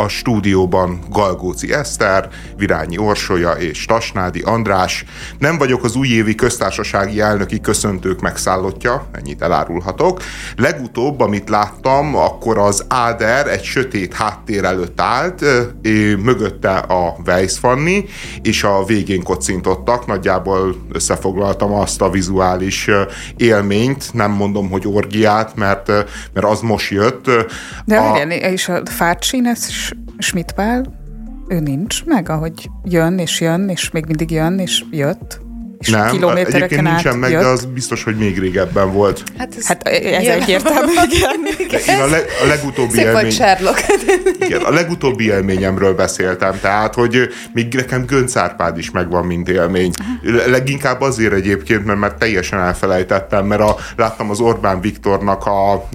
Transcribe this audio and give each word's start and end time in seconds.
a 0.00 0.08
stúdióban 0.08 0.98
Galgóci 1.10 1.72
Eszter, 1.72 2.28
Virányi 2.56 2.98
Orsolya 2.98 3.50
és 3.50 3.84
Tasnádi 3.84 4.40
András. 4.40 5.04
Nem 5.38 5.58
vagyok 5.58 5.84
az 5.84 5.96
újévi 5.96 6.34
köztársasági 6.34 7.20
elnöki 7.20 7.60
köszöntők 7.60 8.20
megszállottja, 8.20 9.06
ennyit 9.12 9.42
elárulhatok. 9.42 10.22
Legutóbb, 10.56 11.20
amit 11.20 11.48
láttam, 11.48 12.16
akkor 12.16 12.58
az 12.58 12.84
Áder 12.88 13.46
egy 13.46 13.64
sötét 13.64 14.14
háttér 14.14 14.64
előtt 14.64 15.00
állt, 15.00 15.44
mögötte 16.22 16.76
a 16.76 17.16
Weiss 17.26 17.58
Fanni, 17.58 18.04
és 18.42 18.64
a 18.64 18.84
végén 18.84 19.22
kocintottak. 19.22 20.06
Nagyjából 20.06 20.76
összefoglaltam 20.92 21.72
azt 21.72 22.00
a 22.00 22.10
vizuális 22.10 22.90
élményt, 23.36 24.12
nem 24.12 24.30
mondom, 24.30 24.70
hogy 24.70 24.86
orgiát, 24.86 25.56
mert, 25.56 25.86
mert 26.32 26.46
az 26.46 26.60
most 26.60 26.90
jött. 26.90 27.30
De 27.84 27.98
a... 27.98 28.16
igen, 28.16 28.30
és 28.30 28.68
a 28.68 28.82
Fácsin, 28.84 29.46
ez 29.46 29.68
Schmidt 30.20 30.52
Pál, 30.52 30.98
ő 31.48 31.60
nincs 31.60 32.04
meg, 32.04 32.28
ahogy 32.28 32.70
jön 32.84 33.18
és 33.18 33.40
jön, 33.40 33.68
és 33.68 33.90
még 33.90 34.06
mindig 34.06 34.30
jön, 34.30 34.58
és 34.58 34.84
jött 34.90 35.40
és 35.80 35.88
nem, 35.88 36.10
kilométereken 36.10 36.62
egyébként 36.62 36.82
nincsen 36.82 37.18
meg, 37.18 37.30
jött. 37.30 37.42
de 37.42 37.46
az 37.46 37.64
biztos, 37.64 38.04
hogy 38.04 38.16
még 38.16 38.38
régebben 38.38 38.92
volt. 38.92 39.22
Hát 39.38 39.54
ez, 39.58 39.66
hát 39.66 39.88
ez 39.88 40.26
egyértelmű, 40.26 40.92
igen. 41.58 41.80
Én 41.88 42.00
a, 42.00 42.06
le, 42.06 42.24
a 42.42 42.46
legutóbbi 42.46 42.92
Szép 42.92 43.04
élmény... 43.04 43.32
igen, 44.40 44.62
a 44.62 44.70
legutóbbi 44.70 45.24
élményemről 45.24 45.94
beszéltem, 45.94 46.58
tehát, 46.60 46.94
hogy 46.94 47.28
még 47.52 47.74
nekem 47.74 48.04
Gönc 48.04 48.36
Árpád 48.36 48.78
is 48.78 48.90
megvan, 48.90 49.26
mint 49.26 49.48
élmény. 49.48 49.90
Leginkább 50.46 51.00
azért 51.00 51.32
egyébként, 51.32 51.84
mert, 51.84 51.98
mert 51.98 52.18
teljesen 52.18 52.58
elfelejtettem, 52.58 53.46
mert 53.46 53.60
a, 53.60 53.76
láttam 53.96 54.30
az 54.30 54.40
Orbán 54.40 54.80
Viktornak 54.80 55.46
a, 55.46 55.72
a 55.72 55.88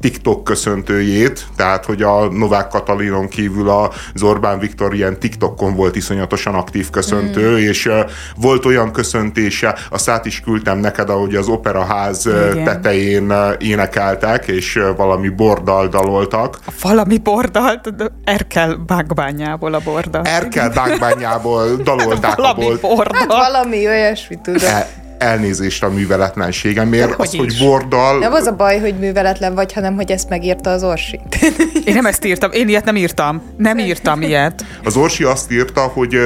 TikTok 0.00 0.44
köszöntőjét, 0.44 1.46
tehát, 1.56 1.84
hogy 1.84 2.02
a 2.02 2.30
Novák 2.32 2.68
Katalinon 2.68 3.28
kívül 3.28 3.68
az 3.68 4.22
Orbán 4.22 4.58
Viktor 4.58 4.94
ilyen 4.94 5.18
TikTokon 5.18 5.74
volt 5.74 5.96
iszonyatosan 5.96 6.54
aktív 6.54 6.90
köszöntő, 6.90 7.50
mm. 7.50 7.56
és 7.56 7.90
volt 8.36 8.64
olyan 8.64 8.92
köszöntő, 8.92 9.18
köszöntése, 9.20 9.76
azt 9.90 10.08
át 10.08 10.26
is 10.26 10.40
küldtem 10.40 10.78
neked, 10.78 11.10
ahogy 11.10 11.34
az 11.34 11.48
operaház 11.48 12.26
Igen. 12.26 12.64
tetején 12.64 13.32
énekeltek, 13.58 14.46
és 14.46 14.80
valami 14.96 15.28
bordal 15.28 15.88
daloltak. 15.88 16.58
Valami 16.82 17.18
bordal? 17.18 17.80
Erkel 18.24 18.74
bágbányából 18.74 19.74
a 19.74 19.80
bordal. 19.84 20.22
Erkel 20.24 20.70
bágbányából 20.70 21.76
dalolták 21.84 22.36
valami 22.36 22.70
a 22.70 22.78
bordal. 22.80 23.18
Hát 23.18 23.26
valami 23.26 23.86
olyasmi, 23.86 24.38
tudom. 24.42 24.68
E, 24.68 24.88
elnézést 25.20 25.82
a 25.82 25.88
műveletlenségemért. 25.88 27.14
Az, 27.16 27.34
hogy 27.34 27.56
bordal... 27.58 28.18
Nem 28.18 28.32
az 28.32 28.46
a 28.46 28.52
baj, 28.52 28.78
hogy 28.78 28.94
műveletlen 28.98 29.54
vagy, 29.54 29.72
hanem 29.72 29.94
hogy 29.94 30.10
ezt 30.10 30.28
megírta 30.28 30.70
az 30.70 30.82
Orsi. 30.82 31.20
Én 31.84 31.94
nem 31.94 32.06
ezt 32.06 32.24
írtam, 32.24 32.50
én 32.52 32.68
ilyet 32.68 32.84
nem 32.84 32.96
írtam. 32.96 33.42
Nem 33.56 33.78
írtam 33.78 34.22
ilyet. 34.22 34.64
Az 34.84 34.96
Orsi 34.96 35.24
azt 35.24 35.52
írta, 35.52 35.80
hogy 35.80 36.16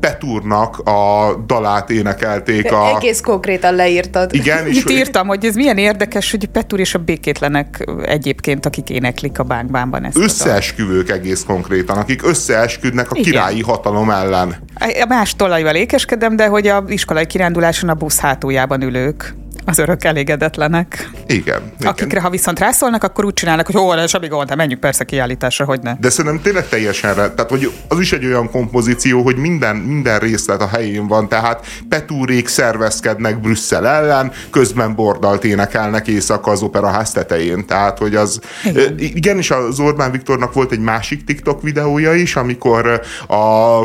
Petúrnak 0.00 0.78
a 0.78 1.34
dalát 1.46 1.90
énekelték 1.90 2.72
a... 2.72 2.96
Egész 2.96 3.20
konkrétan 3.20 3.74
leírtad. 3.74 4.34
Igen. 4.34 4.66
És 4.66 4.76
Itt 4.76 4.90
írtam, 4.90 5.26
hogy 5.26 5.44
ez 5.44 5.54
milyen 5.54 5.78
érdekes, 5.78 6.30
hogy 6.30 6.46
Petúr 6.46 6.80
és 6.80 6.94
a 6.94 6.98
békétlenek 6.98 7.84
egyébként, 8.06 8.66
akik 8.66 8.90
éneklik 8.90 9.38
a 9.38 9.42
bánkbánban 9.42 10.04
ezt. 10.04 10.18
Összeesküvők 10.18 11.10
egész 11.10 11.44
konkrétan, 11.46 11.96
akik 11.96 12.26
összeesküdnek 12.26 13.10
a 13.10 13.14
Igen. 13.16 13.30
királyi 13.30 13.62
hatalom 13.62 14.10
ellen. 14.10 14.56
A 14.78 15.04
más 15.08 15.36
tolajval 15.36 15.74
ékeskedem, 15.74 16.36
de 16.36 16.46
hogy 16.46 16.66
a 16.66 16.84
iskolai 16.86 17.26
kiránduláson 17.26 17.88
a 17.88 17.94
busz 17.94 18.18
hát 18.18 18.43
hátuljában 18.44 18.82
ülők 18.82 19.34
az 19.64 19.78
örök 19.78 20.04
elégedetlenek. 20.04 21.10
Igen, 21.26 21.62
igen. 21.78 21.90
Akikre, 21.90 22.20
ha 22.20 22.30
viszont 22.30 22.58
rászólnak, 22.58 23.04
akkor 23.04 23.24
úgy 23.24 23.32
csinálnak, 23.32 23.66
hogy 23.66 23.76
ó, 23.76 24.06
semmi 24.06 24.28
gond, 24.28 24.48
hát 24.48 24.56
menjünk 24.56 24.80
persze 24.80 25.04
kiállításra, 25.04 25.64
hogy 25.64 25.80
ne. 25.82 25.94
De 26.00 26.10
szerintem 26.10 26.42
tényleg 26.42 26.68
teljesen, 26.68 27.14
tehát 27.14 27.46
hogy 27.48 27.72
az 27.88 28.00
is 28.00 28.12
egy 28.12 28.24
olyan 28.24 28.50
kompozíció, 28.50 29.22
hogy 29.22 29.36
minden, 29.36 29.76
minden 29.76 30.18
részlet 30.18 30.60
a 30.60 30.68
helyén 30.68 31.06
van, 31.06 31.28
tehát 31.28 31.66
Petúrék 31.88 32.48
szervezkednek 32.48 33.40
Brüsszel 33.40 33.86
ellen, 33.86 34.32
közben 34.50 34.94
bordalt 34.94 35.44
énekelnek 35.44 36.08
éjszaka 36.08 36.50
az 36.50 36.62
operaház 36.62 37.10
tetején. 37.12 37.66
Tehát, 37.66 37.98
hogy 37.98 38.14
az... 38.14 38.40
Igen. 38.64 38.94
igen, 38.98 39.36
és 39.36 39.50
az 39.50 39.80
Orbán 39.80 40.10
Viktornak 40.10 40.52
volt 40.52 40.72
egy 40.72 40.80
másik 40.80 41.24
TikTok 41.24 41.62
videója 41.62 42.14
is, 42.14 42.36
amikor 42.36 43.00
a 43.28 43.80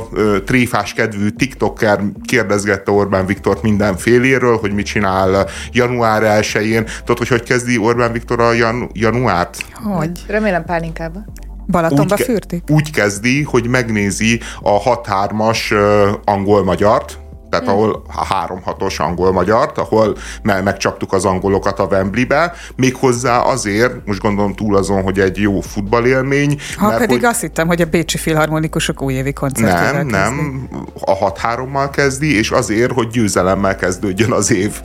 tréfás 0.46 0.94
kedvű 0.94 1.30
TikToker 1.30 2.00
kérdezgette 2.26 2.92
Orbán 2.92 3.26
Viktort 3.26 3.62
mindenféléről, 3.62 4.58
hogy 4.58 4.74
mit 4.74 4.86
csinál 4.86 5.48
január 5.72 6.42
1-én. 6.42 6.86
Tudod, 7.00 7.18
hogy 7.18 7.28
hogy 7.28 7.44
kezdi 7.44 7.78
Orbán 7.78 8.12
Viktor 8.12 8.40
a 8.40 8.54
jan- 8.54 8.90
januárt? 8.94 9.58
Hogy? 9.74 10.24
Remélem 10.28 10.66
pálinkába. 10.66 11.26
Balatonba 11.68 12.16
úgy, 12.20 12.26
fürtik? 12.26 12.64
Úgy 12.70 12.92
kezdi, 12.92 13.44
hogy 13.44 13.68
megnézi 13.68 14.40
a 14.62 15.02
6-3-as 15.02 15.72
uh, 15.72 16.14
angol-magyart, 16.24 17.18
tehát 17.50 17.66
hmm. 17.66 17.74
ahol 17.74 18.04
három 18.30 18.62
hatos 18.64 19.00
angol-magyart, 19.00 19.78
ahol 19.78 20.18
me- 20.42 20.64
megcsaptuk 20.64 21.14
az 21.14 21.26
angolokat 21.26 21.80
a 21.80 21.84
Wembley-be, 21.84 22.54
méghozzá 22.76 23.40
azért, 23.40 24.06
most 24.06 24.22
gondolom 24.22 24.54
túl 24.54 24.76
azon, 24.76 25.04
hogy 25.04 25.20
egy 25.20 25.38
jó 25.38 25.62
futballélmény. 25.62 26.60
Ha 26.78 26.88
mert 26.88 27.00
pedig 27.00 27.16
hogy... 27.16 27.26
azt 27.26 27.42
hittem, 27.42 27.68
hogy 27.68 27.82
a 27.82 27.86
Bécsi 27.86 28.18
Filharmonikusok 28.18 29.02
újévi 29.02 29.34
koncertjével 29.34 30.04
Nem, 30.04 30.06
nem, 30.06 30.70
a 31.00 31.32
6-3-mal 31.32 31.90
kezdi, 31.92 32.38
és 32.38 32.52
azért, 32.52 32.92
hogy 32.92 33.08
győzelemmel 33.08 33.76
kezdődjön 33.76 34.32
az 34.32 34.52
év. 34.52 34.82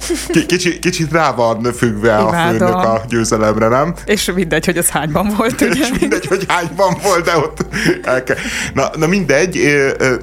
Kicsi, 0.47 0.79
kicsit 0.79 1.13
rá 1.13 1.33
van 1.33 1.63
függve 1.63 2.09
Imádom. 2.09 2.29
a 2.29 2.51
főnök 2.51 2.75
a 2.75 3.03
győzelemre, 3.09 3.69
nem? 3.69 3.95
És 4.05 4.33
mindegy, 4.35 4.65
hogy 4.65 4.79
az 4.79 4.89
hányban 4.89 5.35
volt, 5.37 5.61
ugye? 5.61 5.81
És 5.81 5.93
mindegy, 6.01 6.27
hogy 6.27 6.45
hányban 6.49 6.97
volt, 7.03 7.25
de 7.25 7.37
ott 7.37 7.67
kell. 8.25 8.37
Na, 8.75 8.91
na 8.97 9.07
mindegy, 9.07 9.59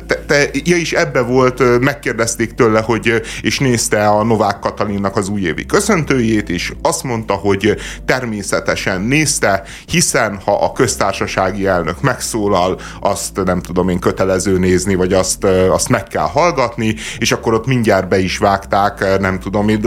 te, 0.07 0.15
te, 0.27 0.49
ja 0.53 0.75
is 0.75 0.93
ebbe 0.93 1.21
volt, 1.21 1.79
megkérdez 1.79 2.30
kérdezték 2.35 2.53
tőle, 2.53 2.81
hogy 2.81 3.21
és 3.41 3.59
nézte 3.59 4.07
a 4.07 4.23
Novák 4.23 4.59
Katalinnak 4.59 5.15
az 5.15 5.29
újévi 5.29 5.65
köszöntőjét, 5.65 6.49
és 6.49 6.73
azt 6.81 7.03
mondta, 7.03 7.33
hogy 7.33 7.75
természetesen 8.05 9.01
nézte, 9.01 9.63
hiszen 9.85 10.39
ha 10.45 10.63
a 10.63 10.71
köztársasági 10.71 11.67
elnök 11.67 12.01
megszólal, 12.01 12.79
azt 12.99 13.43
nem 13.43 13.61
tudom 13.61 13.89
én 13.89 13.99
kötelező 13.99 14.57
nézni, 14.57 14.95
vagy 14.95 15.13
azt, 15.13 15.43
azt 15.69 15.89
meg 15.89 16.03
kell 16.03 16.27
hallgatni, 16.27 16.95
és 17.17 17.31
akkor 17.31 17.53
ott 17.53 17.65
mindjárt 17.65 18.07
be 18.07 18.19
is 18.19 18.37
vágták, 18.37 19.19
nem 19.19 19.39
tudom 19.39 19.69
én, 19.69 19.79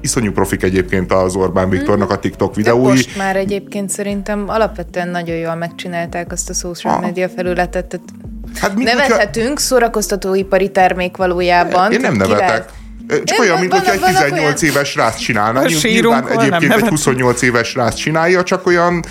iszonyú 0.00 0.32
profik 0.32 0.62
egyébként 0.62 1.12
az 1.12 1.34
Orbán 1.34 1.68
Viktornak 1.68 2.10
a 2.10 2.18
TikTok 2.18 2.54
videói. 2.54 2.82
De 2.82 2.88
most 2.88 3.16
már 3.16 3.36
egyébként 3.36 3.90
szerintem 3.90 4.44
alapvetően 4.48 5.08
nagyon 5.08 5.36
jól 5.36 5.54
megcsinálták 5.54 6.32
azt 6.32 6.50
a 6.50 6.52
social 6.52 7.00
media 7.00 7.28
felületet, 7.28 7.86
tehát 7.86 8.31
Hát 8.60 8.74
Nevethetünk, 8.74 9.46
hogyha... 9.46 9.60
szórakoztatóipari 9.60 10.70
termék 10.70 11.16
valójában. 11.16 11.92
Én 11.92 12.00
nem 12.00 12.14
nevetek. 12.14 12.46
Kivel? 12.46 13.24
Csak 13.24 13.38
olyan, 13.38 13.58
mint 13.58 13.72
hogyha 13.72 13.92
egy 13.92 14.00
18 14.00 14.38
olyan... 14.38 14.54
éves 14.74 14.88
srác 14.88 15.16
csinálna. 15.16 15.62
Nyilván 15.82 16.28
egyébként 16.28 16.72
egy 16.72 16.88
28 16.88 17.42
éves 17.42 17.68
srác 17.68 17.94
csinálja, 17.94 18.42
csak 18.42 18.66
olyan 18.66 19.04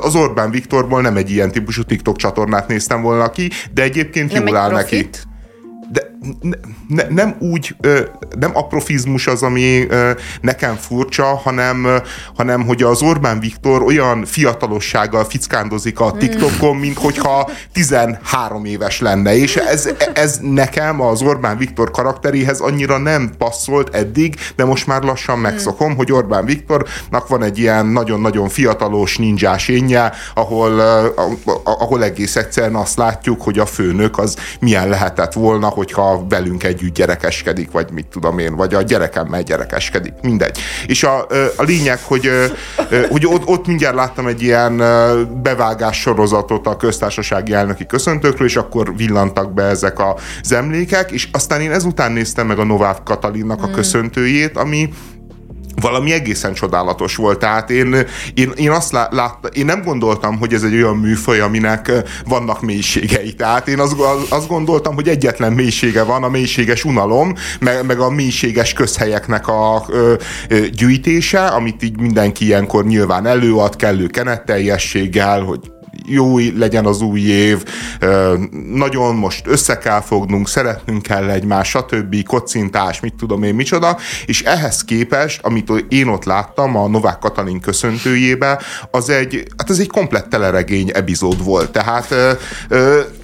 az 0.00 0.14
Orbán 0.14 0.50
Viktorból 0.50 1.00
nem 1.00 1.16
egy 1.16 1.30
ilyen 1.30 1.50
típusú 1.50 1.82
TikTok 1.82 2.16
csatornát 2.16 2.68
néztem 2.68 3.02
volna 3.02 3.30
ki, 3.30 3.50
de 3.74 3.82
egyébként 3.82 4.32
nem 4.32 4.46
jól 4.46 4.56
áll 4.56 4.68
profit? 4.68 4.90
neki 4.90 5.08
de 5.92 6.10
ne, 6.88 7.02
ne, 7.08 7.24
nem 7.24 7.36
úgy, 7.38 7.76
nem 8.38 8.56
aprofizmus 8.56 9.26
az, 9.26 9.42
ami 9.42 9.86
nekem 10.40 10.76
furcsa, 10.76 11.24
hanem, 11.24 11.86
hanem 12.36 12.66
hogy 12.66 12.82
az 12.82 13.02
Orbán 13.02 13.40
Viktor 13.40 13.82
olyan 13.82 14.24
fiatalossággal 14.24 15.24
fickándozik 15.24 16.00
a 16.00 16.12
TikTokon, 16.12 16.76
mint 16.76 16.98
hogyha 16.98 17.50
13 17.72 18.64
éves 18.64 19.00
lenne, 19.00 19.36
és 19.36 19.56
ez, 19.56 19.88
ez 20.12 20.38
nekem 20.42 21.00
az 21.00 21.22
Orbán 21.22 21.56
Viktor 21.56 21.90
karakteréhez 21.90 22.60
annyira 22.60 22.98
nem 22.98 23.30
passzolt 23.38 23.94
eddig, 23.94 24.36
de 24.56 24.64
most 24.64 24.86
már 24.86 25.02
lassan 25.02 25.38
megszokom, 25.38 25.96
hogy 25.96 26.12
Orbán 26.12 26.44
Viktornak 26.44 27.28
van 27.28 27.42
egy 27.42 27.58
ilyen 27.58 27.86
nagyon-nagyon 27.86 28.48
fiatalos 28.48 29.16
ninjás 29.16 29.68
énje, 29.68 30.12
ahol, 30.34 30.80
ahol 31.64 32.04
egész 32.04 32.36
egyszerűen 32.36 32.74
azt 32.74 32.96
látjuk, 32.96 33.42
hogy 33.42 33.58
a 33.58 33.66
főnök 33.66 34.18
az 34.18 34.36
milyen 34.60 34.88
lehetett 34.88 35.32
volna, 35.32 35.68
hogyha 35.68 36.26
velünk 36.28 36.62
együtt 36.74 36.94
gyerekeskedik, 36.94 37.70
vagy 37.70 37.90
mit 37.92 38.06
tudom 38.06 38.38
én, 38.38 38.56
vagy 38.56 38.74
a 38.74 38.82
gyerekemmel 38.82 39.42
gyerekeskedik, 39.42 40.12
mindegy. 40.22 40.58
És 40.86 41.04
a, 41.04 41.26
a 41.56 41.62
lényeg, 41.62 41.98
hogy, 42.02 42.30
hogy 43.08 43.26
ott, 43.26 43.46
ott 43.46 43.66
mindjárt 43.66 43.94
láttam 43.94 44.26
egy 44.26 44.42
ilyen 44.42 44.76
bevágás 45.42 46.00
sorozatot 46.00 46.66
a 46.66 46.76
köztársasági 46.76 47.52
elnöki 47.52 47.86
köszöntőkről, 47.86 48.46
és 48.46 48.56
akkor 48.56 48.96
villantak 48.96 49.54
be 49.54 49.62
ezek 49.62 49.98
a 49.98 50.16
emlékek, 50.50 51.10
és 51.10 51.28
aztán 51.32 51.60
én 51.60 51.72
ezután 51.72 52.12
néztem 52.12 52.46
meg 52.46 52.58
a 52.58 52.64
Novák 52.64 53.02
Katalinnak 53.02 53.62
a 53.62 53.64
hmm. 53.64 53.74
köszöntőjét, 53.74 54.56
ami 54.56 54.88
valami 55.80 56.12
egészen 56.12 56.54
csodálatos 56.54 57.16
volt. 57.16 57.38
Tehát 57.38 57.70
én, 57.70 57.96
én, 58.34 58.52
én 58.56 58.70
azt 58.70 58.92
láttam, 58.92 59.50
én 59.52 59.64
nem 59.64 59.82
gondoltam, 59.82 60.38
hogy 60.38 60.52
ez 60.52 60.62
egy 60.62 60.74
olyan 60.74 60.96
műfaj, 60.96 61.40
aminek 61.40 61.92
vannak 62.24 62.62
mélységei. 62.62 63.32
Tehát 63.32 63.68
én 63.68 63.78
azt, 63.78 63.94
azt 64.28 64.48
gondoltam, 64.48 64.94
hogy 64.94 65.08
egyetlen 65.08 65.52
mélysége 65.52 66.02
van, 66.02 66.22
a 66.22 66.28
mélységes 66.28 66.84
unalom, 66.84 67.34
meg, 67.60 67.86
meg 67.86 67.98
a 67.98 68.10
mélységes 68.10 68.72
közhelyeknek 68.72 69.48
a 69.48 69.84
ö, 69.88 70.14
ö, 70.48 70.66
gyűjtése, 70.68 71.46
amit 71.46 71.82
így 71.82 72.00
mindenki 72.00 72.44
ilyenkor 72.44 72.84
nyilván 72.84 73.26
előad 73.26 73.76
kellő 73.76 74.06
kenetteljességgel, 74.06 75.42
hogy 75.42 75.73
jó 76.06 76.38
legyen 76.38 76.86
az 76.86 77.00
új 77.00 77.20
év, 77.20 77.64
nagyon 78.72 79.14
most 79.14 79.46
össze 79.46 79.78
kell 79.78 80.00
fognunk, 80.00 80.48
szeretnünk 80.48 81.02
kell 81.02 81.30
egymás, 81.30 81.68
stb. 81.68 82.22
kocintás, 82.22 83.00
mit 83.00 83.14
tudom 83.14 83.42
én, 83.42 83.54
micsoda, 83.54 83.98
és 84.26 84.42
ehhez 84.42 84.84
képest, 84.84 85.40
amit 85.42 85.72
én 85.88 86.08
ott 86.08 86.24
láttam 86.24 86.76
a 86.76 86.88
Novák 86.88 87.18
Katalin 87.18 87.60
köszöntőjébe, 87.60 88.60
az 88.90 89.08
egy, 89.08 89.42
hát 89.56 89.70
ez 89.70 89.78
egy 89.78 89.88
komplett 89.88 90.28
teleregény 90.28 90.90
epizód 90.94 91.44
volt, 91.44 91.70
tehát... 91.70 92.14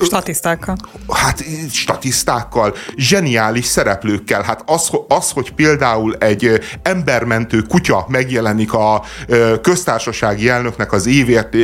Statisztákkal. 0.01 0.77
Hát 1.09 1.45
statisztákkal, 1.73 2.75
zseniális 2.97 3.65
szereplőkkel, 3.65 4.43
hát 4.43 4.63
az, 4.67 4.91
az, 5.09 5.31
hogy 5.31 5.53
például 5.53 6.15
egy 6.15 6.61
embermentő 6.83 7.63
kutya 7.63 8.05
megjelenik 8.09 8.73
a 8.73 9.03
köztársasági 9.63 10.49
elnöknek 10.49 10.93
az 10.93 11.07
évért 11.07 11.55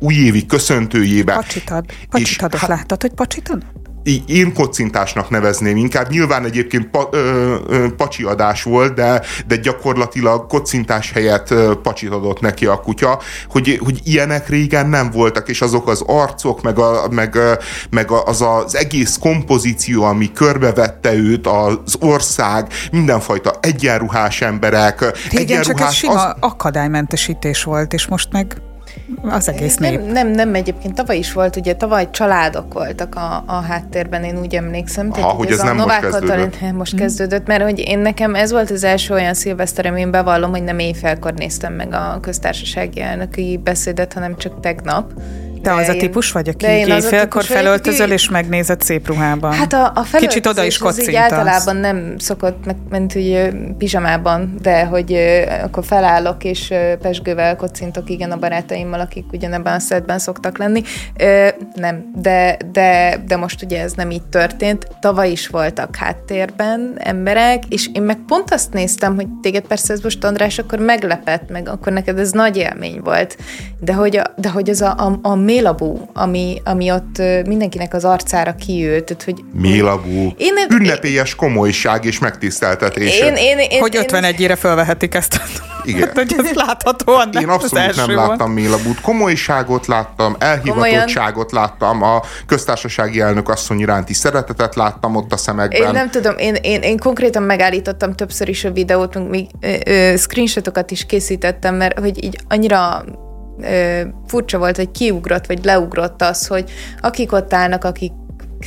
újévi 0.00 0.46
köszöntőjébe. 0.46 1.34
Pacsit 1.34 1.70
ad. 1.70 1.84
Pacsit 2.10 2.42
adott. 2.42 2.60
Hát, 2.60 2.68
Láttad, 2.68 3.00
hogy 3.00 3.12
pacsit 3.12 3.48
adott? 3.48 3.80
én 4.26 4.54
kocintásnak 4.54 5.30
nevezném 5.30 5.76
inkább. 5.76 6.10
Nyilván 6.10 6.44
egyébként 6.44 6.86
pa, 6.90 7.08
ö, 7.10 7.56
ö, 7.68 7.94
pacsiadás 7.96 8.62
volt, 8.62 8.94
de, 8.94 9.22
de 9.46 9.56
gyakorlatilag 9.56 10.46
kocintás 10.46 11.12
helyett 11.12 11.50
ö, 11.50 11.72
pacsit 11.82 12.10
adott 12.10 12.40
neki 12.40 12.66
a 12.66 12.80
kutya, 12.80 13.18
hogy, 13.48 13.80
hogy 13.84 14.00
ilyenek 14.04 14.48
régen 14.48 14.88
nem 14.88 15.10
voltak, 15.10 15.48
és 15.48 15.60
azok 15.60 15.88
az 15.88 16.02
arcok, 16.06 16.62
meg, 16.62 16.78
a, 16.78 17.08
meg, 17.10 17.38
meg 17.90 18.10
az 18.10 18.42
az 18.42 18.76
egész 18.76 19.16
kompozíció, 19.16 20.02
ami 20.02 20.32
körbevette 20.32 21.14
őt, 21.14 21.46
az 21.46 21.96
ország, 22.00 22.72
mindenfajta 22.92 23.54
egyenruhás 23.60 24.40
emberek. 24.40 25.00
Régen 25.00 25.16
egyenruhás, 25.30 25.66
csak 25.66 25.80
ez 25.80 25.94
sima 25.94 26.24
az... 26.24 26.36
akadálymentesítés 26.40 27.62
volt, 27.62 27.92
és 27.92 28.06
most 28.06 28.32
meg 28.32 28.62
az 29.22 29.48
egész 29.48 29.76
nép. 29.76 30.00
Nem, 30.00 30.10
nem, 30.12 30.28
nem, 30.28 30.54
egyébként 30.54 30.94
tavaly 30.94 31.16
is 31.16 31.32
volt, 31.32 31.56
ugye 31.56 31.74
tavaly 31.74 32.10
családok 32.10 32.72
voltak 32.72 33.14
a, 33.14 33.42
a 33.46 33.60
háttérben, 33.60 34.24
én 34.24 34.38
úgy 34.38 34.54
emlékszem. 34.54 35.10
Tehát, 35.10 35.30
ha, 35.30 35.36
hogy 35.36 35.50
ez, 35.50 35.58
ez 35.58 35.64
nem 35.64 35.76
most 35.76 36.00
kezdődött. 36.00 36.28
Katalin, 36.28 36.74
most 36.82 36.94
kezdődött, 36.94 37.46
mert 37.46 37.62
hogy 37.62 37.78
én 37.78 37.98
nekem 37.98 38.34
ez 38.34 38.52
volt 38.52 38.70
az 38.70 38.84
első 38.84 39.14
olyan 39.14 39.34
szilveszterem, 39.34 39.96
én 39.96 40.10
bevallom, 40.10 40.50
hogy 40.50 40.62
nem 40.62 40.78
éjfelkor 40.78 41.34
néztem 41.34 41.72
meg 41.72 41.94
a 41.94 42.18
köztársasági 42.20 43.00
elnöki 43.00 43.60
beszédet, 43.64 44.12
hanem 44.12 44.36
csak 44.36 44.60
tegnap. 44.60 45.12
Te 45.62 45.74
az 45.74 45.88
a 45.88 45.92
típus 45.96 46.32
vagy, 46.32 46.48
aki 46.48 46.66
éjfélkor 46.66 47.44
felöltözöl 47.44 48.10
és 48.10 48.28
megnézed 48.28 48.80
szép 48.80 49.06
ruhában? 49.06 49.52
Hát 49.52 49.72
a, 49.72 49.92
a 49.94 50.16
Kicsit 50.16 50.46
oda 50.46 50.64
is 50.64 50.78
kocintasz. 50.78 51.14
általában 51.14 51.76
nem 51.76 52.14
szokott, 52.18 52.64
ment 52.90 53.12
hogy 53.12 53.50
pizsamában, 53.78 54.54
de 54.62 54.84
hogy 54.84 55.16
akkor 55.62 55.84
felállok 55.84 56.44
és 56.44 56.72
pesgővel 57.02 57.56
kocintok, 57.56 58.10
igen, 58.10 58.30
a 58.30 58.36
barátaimmal, 58.36 59.00
akik 59.00 59.24
ugyanebben 59.32 59.74
a 59.74 59.78
szedben 59.78 60.18
szoktak 60.18 60.58
lenni. 60.58 60.82
Nem, 61.74 62.12
de, 62.16 62.56
de, 62.72 63.20
de 63.26 63.36
most 63.36 63.62
ugye 63.62 63.80
ez 63.80 63.92
nem 63.92 64.10
így 64.10 64.22
történt. 64.22 64.88
Tavaly 65.00 65.30
is 65.30 65.48
voltak 65.48 65.96
háttérben 65.96 66.94
emberek, 66.98 67.62
és 67.68 67.88
én 67.92 68.02
meg 68.02 68.18
pont 68.26 68.52
azt 68.52 68.72
néztem, 68.72 69.14
hogy 69.14 69.26
téged 69.42 69.64
persze 69.64 69.92
ez 69.92 70.00
most 70.00 70.24
András 70.24 70.58
akkor 70.58 70.78
meglepett, 70.78 71.50
meg 71.50 71.68
akkor 71.68 71.92
neked 71.92 72.18
ez 72.18 72.30
nagy 72.30 72.56
élmény 72.56 73.00
volt, 73.04 73.36
de 73.80 73.92
hogy, 73.92 74.16
a, 74.16 74.24
de 74.36 74.48
hogy 74.48 74.70
az 74.70 74.80
a, 74.80 74.94
a, 74.96 75.18
a 75.22 75.34
mélabú, 75.50 76.08
ami, 76.12 76.62
ami 76.64 76.90
ott 76.90 77.18
mindenkinek 77.46 77.94
az 77.94 78.04
arcára 78.04 78.54
kiült. 78.54 79.04
Tehát, 79.04 79.22
hogy, 79.22 79.44
mélabú. 79.52 80.34
Én, 80.36 80.54
Ünnepélyes 80.70 81.34
komolyság 81.34 82.04
és 82.04 82.18
megtiszteltetés. 82.18 83.20
Én, 83.20 83.34
én, 83.34 83.58
én, 83.58 83.80
hogy 83.80 83.98
51-ére 84.00 84.56
felvehetik 84.58 85.14
ezt. 85.14 85.40
Igen. 85.84 86.00
Hát, 86.00 86.14
hogy 86.14 86.34
ez 86.38 86.52
láthatóan 86.52 87.30
Én 87.40 87.48
abszolút 87.48 87.96
nem 87.96 88.14
láttam 88.14 88.52
mélabút. 88.52 89.00
Komolyságot 89.00 89.86
láttam, 89.86 90.36
elhivatottságot 90.38 91.50
Komolyan? 91.50 91.70
láttam, 91.70 92.02
a 92.02 92.22
köztársasági 92.46 93.20
elnök 93.20 93.48
asszony 93.48 93.78
iránti 93.78 94.14
szeretetet 94.14 94.74
láttam 94.74 95.16
ott 95.16 95.32
a 95.32 95.36
szemekben. 95.36 95.82
Én 95.82 95.90
nem 95.90 96.10
tudom, 96.10 96.34
én, 96.38 96.54
én, 96.54 96.80
én 96.80 96.98
konkrétan 96.98 97.42
megállítottam 97.42 98.12
többször 98.12 98.48
is 98.48 98.64
a 98.64 98.72
videót, 98.72 99.28
még 99.28 99.46
screenshotokat 100.16 100.90
is 100.90 101.06
készítettem, 101.06 101.74
mert 101.74 101.98
hogy 101.98 102.24
így 102.24 102.38
annyira 102.48 103.04
furcsa 104.26 104.58
volt, 104.58 104.76
hogy 104.76 104.90
kiugrott, 104.90 105.46
vagy 105.46 105.64
leugrott 105.64 106.22
az, 106.22 106.46
hogy 106.46 106.70
akik 107.00 107.32
ott 107.32 107.52
állnak, 107.52 107.84
akik 107.84 108.12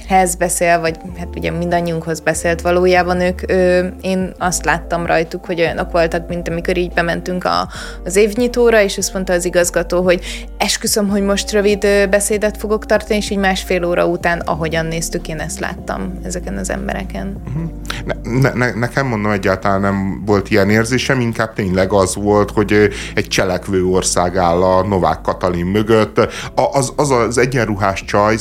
hez 0.08 0.36
beszél, 0.36 0.80
vagy 0.80 0.98
hát 1.18 1.28
ugye 1.36 1.52
mindannyiunkhoz 1.52 2.20
beszélt 2.20 2.62
valójában 2.62 3.22
ők, 3.22 3.42
ö, 3.48 3.86
én 4.02 4.34
azt 4.38 4.66
láttam 4.66 5.06
rajtuk, 5.06 5.46
hogy 5.46 5.60
olyanok 5.60 5.92
voltak, 5.92 6.28
mint 6.28 6.48
amikor 6.48 6.78
így 6.78 6.94
bementünk 6.94 7.44
a, 7.44 7.68
az 8.06 8.16
évnyitóra, 8.16 8.82
és 8.82 8.98
azt 8.98 9.14
mondta 9.14 9.34
az 9.34 9.46
igazgató, 9.46 10.02
hogy 10.02 10.48
esküszöm, 10.58 11.10
hogy 11.10 11.22
most 11.22 11.52
rövid 11.52 11.88
beszédet 12.10 12.58
fogok 12.58 12.86
tartani, 12.86 13.16
és 13.16 13.30
így 13.30 13.38
másfél 13.38 13.86
óra 13.86 14.06
után, 14.06 14.40
ahogyan 14.40 14.86
néztük, 14.86 15.28
én 15.28 15.40
ezt 15.40 15.60
láttam 15.60 16.20
ezeken 16.24 16.58
az 16.58 16.70
embereken. 16.70 17.42
Mhm. 17.54 17.64
Ne, 18.06 18.40
ne, 18.40 18.54
ne, 18.54 18.74
nekem 18.74 19.08
mondom, 19.08 19.32
egyáltalán 19.32 19.82
nem 19.82 20.24
volt 20.26 20.50
ilyen 20.50 20.70
érzésem, 20.70 21.20
inkább 21.20 21.54
tényleg 21.54 21.92
az 21.92 22.16
volt, 22.16 22.52
hogy 22.52 22.90
egy 23.16 23.28
cselekvő 23.28 23.86
ország 23.86 24.38
áll 24.38 24.62
a 24.64 24.88
Novák 24.88 25.22
Katalin 25.22 25.66
mögött. 25.66 26.20
Az 26.74 26.94
az, 26.96 27.12
az 27.12 27.38
egyenruhás 27.38 28.06
csaj, 28.06 28.36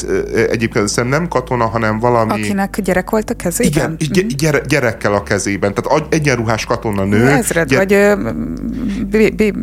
egyébként 0.50 0.88
szerintem 0.88 1.20
nem 1.20 1.28
katona, 1.42 1.66
hanem 1.66 1.98
valami... 1.98 2.32
Akinek 2.32 2.80
gyerek 2.80 3.10
volt 3.10 3.30
a 3.30 3.34
kezében? 3.34 3.96
Igen, 3.98 4.24
mm. 4.24 4.36
gyere, 4.36 4.60
gyerekkel 4.68 5.14
a 5.14 5.22
kezében. 5.22 5.74
Tehát 5.74 6.14
egyenruhás 6.14 6.64
katona 6.64 7.04
nő. 7.04 7.28
Ezred, 7.28 7.68
gyere... 7.68 7.84
vagy... 7.84 7.92
Ö, 7.92 8.30
b, 9.04 9.34
b, 9.34 9.56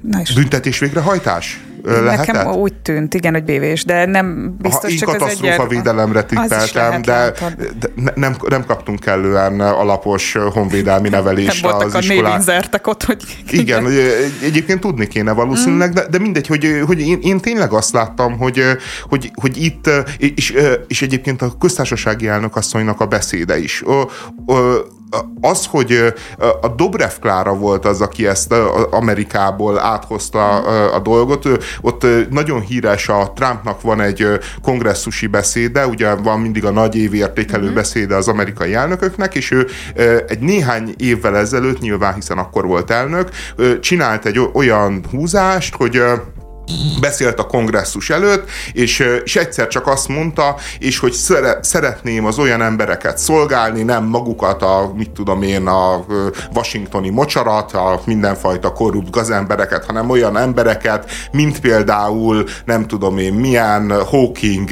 na 0.00 0.20
is. 0.20 0.34
Büntetés 0.34 0.78
végrehajtás? 0.78 1.60
Lehetett? 1.86 2.26
Nekem 2.26 2.52
úgy 2.52 2.74
tűnt, 2.74 3.14
igen, 3.14 3.32
hogy 3.32 3.44
bévés, 3.44 3.84
de 3.84 4.06
nem 4.06 4.56
biztos, 4.58 4.82
ha, 4.82 4.88
én 4.88 4.96
csak 4.96 5.08
katasztrófa 5.08 5.62
egy 5.62 5.68
védelemre 5.68 6.22
tippeltem, 6.22 7.02
de, 7.02 7.32
de 7.78 8.12
nem, 8.14 8.36
nem 8.48 8.64
kaptunk 8.64 9.00
kellően 9.00 9.60
alapos 9.60 10.36
honvédelmi 10.52 11.08
nevelést 11.08 11.62
nem 11.62 11.74
az 11.74 11.94
a 11.94 11.98
iskolán. 11.98 12.42
ott, 12.82 13.04
hogy... 13.04 13.22
Igen, 13.50 13.86
egyébként 14.42 14.80
tudni 14.80 15.06
kéne 15.06 15.32
valószínűleg, 15.32 15.90
mm. 15.90 15.92
de, 15.92 16.06
de 16.10 16.18
mindegy, 16.18 16.46
hogy, 16.46 16.82
hogy 16.86 17.00
én, 17.00 17.18
én 17.22 17.40
tényleg 17.40 17.72
azt 17.72 17.92
láttam, 17.92 18.38
hogy, 18.38 18.62
hogy, 19.02 19.30
hogy 19.40 19.62
itt, 19.62 19.90
és, 20.18 20.54
és 20.86 21.02
egyébként 21.02 21.42
a 21.42 21.52
köztársasági 21.58 22.28
elnök 22.28 22.56
asszonynak 22.56 23.00
a 23.00 23.06
beszéde 23.06 23.58
is. 23.58 23.82
Az, 25.40 25.66
hogy 25.66 26.14
a 26.60 26.68
Dobrev 26.68 27.10
Klára 27.20 27.54
volt 27.54 27.84
az, 27.84 28.00
aki 28.00 28.26
ezt 28.26 28.54
Amerikából 28.90 29.78
áthozta 29.78 30.56
a 30.92 30.98
dolgot, 30.98 31.48
ott 31.80 32.06
nagyon 32.30 32.60
híres 32.60 33.08
a 33.08 33.32
Trumpnak 33.34 33.80
van 33.80 34.00
egy 34.00 34.26
kongresszusi 34.62 35.26
beszéde, 35.26 35.86
ugye 35.86 36.14
van 36.14 36.40
mindig 36.40 36.64
a 36.64 36.70
nagy 36.70 36.96
évértékelő 36.96 37.62
uh-huh. 37.62 37.76
beszéde 37.76 38.14
az 38.14 38.28
amerikai 38.28 38.74
elnököknek, 38.74 39.34
és 39.34 39.50
ő 39.50 39.66
egy 40.28 40.40
néhány 40.40 40.94
évvel 40.96 41.36
ezelőtt, 41.36 41.80
nyilván 41.80 42.14
hiszen 42.14 42.38
akkor 42.38 42.66
volt 42.66 42.90
elnök, 42.90 43.28
csinált 43.80 44.26
egy 44.26 44.40
olyan 44.52 45.04
húzást, 45.10 45.74
hogy 45.74 46.02
beszélt 47.00 47.38
a 47.38 47.46
kongresszus 47.46 48.10
előtt, 48.10 48.48
és, 48.72 49.04
és 49.24 49.36
egyszer 49.36 49.68
csak 49.68 49.86
azt 49.86 50.08
mondta, 50.08 50.56
és 50.78 50.98
hogy 50.98 51.12
szere, 51.12 51.58
szeretném 51.62 52.24
az 52.24 52.38
olyan 52.38 52.62
embereket 52.62 53.18
szolgálni, 53.18 53.82
nem 53.82 54.04
magukat 54.04 54.62
a, 54.62 54.92
mit 54.94 55.10
tudom 55.10 55.42
én, 55.42 55.66
a 55.66 56.04
washingtoni 56.54 57.08
mocsarat, 57.08 57.72
a 57.72 58.00
mindenfajta 58.04 58.72
korrupt 58.72 59.10
gazembereket, 59.10 59.84
hanem 59.84 60.10
olyan 60.10 60.36
embereket, 60.36 61.10
mint 61.32 61.60
például, 61.60 62.44
nem 62.64 62.86
tudom 62.86 63.18
én, 63.18 63.32
milyen 63.32 64.04
Hawking 64.04 64.70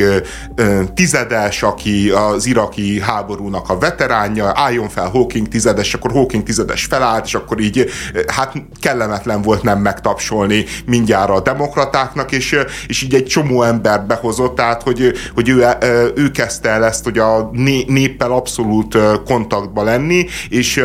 tizedes, 0.94 1.62
aki 1.62 2.10
az 2.10 2.46
iraki 2.46 3.00
háborúnak 3.00 3.68
a 3.68 3.78
veteránja, 3.78 4.52
álljon 4.54 4.88
fel 4.88 5.08
Hawking 5.08 5.48
tizedes, 5.48 5.94
akkor 5.94 6.10
Hawking 6.10 6.42
tizedes 6.42 6.84
felállt, 6.84 7.24
és 7.24 7.34
akkor 7.34 7.60
így, 7.60 7.90
hát 8.26 8.52
kellemetlen 8.80 9.42
volt 9.42 9.62
nem 9.62 9.78
megtapsolni 9.78 10.64
mindjárt 10.86 11.30
a 11.30 11.40
demokrat 11.40 11.83
demokratáknak, 11.84 12.32
és, 12.32 12.56
és 12.86 13.02
így 13.02 13.14
egy 13.14 13.24
csomó 13.24 13.62
ember 13.62 14.06
behozott, 14.06 14.54
tehát 14.54 14.82
hogy, 14.82 15.12
hogy 15.34 15.48
ő, 15.48 15.66
ő 16.14 16.30
kezdte 16.30 16.68
el 16.68 16.84
ezt, 16.84 17.04
hogy 17.04 17.18
a 17.18 17.50
néppel 17.86 18.32
abszolút 18.32 18.98
kontaktba 19.24 19.82
lenni, 19.82 20.26
és, 20.48 20.82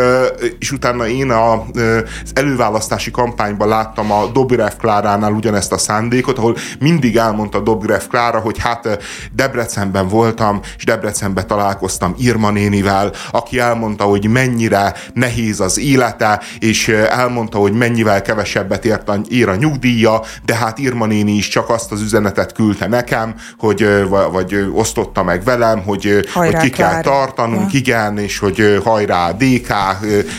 és 0.59 0.71
utána 0.71 1.07
én 1.07 1.29
a, 1.29 1.53
az 1.53 2.31
előválasztási 2.33 3.11
kampányban 3.11 3.67
láttam 3.67 4.11
a 4.11 4.25
Dobrev 4.25 4.71
Kláránál 4.79 5.31
ugyanezt 5.31 5.71
a 5.71 5.77
szándékot, 5.77 6.37
ahol 6.37 6.55
mindig 6.79 7.15
elmondta 7.15 7.59
Dobrev 7.59 8.01
Klára, 8.09 8.39
hogy 8.39 8.57
hát 8.59 9.03
Debrecenben 9.33 10.07
voltam, 10.07 10.59
és 10.77 10.85
Debrecenben 10.85 11.47
találkoztam 11.47 12.15
Irma 12.17 12.49
nénivel, 12.49 13.11
aki 13.31 13.59
elmondta, 13.59 14.03
hogy 14.03 14.27
mennyire 14.27 14.93
nehéz 15.13 15.59
az 15.59 15.79
élete, 15.79 16.41
és 16.59 16.87
elmondta, 16.87 17.57
hogy 17.57 17.73
mennyivel 17.73 18.21
kevesebbet 18.21 18.85
ért 18.85 19.09
a, 19.09 19.19
ér 19.29 19.49
a 19.49 19.55
nyugdíja, 19.55 20.21
de 20.45 20.55
hát 20.55 20.79
Irma 20.89 21.05
néni 21.05 21.31
is 21.31 21.47
csak 21.47 21.69
azt 21.69 21.91
az 21.91 22.01
üzenetet 22.01 22.53
küldte 22.53 22.87
nekem, 22.87 23.35
hogy 23.57 23.87
vagy 24.31 24.69
osztotta 24.73 25.23
meg 25.23 25.43
velem, 25.43 25.83
hogy, 25.83 26.25
hogy 26.33 26.57
ki 26.57 26.69
kell 26.69 27.01
tartanunk, 27.01 27.73
ja. 27.73 27.79
igen, 27.79 28.17
és 28.17 28.39
hogy 28.39 28.79
hajrá 28.83 29.31
DK, 29.31 29.73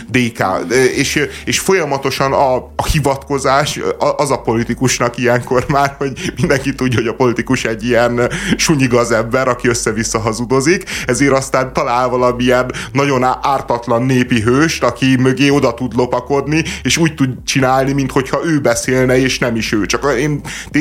DK, 0.09 0.45
és, 0.97 1.27
és 1.45 1.59
folyamatosan 1.59 2.33
a, 2.33 2.55
a 2.57 2.87
hivatkozás 2.93 3.81
az 4.17 4.31
a 4.31 4.41
politikusnak 4.41 5.19
ilyenkor 5.19 5.65
már, 5.69 5.95
hogy 5.99 6.33
mindenki 6.37 6.75
tudja, 6.75 6.99
hogy 6.99 7.09
a 7.09 7.15
politikus 7.15 7.65
egy 7.65 7.85
ilyen 7.85 8.21
sunyigaz 8.57 9.11
ember, 9.11 9.49
aki 9.49 9.69
össze-vissza 9.69 10.19
hazudozik, 10.19 10.85
ezért 11.07 11.33
aztán 11.33 11.73
talál 11.73 12.09
valamilyen 12.09 12.73
nagyon 12.93 13.25
ártatlan 13.43 14.03
népi 14.03 14.41
hőst, 14.41 14.83
aki 14.83 15.17
mögé 15.17 15.49
oda 15.49 15.75
tud 15.75 15.95
lopakodni, 15.97 16.65
és 16.83 16.97
úgy 16.97 17.15
tud 17.15 17.29
csinálni, 17.45 17.93
mintha 17.93 18.41
ő 18.45 18.61
beszélne, 18.61 19.19
és 19.19 19.39
nem 19.39 19.57
is 19.57 19.73
ő. 19.73 19.87
Csak 19.87 20.15
én 20.19 20.40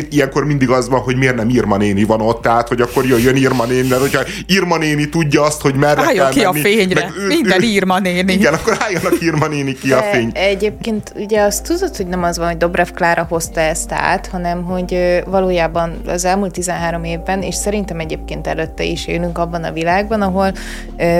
ilyenkor 0.10 0.46
mindig 0.46 0.70
az 0.70 0.90
van, 0.90 1.00
hogy 1.00 1.16
miért 1.16 1.36
nem 1.36 1.50
Irma 1.50 1.78
néni 1.78 2.04
van 2.04 2.22
ott, 2.22 2.42
tehát 2.42 2.68
hogy 2.68 2.82
akkor 2.82 3.06
jöjjön 3.06 3.36
Irma 3.36 3.66
néni, 3.66 3.88
mert 3.88 4.02
hogyha 4.02 4.22
Irma 4.48 4.78
néni 4.78 5.10
tudja 5.10 5.44
azt, 5.44 5.62
hogy 5.62 5.76
merre 5.76 6.02
Álljon 6.02 6.30
kell 6.30 6.34
ki 6.34 6.42
menni, 6.44 6.60
a 6.60 6.62
fényre, 6.62 7.12
ő, 7.18 7.28
minden 7.28 7.62
ő, 7.62 7.66
Irma 7.66 8.00
néni. 8.00 8.34
Igen, 8.34 8.54
akkor 8.54 8.78
álljanak 8.80 9.22
Irma 9.22 9.48
néni 9.48 9.74
ki 9.74 9.88
De 9.88 9.96
a 9.96 10.02
fény. 10.02 10.32
Egyébként 10.34 11.14
ugye 11.16 11.42
azt 11.42 11.64
tudod, 11.64 11.96
hogy 11.96 12.08
nem 12.08 12.24
az 12.24 12.38
van, 12.38 12.48
hogy 12.48 12.58
Dobrev 12.58 12.88
Klára 12.88 13.26
hozta 13.30 13.60
ezt 13.60 13.92
át, 13.92 14.28
hanem 14.28 14.64
hogy 14.64 15.22
valójában 15.26 16.02
az 16.08 16.26
elmúlt 16.26 16.52
13 16.54 17.04
évben, 17.04 17.42
és 17.42 17.56
szerintem 17.56 18.00
egyébként 18.00 18.48
előtte 18.48 18.84
is 18.84 19.08
élünk 19.08 19.38
abban 19.38 19.64
a 19.64 19.72
világban, 19.72 20.22
ahol 20.22 20.54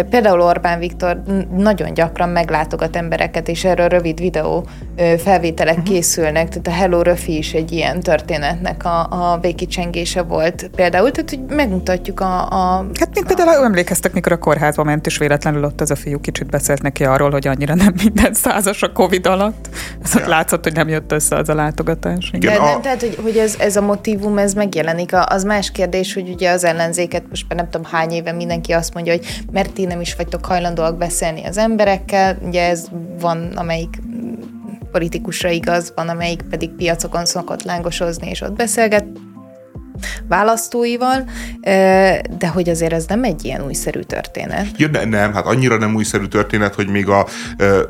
például 0.10 0.42
Orbán 0.42 0.80
Viktor 0.80 1.22
nagyon 1.58 1.94
gyakran 1.94 2.30
meglátogat 2.30 2.96
embereket, 2.96 3.48
és 3.48 3.64
erről 3.64 3.88
rövid 3.88 4.20
videó 4.20 4.66
felvételek 5.18 5.78
uh-huh. 5.78 5.94
készülnek, 5.94 6.48
tehát 6.50 6.68
a 6.68 6.72
Hello 6.72 7.02
Röfi 7.02 7.38
is 7.38 7.54
egy 7.54 7.72
ilyen 7.72 8.00
történetnek 8.30 8.86
a, 8.86 9.08
a 9.32 9.38
békicsengése 9.38 10.22
volt 10.22 10.70
például, 10.76 11.12
tehát 11.12 11.30
hogy 11.30 11.56
megmutatjuk 11.56 12.20
a... 12.20 12.48
a 12.48 12.86
hát 13.00 13.10
még 13.14 13.24
a... 13.24 13.34
például 13.36 13.64
emlékeztek, 13.64 14.14
mikor 14.14 14.32
a 14.32 14.38
kórházba 14.38 14.84
ment, 14.84 15.06
és 15.06 15.18
véletlenül 15.18 15.64
ott 15.64 15.82
az 15.82 15.92
a 15.92 15.96
fiú 15.96 16.20
kicsit 16.20 16.50
beszélt 16.50 16.82
neki 16.82 17.04
arról, 17.04 17.32
hogy 17.32 17.48
annyira 17.48 17.76
nem 17.76 17.94
minden 18.04 18.34
százas 18.34 18.82
a 18.82 18.92
Covid 18.92 19.28
alatt. 19.28 19.70
Ez 20.04 20.14
ja. 20.14 20.28
látszott, 20.28 20.64
hogy 20.64 20.74
nem 20.74 20.88
jött 20.88 21.12
össze 21.12 21.36
az 21.36 21.50
a 21.50 21.54
látogatás. 21.54 22.30
Igen, 22.34 22.54
De, 22.54 22.60
a... 22.60 22.66
nem, 22.66 22.82
tehát, 22.82 23.00
hogy, 23.00 23.18
hogy 23.24 23.38
ez, 23.38 23.56
ez 23.60 23.76
a 23.76 23.82
motivum, 23.82 24.38
ez 24.38 24.54
megjelenik. 24.54 25.12
Az 25.26 25.44
más 25.44 25.72
kérdés, 25.72 26.14
hogy 26.14 26.30
ugye 26.30 26.52
az 26.52 26.64
ellenzéket 26.64 27.24
most 27.30 27.46
már 27.50 27.58
nem 27.58 27.70
tudom 27.70 27.92
hány 27.92 28.12
éve 28.12 28.32
mindenki 28.32 28.72
azt 28.72 28.94
mondja, 28.94 29.14
hogy 29.14 29.44
mert 29.52 29.74
ti 29.74 29.86
nem 29.86 30.02
is 30.02 30.16
vagytok 30.16 30.46
hajlandóak 30.46 30.98
beszélni 30.98 31.46
az 31.46 31.58
emberekkel. 31.58 32.38
Ugye 32.46 32.70
ez 32.70 32.86
van, 33.20 33.52
amelyik 33.56 34.00
politikusra 34.92 35.50
igaz, 35.50 35.92
van, 35.96 36.10
amelyik 36.10 36.42
pedig 36.42 36.70
piacokon 36.70 37.26
szokott 37.26 37.64
lángosozni, 37.64 38.30
és 38.30 38.42
ott 38.42 38.54
beszélget 38.56 39.06
választóival, 40.28 41.30
de 42.38 42.48
hogy 42.54 42.70
azért 42.70 42.94
ez 42.94 43.06
nem 43.06 43.24
egy 43.24 43.46
ilyen 43.46 43.66
újszerű 43.66 44.00
történet. 44.00 44.68
Ja, 44.78 44.88
ne, 44.88 45.06
nem, 45.06 45.34
hát 45.34 45.46
annyira 45.46 45.78
nem 45.78 45.96
újszerű 45.96 46.26
történet, 46.26 46.76
hogy 46.76 46.88
még 46.88 47.08
a, 47.08 47.28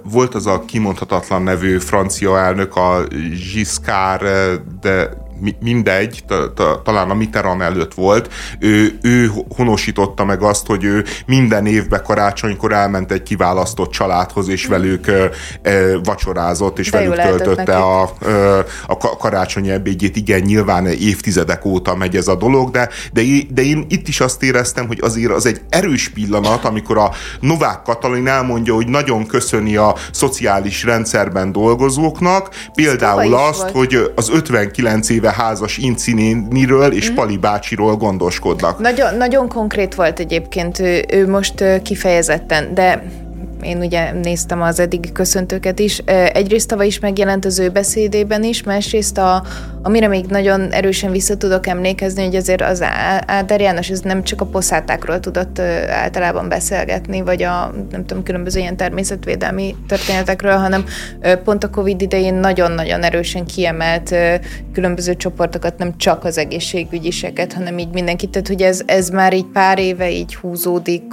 volt 0.03 0.35
az 0.35 0.45
a 0.45 0.65
kimondhatatlan 0.65 1.43
nevű 1.43 1.77
francia 1.77 2.39
elnök, 2.39 2.75
a 2.75 3.03
Giscard 3.53 4.27
de 4.81 5.09
mindegy, 5.59 6.23
talán 6.83 7.09
a 7.09 7.13
Mitterrand 7.13 7.61
előtt 7.61 7.93
volt, 7.93 8.29
ő, 8.59 8.97
ő 9.01 9.31
honosította 9.55 10.25
meg 10.25 10.41
azt, 10.41 10.65
hogy 10.65 10.83
ő 10.83 11.03
minden 11.25 11.65
évben 11.65 12.03
karácsonykor 12.03 12.73
elment 12.73 13.11
egy 13.11 13.23
kiválasztott 13.23 13.91
családhoz, 13.91 14.47
és 14.47 14.65
velük 14.65 15.11
vacsorázott, 16.03 16.79
és 16.79 16.89
De 16.89 16.97
velük 17.09 17.37
töltötte 17.37 17.75
a, 17.77 18.01
a 18.87 19.17
karácsonyi 19.17 19.69
ebédjét. 19.69 20.15
Igen, 20.15 20.41
nyilván 20.41 20.85
évtizedek 20.85 21.65
óta 21.65 21.95
megy 21.95 22.15
ez 22.15 22.27
a 22.27 22.35
dolog, 22.35 22.71
de, 22.71 22.89
de, 23.13 23.21
de 23.49 23.61
én 23.61 23.85
itt 23.89 24.07
is 24.07 24.19
azt 24.19 24.43
éreztem, 24.43 24.87
hogy 24.87 24.99
azért 25.01 25.31
az 25.31 25.45
egy 25.45 25.61
erős 25.69 26.09
pillanat, 26.09 26.65
amikor 26.65 26.97
a 26.97 27.11
Novák 27.39 27.81
Katalin 27.81 28.27
elmondja, 28.27 28.73
hogy 28.73 28.87
nagyon 28.87 29.25
köszöni 29.25 29.75
a 29.75 29.95
szociális 30.11 30.83
rendszerben 30.83 31.51
dolgozóknak, 31.51 32.49
például 32.73 33.33
azt, 33.33 33.61
volt. 33.61 33.71
hogy 33.71 34.11
az 34.15 34.29
59 34.29 35.09
éve 35.09 35.28
éve 35.28 35.28
házas 35.31 35.77
Incinéniről 35.77 36.91
és 36.91 37.11
mm. 37.11 37.15
Pali 37.15 37.37
bácsiról 37.37 37.95
gondoskodnak. 37.95 38.79
Nagyon, 38.79 39.15
nagyon 39.15 39.47
konkrét 39.47 39.95
volt 39.95 40.19
egyébként, 40.19 40.79
ő, 40.79 41.05
ő 41.11 41.29
most 41.29 41.63
kifejezetten, 41.83 42.73
de 42.73 43.03
én 43.63 43.77
ugye 43.77 44.11
néztem 44.11 44.61
az 44.61 44.79
eddigi 44.79 45.11
köszöntőket 45.11 45.79
is. 45.79 45.97
Egyrészt 46.33 46.67
tavaly 46.67 46.85
is 46.85 46.99
megjelent 46.99 47.45
az 47.45 47.59
ő 47.59 47.69
beszédében 47.69 48.43
is, 48.43 48.63
másrészt 48.63 49.17
a, 49.17 49.43
amire 49.81 50.07
még 50.07 50.25
nagyon 50.25 50.71
erősen 50.71 51.11
vissza 51.11 51.37
tudok 51.37 51.67
emlékezni, 51.67 52.25
hogy 52.25 52.35
azért 52.35 52.61
az 52.61 52.83
Áder 53.25 53.61
János 53.61 53.89
ez 53.89 53.99
nem 53.99 54.23
csak 54.23 54.41
a 54.41 54.45
poszátákról 54.45 55.19
tudott 55.19 55.59
általában 55.89 56.49
beszélgetni, 56.49 57.21
vagy 57.21 57.43
a 57.43 57.73
nem 57.91 58.05
tudom, 58.05 58.23
különböző 58.23 58.59
ilyen 58.59 58.77
természetvédelmi 58.77 59.75
történetekről, 59.87 60.55
hanem 60.55 60.85
pont 61.43 61.63
a 61.63 61.69
Covid 61.69 62.01
idején 62.01 62.33
nagyon-nagyon 62.33 63.03
erősen 63.03 63.45
kiemelt 63.45 64.15
különböző 64.73 65.15
csoportokat, 65.15 65.77
nem 65.77 65.97
csak 65.97 66.23
az 66.23 66.37
egészségügyiseket, 66.37 67.53
hanem 67.53 67.77
így 67.77 67.93
mindenkit. 67.93 68.29
Tehát, 68.29 68.47
hogy 68.47 68.61
ez, 68.61 68.81
ez 68.85 69.09
már 69.09 69.33
így 69.33 69.45
pár 69.53 69.79
éve 69.79 70.11
így 70.11 70.35
húzódik, 70.35 71.03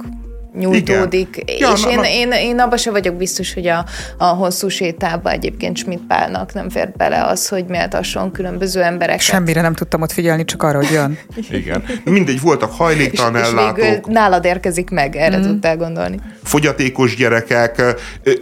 nyújtódik. 0.57 1.43
Igen. 1.45 1.71
És 1.73 1.83
ja, 1.83 1.89
én, 1.89 1.95
na, 1.95 2.07
én, 2.07 2.31
én 2.31 2.59
abban 2.59 2.77
sem 2.77 2.93
vagyok 2.93 3.15
biztos, 3.15 3.53
hogy 3.53 3.67
a, 3.67 3.85
a 4.17 4.25
hosszú 4.25 4.67
sétába 4.67 5.31
egyébként 5.31 5.77
Schmidt 5.77 6.01
Pálnak 6.07 6.53
nem 6.53 6.69
fért 6.69 6.97
bele 6.97 7.23
az, 7.23 7.47
hogy 7.47 7.65
méltasson 7.65 8.31
különböző 8.31 8.81
embereket. 8.81 9.21
Semmire 9.21 9.61
nem 9.61 9.73
tudtam 9.73 10.01
ott 10.01 10.11
figyelni, 10.11 10.45
csak 10.45 10.63
arra, 10.63 10.77
hogy 10.77 10.91
jön. 10.91 11.17
Igen. 11.59 11.83
Mindegy, 12.03 12.41
voltak 12.41 12.71
hajléktalan 12.71 13.35
és, 13.35 13.41
ellátók. 13.41 13.77
És 13.85 13.97
nálad 14.05 14.45
érkezik 14.45 14.89
meg, 14.89 15.15
erre 15.15 15.37
mm. 15.37 15.41
tudtál 15.41 15.77
gondolni. 15.77 16.19
Fogyatékos 16.43 17.15
gyerekek. 17.15 17.81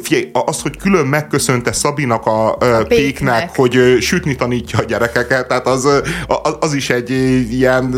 Figyelj, 0.02 0.30
az, 0.46 0.62
hogy 0.62 0.78
külön 0.78 1.06
megköszönte 1.06 1.72
Szabinak 1.72 2.26
a, 2.26 2.52
a 2.52 2.58
péknek, 2.58 2.88
péknek, 2.88 3.56
hogy 3.56 3.98
sütni 4.02 4.36
tanítja 4.36 4.80
a 4.80 4.84
gyerekeket, 4.84 5.48
tehát 5.48 5.68
az, 5.68 5.86
az, 6.28 6.56
az 6.60 6.74
is 6.74 6.90
egy 6.90 7.10
ilyen, 7.52 7.96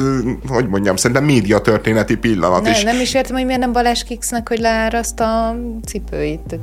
hogy 0.48 0.68
mondjam, 0.68 0.96
szerintem 0.96 1.26
média 1.26 1.60
történeti 1.60 2.16
pillanat. 2.16 2.62
Ne, 2.62 2.70
és 2.70 2.84
nem 2.84 3.00
is 3.00 3.14
értem, 3.14 3.36
hogy 3.36 3.46
miért 3.46 3.60
nem 3.60 3.72
Balázs 3.72 4.04
Kiksnek, 4.08 4.48
hogy 4.48 4.60
leáraszt 4.60 5.20
a 5.20 5.56
cipőit. 5.86 6.60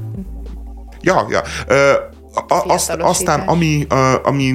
Ja, 1.00 1.26
ja. 1.28 1.42
Azt, 2.48 2.90
aztán 2.90 3.40
ami, 3.40 3.86
ami 4.22 4.54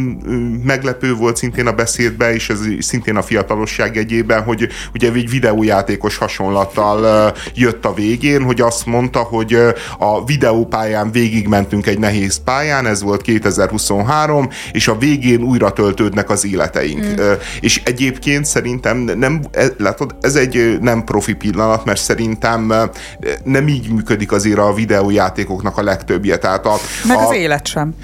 meglepő 0.64 1.14
volt 1.14 1.38
szintén 1.38 1.68
a 1.68 1.72
beszédben, 1.72 2.34
és 2.34 2.50
ez 2.50 2.60
szintén 2.80 3.16
a 3.16 3.22
fiatalosság 3.22 3.98
egyében, 3.98 4.44
hogy 4.44 4.68
ugye 4.94 5.12
egy 5.12 5.30
videójátékos 5.30 6.18
hasonlattal 6.18 7.34
jött 7.54 7.86
a 7.86 7.94
végén, 7.94 8.44
hogy 8.44 8.62
azt 8.62 8.86
mondta, 8.86 9.20
hogy 9.20 9.58
a 9.98 10.26
videópályán 10.26 11.12
végigmentünk 11.12 11.88
egy 11.88 12.00
nehéz 12.00 12.42
pályán, 12.44 12.86
ez 12.86 13.02
volt 13.02 13.22
2023, 13.22 14.50
és 14.72 14.88
a 14.88 14.98
végén 14.98 15.42
újra 15.42 15.72
töltődnek 15.72 16.30
az 16.30 16.46
életeink. 16.46 17.06
Mm. 17.06 17.32
És 17.60 17.82
egyébként 17.86 18.46
szerintem 18.46 18.98
nem, 18.98 19.42
e, 19.52 19.66
látod, 19.78 20.16
ez 20.22 20.36
egy 20.36 20.78
nem 20.82 21.04
profi 21.04 21.34
pillanat, 21.34 21.86
mert 21.86 22.02
szerintem 22.02 22.74
nem 23.44 23.68
így 23.68 23.90
működik 23.90 24.32
azért 24.32 24.58
a 24.58 24.74
videójátékoknak 24.74 25.78
a 25.78 25.84
legtöbbje. 25.84 26.38
Tehát 26.38 26.66
a, 26.66 26.76
Meg 27.08 27.18
az 27.18 27.30
a, 27.30 27.36
élet 27.36 27.69
sem. 27.70 27.96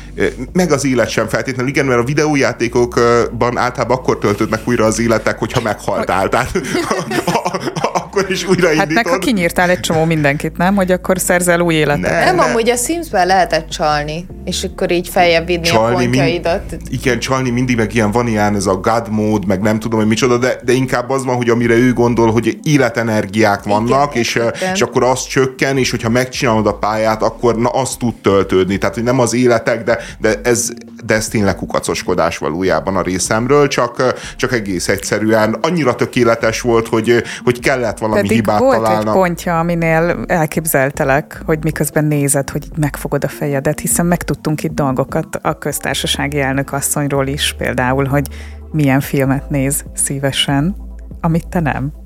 Meg 0.54 0.72
az 0.72 0.86
élet 0.86 1.10
sem 1.10 1.28
feltétlenül, 1.28 1.72
igen, 1.72 1.86
mert 1.86 2.00
a 2.00 2.04
videójátékokban 2.04 3.58
általában 3.58 3.98
akkor 3.98 4.18
töltődnek 4.18 4.68
újra 4.68 4.86
az 4.86 5.00
életek, 5.00 5.40
hogyha 5.40 5.62
meghaltál. 5.62 6.30
Tehát 6.30 6.52
akkor 8.16 8.32
is 8.32 8.48
újraindítod. 8.48 8.78
Hát 8.78 8.94
meg 8.94 9.08
ha 9.08 9.18
kinyírtál 9.18 9.70
egy 9.70 9.80
csomó 9.80 10.04
mindenkit, 10.04 10.58
nem? 10.58 10.76
Hogy 10.76 10.92
akkor 10.92 11.20
szerzel 11.20 11.60
új 11.60 11.74
életet. 11.74 12.02
Ne, 12.02 12.24
nem, 12.24 12.36
ne. 12.36 12.44
amúgy 12.44 12.70
a 12.70 12.76
Sims-ben 12.76 13.28
lehetett 13.28 13.70
csalni, 13.70 14.26
és 14.46 14.64
akkor 14.64 14.92
így 14.92 15.08
feljebb 15.08 15.46
vinni 15.46 15.62
csalni 15.62 15.96
a 15.96 15.98
pontjaidat. 15.98 16.64
Mind, 16.70 16.82
igen, 16.90 17.20
csalni 17.20 17.50
mindig 17.50 17.76
meg 17.76 17.94
ilyen 17.94 18.12
van 18.12 18.28
ilyen 18.28 18.56
ez 18.56 18.66
a 18.66 18.76
God 18.76 19.10
mód, 19.10 19.46
meg 19.46 19.62
nem 19.62 19.80
tudom, 19.80 20.00
hogy 20.00 20.08
micsoda, 20.08 20.38
de, 20.38 20.60
de 20.64 20.72
inkább 20.72 21.10
az 21.10 21.26
van, 21.26 21.36
hogy 21.36 21.50
amire 21.50 21.74
ő 21.74 21.94
gondol, 21.94 22.32
hogy 22.32 22.60
életenergiák 22.64 23.64
vannak, 23.64 24.10
igen, 24.10 24.22
és, 24.22 24.36
igen. 24.36 24.74
és 24.74 24.82
akkor 24.82 25.04
az 25.04 25.24
csökken, 25.24 25.78
és 25.78 25.92
hogyha 25.92 26.10
megcsinálod 26.10 26.68
a 26.68 26.74
pályát, 26.74 27.24
akkor 27.24 27.58
na, 27.58 27.70
az 27.70 27.96
tud 27.96 28.14
töltődni. 28.22 28.78
Tehát, 28.78 28.96
hogy 28.96 29.04
nem 29.04 29.20
az 29.20 29.34
életek, 29.34 29.84
de, 29.84 29.98
de 30.20 30.40
ez, 30.44 30.70
de 31.06 31.14
ez 31.14 31.28
tényleg 31.28 31.56
kukacoskodás 31.56 32.38
valójában 32.38 32.96
a 32.96 33.02
részemről, 33.02 33.68
csak, 33.68 34.14
csak 34.36 34.52
egész 34.52 34.88
egyszerűen 34.88 35.58
annyira 35.62 35.96
tökéletes 35.96 36.62
volt, 36.62 36.88
hogy, 36.88 37.24
hogy 37.44 37.60
kellett 37.60 37.98
valami 37.98 38.22
Pedig 38.22 38.36
hibát 38.36 38.60
volt 38.60 38.76
találna. 38.76 39.10
egy 39.10 39.16
pontja, 39.18 39.60
aminél 39.60 40.24
elképzeltelek, 40.28 41.42
hogy 41.46 41.64
miközben 41.64 42.06
nézed, 42.06 42.50
hogy 42.50 42.68
megfogod 42.78 43.24
a 43.24 43.28
fejedet, 43.28 43.80
hiszen 43.80 44.06
megtudtunk 44.06 44.64
itt 44.64 44.74
dolgokat 44.74 45.40
a 45.42 45.58
köztársasági 45.58 46.40
elnök 46.40 46.74
asszonyról 46.74 47.28
is, 47.28 47.56
például, 47.58 48.06
hogy 48.06 48.28
milyen 48.72 49.00
filmet 49.00 49.50
néz 49.50 49.84
szívesen, 49.94 50.76
amit 51.22 51.48
te 51.48 51.60
nem. 51.60 52.05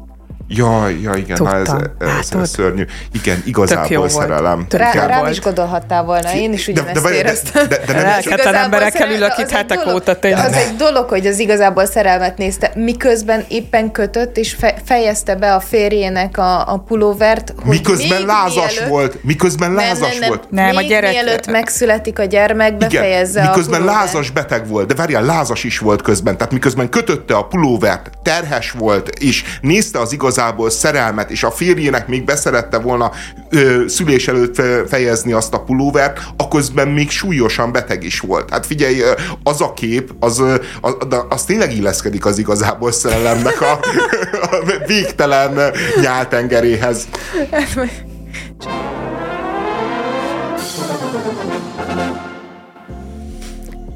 Ja, 0.51 0.87
ja 1.01 1.13
igen, 1.13 1.37
Tudtam. 1.37 1.55
ez, 1.55 1.71
ez, 1.99 2.39
ez, 2.41 2.49
szörnyű. 2.49 2.85
Igen, 3.11 3.41
igazából 3.45 4.09
szerelem. 4.09 4.65
Rá, 4.69 5.05
rám 5.05 5.27
is 5.27 5.41
gondolhattál 5.41 6.03
volna, 6.03 6.35
én 6.35 6.53
is 6.53 6.67
ugyanezt 6.67 7.03
de, 7.03 7.09
de, 7.09 7.15
éreztem. 7.15 7.67
De, 7.67 7.77
de, 7.77 7.85
de 7.85 7.93
nem 7.93 8.03
Lelketlen 8.03 8.55
emberekkel 8.55 9.11
ülök 9.11 9.37
itt 9.37 9.49
hetek 9.49 9.87
óta 9.93 10.19
tényleg. 10.19 10.45
Az 10.45 10.53
egy 10.53 10.75
dolog, 10.75 11.09
hogy 11.09 11.27
az 11.27 11.39
igazából 11.39 11.85
szerelmet 11.85 12.37
nézte, 12.37 12.71
miközben 12.75 13.45
éppen 13.47 13.91
kötött, 13.91 14.37
és 14.37 14.53
fe, 14.53 14.75
fejezte 14.85 15.35
be 15.35 15.53
a 15.53 15.59
férjének 15.59 16.37
a, 16.37 16.73
a 16.73 16.77
pulóvert, 16.77 17.53
hogy 17.55 17.69
Miközben 17.69 18.25
lázas 18.25 18.73
mielőtt, 18.73 18.89
volt. 18.89 19.23
Miközben 19.23 19.73
lázas 19.73 19.99
nem, 19.99 20.09
nem, 20.09 20.19
nem, 20.19 20.29
volt. 20.29 20.49
Nem, 20.49 20.75
a 20.75 20.81
gyerek... 20.81 21.11
mielőtt 21.11 21.47
megszületik 21.47 22.19
a 22.19 22.23
gyermek, 22.23 22.77
befejezze 22.77 23.39
Igen, 23.39 23.51
miközben 23.51 23.81
a 23.81 23.85
lázas 23.85 24.29
beteg 24.29 24.67
volt, 24.67 24.87
de 24.87 24.93
várjál, 24.93 25.23
lázas 25.23 25.63
is 25.63 25.79
volt 25.79 26.01
közben. 26.01 26.37
Tehát 26.37 26.53
miközben 26.53 26.89
kötötte 26.89 27.35
a 27.35 27.43
pulóvert, 27.43 28.09
terhes 28.23 28.71
volt, 28.71 29.09
és 29.09 29.43
nézte 29.61 29.99
az 29.99 30.13
igazából 30.39 30.69
szerelmet, 30.69 31.31
és 31.31 31.43
a 31.43 31.51
férjének 31.51 32.07
még 32.07 32.23
beszerette 32.23 32.77
volna 32.77 33.11
ö, 33.49 33.83
szülés 33.87 34.27
előtt 34.27 34.61
fejezni 34.87 35.31
azt 35.31 35.53
a 35.53 35.63
pulóvert, 35.63 36.19
aközben 36.37 36.87
még 36.87 37.09
súlyosan 37.09 37.71
beteg 37.71 38.03
is 38.03 38.19
volt. 38.19 38.49
Hát 38.49 38.65
figyelj, 38.65 39.01
az 39.43 39.61
a 39.61 39.73
kép, 39.73 40.11
az, 40.19 40.43
az, 40.81 40.95
az 41.29 41.43
tényleg 41.43 41.75
illeszkedik 41.75 42.25
az 42.25 42.37
igazából 42.37 42.91
szerelemnek 42.91 43.61
a, 43.61 43.71
a 44.51 44.57
végtelen 44.87 45.73
nyáltengeréhez. 46.01 47.07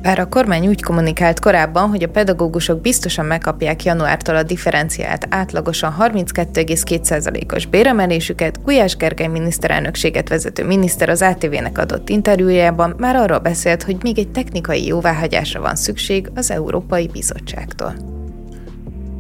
Bár 0.04 0.20
a 0.20 0.30
kormány 0.30 0.68
úgy 0.68 0.84
kommunikált 0.84 1.40
korábban, 1.40 1.90
hogy 1.90 2.04
a 2.04 2.10
pedagógusok 2.10 2.82
biztosan 2.82 3.26
megkapják 3.26 3.84
januártól 3.84 4.36
a 4.36 4.44
differenciált 4.44 5.28
átlagosan 5.30 5.96
32,2%-os 6.00 7.66
béremelésüket, 7.66 8.64
Gulyás 8.64 8.96
Gergely 8.96 9.28
miniszterelnökséget 9.28 10.30
vezető 10.30 10.66
miniszter 10.66 11.10
az 11.10 11.22
ATV-nek 11.22 11.78
adott 11.78 12.10
interjújában 12.10 12.96
már 12.98 13.16
arról 13.16 13.40
beszélt, 13.40 13.84
hogy 13.84 13.98
még 14.02 14.20
egy 14.20 14.32
technikai 14.32 14.86
jóváhagyásra 14.86 15.62
van 15.62 15.76
szükség 15.76 16.32
az 16.36 16.52
Európai 16.52 17.08
Bizottságtól. 17.08 17.96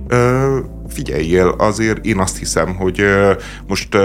Ö, 0.08 0.60
figyeljél, 0.88 1.56
azért 1.58 2.06
én 2.06 2.20
azt 2.20 2.38
hiszem, 2.38 2.75
hogy 2.75 3.04
most 3.68 3.98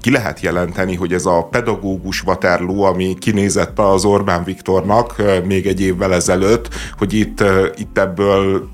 ki 0.00 0.10
lehet 0.10 0.40
jelenteni, 0.40 0.94
hogy 0.94 1.12
ez 1.12 1.24
a 1.24 1.48
pedagógus 1.50 2.22
Waterloo, 2.22 2.82
ami 2.82 3.16
kinézett 3.18 3.78
az 3.78 4.04
Orbán 4.04 4.44
Viktornak 4.44 5.22
még 5.44 5.66
egy 5.66 5.80
évvel 5.80 6.14
ezelőtt, 6.14 6.68
hogy 6.98 7.12
itt, 7.12 7.44
itt 7.76 7.98
ebből 7.98 8.68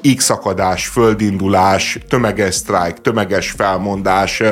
égszakadás, 0.00 0.86
földindulás, 0.86 1.98
tömeges 2.08 2.54
sztrájk, 2.54 3.00
tömeges 3.00 3.50
felmondás, 3.50 4.42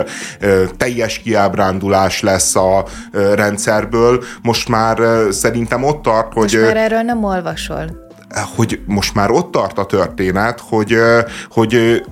teljes 0.76 1.18
kiábrándulás 1.18 2.20
lesz 2.20 2.56
a 2.56 2.84
rendszerből. 3.34 4.24
Most 4.42 4.68
már 4.68 4.98
szerintem 5.30 5.84
ott 5.84 6.02
tart, 6.02 6.32
hogy... 6.32 6.42
Most 6.42 6.60
már 6.60 6.76
erről 6.76 7.02
nem 7.02 7.24
olvasol 7.24 8.01
hogy 8.56 8.80
most 8.86 9.14
már 9.14 9.30
ott 9.30 9.50
tart 9.50 9.78
a 9.78 9.86
történet, 9.86 10.60
hogy, 10.68 10.96
hogy 11.50 12.02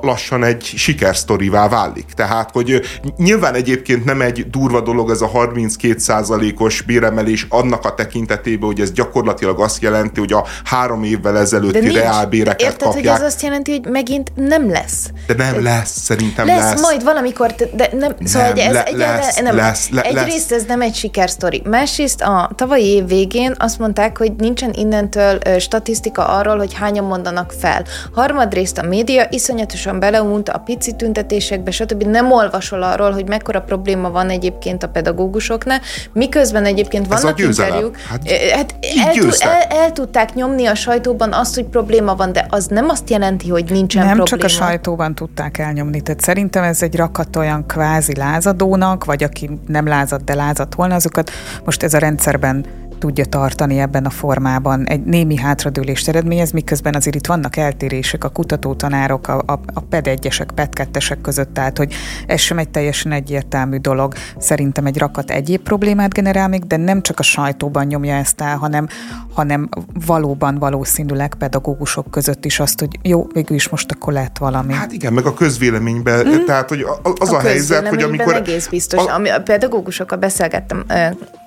lassan 0.00 0.44
egy 0.44 0.62
sikersztorivá 0.62 1.68
válik. 1.68 2.06
Tehát, 2.14 2.50
hogy 2.50 2.80
nyilván 3.16 3.54
egyébként 3.54 4.04
nem 4.04 4.20
egy 4.20 4.50
durva 4.50 4.80
dolog 4.80 5.10
ez 5.10 5.20
a 5.20 5.30
32%-os 5.30 6.82
béremelés 6.82 7.46
annak 7.48 7.84
a 7.84 7.94
tekintetében, 7.94 8.66
hogy 8.66 8.80
ez 8.80 8.92
gyakorlatilag 8.92 9.60
azt 9.60 9.82
jelenti, 9.82 10.20
hogy 10.20 10.32
a 10.32 10.44
három 10.64 11.04
évvel 11.04 11.38
ezelőtti 11.38 11.92
reálbéreket 11.92 12.60
Érted, 12.60 12.82
kapják. 12.82 13.14
hogy 13.14 13.20
ez 13.20 13.32
azt 13.32 13.42
jelenti, 13.42 13.70
hogy 13.70 13.86
megint 13.92 14.32
nem 14.34 14.70
lesz. 14.70 15.10
De 15.26 15.34
nem 15.34 15.62
lesz, 15.62 16.00
szerintem 16.00 16.46
lesz. 16.46 16.70
Lesz, 16.70 16.80
majd 16.80 17.04
valamikor, 17.04 17.54
de 17.54 17.88
nem, 17.92 17.98
nem 17.98 18.26
szóval 18.26 18.52
ez 18.52 18.72
le, 18.72 18.84
lesz, 18.96 19.40
nem, 19.40 19.56
lesz, 19.56 19.88
le, 19.88 20.02
egyrészt 20.02 20.50
lesz. 20.50 20.60
ez 20.60 20.66
nem 20.66 20.80
egy 20.80 20.94
sikersztori. 20.94 21.62
Másrészt 21.64 22.20
a 22.20 22.50
tavalyi 22.54 22.84
év 22.84 23.06
végén 23.06 23.54
azt 23.58 23.78
mondták, 23.78 24.18
hogy 24.18 24.32
nincsen 24.36 24.72
innentől 24.72 25.38
statisztika 25.66 26.24
arról, 26.24 26.56
hogy 26.56 26.74
hányan 26.74 27.04
mondanak 27.04 27.52
fel. 27.58 27.84
Harmadrészt 28.12 28.78
a 28.78 28.86
média 28.86 29.26
iszonyatosan 29.30 29.98
beleunt 29.98 30.48
a 30.48 30.58
pici 30.58 30.92
tüntetésekbe, 30.92 31.70
stb. 31.70 32.02
Nem 32.02 32.32
olvasol 32.32 32.82
arról, 32.82 33.10
hogy 33.10 33.28
mekkora 33.28 33.60
probléma 33.60 34.10
van 34.10 34.30
egyébként 34.30 34.82
a 34.82 34.88
pedagógusoknál, 34.88 35.80
miközben 36.12 36.64
egyébként 36.64 37.06
vannak 37.06 37.40
interjúk. 37.40 37.96
Hát, 37.96 38.30
hát 38.54 38.74
el, 39.06 39.50
el, 39.50 39.62
el 39.62 39.92
tudták 39.92 40.34
nyomni 40.34 40.66
a 40.66 40.74
sajtóban 40.74 41.32
azt, 41.32 41.54
hogy 41.54 41.64
probléma 41.64 42.14
van, 42.14 42.32
de 42.32 42.46
az 42.50 42.66
nem 42.66 42.88
azt 42.88 43.10
jelenti, 43.10 43.48
hogy 43.48 43.70
nincsen 43.70 44.06
nem 44.06 44.14
probléma. 44.14 44.40
Nem 44.40 44.48
csak 44.48 44.60
a 44.60 44.64
sajtóban 44.64 45.14
tudták 45.14 45.58
elnyomni, 45.58 46.00
tehát 46.00 46.20
szerintem 46.20 46.62
ez 46.62 46.82
egy 46.82 46.96
rakat 46.96 47.36
olyan 47.36 47.66
kvázi 47.66 48.16
lázadónak, 48.16 49.04
vagy 49.04 49.22
aki 49.22 49.50
nem 49.66 49.86
lázad, 49.86 50.22
de 50.22 50.34
lázad 50.34 50.74
volna, 50.76 50.94
azokat 50.94 51.30
most 51.64 51.82
ez 51.82 51.94
a 51.94 51.98
rendszerben 51.98 52.64
tudja 52.98 53.24
tartani 53.24 53.78
ebben 53.78 54.04
a 54.04 54.10
formában 54.10 54.86
egy 54.86 55.04
némi 55.04 55.36
hátradőlést 55.36 56.08
eredményez, 56.08 56.50
miközben 56.50 56.94
azért 56.94 57.16
itt 57.16 57.26
vannak 57.26 57.56
eltérések 57.56 58.24
a 58.24 58.28
kutatótanárok, 58.28 59.28
a, 59.28 59.42
a, 59.46 59.60
a 59.74 59.80
PED 59.80 60.06
egyesek, 60.06 60.50
PED 60.54 60.74
kettesek 60.74 61.20
között, 61.20 61.54
tehát 61.54 61.78
hogy 61.78 61.94
ez 62.26 62.40
sem 62.40 62.58
egy 62.58 62.68
teljesen 62.68 63.12
egyértelmű 63.12 63.76
dolog. 63.76 64.14
Szerintem 64.38 64.86
egy 64.86 64.98
rakat 64.98 65.30
egyéb 65.30 65.60
problémát 65.60 66.12
generál 66.12 66.48
még, 66.48 66.66
de 66.66 66.76
nem 66.76 67.02
csak 67.02 67.18
a 67.18 67.22
sajtóban 67.22 67.86
nyomja 67.86 68.14
ezt 68.14 68.40
el, 68.40 68.56
hanem, 68.56 68.88
hanem 69.34 69.68
valóban 70.06 70.58
valószínűleg 70.58 71.34
pedagógusok 71.34 72.10
között 72.10 72.44
is 72.44 72.60
azt, 72.60 72.80
hogy 72.80 72.98
jó, 73.02 73.26
végül 73.32 73.56
is 73.56 73.68
most 73.68 73.92
akkor 73.92 74.12
lett 74.12 74.38
valami. 74.38 74.72
Hát 74.72 74.92
igen, 74.92 75.12
meg 75.12 75.26
a 75.26 75.34
közvéleményben, 75.34 76.26
mm. 76.26 76.44
tehát 76.44 76.68
hogy 76.68 76.86
az 77.18 77.32
a, 77.32 77.36
a 77.36 77.40
helyzet, 77.40 77.88
hogy 77.88 78.02
amikor... 78.02 78.34
egész 78.34 78.66
biztos. 78.66 79.06
A, 79.06 79.14
ami, 79.14 79.28
a 79.28 79.42
pedagógusokkal 79.42 80.18
beszélgettem 80.18 80.84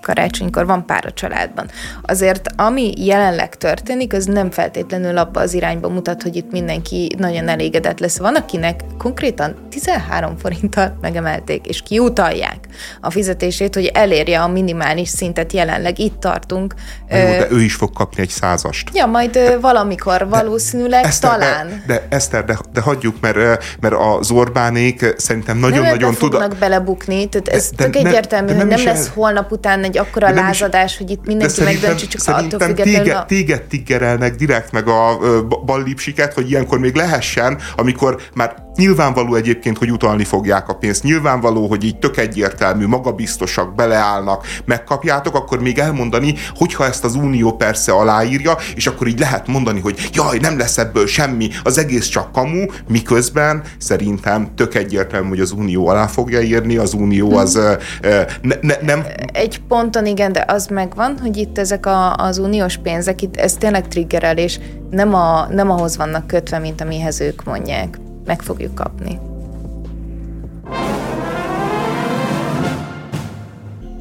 karácsonykor, 0.01 0.65
van 0.65 0.85
pár 0.85 1.05
a 1.05 1.13
családban. 1.39 1.69
Azért 2.01 2.47
ami 2.55 2.93
jelenleg 2.97 3.55
történik, 3.55 4.13
az 4.13 4.25
nem 4.25 4.51
feltétlenül 4.51 5.17
abba 5.17 5.39
az 5.39 5.53
irányba 5.53 5.89
mutat, 5.89 6.21
hogy 6.21 6.35
itt 6.35 6.51
mindenki 6.51 7.15
nagyon 7.17 7.47
elégedett 7.47 7.99
lesz. 7.99 8.17
Van, 8.17 8.35
akinek 8.35 8.79
konkrétan 8.97 9.55
13 9.69 10.37
forinttal 10.37 10.97
megemelték, 11.01 11.65
és 11.65 11.81
kiutalják 11.81 12.57
a 13.01 13.09
fizetését, 13.09 13.75
hogy 13.75 13.85
elérje 13.85 14.41
a 14.41 14.47
minimális 14.47 15.09
szintet 15.09 15.53
jelenleg. 15.53 15.99
Itt 15.99 16.19
tartunk. 16.19 16.73
Jó, 17.09 17.17
de 17.17 17.47
ő 17.51 17.61
is 17.61 17.75
fog 17.75 17.93
kapni 17.93 18.21
egy 18.21 18.29
százast. 18.29 18.89
Ja, 18.93 19.05
majd 19.05 19.57
valamikor 19.61 20.27
valószínűleg 20.29 21.05
Eszter, 21.05 21.29
talán. 21.29 21.83
De, 21.87 21.93
de 21.93 22.15
Eszter, 22.15 22.45
de, 22.45 22.57
de 22.73 22.81
hagyjuk, 22.81 23.15
mert, 23.21 23.37
mert 23.79 23.95
az 24.19 24.31
Orbánék 24.31 25.13
szerintem 25.17 25.57
nagyon-nagyon 25.57 26.13
tud... 26.13 26.37
Nem 26.37 26.51
belebukni, 26.59 27.29
tehát 27.29 27.47
ez 27.47 27.69
de, 27.69 27.83
tök 27.83 27.95
egyértelmű, 27.95 28.47
hogy 28.47 28.57
nem, 28.57 28.67
nem 28.67 28.85
lesz 28.85 28.99
ez... 28.99 29.11
holnap 29.13 29.51
után 29.51 29.83
egy 29.83 29.97
akkora 29.97 30.29
lázadás, 30.29 30.89
is, 30.89 30.97
hogy 30.97 31.09
itt 31.09 31.25
mindenki 31.29 31.63
megdöntse, 31.63 32.07
csak 32.07 32.21
attól 32.25 32.59
függetlenül. 32.59 33.03
Téged, 33.03 33.25
téged 33.25 33.61
tiggerelnek 33.61 34.35
direkt 34.35 34.71
meg 34.71 34.87
a 34.87 35.19
ballipsiket, 35.65 36.33
hogy 36.33 36.49
ilyenkor 36.49 36.79
még 36.79 36.95
lehessen, 36.95 37.57
amikor 37.75 38.21
már 38.33 38.55
nyilvánvaló 38.75 39.35
egyébként, 39.35 39.77
hogy 39.77 39.91
utalni 39.91 40.23
fogják 40.23 40.69
a 40.69 40.73
pénzt, 40.75 41.03
nyilvánvaló, 41.03 41.67
hogy 41.67 41.83
így 41.83 41.99
tök 41.99 42.17
egyértelmű, 42.17 42.87
magabiztosak, 42.87 43.75
beleállnak, 43.75 44.45
megkapjátok, 44.65 45.35
akkor 45.35 45.61
még 45.61 45.77
elmondani, 45.77 46.33
hogyha 46.55 46.85
ezt 46.85 47.03
az 47.03 47.15
Unió 47.15 47.55
persze 47.55 47.91
aláírja, 47.91 48.57
és 48.75 48.87
akkor 48.87 49.07
így 49.07 49.19
lehet 49.19 49.47
mondani, 49.47 49.79
hogy 49.79 50.09
jaj, 50.13 50.37
nem 50.37 50.57
lesz 50.57 50.77
ebből 50.77 51.07
semmi, 51.07 51.49
az 51.63 51.77
egész 51.77 52.07
csak 52.07 52.31
kamu, 52.31 52.65
miközben 52.87 53.63
szerintem 53.77 54.55
tök 54.55 54.75
egyértelmű, 54.75 55.29
hogy 55.29 55.39
az 55.39 55.51
Unió 55.51 55.87
alá 55.87 56.07
fogja 56.07 56.41
írni, 56.41 56.77
az 56.77 56.93
Unió 56.93 57.35
az 57.35 57.53
hmm. 57.53 58.23
ne, 58.41 58.55
ne, 58.61 58.75
nem... 58.81 59.05
Egy 59.33 59.61
ponton 59.67 60.05
igen, 60.05 60.31
de 60.31 60.45
az 60.47 60.67
megvan, 60.67 61.17
hogy 61.21 61.37
itt 61.37 61.57
ezek 61.57 61.85
a, 61.85 62.15
az 62.15 62.37
uniós 62.37 62.77
pénzek, 62.77 63.21
itt 63.21 63.35
ez 63.35 63.53
tényleg 63.53 63.87
triggerelés, 63.87 64.59
nem, 64.89 65.13
a, 65.13 65.47
nem 65.51 65.71
ahhoz 65.71 65.97
vannak 65.97 66.27
kötve, 66.27 66.59
mint 66.59 66.81
amihez 66.81 67.21
ők 67.21 67.43
mondják. 67.43 67.97
Meg 68.29 68.41
fogjuk 68.41 68.75
kapni. 68.75 69.19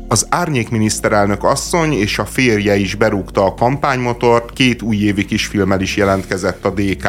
Az 0.09 0.27
árnyék 0.31 0.71
miniszterelnök 0.71 1.45
asszony 1.45 1.93
és 1.93 2.19
a 2.19 2.25
férje 2.25 2.77
is 2.77 2.95
berúgta 2.95 3.45
a 3.45 3.55
kampánymotort, 3.55 4.53
két 4.53 4.83
újévi 4.83 5.25
kisfilmmel 5.25 5.81
is 5.81 5.97
jelentkezett 5.97 6.65
a 6.65 6.71
DK, 6.71 7.09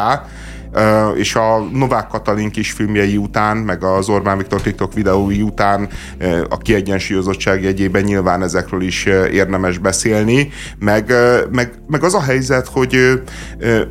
és 1.16 1.36
a 1.36 1.60
Novák 1.74 2.08
Katalin 2.08 2.52
kis 2.52 2.72
filmjei 2.72 3.18
után, 3.18 3.58
meg 3.58 3.84
az 3.84 4.10
Orbán 4.10 4.38
Viktor 4.38 4.62
TikTok 4.62 4.94
videói 4.94 5.42
után 5.42 5.90
a 6.50 6.58
kiegyensúlyozottság 6.58 7.64
jegyében 7.64 8.04
nyilván 8.04 8.44
ezekről 8.44 8.82
is 8.82 9.06
érdemes 9.32 9.78
beszélni, 9.78 10.50
meg, 10.80 11.14
meg, 11.52 11.72
meg 11.88 12.04
az 12.04 12.14
a 12.14 12.22
helyzet, 12.22 12.68
hogy, 12.68 13.22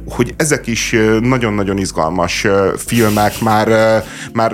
hogy 0.09 0.35
ezek 0.37 0.67
is 0.67 0.97
nagyon-nagyon 1.21 1.79
izgalmas 1.79 2.47
filmek, 2.77 3.41
már, 3.41 3.69
már, 4.33 4.53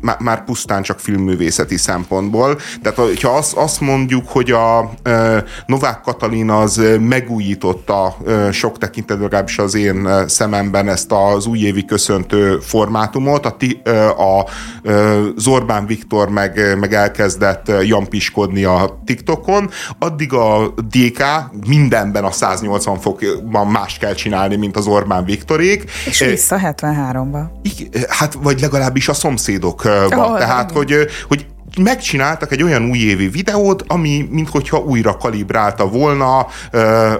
már, 0.00 0.16
már 0.18 0.44
pusztán 0.44 0.82
csak 0.82 0.98
filmművészeti 0.98 1.76
szempontból. 1.76 2.58
Tehát, 2.82 3.20
ha 3.20 3.28
azt, 3.28 3.56
azt 3.56 3.80
mondjuk, 3.80 4.28
hogy 4.28 4.50
a 4.50 4.90
Novák 5.66 6.00
Katalin 6.00 6.50
az 6.50 6.82
megújította 7.00 8.16
sok 8.50 8.78
tekintetben, 8.78 9.24
legalábbis 9.24 9.58
az 9.58 9.74
én 9.74 10.08
szememben 10.26 10.88
ezt 10.88 11.12
az 11.12 11.46
újévi 11.50 11.84
köszöntő 11.84 12.58
formátumot, 12.58 13.46
a, 13.46 13.56
a, 13.88 14.38
a 14.38 14.46
Zorbán 15.36 15.86
Viktor 15.86 16.28
meg, 16.28 16.78
meg 16.78 16.94
elkezdett 16.94 17.72
jampiskodni 17.82 18.64
a 18.64 19.00
TikTokon, 19.04 19.70
addig 19.98 20.32
a 20.32 20.74
DK 20.90 21.22
mindenben 21.66 22.24
a 22.24 22.30
180 22.30 22.98
fokban 22.98 23.66
más 23.66 23.98
kell 23.98 24.14
csinálni, 24.14 24.56
mint 24.56 24.76
az 24.76 24.86
Orbán 24.86 25.24
Viktorék. 25.24 25.90
És 26.06 26.18
vissza 26.18 26.60
73-ba. 26.62 27.42
Hát, 28.08 28.34
vagy 28.42 28.60
legalábbis 28.60 29.08
a 29.08 29.14
szomszédokban. 29.14 30.32
Oh, 30.32 30.38
Tehát, 30.38 30.70
hogy, 30.70 30.94
hogy 31.28 31.46
megcsináltak 31.78 32.52
egy 32.52 32.62
olyan 32.62 32.88
újévi 32.90 33.28
videót, 33.28 33.84
ami 33.86 34.28
minthogyha 34.30 34.78
újra 34.78 35.16
kalibrálta 35.16 35.88
volna 35.88 36.38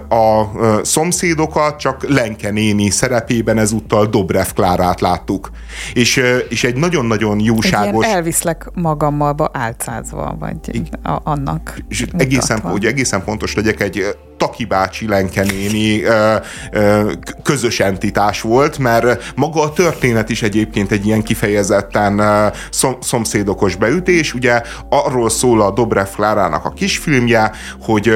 a 0.09 0.51
szomszédokat, 0.83 1.79
csak 1.79 2.09
Lenke 2.09 2.51
néni 2.51 2.91
szerepében 2.91 3.59
ezúttal 3.59 4.07
Dobrev 4.07 4.47
Klárát 4.55 5.01
láttuk. 5.01 5.51
És, 5.95 6.23
és 6.49 6.65
egy 6.65 6.77
nagyon-nagyon 6.77 7.41
jóságos... 7.41 8.07
Egy 8.07 8.13
elviszlek 8.13 8.71
magammalba 8.75 9.51
álcázva, 9.53 10.37
vagy 10.39 10.83
a, 11.03 11.21
annak 11.25 11.79
és 11.89 12.07
egészen, 12.17 12.61
hogy 12.61 12.85
egészen 12.85 13.23
fontos 13.23 13.55
legyek, 13.55 13.81
egy 13.81 14.17
Taki 14.41 14.65
bácsi 14.65 15.09
Lenkenéni 15.09 16.03
ö, 16.03 16.37
ö, 16.73 17.13
közös 17.43 17.81
entitás 17.81 18.41
volt, 18.41 18.79
mert 18.79 19.33
maga 19.37 19.63
a 19.63 19.73
történet 19.73 20.29
is 20.31 20.43
egyébként 20.43 20.93
egy 20.93 21.07
ilyen 21.07 21.23
kifejezetten 21.23 22.23
szom, 22.71 22.97
szomszédokos 23.01 23.77
beütés. 23.77 24.35
Ugye 24.35 24.63
arról 24.89 25.31
szól 25.31 25.63
a 25.63 25.71
Dobrev 25.71 26.07
Klárának 26.15 26.65
a 26.65 26.71
kisfilmje, 26.71 27.53
hogy, 27.81 28.15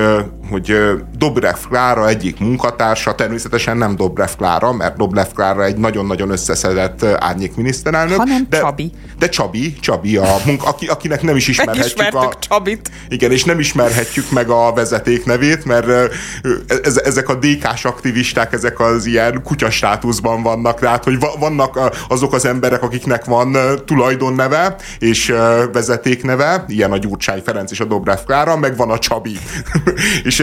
hogy 0.50 0.76
Dobrev 1.18 1.56
Klára 1.68 2.08
egyik 2.08 2.38
munkatársa, 2.38 3.14
természetesen 3.14 3.76
nem 3.76 3.96
Dobrev 3.96 4.30
Klára, 4.36 4.72
mert 4.72 4.96
Dobrev 4.96 5.28
Klára 5.34 5.64
egy 5.64 5.76
nagyon-nagyon 5.76 6.30
összeszedett 6.30 7.04
árnyék 7.04 7.56
miniszterelnök. 7.56 8.16
Hanem 8.16 8.46
de, 8.48 8.58
Csabi. 8.58 8.90
De 9.18 9.28
Csabi, 9.28 9.74
Csabi, 9.80 10.16
a 10.16 10.36
munka, 10.46 10.68
aki, 10.68 10.86
akinek 10.86 11.22
nem 11.22 11.36
is 11.36 11.48
ismerhetjük 11.48 12.14
a... 12.14 12.32
Csabit. 12.38 12.90
Igen, 13.08 13.30
és 13.30 13.44
nem 13.44 13.58
ismerhetjük 13.58 14.30
meg 14.30 14.48
a 14.48 14.72
vezeték 14.72 15.24
nevét, 15.24 15.64
mert 15.64 16.13
ezek 17.04 17.28
a 17.28 17.34
DK-s 17.34 17.84
aktivisták, 17.84 18.52
ezek 18.52 18.80
az 18.80 19.06
ilyen 19.06 19.42
kutyastátuszban 19.42 20.42
vannak, 20.42 20.80
tehát 20.80 21.04
hogy 21.04 21.18
vannak 21.38 21.78
azok 22.08 22.32
az 22.32 22.44
emberek, 22.44 22.82
akiknek 22.82 23.24
van 23.24 23.56
tulajdonneve 23.84 24.76
és 24.98 25.34
vezetékneve, 25.72 26.64
ilyen 26.68 26.92
a 26.92 26.98
Gyurcsány 26.98 27.42
Ferenc 27.44 27.70
és 27.70 27.80
a 27.80 27.84
Dobrev 27.84 28.18
Klára, 28.26 28.56
meg 28.56 28.76
van 28.76 28.90
a 28.90 28.98
Csabi. 28.98 29.38
és 30.24 30.42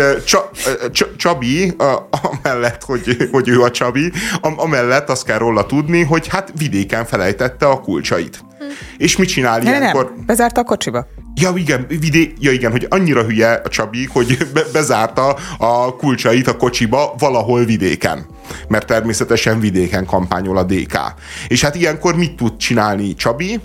Csabi, 1.18 1.76
amellett, 2.22 2.84
hogy, 2.84 3.30
hogy 3.32 3.50
ő 3.50 3.62
a 3.62 3.72
Csabi, 3.72 4.12
amellett 4.42 5.10
azt 5.10 5.26
kell 5.26 5.38
róla 5.38 5.66
tudni, 5.66 6.04
hogy 6.04 6.28
hát 6.28 6.52
vidéken 6.58 7.06
felejtette 7.06 7.66
a 7.66 7.80
kulcsait. 7.80 8.44
Hm. 8.60 8.66
És 8.98 9.18
mit 9.18 9.30
csinál 9.30 9.60
ne, 9.60 9.78
ilyenkor? 9.78 10.14
Nem, 10.16 10.26
bezárta 10.26 10.62
a 10.62 10.64
kocsiba. 10.64 11.08
Ja 11.36 11.52
igen, 11.56 11.86
vidé, 11.88 12.34
ja 12.40 12.52
igen, 12.52 12.72
hogy 12.72 12.86
annyira 12.90 13.24
hülye 13.24 13.62
a 13.64 13.70
Csabi, 13.70 14.06
hogy 14.06 14.38
be, 14.54 14.64
bezárta 14.74 15.38
a 15.58 15.96
kulcsait 15.96 16.48
a 16.48 16.58
kocsiba 16.58 17.16
valahol 17.18 17.66
vidéken. 17.66 18.26
Mert 18.68 18.88
természetesen 18.88 19.60
vidéken 19.60 20.06
kampányol 20.06 20.58
a 20.58 20.64
DK. 20.64 20.98
És 21.48 21.62
hát 21.62 21.76
ilyenkor 21.76 22.16
mit 22.16 22.36
tud 22.36 22.58
csinálni 22.58 23.16
Csabi? 23.16 23.60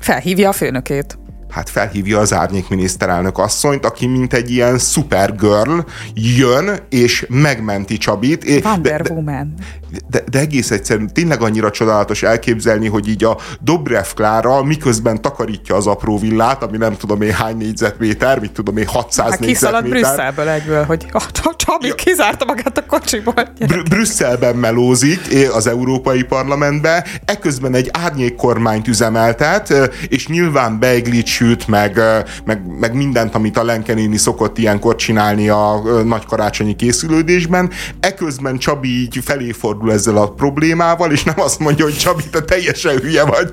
Felhívja 0.00 0.48
a 0.48 0.52
főnökét 0.52 1.18
hát 1.50 1.70
felhívja 1.70 2.18
az 2.18 2.32
árnyék 2.32 2.68
miniszterelnök 2.68 3.38
asszonyt, 3.38 3.84
aki 3.84 4.06
mint 4.06 4.32
egy 4.32 4.50
ilyen 4.50 4.78
supergirl 4.78 5.78
jön 6.14 6.78
és 6.88 7.26
megmenti 7.28 7.98
Csabit. 7.98 8.64
Wonder 8.64 9.02
de, 9.02 9.12
Woman. 9.12 9.54
De, 9.90 9.98
de, 10.10 10.24
de 10.30 10.38
egész 10.38 10.70
egyszerűen 10.70 11.12
tényleg 11.12 11.42
annyira 11.42 11.70
csodálatos 11.70 12.22
elképzelni, 12.22 12.88
hogy 12.88 13.08
így 13.08 13.24
a 13.24 13.38
Dobrev 13.60 14.06
Klára 14.14 14.62
miközben 14.62 15.22
takarítja 15.22 15.74
az 15.76 15.86
apró 15.86 16.18
villát, 16.18 16.62
ami 16.62 16.76
nem 16.76 16.96
tudom 16.96 17.22
én 17.22 17.32
hány 17.32 17.56
négyzetméter, 17.56 18.40
mit 18.40 18.52
tudom 18.52 18.76
én 18.76 18.86
600 18.86 19.30
hát 19.30 19.40
négyzetméter. 19.40 19.90
Brüsszelből 19.90 20.48
egyből, 20.48 20.84
hogy 20.84 21.06
a 21.12 21.22
Csabi 21.56 21.86
ja. 21.86 21.94
kizárta 21.94 22.44
magát 22.44 22.78
a 22.78 22.86
kocsiból. 22.86 23.34
Br- 23.58 23.88
Brüsszelben 23.88 24.56
melózik 24.56 25.20
az 25.52 25.66
Európai 25.66 26.22
Parlamentbe, 26.22 27.06
eközben 27.24 27.74
egy 27.74 27.88
árnyék 27.92 28.36
kormányt 28.36 28.88
üzemeltet, 28.88 29.90
és 30.08 30.26
nyilván 30.26 30.78
Beiglics 30.78 31.39
süt, 31.40 31.68
meg, 31.68 32.00
meg, 32.44 32.60
meg 32.80 32.94
mindent, 32.94 33.34
amit 33.34 33.56
a 33.56 33.64
Lenkenéni 33.64 34.16
szokott 34.16 34.58
ilyenkor 34.58 34.96
csinálni 34.96 35.48
a 35.48 35.82
nagy 36.04 36.24
karácsonyi 36.26 36.76
készülődésben. 36.76 37.70
Eközben 38.00 38.58
Csabi 38.58 38.88
így 38.88 39.18
felé 39.24 39.52
fordul 39.52 39.92
ezzel 39.92 40.16
a 40.16 40.32
problémával, 40.32 41.12
és 41.12 41.24
nem 41.24 41.40
azt 41.40 41.58
mondja, 41.58 41.84
hogy 41.84 41.96
Csabi, 41.96 42.22
te 42.30 42.40
teljesen 42.40 42.96
hülye 42.96 43.24
vagy. 43.24 43.52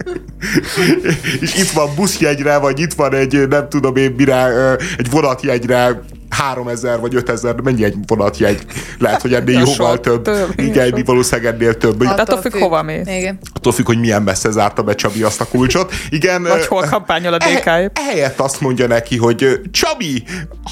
és 1.40 1.54
itt 1.54 1.70
van 1.70 1.88
buszjegyre, 1.96 2.58
vagy 2.58 2.80
itt 2.80 2.92
van 2.92 3.14
egy, 3.14 3.48
nem 3.48 3.68
tudom 3.68 3.96
én 3.96 4.14
mire, 4.16 4.74
egy 4.98 5.10
vonatjegyre 5.10 6.00
3000 6.30 7.00
vagy 7.00 7.14
5000, 7.14 7.60
mennyi 7.60 7.84
egy 7.84 7.94
vonatjegy? 8.06 8.64
Lehet, 8.98 9.22
hogy 9.22 9.34
ennél 9.34 9.58
jóval 9.66 10.00
több. 10.00 10.22
több. 10.22 10.52
Igen, 10.56 11.02
valószínűleg 11.04 11.54
ennél 11.54 11.76
több. 11.76 12.00
Attól, 12.00 12.18
attól 12.18 12.40
függ, 12.40 12.54
hova 12.54 12.82
mész. 12.82 13.06
Igen. 13.06 13.38
Attól 13.54 13.72
függ, 13.72 13.86
hogy 13.86 13.98
milyen 13.98 14.22
messze 14.22 14.50
zárta 14.50 14.82
be 14.82 14.94
Csabi 14.94 15.22
azt 15.22 15.40
a 15.40 15.44
kulcsot. 15.44 15.92
Igen. 16.10 16.42
Vagy 16.42 16.66
hol 16.66 16.86
kampányol 16.90 17.32
a 17.32 17.36
dk 17.36 17.66
-e, 17.66 17.90
Ehelyett 17.94 18.40
azt 18.40 18.60
mondja 18.60 18.86
neki, 18.86 19.16
hogy 19.16 19.60
Csabi, 19.70 20.24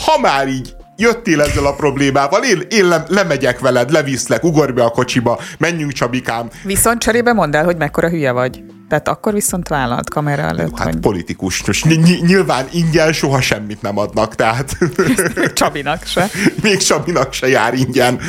ha 0.05 0.21
már 0.21 0.49
így 0.49 0.77
jöttél 0.97 1.41
ezzel 1.41 1.67
a 1.67 1.75
problémával, 1.75 2.43
én, 2.45 2.63
én 2.71 2.89
le, 2.89 3.05
lemegyek 3.09 3.59
veled, 3.59 3.91
leviszlek, 3.91 4.45
ugorj 4.45 4.73
be 4.73 4.83
a 4.83 4.89
kocsiba, 4.89 5.41
menjünk 5.59 5.93
Csabikám. 5.93 6.49
Viszont 6.63 7.01
cserébe 7.01 7.33
mondd 7.33 7.57
el, 7.57 7.65
hogy 7.65 7.77
mekkora 7.77 8.09
hülye 8.09 8.33
vagy. 8.33 8.63
Tehát 8.89 9.09
akkor 9.09 9.33
viszont 9.33 9.69
vállalt 9.69 10.11
kamera 10.11 10.43
előtt. 10.43 10.69
Jó, 10.69 10.77
hát 10.77 10.87
hogy... 10.87 10.97
politikus. 10.97 11.65
Most 11.67 11.85
ny- 11.85 12.23
nyilván 12.27 12.67
ingyen 12.73 13.13
soha 13.13 13.41
semmit 13.41 13.83
nem 13.83 13.99
adnak, 13.99 14.35
tehát... 14.35 14.77
Csabinak 15.55 16.05
se. 16.05 16.31
Még 16.63 16.77
Csabinak 16.77 17.33
se 17.33 17.49
jár 17.49 17.75
ingyen. 17.75 18.21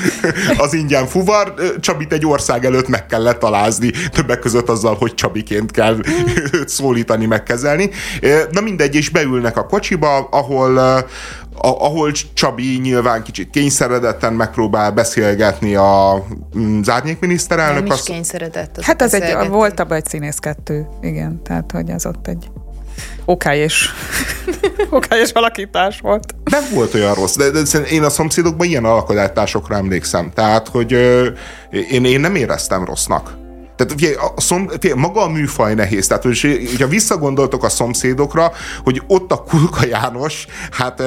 Az 0.57 0.73
ingyen 0.73 1.05
fuvar. 1.05 1.53
Csabit 1.79 2.13
egy 2.13 2.25
ország 2.25 2.65
előtt 2.65 2.87
meg 2.87 3.05
kell 3.05 3.21
letalázni, 3.21 3.91
többek 4.11 4.39
között 4.39 4.69
azzal, 4.69 4.95
hogy 4.95 5.13
Csabiként 5.13 5.71
kell 5.71 5.97
őt 6.51 6.69
szólítani, 6.79 7.25
megkezelni. 7.25 7.89
Na 8.51 8.61
mindegy, 8.61 8.95
és 8.95 9.09
beülnek 9.09 9.57
a 9.57 9.65
kocsiba, 9.65 10.17
ahol 10.31 11.05
ahol 11.59 12.11
Csabi 12.33 12.79
nyilván 12.81 13.23
kicsit 13.23 13.49
kényszeredetten 13.49 14.33
megpróbál 14.33 14.91
beszélgetni 14.91 15.75
a 15.75 16.25
mm, 16.57 16.81
árnyék 16.85 17.19
miniszterelnök. 17.19 17.87
Nem 17.87 17.95
is 17.95 18.03
kényszeredett. 18.03 18.77
Az 18.77 18.83
hát 18.83 19.01
ez 19.01 19.13
egy, 19.13 19.47
volt 19.47 19.79
abban 19.79 19.97
egy 19.97 20.05
színész 20.05 20.37
kettő, 20.37 20.87
igen, 21.01 21.43
tehát 21.43 21.71
hogy 21.71 21.91
az 21.91 22.05
ott 22.05 22.27
egy 22.27 22.49
okályos, 23.25 23.89
okályos 24.89 25.31
alakítás 25.31 25.99
volt. 25.99 26.35
Nem 26.43 26.63
volt 26.73 26.93
olyan 26.93 27.13
rossz, 27.13 27.35
de, 27.35 27.49
de 27.49 27.79
én 27.79 28.03
a 28.03 28.09
szomszédokban 28.09 28.67
ilyen 28.67 28.85
alakításokra 28.85 29.75
emlékszem, 29.75 30.31
tehát 30.33 30.67
hogy 30.67 30.93
ö, 30.93 31.27
én, 31.69 32.05
én 32.05 32.19
nem 32.19 32.35
éreztem 32.35 32.85
rossznak. 32.85 33.37
Tehát 33.79 33.93
ugye, 33.93 34.15
a 34.35 34.41
szom, 34.41 34.69
ugye, 34.73 34.95
maga 34.95 35.21
a 35.21 35.29
műfaj 35.29 35.73
nehéz. 35.73 36.07
Tehát, 36.07 36.23
hogyha 36.23 36.87
visszagondoltok 36.87 37.63
a 37.63 37.69
szomszédokra, 37.69 38.51
hogy 38.83 39.01
ott 39.07 39.31
a 39.31 39.43
Kulka 39.43 39.85
János, 39.85 40.45
hát 40.71 41.03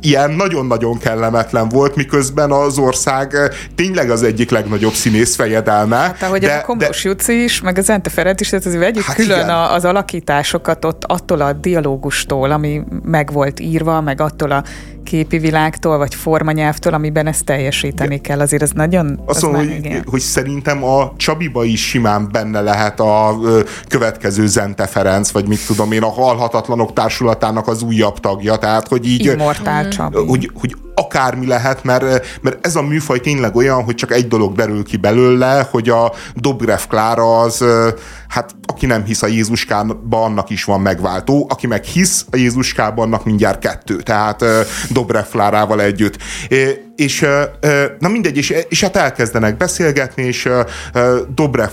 ilyen 0.00 0.30
nagyon-nagyon 0.30 0.98
kellemetlen 0.98 1.68
volt, 1.68 1.96
miközben 1.96 2.50
az 2.50 2.78
ország 2.78 3.36
tényleg 3.74 4.10
az 4.10 4.22
egyik 4.22 4.50
legnagyobb 4.50 4.92
színész 4.92 5.34
fejedelme. 5.34 5.96
Hát 5.96 6.22
ahogy 6.22 6.40
de, 6.40 6.54
a 6.54 6.64
Komlós 6.64 7.02
de... 7.02 7.08
Juci 7.08 7.42
is, 7.42 7.60
meg 7.60 7.78
az 7.78 7.90
Ente 7.90 8.10
Ferenc 8.10 8.40
is, 8.40 8.48
tehát 8.48 8.66
azért 8.66 8.82
vegyük 8.82 9.02
hát 9.02 9.16
külön 9.16 9.38
igen. 9.38 9.48
az 9.48 9.84
alakításokat 9.84 10.84
ott 10.84 11.04
attól 11.04 11.40
a 11.40 11.52
dialógustól, 11.52 12.50
ami 12.50 12.82
meg 13.02 13.32
volt 13.32 13.60
írva, 13.60 14.00
meg 14.00 14.20
attól 14.20 14.50
a 14.50 14.64
képi 15.08 15.38
világtól, 15.38 15.98
vagy 15.98 16.14
formanyelvtől, 16.14 16.94
amiben 16.94 17.26
ezt 17.26 17.44
teljesíteni 17.44 18.08
igen. 18.14 18.22
kell. 18.22 18.40
Azért 18.40 18.62
ez 18.62 18.70
nagyon... 18.70 19.20
Azt 19.26 19.42
mondom, 19.42 19.60
hogy, 19.60 19.76
igen. 19.76 20.04
hogy 20.06 20.20
szerintem 20.20 20.84
a 20.84 21.12
Csabiba 21.16 21.64
is 21.64 21.88
simán 21.88 22.28
benne 22.32 22.60
lehet 22.60 23.00
a 23.00 23.38
ö, 23.42 23.60
következő 23.88 24.46
Zente 24.46 24.86
Ferenc, 24.86 25.30
vagy 25.30 25.48
mit 25.48 25.66
tudom 25.66 25.92
én, 25.92 26.02
a 26.02 26.10
Halhatatlanok 26.10 26.92
Társulatának 26.92 27.68
az 27.68 27.82
újabb 27.82 28.20
tagja, 28.20 28.56
tehát 28.56 28.88
hogy 28.88 29.06
így... 29.06 29.24
Immortál 29.24 29.88
Csabi. 29.88 30.16
Hogy, 30.26 30.50
hogy 30.54 30.76
akármi 30.98 31.46
lehet, 31.46 31.84
mert, 31.84 32.26
mert 32.40 32.66
ez 32.66 32.76
a 32.76 32.82
műfaj 32.82 33.20
tényleg 33.20 33.56
olyan, 33.56 33.84
hogy 33.84 33.94
csak 33.94 34.12
egy 34.12 34.28
dolog 34.28 34.54
derül 34.54 34.84
ki 34.84 34.96
belőle, 34.96 35.68
hogy 35.70 35.88
a 35.88 36.12
Dobrev 36.34 36.80
Klára 36.88 37.40
az, 37.40 37.64
hát 38.28 38.54
aki 38.66 38.86
nem 38.86 39.04
hisz 39.04 39.22
a 39.22 39.26
Jézuskában, 39.26 40.06
annak 40.10 40.50
is 40.50 40.64
van 40.64 40.80
megváltó, 40.80 41.46
aki 41.50 41.66
meg 41.66 41.84
hisz 41.84 42.26
a 42.30 42.36
Jézuskában, 42.36 43.06
annak 43.06 43.24
mindjárt 43.24 43.58
kettő, 43.58 43.96
tehát 43.96 44.44
Dobrev 44.90 45.24
Klárával 45.30 45.80
együtt 45.80 46.18
és 46.98 47.26
na 47.98 48.08
mindegy, 48.08 48.36
és, 48.36 48.54
és 48.68 48.80
hát 48.80 48.96
elkezdenek 48.96 49.56
beszélgetni, 49.56 50.22
és 50.22 50.48
Dobrev 51.34 51.70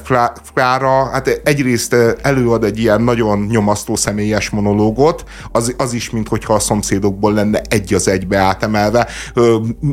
Klára 0.54 1.10
hát 1.12 1.42
egyrészt 1.44 1.96
előad 2.22 2.64
egy 2.64 2.80
ilyen 2.80 3.02
nagyon 3.02 3.48
nyomasztó 3.50 3.96
személyes 3.96 4.50
monológot, 4.50 5.24
az, 5.52 5.74
az 5.78 5.94
is, 5.94 6.10
mintha 6.10 6.54
a 6.54 6.60
szomszédokból 6.60 7.34
lenne 7.34 7.62
egy 7.70 7.94
az 7.94 8.08
egybe 8.08 8.38
átemelve, 8.38 9.08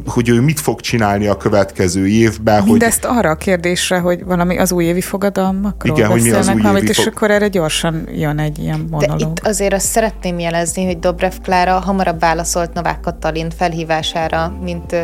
hogy 0.07 0.29
ő 0.29 0.41
mit 0.41 0.61
fog 0.61 0.81
csinálni 0.81 1.27
a 1.27 1.37
következő 1.37 2.09
évben. 2.09 2.65
Mindezt 2.65 3.05
hogy... 3.05 3.17
arra 3.17 3.31
a 3.31 3.37
kérdésre, 3.37 3.99
hogy 3.99 4.25
valami 4.25 4.59
az 4.59 4.73
újévi 4.73 5.01
fogadalmakról 5.01 5.97
Igen, 5.97 6.11
hogy 6.11 6.23
mi 6.23 6.31
az 6.31 6.47
újévi 6.47 6.63
valamit, 6.63 6.89
és 6.89 7.07
akkor 7.07 7.31
erre 7.31 7.49
gyorsan 7.49 8.09
jön 8.15 8.39
egy 8.39 8.59
ilyen 8.59 8.87
monológ. 8.91 9.19
De 9.19 9.25
itt 9.25 9.47
azért 9.47 9.73
azt 9.73 9.87
szeretném 9.87 10.39
jelezni, 10.39 10.87
hogy 10.87 10.99
Dobrev 10.99 11.33
Klára 11.43 11.81
hamarabb 11.81 12.21
válaszolt 12.21 12.73
Novák 12.73 13.01
Katalin 13.01 13.51
felhívására, 13.51 14.53
mint 14.63 14.97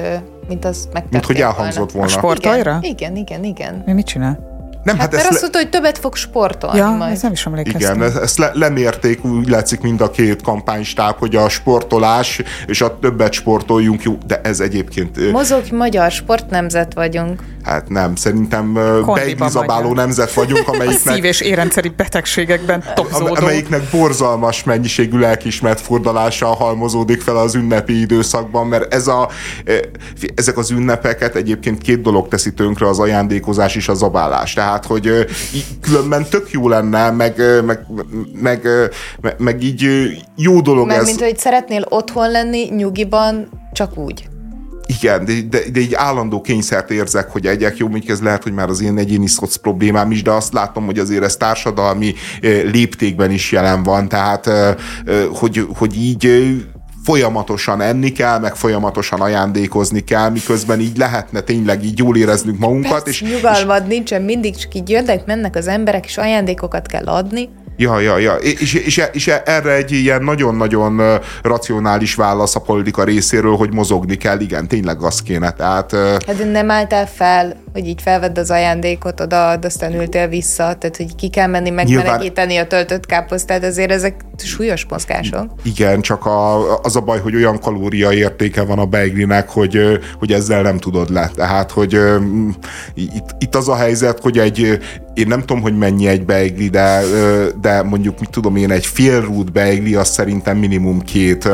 mint 0.48 0.64
az 0.64 0.76
megtörtént 0.76 1.12
Mint 1.12 1.24
hogy 1.24 1.40
elhangzott 1.40 1.92
volna. 1.92 2.08
A 2.08 2.10
sportajra? 2.10 2.78
Igen, 2.82 3.16
igen, 3.16 3.44
igen. 3.44 3.82
Mi 3.86 3.92
mit 3.92 4.06
csinál? 4.06 4.56
Nem, 4.82 4.98
hát, 4.98 5.04
hát 5.04 5.12
mert 5.12 5.32
azt 5.32 5.40
mondta, 5.40 5.58
hogy 5.58 5.70
többet 5.70 5.98
fog 5.98 6.16
sportolni 6.16 6.78
ja, 6.78 6.90
majd. 6.90 7.12
Ez 7.12 7.22
nem 7.22 7.32
is 7.32 7.46
emlékeztem. 7.46 7.96
Igen, 7.96 8.22
ezt 8.22 8.38
le, 8.38 8.50
lemérték, 8.54 9.24
úgy 9.24 9.48
látszik 9.48 9.80
mind 9.80 10.00
a 10.00 10.10
két 10.10 10.42
kampánystáb, 10.42 11.18
hogy 11.18 11.36
a 11.36 11.48
sportolás 11.48 12.42
és 12.66 12.80
a 12.80 12.98
többet 12.98 13.32
sportoljunk, 13.32 14.02
jó, 14.02 14.18
de 14.26 14.40
ez 14.40 14.60
egyébként... 14.60 15.32
Mozog 15.32 15.62
magyar 15.70 16.10
sportnemzet 16.10 16.94
vagyunk. 16.94 17.42
Hát 17.68 17.88
nem, 17.88 18.14
szerintem 18.14 18.72
beiglizabáló 19.06 19.94
nemzet 19.94 20.32
vagyunk, 20.32 20.68
amelyiknek... 20.72 21.12
A 21.12 21.14
szív- 21.14 21.24
és 21.24 21.40
érrendszeri 21.40 21.88
betegségekben 21.88 22.84
topzódó. 22.94 23.34
Amelyiknek 23.34 23.82
borzalmas 23.90 24.64
mennyiségű 24.64 25.18
lelkismert 25.18 25.80
fordalással 25.80 26.54
halmozódik 26.54 27.20
fel 27.20 27.36
az 27.36 27.54
ünnepi 27.54 28.00
időszakban, 28.00 28.66
mert 28.66 28.94
ez 28.94 29.06
a, 29.06 29.28
ezek 30.34 30.58
az 30.58 30.70
ünnepeket 30.70 31.34
egyébként 31.34 31.82
két 31.82 32.02
dolog 32.02 32.28
teszi 32.28 32.54
tönkre, 32.54 32.88
az 32.88 32.98
ajándékozás 32.98 33.76
és 33.76 33.88
a 33.88 33.94
zabálás. 33.94 34.52
Tehát, 34.52 34.86
hogy 34.86 35.26
különben 35.80 36.26
tök 36.30 36.50
jó 36.50 36.68
lenne, 36.68 37.10
meg, 37.10 37.42
meg, 37.64 37.86
meg, 38.32 38.68
meg, 39.20 39.34
meg 39.38 39.62
így 39.62 39.86
jó 40.36 40.60
dolog 40.60 40.86
Mert 40.86 41.00
ez. 41.00 41.06
mint 41.06 41.20
hogy 41.20 41.38
szeretnél 41.38 41.84
otthon 41.88 42.30
lenni, 42.30 42.68
nyugiban, 42.76 43.48
csak 43.72 43.98
úgy. 43.98 44.28
Igen, 45.00 45.24
de, 45.24 45.32
de, 45.50 45.58
de 45.72 45.80
egy 45.80 45.94
állandó 45.94 46.40
kényszert 46.40 46.90
érzek, 46.90 47.30
hogy 47.30 47.46
egyek 47.46 47.76
jó, 47.76 47.88
mondjuk 47.88 48.10
ez 48.10 48.20
lehet, 48.20 48.42
hogy 48.42 48.52
már 48.52 48.68
az 48.68 48.80
én 48.80 48.98
egyéni 48.98 49.26
szoc 49.26 49.56
problémám 49.56 50.10
is, 50.10 50.22
de 50.22 50.30
azt 50.30 50.52
látom, 50.52 50.84
hogy 50.84 50.98
azért 50.98 51.22
ez 51.22 51.36
társadalmi 51.36 52.14
léptékben 52.72 53.30
is 53.30 53.52
jelen 53.52 53.82
van, 53.82 54.08
tehát 54.08 54.50
hogy, 55.32 55.66
hogy 55.76 55.96
így 55.96 56.28
folyamatosan 57.04 57.80
enni 57.80 58.12
kell, 58.12 58.38
meg 58.38 58.54
folyamatosan 58.54 59.20
ajándékozni 59.20 60.00
kell, 60.00 60.30
miközben 60.30 60.80
így 60.80 60.96
lehetne 60.96 61.40
tényleg 61.40 61.84
így 61.84 61.98
jól 61.98 62.16
éreznünk 62.16 62.58
magunkat. 62.58 63.02
Persze, 63.02 63.08
és, 63.08 63.32
nyugalmad 63.32 63.82
és, 63.82 63.88
nincsen, 63.88 64.22
mindig 64.22 64.56
csak 64.56 64.74
így 64.74 64.88
jönnek, 64.90 65.26
mennek 65.26 65.56
az 65.56 65.66
emberek, 65.66 66.04
és 66.04 66.16
ajándékokat 66.16 66.86
kell 66.86 67.04
adni. 67.04 67.48
Ja, 67.80 68.00
ja, 68.00 68.18
ja. 68.18 68.34
És, 68.34 68.74
és, 68.74 69.02
és 69.12 69.26
erre 69.26 69.72
egy 69.74 69.92
ilyen 69.92 70.22
nagyon-nagyon 70.22 71.20
racionális 71.42 72.14
válasz 72.14 72.56
a 72.56 72.60
politika 72.60 73.04
részéről, 73.04 73.56
hogy 73.56 73.72
mozogni 73.72 74.16
kell, 74.16 74.40
igen, 74.40 74.68
tényleg 74.68 75.02
az 75.02 75.22
kéne. 75.22 75.50
Tehát, 75.50 75.92
hát 76.26 76.52
nem 76.52 76.70
álltál 76.70 77.06
fel, 77.06 77.56
hogy 77.78 77.88
így 77.88 78.02
felvedd 78.02 78.38
az 78.38 78.50
ajándékot, 78.50 79.20
oda, 79.20 79.50
aztán 79.50 79.94
ültél 79.94 80.28
vissza, 80.28 80.62
tehát 80.62 80.96
hogy 80.96 81.14
ki 81.14 81.28
kell 81.28 81.46
menni 81.46 81.70
megmelegíteni 81.70 82.56
a 82.56 82.66
töltött 82.66 83.06
káposztát, 83.06 83.64
azért 83.64 83.90
ezek 83.90 84.14
súlyos 84.36 84.86
mozgások. 84.88 85.50
Igen, 85.62 86.00
csak 86.00 86.26
a, 86.26 86.80
az 86.80 86.96
a 86.96 87.00
baj, 87.00 87.20
hogy 87.20 87.34
olyan 87.34 87.60
kalória 87.60 88.12
értéke 88.12 88.62
van 88.62 88.78
a 88.78 88.86
beiglinek, 88.86 89.48
hogy, 89.48 89.78
hogy 90.18 90.32
ezzel 90.32 90.62
nem 90.62 90.78
tudod 90.78 91.10
le. 91.10 91.30
Tehát, 91.34 91.70
hogy 91.70 92.00
itt, 92.94 93.36
itt 93.38 93.54
az 93.54 93.68
a 93.68 93.76
helyzet, 93.76 94.20
hogy 94.20 94.38
egy, 94.38 94.78
én 95.14 95.26
nem 95.26 95.40
tudom, 95.40 95.60
hogy 95.62 95.78
mennyi 95.78 96.06
egy 96.06 96.24
beigli, 96.24 96.68
de, 96.68 97.00
de 97.60 97.82
mondjuk, 97.82 98.20
mit 98.20 98.30
tudom 98.30 98.56
én, 98.56 98.70
egy 98.70 98.86
fél 98.86 99.20
rút 99.20 99.52
beigli, 99.52 99.94
az 99.94 100.08
szerintem 100.08 100.56
minimum 100.56 101.00
két 101.00 101.48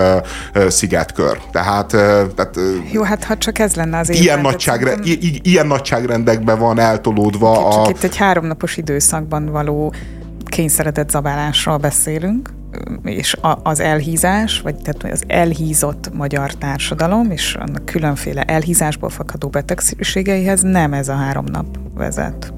szigetkör. 0.69 1.39
Tehát, 1.53 1.87
tehát 1.87 2.59
Jó, 2.93 3.03
hát 3.03 3.25
ha 3.25 3.37
csak 3.37 3.59
ez 3.59 3.75
lenne 3.75 3.99
az 3.99 4.11
ilyen, 4.11 4.41
nagyságre, 4.41 4.91
szerintem... 4.91 5.19
i- 5.21 5.41
ilyen 5.43 5.67
nagyságrendekben 6.15 6.59
van 6.59 6.79
eltolódva 6.79 7.69
csak 7.73 7.87
a... 7.87 7.91
itt 7.91 8.03
egy 8.03 8.17
háromnapos 8.17 8.77
időszakban 8.77 9.47
való 9.47 9.95
kényszeredett 10.45 11.11
zabálásról 11.11 11.77
beszélünk, 11.77 12.53
és 13.05 13.37
az 13.63 13.81
elhízás, 13.81 14.61
vagy 14.61 14.75
tehát 14.75 15.15
az 15.15 15.23
elhízott 15.27 16.15
magyar 16.15 16.53
társadalom, 16.53 17.31
és 17.31 17.55
annak 17.55 17.85
különféle 17.85 18.43
elhízásból 18.43 19.11
fakadó 19.11 19.49
betegségeihez 19.49 20.61
nem 20.63 20.93
ez 20.93 21.09
a 21.09 21.15
három 21.15 21.45
nap 21.45 21.67
vezet. 21.95 22.53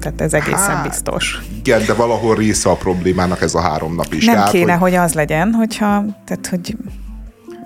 Tehát 0.00 0.20
ez 0.20 0.34
egészen 0.34 0.76
hát, 0.76 0.88
biztos. 0.88 1.42
Igen, 1.58 1.84
de 1.86 1.94
valahol 1.94 2.34
része 2.34 2.70
a 2.70 2.74
problémának 2.74 3.42
ez 3.42 3.54
a 3.54 3.60
három 3.60 3.94
nap 3.94 4.12
is. 4.12 4.24
Nem 4.24 4.34
tehát, 4.34 4.50
kéne, 4.50 4.72
hogy... 4.72 4.80
hogy 4.80 4.94
az 5.04 5.12
legyen, 5.12 5.52
hogyha, 5.52 6.04
tehát 6.24 6.46
hogy 6.46 6.76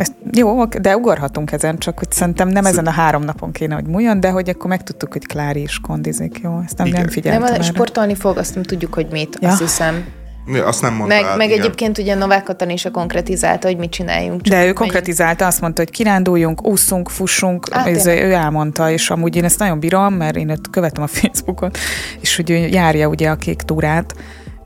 ezt, 0.01 0.15
jó, 0.33 0.65
de 0.65 0.97
ugorhatunk 0.97 1.53
ezen, 1.53 1.79
csak 1.79 1.99
hogy 1.99 2.13
szerintem 2.13 2.49
nem 2.49 2.67
ezen 2.67 2.87
a 2.87 2.91
három 2.91 3.23
napon 3.23 3.53
kéne, 3.53 3.75
hogy 3.75 3.87
múljon, 3.87 4.21
de 4.21 4.31
hogy 4.31 4.49
akkor 4.49 4.71
megtudtuk, 4.71 5.13
hogy 5.13 5.27
Klári 5.27 5.63
is 5.63 5.79
kondizik, 5.79 6.41
jó? 6.43 6.61
Ezt 6.65 6.77
nem, 6.77 6.87
Igen. 6.87 7.01
nem 7.01 7.11
figyeltem 7.11 7.53
Nem, 7.53 7.63
sportolni 7.63 8.15
fog, 8.15 8.37
azt 8.37 8.55
nem 8.55 8.63
tudjuk, 8.63 8.95
hogy 8.95 9.07
mit, 9.11 9.37
ja. 9.41 9.49
azt 9.49 9.61
hiszem. 9.61 10.05
Azt 10.65 10.83
nem 10.83 10.95
mondta 10.95 11.23
Meg, 11.23 11.37
meg 11.37 11.51
egyébként 11.51 11.99
ugye 11.99 12.15
Novák 12.15 12.43
Katalin 12.43 12.75
is 12.75 12.85
a 12.85 12.91
konkretizálta, 12.91 13.67
hogy 13.67 13.77
mit 13.77 13.91
csináljunk. 13.91 14.41
De 14.41 14.67
ő 14.67 14.73
konkretizálta, 14.73 15.47
azt 15.47 15.61
mondta, 15.61 15.83
hogy 15.83 15.91
kiránduljunk, 15.91 16.67
úszunk, 16.67 17.09
fussunk, 17.09 17.67
Á, 17.71 17.87
ez, 17.87 18.07
ő 18.07 18.33
elmondta, 18.33 18.91
és 18.91 19.11
amúgy 19.11 19.37
én 19.37 19.45
ezt 19.45 19.59
nagyon 19.59 19.81
bírom, 19.81 20.15
mert 20.15 20.37
én 20.37 20.49
őt 20.49 20.71
követem 20.71 21.03
a 21.03 21.07
Facebookon, 21.21 21.71
és 22.21 22.37
hogy 22.37 22.51
ő 22.51 22.55
járja 22.55 23.09
ugye 23.09 23.31
a 23.31 23.37
kék 23.37 23.63
túrát, 23.63 24.15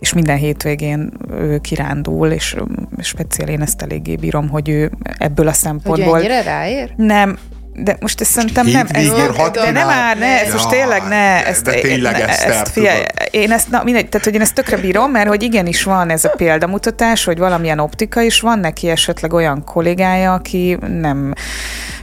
és 0.05 0.13
minden 0.13 0.37
hétvégén 0.37 1.13
ő 1.31 1.59
kirándul, 1.59 2.31
és 2.31 2.57
speciál 3.01 3.49
én 3.49 3.61
ezt 3.61 3.83
eléggé 3.83 4.17
bírom, 4.17 4.49
hogy 4.49 4.69
ő 4.69 4.91
ebből 5.19 5.49
a 5.49 5.53
szempontból... 5.53 6.19
Hogy 6.19 6.27
ráér? 6.45 6.93
Nem, 6.97 7.39
de 7.75 7.97
most 8.01 8.21
ezt 8.21 8.31
szerintem 8.31 8.67
nem, 8.67 8.87
ez, 8.91 9.13
de 9.53 9.71
nem 9.71 9.89
áll, 9.89 10.15
ne, 10.15 10.41
ez 10.41 10.53
most 10.53 10.69
tényleg 10.69 11.03
ne, 11.09 11.47
ezt, 11.47 11.65
de 11.65 11.73
tényleg 11.73 12.21
ezt, 12.21 12.45
ezt 12.45 12.69
figyelj, 12.69 13.03
én 13.31 13.53
ezt, 13.53 13.71
na 13.71 13.83
mindegy, 13.83 14.09
tehát 14.09 14.27
hogy 14.27 14.35
én 14.35 14.41
ezt 14.41 14.55
tökre 14.55 14.77
bírom, 14.77 15.11
mert 15.11 15.29
hogy 15.29 15.43
igenis 15.43 15.83
van 15.83 16.11
ez 16.11 16.25
a 16.25 16.33
példamutatás, 16.37 17.25
hogy 17.25 17.39
valamilyen 17.39 17.79
optika, 17.79 18.23
és 18.23 18.41
van 18.41 18.59
neki 18.59 18.89
esetleg 18.89 19.33
olyan 19.33 19.65
kollégája, 19.65 20.33
aki 20.33 20.79
nem 21.01 21.33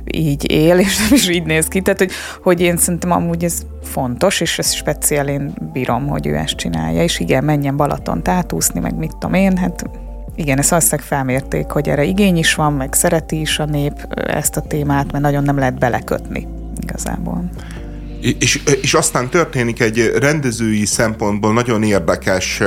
így 0.05 0.51
él, 0.51 0.79
és 0.79 0.97
nem 0.97 1.13
is 1.13 1.29
így 1.29 1.43
néz 1.43 1.67
ki, 1.67 1.81
tehát 1.81 1.99
hogy, 1.99 2.11
hogy 2.41 2.61
én 2.61 2.77
szerintem 2.77 3.11
amúgy 3.11 3.43
ez 3.43 3.61
fontos, 3.83 4.41
és 4.41 4.59
ez 4.59 4.71
speciál 4.71 5.27
én 5.27 5.53
bírom, 5.73 6.07
hogy 6.07 6.27
ő 6.27 6.35
ezt 6.35 6.55
csinálja, 6.55 7.03
és 7.03 7.19
igen, 7.19 7.43
menjen 7.43 7.77
Balaton 7.77 8.21
átúszni, 8.23 8.79
meg 8.79 8.95
mit 8.95 9.11
tudom 9.11 9.33
én, 9.33 9.57
hát 9.57 9.89
igen, 10.35 10.57
ezt 10.57 10.71
azt 10.71 11.01
felmérték, 11.01 11.69
hogy 11.69 11.89
erre 11.89 12.03
igény 12.03 12.37
is 12.37 12.55
van, 12.55 12.73
meg 12.73 12.93
szereti 12.93 13.39
is 13.39 13.59
a 13.59 13.65
nép 13.65 13.93
ezt 14.13 14.57
a 14.57 14.61
témát, 14.61 15.11
mert 15.11 15.23
nagyon 15.23 15.43
nem 15.43 15.57
lehet 15.57 15.79
belekötni 15.79 16.47
igazából. 16.81 17.49
És, 18.39 18.63
és 18.81 18.93
aztán 18.93 19.29
történik 19.29 19.81
egy 19.81 20.11
rendezői 20.19 20.85
szempontból 20.85 21.53
nagyon 21.53 21.83
érdekes 21.83 22.61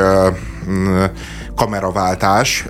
kameraváltás. 1.56 2.66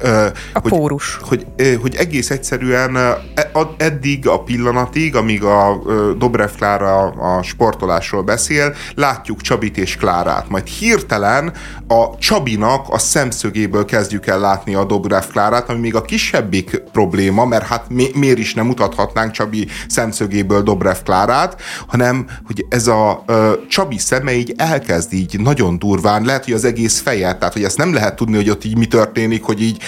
A 0.52 0.60
hogy, 0.60 0.70
pórus. 0.70 1.18
Hogy, 1.22 1.46
hogy 1.80 1.94
egész 1.94 2.30
egyszerűen 2.30 2.96
e, 2.96 3.50
eddig 3.76 4.28
a 4.28 4.42
pillanatig, 4.42 5.16
amíg 5.16 5.44
a 5.44 5.82
Dobrev 6.18 6.50
Klára 6.56 7.02
a 7.02 7.42
sportolásról 7.42 8.22
beszél, 8.22 8.74
látjuk 8.94 9.40
Csabit 9.40 9.76
és 9.76 9.96
Klárát. 9.96 10.48
Majd 10.48 10.66
hirtelen 10.66 11.52
a 11.88 12.18
Csabinak 12.18 12.86
a 12.88 12.98
szemszögéből 12.98 13.84
kezdjük 13.84 14.26
el 14.26 14.38
látni 14.38 14.74
a 14.74 14.84
Dobrev 14.84 15.24
Klárát, 15.30 15.68
ami 15.68 15.80
még 15.80 15.94
a 15.94 16.02
kisebbik 16.02 16.82
probléma, 16.92 17.44
mert 17.44 17.66
hát 17.66 17.88
mi, 17.88 18.06
miért 18.14 18.38
is 18.38 18.54
nem 18.54 18.66
mutathatnánk 18.66 19.30
Csabi 19.30 19.68
szemszögéből 19.88 20.62
Dobrev 20.62 20.96
Klárát, 21.04 21.60
hanem 21.86 22.26
hogy 22.46 22.66
ez 22.68 22.86
a 22.86 23.24
Csabi 23.68 23.98
szeme 23.98 24.32
így 24.32 24.54
elkezd 24.56 25.12
így 25.12 25.40
nagyon 25.40 25.78
durván, 25.78 26.24
lehet, 26.24 26.44
hogy 26.44 26.52
az 26.52 26.64
egész 26.64 27.00
feje, 27.00 27.34
tehát 27.34 27.52
hogy 27.52 27.64
ezt 27.64 27.76
nem 27.76 27.92
lehet 27.92 28.16
tudni, 28.16 28.36
hogy 28.36 28.50
ott 28.50 28.64
így 28.64 28.73
mi 28.76 28.86
történik, 28.86 29.42
hogy 29.42 29.62
így 29.62 29.82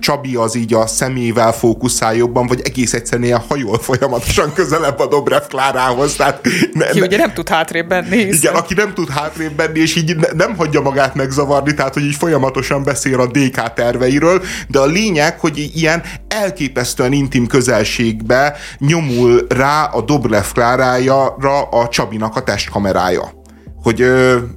Csabi 0.00 0.34
az 0.34 0.54
így 0.54 0.74
a 0.74 0.86
szemével 0.86 1.52
fókuszál 1.52 2.14
jobban, 2.14 2.46
vagy 2.46 2.60
egész 2.64 2.92
egyszerűen 2.92 3.26
ilyen 3.26 3.42
hajol 3.48 3.78
folyamatosan 3.78 4.52
közelebb 4.52 4.98
a 4.98 5.06
Dobrev 5.06 5.42
Klárához. 5.48 6.14
Tehát 6.14 6.40
ne, 6.72 6.86
ki 6.86 7.00
ugye 7.00 7.16
nem 7.16 7.32
tud 7.32 7.48
hátrébb 7.48 7.88
benni. 7.88 8.16
Hiszen. 8.16 8.32
Igen, 8.32 8.54
aki 8.54 8.74
nem 8.74 8.94
tud 8.94 9.08
hátrébb 9.08 9.52
benni, 9.52 9.80
és 9.80 9.96
így 9.96 10.16
ne, 10.16 10.28
nem 10.44 10.56
hagyja 10.56 10.80
magát 10.80 11.14
megzavarni, 11.14 11.74
tehát 11.74 11.94
hogy 11.94 12.02
így 12.02 12.14
folyamatosan 12.14 12.82
beszél 12.82 13.20
a 13.20 13.26
DK 13.26 13.72
terveiről, 13.74 14.42
de 14.68 14.78
a 14.78 14.86
lényeg, 14.86 15.40
hogy 15.40 15.70
ilyen 15.74 16.02
elképesztően 16.28 17.12
intim 17.12 17.46
közelségbe 17.46 18.56
nyomul 18.78 19.46
rá 19.48 19.84
a 19.84 20.00
Dobrev 20.00 20.44
Klárájára 20.52 21.62
a 21.62 21.88
Csabinak 21.88 22.36
a 22.36 22.42
testkamerája 22.42 23.42
hogy, 23.84 24.04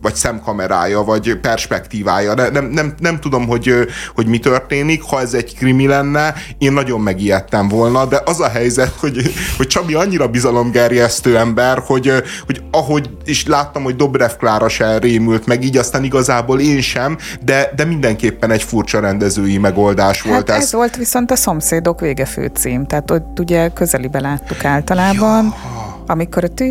vagy 0.01 0.15
szemkamerája, 0.15 1.03
vagy 1.03 1.35
perspektívája. 1.35 2.33
Nem, 2.33 2.65
nem, 2.65 2.93
nem 2.99 3.19
tudom, 3.19 3.47
hogy, 3.47 3.73
hogy 4.15 4.27
mi 4.27 4.39
történik. 4.39 5.01
Ha 5.01 5.21
ez 5.21 5.33
egy 5.33 5.55
krimi 5.55 5.87
lenne, 5.87 6.33
én 6.57 6.73
nagyon 6.73 7.01
megijedtem 7.01 7.67
volna, 7.67 8.05
de 8.05 8.21
az 8.25 8.39
a 8.39 8.49
helyzet, 8.49 8.93
hogy, 8.99 9.33
hogy 9.57 9.67
Csabi 9.67 9.93
annyira 9.93 10.27
bizalomgerjesztő 10.27 11.37
ember, 11.37 11.81
hogy, 11.85 12.11
hogy 12.45 12.61
ahogy 12.71 13.09
is 13.25 13.47
láttam, 13.47 13.83
hogy 13.83 13.95
Dobrev 13.95 14.31
Klára 14.39 14.69
se 14.69 14.97
rémült 14.97 15.45
meg, 15.45 15.63
így 15.63 15.77
aztán 15.77 16.03
igazából 16.03 16.59
én 16.59 16.81
sem, 16.81 17.17
de, 17.41 17.71
de 17.75 17.85
mindenképpen 17.85 18.51
egy 18.51 18.63
furcsa 18.63 18.99
rendezői 18.99 19.57
megoldás 19.57 20.21
hát 20.21 20.31
volt 20.31 20.49
ez. 20.49 20.63
ez 20.63 20.73
volt 20.73 20.95
viszont 20.95 21.31
a 21.31 21.35
Szomszédok 21.35 21.99
vége 21.99 22.25
főcím, 22.25 22.85
tehát 22.85 23.11
ott 23.11 23.39
ugye 23.39 23.69
közelibe 23.69 24.19
láttuk 24.19 24.65
általában. 24.65 25.43
Ja 25.45 25.96
amikor 26.07 26.43
a 26.43 26.63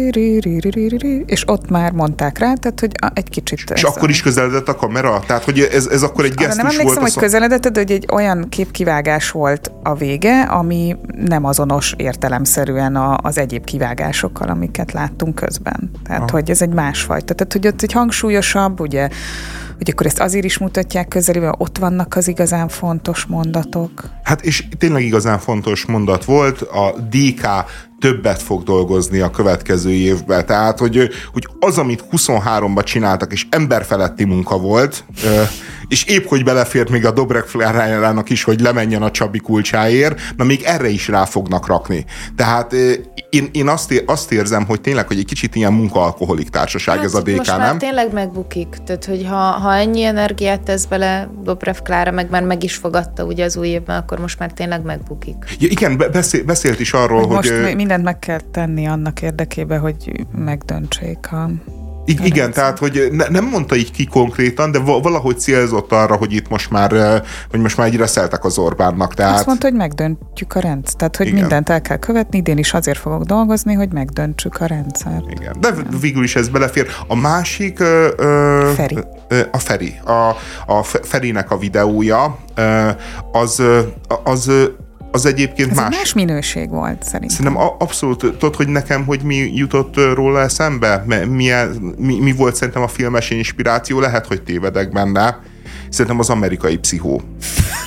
és 1.27 1.49
ott 1.49 1.71
már 1.71 1.93
mondták 1.93 2.39
rá, 2.39 2.53
tehát 2.55 2.81
hogy 2.81 2.93
egy 3.15 3.29
kicsit... 3.29 3.71
És 3.71 3.83
akkor 3.83 4.11
is 4.11 4.23
közeledett 4.23 4.69
a 4.69 4.75
kamera? 4.75 5.23
Tehát, 5.27 5.45
hogy 5.45 5.61
ez, 5.61 5.87
ez 5.87 6.03
akkor 6.03 6.25
egy 6.25 6.35
gesztus 6.35 6.57
nem 6.57 6.67
emlékszem, 6.67 6.87
volt? 6.87 7.13
hogy 7.13 7.23
közeledett, 7.23 7.69
de 7.69 7.81
hogy 7.81 7.91
egy 7.91 8.07
olyan 8.13 8.49
képkivágás 8.49 9.31
volt 9.31 9.73
a 9.83 9.95
vége, 9.95 10.43
ami 10.43 10.97
nem 11.27 11.45
azonos 11.45 11.95
értelemszerűen 11.97 12.97
a, 12.97 13.19
az 13.23 13.39
egyéb 13.39 13.65
kivágásokkal, 13.65 14.49
amiket 14.49 14.93
láttunk 14.93 15.35
közben. 15.35 15.91
Tehát, 16.05 16.21
Aha. 16.21 16.31
hogy 16.31 16.51
ez 16.51 16.63
egy 16.63 16.73
másfajta. 16.73 17.35
Tehát, 17.35 17.53
hogy 17.53 17.67
ott 17.67 17.83
egy 17.83 17.93
hangsúlyosabb, 17.93 18.81
ugye, 18.81 19.09
hogy 19.77 19.91
akkor 19.91 20.07
ezt 20.07 20.21
azért 20.21 20.45
is 20.45 20.59
mutatják 20.59 21.09
közelében, 21.09 21.55
ott 21.59 21.79
vannak 21.79 22.17
az 22.17 22.29
igazán 22.29 22.69
fontos 22.69 23.25
mondatok. 23.25 23.91
Hát 24.23 24.45
és 24.45 24.69
tényleg 24.79 25.03
igazán 25.03 25.39
fontos 25.39 25.85
mondat 25.85 26.25
volt, 26.25 26.61
a 26.61 26.95
DK 27.11 27.47
többet 27.99 28.43
fog 28.43 28.63
dolgozni 28.63 29.21
a 29.21 29.31
következő 29.31 29.91
évben. 29.91 30.47
Tehát, 30.47 30.79
hogy, 30.79 31.09
hogy 31.33 31.49
az, 31.61 31.79
amit 31.79 32.05
23-ban 32.13 32.85
csináltak, 32.85 33.33
és 33.33 33.47
emberfeletti 33.51 34.25
munka 34.25 34.59
volt, 34.59 35.05
és 35.89 36.05
épp 36.05 36.27
hogy 36.27 36.45
belefért 36.45 36.91
még 36.91 37.07
a 37.07 37.11
Dobrek 37.11 37.45
Flárájának 37.45 38.31
is, 38.31 38.43
hogy 38.43 38.61
lemenjen 38.61 39.03
a 39.03 39.11
Csabi 39.11 39.39
kulcsáért, 39.39 40.21
na 40.37 40.45
még 40.45 40.63
erre 40.63 40.89
is 40.89 41.09
rá 41.09 41.25
fognak 41.25 41.67
rakni. 41.67 42.05
Tehát 42.37 42.75
én, 43.31 43.49
én 43.53 43.69
azt, 43.69 43.91
ér, 43.91 44.03
azt 44.07 44.33
érzem, 44.33 44.65
hogy 44.65 44.81
tényleg, 44.81 45.07
hogy 45.07 45.19
egy 45.19 45.25
kicsit 45.25 45.55
ilyen 45.55 45.73
munkaalkoholik 45.73 46.51
társaság 46.51 46.97
hát, 46.97 47.05
ez 47.05 47.15
a 47.15 47.23
DK, 47.23 47.37
most 47.37 47.51
nem? 47.51 47.61
már 47.61 47.77
tényleg 47.77 48.13
megbukik. 48.13 48.77
Tehát, 48.85 49.05
hogy 49.05 49.27
ha, 49.29 49.37
ha 49.37 49.75
ennyi 49.75 50.03
energiát 50.03 50.61
tesz 50.61 50.85
bele 50.85 51.29
Dobrev 51.43 51.77
Klára, 51.83 52.11
meg 52.11 52.31
már 52.31 52.43
meg 52.43 52.63
is 52.63 52.75
fogadta 52.75 53.25
ugye 53.25 53.45
az 53.45 53.57
új 53.57 53.69
évben, 53.69 53.97
akkor 53.97 54.19
most 54.19 54.39
már 54.39 54.53
tényleg 54.53 54.83
megbukik. 54.83 55.57
Ja, 55.59 55.69
igen, 55.69 55.97
beszél, 56.13 56.45
beszélt 56.45 56.81
is 56.81 56.93
arról, 56.93 57.27
hogy... 57.27 57.37
Most 57.37 57.51
hogy, 57.51 57.75
mindent 57.87 58.05
meg 58.05 58.19
kell 58.19 58.41
tenni 58.51 58.87
annak 58.87 59.23
érdekében, 59.23 59.81
hogy 59.81 60.27
megdöntsék 60.33 61.33
a 61.33 61.51
I- 62.09 62.19
igen, 62.23 62.53
tehát, 62.53 62.79
hogy 62.79 63.09
ne, 63.11 63.29
nem 63.29 63.45
mondta 63.45 63.75
így 63.75 63.91
ki 63.91 64.07
konkrétan, 64.07 64.71
de 64.71 64.79
valahogy 64.79 65.39
célzott 65.39 65.93
arra, 65.93 66.17
hogy 66.17 66.33
itt 66.33 66.49
most 66.49 66.71
már, 66.71 67.23
hogy 67.51 67.61
most 67.61 67.77
már 67.77 67.87
egyre 67.87 68.07
szeltek 68.07 68.45
az 68.45 68.59
Orbánnak. 68.59 69.15
Tehát... 69.15 69.35
Azt 69.35 69.47
mondta, 69.47 69.67
hogy 69.67 69.77
megdöntjük 69.77 70.55
a 70.55 70.61
rendszert. 70.61 70.97
Tehát, 70.97 71.17
hogy 71.17 71.27
igen. 71.27 71.41
mindent 71.41 71.69
el 71.69 71.81
kell 71.81 71.97
követni, 71.97 72.39
idén 72.39 72.59
is 72.59 72.73
azért 72.73 72.99
fogok 72.99 73.23
dolgozni, 73.23 73.75
hogy 73.75 73.93
megdöntsük 73.93 74.61
a 74.61 74.67
rendszert. 74.67 75.31
Igen, 75.31 75.57
de 75.61 75.69
igen. 75.69 75.87
végül 76.01 76.23
is 76.23 76.37
ez 76.37 76.49
belefér. 76.49 76.87
A 77.07 77.15
másik... 77.15 77.81
Ö, 77.81 78.71
Feri. 78.75 78.99
Ö, 79.29 79.41
a 79.51 79.59
Feri. 79.59 79.95
A, 80.05 80.29
a 80.67 80.83
Ferinek 80.83 81.51
a 81.51 81.59
videója, 81.59 82.39
ö, 82.55 82.89
az, 83.33 83.63
az 84.25 84.51
az 85.17 85.27
egyébként 85.27 85.71
Ez 85.71 85.77
más. 85.77 85.97
más 85.97 86.13
minőség 86.13 86.69
volt 86.69 87.03
szerintem. 87.03 87.37
Szerintem 87.37 87.63
abszolút, 87.79 88.19
tudod, 88.19 88.57
hogy 88.57 88.69
nekem, 88.69 89.05
hogy 89.05 89.23
mi 89.23 89.51
jutott 89.55 89.95
róla 90.15 90.41
eszembe? 90.41 91.05
Mi, 91.27 91.51
mi, 91.97 92.19
mi 92.21 92.33
volt 92.33 92.55
szerintem 92.55 92.83
a 92.83 92.89
filmes 92.89 93.31
inspiráció? 93.31 94.01
Lehet, 94.01 94.27
hogy 94.27 94.43
tévedek 94.43 94.93
benne. 94.93 95.41
Szerintem 95.89 96.19
az 96.19 96.31
amerikai 96.31 96.77
pszichó. 96.77 97.21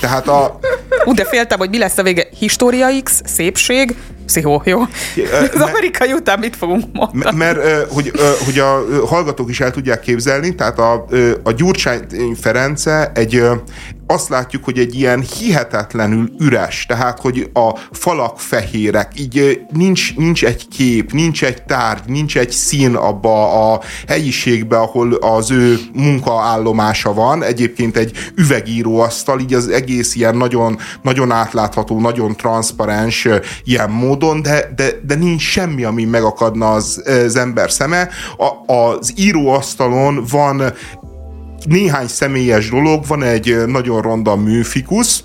Tehát 0.01 0.27
a... 0.27 0.59
Ú, 1.05 1.13
de 1.13 1.25
féltem, 1.25 1.57
hogy 1.57 1.69
mi 1.69 1.77
lesz 1.77 1.97
a 1.97 2.03
vége. 2.03 2.27
História 2.39 2.87
X, 3.03 3.21
szépség, 3.25 3.95
pszichó, 4.25 4.61
jó? 4.65 4.79
Az 5.53 5.61
amerikai 5.61 6.13
után 6.13 6.39
mit 6.39 6.55
fogunk 6.55 6.83
mondani? 6.93 7.37
Mert 7.37 7.91
hogy, 7.91 8.11
hogy 8.45 8.59
a 8.59 8.83
hallgatók 9.05 9.49
is 9.49 9.59
el 9.59 9.71
tudják 9.71 9.99
képzelni, 9.99 10.55
tehát 10.55 10.79
a, 10.79 11.05
a 11.43 11.51
Gyurcsány 11.51 12.05
Ference 12.41 13.11
egy, 13.13 13.43
azt 14.11 14.29
látjuk, 14.29 14.63
hogy 14.63 14.79
egy 14.79 14.95
ilyen 14.95 15.21
hihetetlenül 15.21 16.31
üres, 16.39 16.85
tehát 16.85 17.19
hogy 17.19 17.49
a 17.53 17.75
falak 17.91 18.39
fehérek, 18.39 19.11
így 19.19 19.61
nincs, 19.71 20.15
nincs 20.15 20.45
egy 20.45 20.67
kép, 20.67 21.11
nincs 21.11 21.43
egy 21.43 21.63
tárgy, 21.63 22.01
nincs 22.05 22.37
egy 22.37 22.51
szín 22.51 22.95
abba 22.95 23.71
a 23.73 23.81
helyiségbe, 24.07 24.77
ahol 24.77 25.13
az 25.13 25.51
ő 25.51 25.77
munkaállomása 25.93 27.13
van, 27.13 27.43
egyébként 27.43 27.97
egy 27.97 28.17
üvegíróasztal, 28.35 29.39
így 29.39 29.53
az 29.53 29.67
egész 29.67 30.15
ilyen 30.15 30.37
nagyon, 30.37 30.77
nagyon 31.01 31.31
átlátható, 31.31 31.99
nagyon 31.99 32.35
transzparens 32.35 33.27
ilyen 33.63 33.89
módon, 33.89 34.41
de, 34.41 34.73
de, 34.75 34.89
de 35.07 35.15
nincs 35.15 35.41
semmi, 35.41 35.83
ami 35.83 36.05
megakadna 36.05 36.71
az, 36.71 37.03
az 37.25 37.35
ember 37.35 37.71
szeme. 37.71 38.09
A, 38.37 38.73
az 38.73 39.13
íróasztalon 39.15 40.23
van 40.29 40.73
néhány 41.65 42.07
személyes 42.07 42.69
dolog, 42.69 43.05
van 43.07 43.23
egy 43.23 43.63
nagyon 43.67 44.01
ronda 44.01 44.35
műfikusz. 44.35 45.23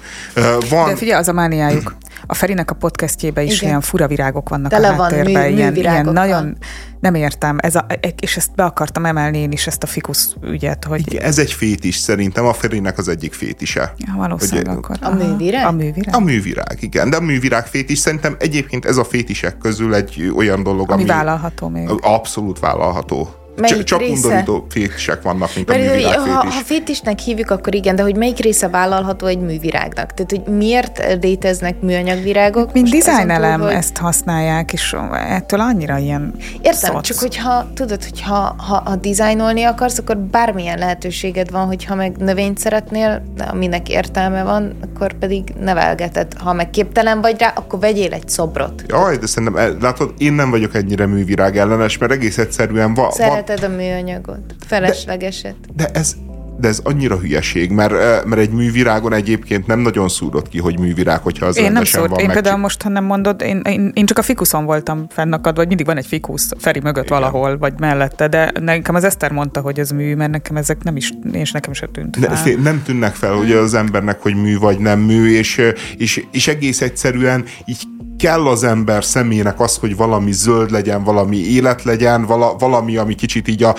Van... 0.71 0.89
De 0.89 0.97
figyelj, 0.97 1.21
az 1.21 1.29
a 1.29 1.33
mániájuk. 1.33 1.97
A 2.27 2.35
Ferinek 2.35 2.71
a 2.71 2.75
podcastjébe 2.75 3.43
is 3.43 3.57
Igen. 3.57 3.69
ilyen 3.69 3.81
fura 3.81 4.07
virágok 4.07 4.49
vannak 4.49 4.71
Tele 4.71 4.89
a 4.89 5.03
háttérben. 5.03 5.33
Van, 5.33 5.43
mű, 5.43 5.57
ilyen, 5.57 5.77
ilyen 5.77 6.05
nagyon, 6.13 6.57
nem 7.01 7.15
értem, 7.15 7.57
ez 7.61 7.75
a, 7.75 7.87
és 8.21 8.37
ezt 8.37 8.55
be 8.55 8.65
akartam 8.65 9.05
emelni 9.05 9.39
én 9.39 9.53
is, 9.53 9.67
ezt 9.67 9.83
a 9.83 9.87
fikusz 9.87 10.35
ügyet, 10.43 10.85
hogy... 10.85 11.13
Igen, 11.13 11.23
ez 11.23 11.39
egy 11.39 11.53
fétis, 11.53 11.97
szerintem 11.97 12.47
a 12.47 12.53
Ferinek 12.53 12.99
az 12.99 13.09
egyik 13.09 13.33
fétise. 13.33 13.95
Ja, 13.97 14.15
valószínűleg 14.17 14.67
hogy, 14.67 14.77
akkor. 14.77 14.97
A 15.01 15.11
művirág? 15.11 15.67
A 15.67 15.73
művirág? 15.73 16.15
A 16.15 16.21
művirág, 16.21 16.79
igen, 16.81 17.11
de 17.11 17.17
a 17.17 17.21
művirág 17.21 17.67
fétis 17.67 17.99
szerintem 17.99 18.37
egyébként 18.39 18.85
ez 18.85 18.97
a 18.97 19.05
fétisek 19.05 19.59
közül 19.59 19.95
egy 19.95 20.33
olyan 20.37 20.63
dolog, 20.63 20.91
ami... 20.91 21.03
Ami 21.03 21.11
vállalható 21.11 21.69
még. 21.69 21.89
Abszolút 22.01 22.59
vállalható. 22.59 23.29
Melyik 23.57 23.83
csak 23.83 23.99
része? 23.99 24.13
undorító 24.13 24.67
fétisek 24.69 25.23
vannak, 25.23 25.55
mint 25.55 25.69
Mert 25.69 25.81
a 25.81 25.91
művirág 25.91 26.19
ha, 26.19 26.45
ha 26.45 26.51
fétisnek 26.51 27.19
hívjuk, 27.19 27.51
akkor 27.51 27.75
igen, 27.75 27.97
de 27.97 28.03
hogy 28.03 28.17
melyik 28.17 28.39
része 28.39 28.69
vállalható 28.69 29.27
egy 29.27 29.39
művirágnak? 29.39 30.15
Tehát, 30.15 30.31
hogy 30.31 30.55
miért 30.55 31.19
léteznek 31.21 31.81
műanyagvirágok? 31.81 32.73
Mint 32.73 32.89
design 32.89 33.31
elem 33.31 33.59
túl, 33.59 33.67
hogy... 33.67 33.77
ezt 33.77 33.97
használják, 33.97 34.73
és 34.73 34.97
ettől 35.29 35.61
annyira 35.61 35.99
ilyen 35.99 36.35
Értem, 36.63 36.93
szoc. 36.93 37.07
csak 37.07 37.19
hogyha 37.19 37.67
tudod, 37.75 38.03
hogy 38.05 38.23
ha, 38.23 38.55
ha, 38.59 38.83
ha 38.85 38.97
dizájnolni 38.97 39.63
akarsz, 39.63 39.99
akkor 39.99 40.17
bármilyen 40.17 40.79
lehetőséged 40.79 41.51
van, 41.51 41.67
hogyha 41.67 41.95
meg 41.95 42.17
növényt 42.17 42.59
szeretnél, 42.59 43.23
aminek 43.51 43.89
értelme 43.89 44.43
van, 44.43 44.77
akkor 44.83 45.13
pedig 45.13 45.43
nevelgeted. 45.61 46.33
Ha 46.39 46.53
meg 46.53 46.71
képtelen 46.71 47.21
vagy 47.21 47.39
rá, 47.39 47.53
akkor 47.57 47.79
vegyél 47.79 48.13
egy 48.13 48.29
szobrot. 48.29 48.85
Jaj, 48.87 49.17
de 49.17 49.27
szerintem, 49.27 49.57
eh, 49.57 49.71
látod, 49.81 50.15
én 50.19 50.33
nem 50.33 50.51
vagyok 50.51 50.75
ennyire 50.75 51.07
művirág 51.07 51.57
ellenes, 51.57 51.99
mert 51.99 52.13
egész 52.13 52.39
egyszerűen 52.39 52.95
va, 52.95 53.11
Szeret 53.13 53.44
Szereted 53.47 53.71
a 53.71 53.75
műanyagot, 53.77 54.55
feleslegeset. 54.67 55.55
De, 55.77 55.85
de 55.85 55.99
ez, 55.99 56.17
de 56.59 56.69
ez 56.69 56.81
annyira 56.85 57.17
hülyeség, 57.19 57.71
mert, 57.71 57.93
eh, 57.93 58.21
mert 58.25 58.41
egy 58.41 58.51
művirágon 58.51 59.13
egyébként 59.13 59.67
nem 59.67 59.79
nagyon 59.79 60.09
szúrod 60.09 60.49
ki, 60.49 60.59
hogy 60.59 60.79
művirág, 60.79 61.21
hogyha 61.21 61.47
az 61.47 61.57
Én 61.57 61.73
nem 61.73 61.85
szúrt. 61.85 62.09
van. 62.09 62.19
Én 62.19 62.25
meg 62.25 62.35
például 62.35 62.59
most, 62.59 62.83
ha 62.83 62.89
nem 62.89 63.05
mondod, 63.05 63.43
én, 63.43 63.61
én, 63.69 63.91
én 63.95 64.07
csak 64.07 64.19
a 64.19 64.23
fikuszon 64.23 64.65
voltam 64.65 65.07
fennakad, 65.09 65.57
vagy 65.57 65.67
mindig 65.67 65.87
van 65.87 65.97
egy 65.97 66.07
fikusz 66.07 66.51
Feri 66.59 66.81
mögött 66.81 67.05
Igen. 67.05 67.19
valahol, 67.19 67.59
vagy 67.59 67.73
mellette, 67.79 68.29
de 68.29 68.53
nekem 68.61 68.95
az 68.95 69.05
Eszter 69.05 69.33
mondta, 69.33 69.61
hogy 69.61 69.79
ez 69.79 69.91
mű, 69.91 70.15
mert 70.15 70.31
nekem 70.31 70.57
ezek 70.57 70.83
nem 70.83 70.97
is, 70.97 71.13
és 71.33 71.53
nekem 71.53 71.73
se 71.73 71.87
tűnt 71.93 72.17
fel. 72.17 72.43
Ne, 72.45 72.63
nem 72.63 72.83
tűnnek 72.83 73.15
fel, 73.15 73.35
ugye 73.35 73.57
az 73.57 73.75
embernek, 73.75 74.23
hogy 74.23 74.35
mű 74.35 74.59
vagy 74.59 74.79
nem 74.79 75.01
mű, 75.01 75.37
és, 75.37 75.61
és, 75.97 76.25
és 76.31 76.49
egész 76.49 76.81
egyszerűen 76.81 77.45
így 77.65 77.83
kell 78.19 78.47
az 78.47 78.65
ember 78.65 79.05
személynek 79.05 79.61
az, 79.61 79.77
hogy 79.77 79.97
valami 79.97 80.33
zöld 80.33 80.71
legyen, 80.71 81.05
valami 81.05 81.37
élet 81.37 81.83
legyen, 81.83 82.25
vala, 82.27 82.55
valami, 82.59 82.97
ami 82.97 83.15
kicsit 83.15 83.49
így 83.49 83.63
a, 83.63 83.75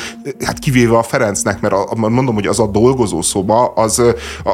hát 0.46 0.60
kivéve 0.60 0.98
a 0.98 1.04
Ferencnek, 1.04 1.62
mert 1.62 1.74
a, 1.74 1.96
mondom, 1.96 2.34
hogy 2.34 2.48
az 2.48 2.60
a 2.60 2.68
dolgozó 2.68 3.22
szoba, 3.22 3.66
az, 3.66 4.02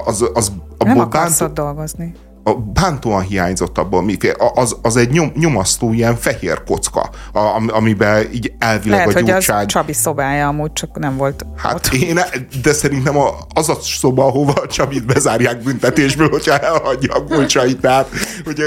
az, 0.05 0.29
az 0.33 0.51
abból 0.77 0.93
Nem 0.93 0.99
akarsz 0.99 1.39
bánt... 1.39 1.53
dolgozni 1.53 2.13
a, 2.43 2.53
bántóan 2.53 3.21
hiányzott 3.21 3.77
abból, 3.77 4.05
az, 4.53 4.77
az 4.81 4.95
egy 4.95 5.09
nyom, 5.09 5.31
nyomasztó 5.35 5.93
ilyen 5.93 6.15
fehér 6.15 6.63
kocka, 6.63 7.09
a, 7.33 7.61
amiben 7.67 8.27
így 8.33 8.53
elvileg 8.59 8.99
Lehet, 8.99 9.15
a 9.15 9.19
gyurcsány... 9.19 9.65
az 9.65 9.65
Csabi 9.65 9.93
szobája 9.93 10.47
amúgy 10.47 10.73
csak 10.73 10.99
nem 10.99 11.17
volt 11.17 11.45
Hát 11.57 11.73
ott. 11.73 11.93
én, 11.93 12.19
de 12.61 12.73
szerintem 12.73 13.17
a, 13.17 13.29
az 13.53 13.69
a 13.69 13.77
szoba, 13.81 14.25
ahova 14.25 14.53
a 14.53 14.67
Csabit 14.67 15.05
bezárják 15.05 15.63
büntetésből, 15.63 16.29
hogyha 16.29 16.57
elhagyja 16.57 17.13
a 17.13 17.23
kulcsait, 17.23 17.79
tehát 17.79 18.09
hogy, 18.43 18.59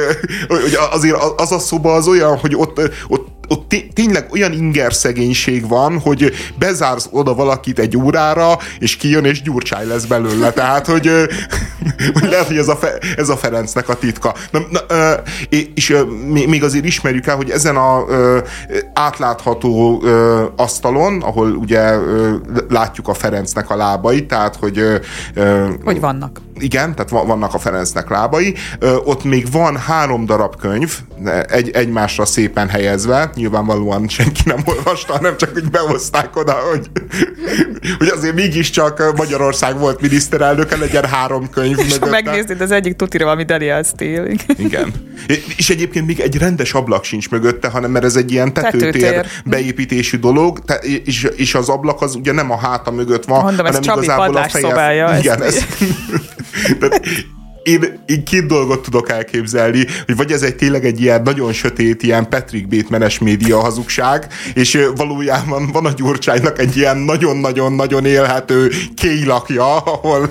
hogy 0.49 0.79
azért 0.91 1.17
az 1.37 1.53
a 1.53 1.59
szoba 1.59 1.93
az 1.93 2.09
olyan, 2.09 2.39
hogy 2.39 2.55
ott, 2.57 2.81
ott 3.09 3.34
ott 3.49 3.75
tényleg 3.93 4.27
olyan 4.33 4.53
inger 4.53 4.95
szegénység 4.95 5.69
van, 5.69 5.99
hogy 5.99 6.33
bezársz 6.59 7.09
oda 7.11 7.35
valakit 7.35 7.79
egy 7.79 7.97
órára, 7.97 8.59
és 8.79 8.97
kijön, 8.97 9.25
és 9.25 9.43
gyurcsány 9.43 9.87
lesz 9.87 10.05
belőle. 10.05 10.53
Tehát, 10.53 10.87
hogy, 10.87 11.11
hogy 12.21 12.29
lehet, 12.31 12.47
hogy 12.47 12.57
ez 12.57 12.69
a, 12.69 12.77
Fe, 12.77 12.99
ez 13.17 13.29
a 13.29 13.37
Ferencnek 13.37 13.89
a 13.89 13.95
titka. 13.95 14.35
Na, 14.51 14.61
na, 14.71 14.81
és 15.75 15.97
még 16.29 16.65
azért 16.65 16.85
ismerjük 16.85 17.27
el, 17.27 17.37
hogy 17.37 17.51
ezen 17.51 17.77
a 17.77 18.05
átlátható 18.93 20.03
asztalon, 20.57 21.23
ahol 21.23 21.51
ugye 21.51 21.97
látjuk 22.69 23.09
a 23.09 23.15
Ferencnek 23.15 23.71
a 23.71 23.77
lábait, 23.77 24.29
tehát, 24.29 24.57
hogy... 24.57 24.83
Hogy 25.85 26.01
vannak 26.01 26.41
igen, 26.59 26.95
tehát 26.95 27.27
vannak 27.27 27.55
a 27.55 27.59
Ferencnek 27.59 28.09
lábai. 28.09 28.55
Ott 29.05 29.25
még 29.25 29.51
van 29.53 29.77
három 29.77 30.27
darab 30.27 30.57
könyv, 30.57 30.99
egy, 31.49 31.71
egymásra 31.71 32.25
szépen 32.25 32.69
helyezve, 32.69 33.31
nyilvánvalóan 33.35 34.09
senki 34.09 34.41
nem 34.45 34.63
olvasta, 34.65 35.21
nem 35.21 35.37
csak 35.37 35.53
úgy 35.55 35.71
behozták 35.71 36.37
oda, 36.37 36.53
hogy, 36.53 36.91
hogy 37.99 38.09
azért 38.09 38.35
mégiscsak 38.35 39.13
Magyarország 39.17 39.79
volt 39.79 40.01
miniszterelnöke, 40.01 40.77
legyen 40.77 41.05
három 41.05 41.51
könyv 41.51 41.79
És 41.79 41.99
ha 41.99 42.07
megnézed, 42.07 42.61
az 42.61 42.71
egyik 42.71 42.97
tutira 42.97 43.25
valami 43.25 43.45
Daniel 43.45 43.83
Steele. 43.83 44.31
Igen. 44.57 44.93
És 45.57 45.71
egyébként 45.71 46.07
még 46.07 46.21
egy 46.21 46.39
rendes 46.39 46.73
ablak 46.75 47.05
sincs 47.05 47.31
mögötte, 47.31 47.69
hanem 47.69 47.91
mert 47.91 48.05
ez 48.05 48.17
egy 48.17 48.33
ilyen 48.33 48.53
tetőtér, 48.53 48.93
tetőtér. 48.93 49.27
beépítésű 49.45 50.19
dolog, 50.19 50.65
te, 50.65 50.75
és, 50.75 51.29
és 51.37 51.55
az 51.55 51.69
ablak 51.69 52.03
az 52.03 52.15
ugye 52.15 52.33
nem 52.33 52.51
a 52.51 52.57
háta 52.57 52.91
mögött 52.91 53.25
van, 53.25 53.43
Mondom, 53.43 53.67
hanem 53.67 53.81
ez 53.81 53.87
igazából 53.87 54.37
a 54.37 54.49
feje. 54.49 54.69
Szobája, 54.69 55.19
igen, 55.19 55.43
ez, 55.43 55.65
én, 57.65 57.99
én 58.07 58.25
két 58.25 58.47
dolgot 58.47 58.83
tudok 58.83 59.11
elképzelni, 59.11 59.87
hogy 60.07 60.17
vagy 60.17 60.33
ez 60.33 60.43
egy 60.43 60.57
tényleg 60.57 60.85
egy 60.85 61.01
ilyen 61.01 61.23
nagyon 61.23 61.53
sötét, 61.53 62.03
ilyen 62.03 62.29
Patrick 62.29 62.69
Bateman-es 62.69 63.19
média 63.19 63.61
hazugság, 63.61 64.27
és 64.55 64.79
valójában 64.97 65.71
van 65.73 65.87
a 65.87 65.93
Gyurcsánynak 65.93 66.59
egy 66.59 66.77
ilyen 66.77 66.97
nagyon-nagyon-nagyon 66.97 68.05
élhető 68.05 68.71
kélakja, 68.95 69.77
ahol, 69.77 70.29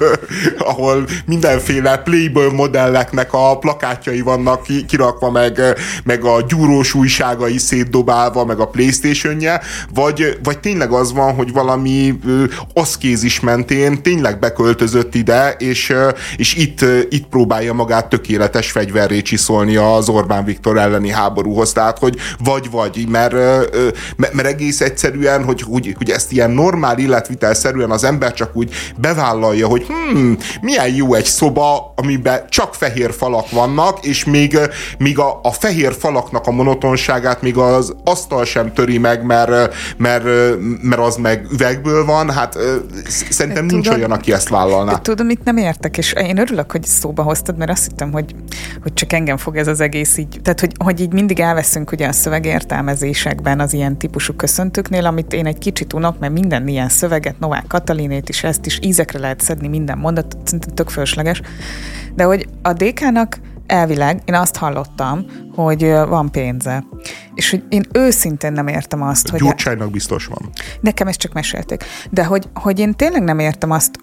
ahol 0.58 1.06
mindenféle 1.26 1.98
Playboy 1.98 2.52
modelleknek 2.52 3.34
a 3.34 3.58
plakátjai 3.58 4.22
vannak 4.22 4.68
kirakva, 4.88 5.32
meg, 5.32 5.62
meg 6.04 6.24
a 6.24 6.42
gyúrós 6.48 6.94
újságai 6.94 7.58
szétdobálva, 7.58 8.46
meg 8.46 8.60
a 8.60 8.68
Playstation-je, 8.68 9.62
vagy, 9.94 10.38
vagy 10.44 10.60
tényleg 10.60 10.92
az 10.92 11.14
van, 11.14 11.34
hogy 11.34 11.52
valami 11.52 12.20
aszkézis 12.74 13.40
mentén 13.40 14.02
tényleg 14.02 14.40
beköltözött 14.40 15.16
ide, 15.16 15.56
és, 15.58 15.94
és 16.38 16.56
itt, 16.56 16.86
itt 17.10 17.23
próbálja 17.30 17.74
magát 17.74 18.10
tökéletes 18.10 18.72
fegyverré 18.72 19.22
csiszolni 19.22 19.76
az 19.76 20.10
Orbán 20.10 20.46
Viktor 20.46 20.78
elleni 20.78 21.10
háborúhoz. 21.10 21.72
Tehát, 21.72 22.00
hogy 22.00 22.18
vagy-vagy, 22.44 23.08
mert, 23.10 23.34
mert 24.18 24.46
egész 24.48 24.82
egyszerűen, 24.82 25.44
hogy, 25.44 25.62
hogy, 25.62 25.94
hogy 25.98 26.10
ezt 26.10 26.32
ilyen 26.32 26.52
normál 26.52 26.98
életvitelszerűen 26.98 27.92
az 27.92 28.04
ember 28.04 28.34
csak 28.34 28.56
úgy 28.56 28.74
bevállalja, 28.98 29.68
hogy 29.68 29.86
hmm, 29.86 30.38
milyen 30.62 30.96
jó 30.96 31.14
egy 31.14 31.26
szoba, 31.26 31.94
amiben 31.96 32.46
csak 32.50 32.74
fehér 32.74 33.14
falak 33.14 33.50
vannak, 33.50 34.06
és 34.06 34.26
még, 34.26 34.58
még 34.98 35.20
a, 35.20 35.40
a 35.44 35.52
fehér 35.52 35.94
falaknak 35.94 36.48
a 36.48 36.52
monotonságát 36.52 37.42
még 37.42 37.58
az 37.58 37.96
asztal 38.04 38.46
sem 38.46 38.74
töri 38.74 38.98
meg, 38.98 39.26
mert, 39.26 39.76
mert, 39.98 40.24
mert 40.82 41.02
az 41.02 41.16
meg 41.16 41.48
üvegből 41.52 42.06
van, 42.06 42.32
hát 42.32 42.58
szerintem 43.30 43.66
nincs 43.66 43.84
tudom, 43.84 44.00
olyan, 44.00 44.12
aki 44.12 44.34
ezt 44.34 44.50
vállalná. 44.50 44.98
Tudom, 44.98 45.26
mit 45.26 45.44
nem 45.44 45.58
értek, 45.58 45.98
és 45.98 46.14
én 46.14 46.38
örülök, 46.38 46.72
hogy 46.72 46.84
szóba 47.14 47.30
hoztad, 47.30 47.58
mert 47.58 47.72
azt 47.72 47.88
hittem, 47.88 48.12
hogy, 48.12 48.36
hogy 48.82 48.94
csak 48.94 49.14
engem 49.14 49.38
fog 49.38 49.58
ez 49.58 49.68
az 49.68 49.80
egész 49.80 50.18
így, 50.18 50.40
tehát 50.42 50.60
hogy, 50.60 50.72
hogy 50.84 51.00
így 51.00 51.14
mindig 51.14 51.40
elveszünk 51.40 51.92
ugye 51.92 52.08
a 52.08 52.12
szövegértelmezésekben 52.12 53.60
az 53.60 53.74
ilyen 53.74 53.98
típusú 53.98 54.34
köszöntőknél, 54.34 55.06
amit 55.06 55.34
én 55.34 55.46
egy 55.46 55.58
kicsit 55.58 55.94
unok, 55.94 56.20
mert 56.20 56.34
minden 56.34 56.68
ilyen 56.68 56.90
szöveget, 56.90 57.40
Novák 57.40 57.68
Katalinét 57.68 58.30
is, 58.30 58.44
ezt 58.44 58.66
is 58.66 58.80
ízekre 58.82 59.20
lehet 59.20 59.42
szedni 59.42 59.68
minden 59.68 59.98
mondat, 59.98 60.38
szerintem 60.44 60.74
tök 60.74 60.90
fölösleges. 60.90 61.42
De 62.16 62.24
hogy 62.24 62.48
a 62.62 62.74
DK-nak 62.74 63.40
elvileg 63.68 64.22
én 64.26 64.36
azt 64.36 64.56
hallottam, 64.56 65.26
hogy 65.56 65.84
van 65.90 66.32
pénze. 66.32 66.84
És 67.34 67.50
hogy 67.50 67.64
én 67.70 67.86
őszintén 67.92 68.52
nem 68.52 68.68
értem 68.68 69.02
azt, 69.02 69.30
hogy... 69.30 69.40
Gyurcsánynak 69.40 69.92
biztos 69.92 70.26
van. 70.26 70.50
Nekem 70.82 71.08
ezt 71.08 71.20
csak 71.20 71.34
mesélték. 71.34 71.84
De 72.10 72.26
hogy, 72.26 72.50
hogy 72.54 72.80
én 72.80 72.94
tényleg 72.94 73.24
nem 73.24 73.40
értem 73.40 73.72
azt, 73.72 74.00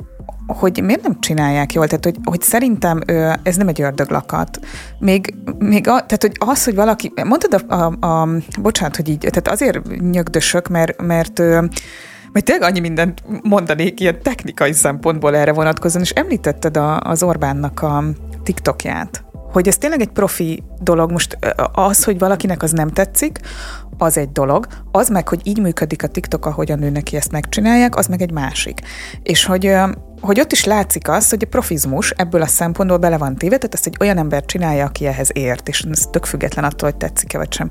hogy 0.46 0.82
miért 0.82 1.02
nem 1.02 1.20
csinálják 1.20 1.72
jól, 1.72 1.86
tehát 1.86 2.04
hogy, 2.04 2.16
hogy 2.24 2.42
szerintem 2.42 3.00
ez 3.42 3.56
nem 3.56 3.68
egy 3.68 3.82
ördöglakat. 3.82 4.60
Még, 4.98 5.34
még 5.58 5.88
a, 5.88 6.06
tehát 6.06 6.20
hogy 6.20 6.36
az, 6.38 6.64
hogy 6.64 6.74
valaki, 6.74 7.12
mondtad 7.24 7.64
a, 7.68 7.74
a, 7.74 8.06
a 8.06 8.28
bocsánat, 8.60 8.96
hogy 8.96 9.08
így, 9.08 9.18
tehát 9.18 9.48
azért 9.48 10.00
nyögdösök, 10.10 10.68
mert, 10.68 11.02
mert 11.02 11.42
mert 12.32 12.44
tényleg 12.44 12.68
annyi 12.70 12.80
mindent 12.80 13.22
mondanék 13.42 14.00
ilyen 14.00 14.22
technikai 14.22 14.72
szempontból 14.72 15.36
erre 15.36 15.52
vonatkozóan, 15.52 16.04
és 16.04 16.10
említetted 16.10 16.76
a, 16.76 17.00
az 17.00 17.22
Orbánnak 17.22 17.82
a 17.82 18.04
TikTokját 18.42 19.24
hogy 19.52 19.68
ez 19.68 19.78
tényleg 19.78 20.00
egy 20.00 20.08
profi 20.08 20.62
dolog. 20.82 21.10
Most 21.10 21.38
az, 21.72 22.04
hogy 22.04 22.18
valakinek 22.18 22.62
az 22.62 22.72
nem 22.72 22.88
tetszik, 22.88 23.40
az 23.98 24.16
egy 24.16 24.32
dolog, 24.32 24.66
az 24.92 25.08
meg, 25.08 25.28
hogy 25.28 25.40
így 25.42 25.60
működik 25.60 26.02
a 26.02 26.06
TikTok, 26.06 26.46
ahogyan 26.46 26.82
ő 26.82 26.90
neki 26.90 27.16
ezt 27.16 27.30
megcsinálják, 27.30 27.96
az 27.96 28.06
meg 28.06 28.22
egy 28.22 28.32
másik. 28.32 28.80
És 29.22 29.44
hogy, 29.44 29.74
hogy 30.20 30.40
ott 30.40 30.52
is 30.52 30.64
látszik 30.64 31.08
az, 31.08 31.30
hogy 31.30 31.42
a 31.42 31.48
profizmus 31.48 32.10
ebből 32.10 32.42
a 32.42 32.46
szempontból 32.46 32.98
bele 32.98 33.18
van 33.18 33.36
téve, 33.36 33.56
tehát 33.56 33.74
ezt 33.74 33.86
egy 33.86 33.96
olyan 34.00 34.18
ember 34.18 34.44
csinálja, 34.44 34.84
aki 34.84 35.06
ehhez 35.06 35.30
ért, 35.32 35.68
és 35.68 35.84
ez 35.90 36.06
tök 36.10 36.24
független 36.24 36.64
attól, 36.64 36.88
hogy 36.88 36.98
tetszik-e 36.98 37.38
vagy 37.38 37.52
sem. 37.52 37.68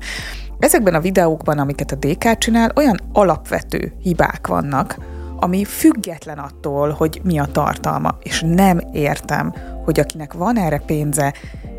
Ezekben 0.58 0.94
a 0.94 1.00
videókban, 1.00 1.58
amiket 1.58 1.92
a 1.92 1.96
DK 1.96 2.38
csinál, 2.38 2.72
olyan 2.76 3.00
alapvető 3.12 3.92
hibák 4.02 4.46
vannak, 4.46 4.98
ami 5.36 5.64
független 5.64 6.38
attól, 6.38 6.90
hogy 6.90 7.20
mi 7.24 7.38
a 7.38 7.44
tartalma, 7.44 8.16
és 8.22 8.44
nem 8.46 8.80
értem, 8.92 9.54
hogy 9.84 10.00
akinek 10.00 10.32
van 10.32 10.58
erre 10.58 10.82
pénze, 10.86 11.34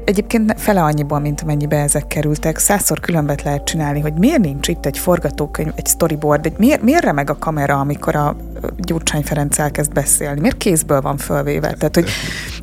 Egyébként 0.05 0.59
fele 0.59 0.81
annyiból, 0.81 1.19
mint 1.19 1.41
amennyibe 1.41 1.77
ezek 1.77 2.07
kerültek. 2.07 2.57
Százszor 2.57 2.99
különbet 2.99 3.43
lehet 3.43 3.63
csinálni, 3.63 3.99
hogy 3.99 4.13
miért 4.13 4.41
nincs 4.41 4.67
itt 4.67 4.85
egy 4.85 4.97
forgatókönyv, 4.97 5.71
egy 5.75 5.87
storyboard, 5.87 6.45
egy 6.45 6.57
miért, 6.57 6.81
miért 6.81 7.03
remeg 7.03 7.29
a 7.29 7.37
kamera, 7.37 7.79
amikor 7.79 8.15
a 8.15 8.35
Gyurcsány 8.77 9.23
Ferenc 9.23 9.59
elkezd 9.59 9.93
beszélni? 9.93 10.39
Miért 10.39 10.57
kézből 10.57 11.01
van 11.01 11.17
fölvéve? 11.17 11.73
Tehát, 11.73 11.95
hogy 11.95 12.09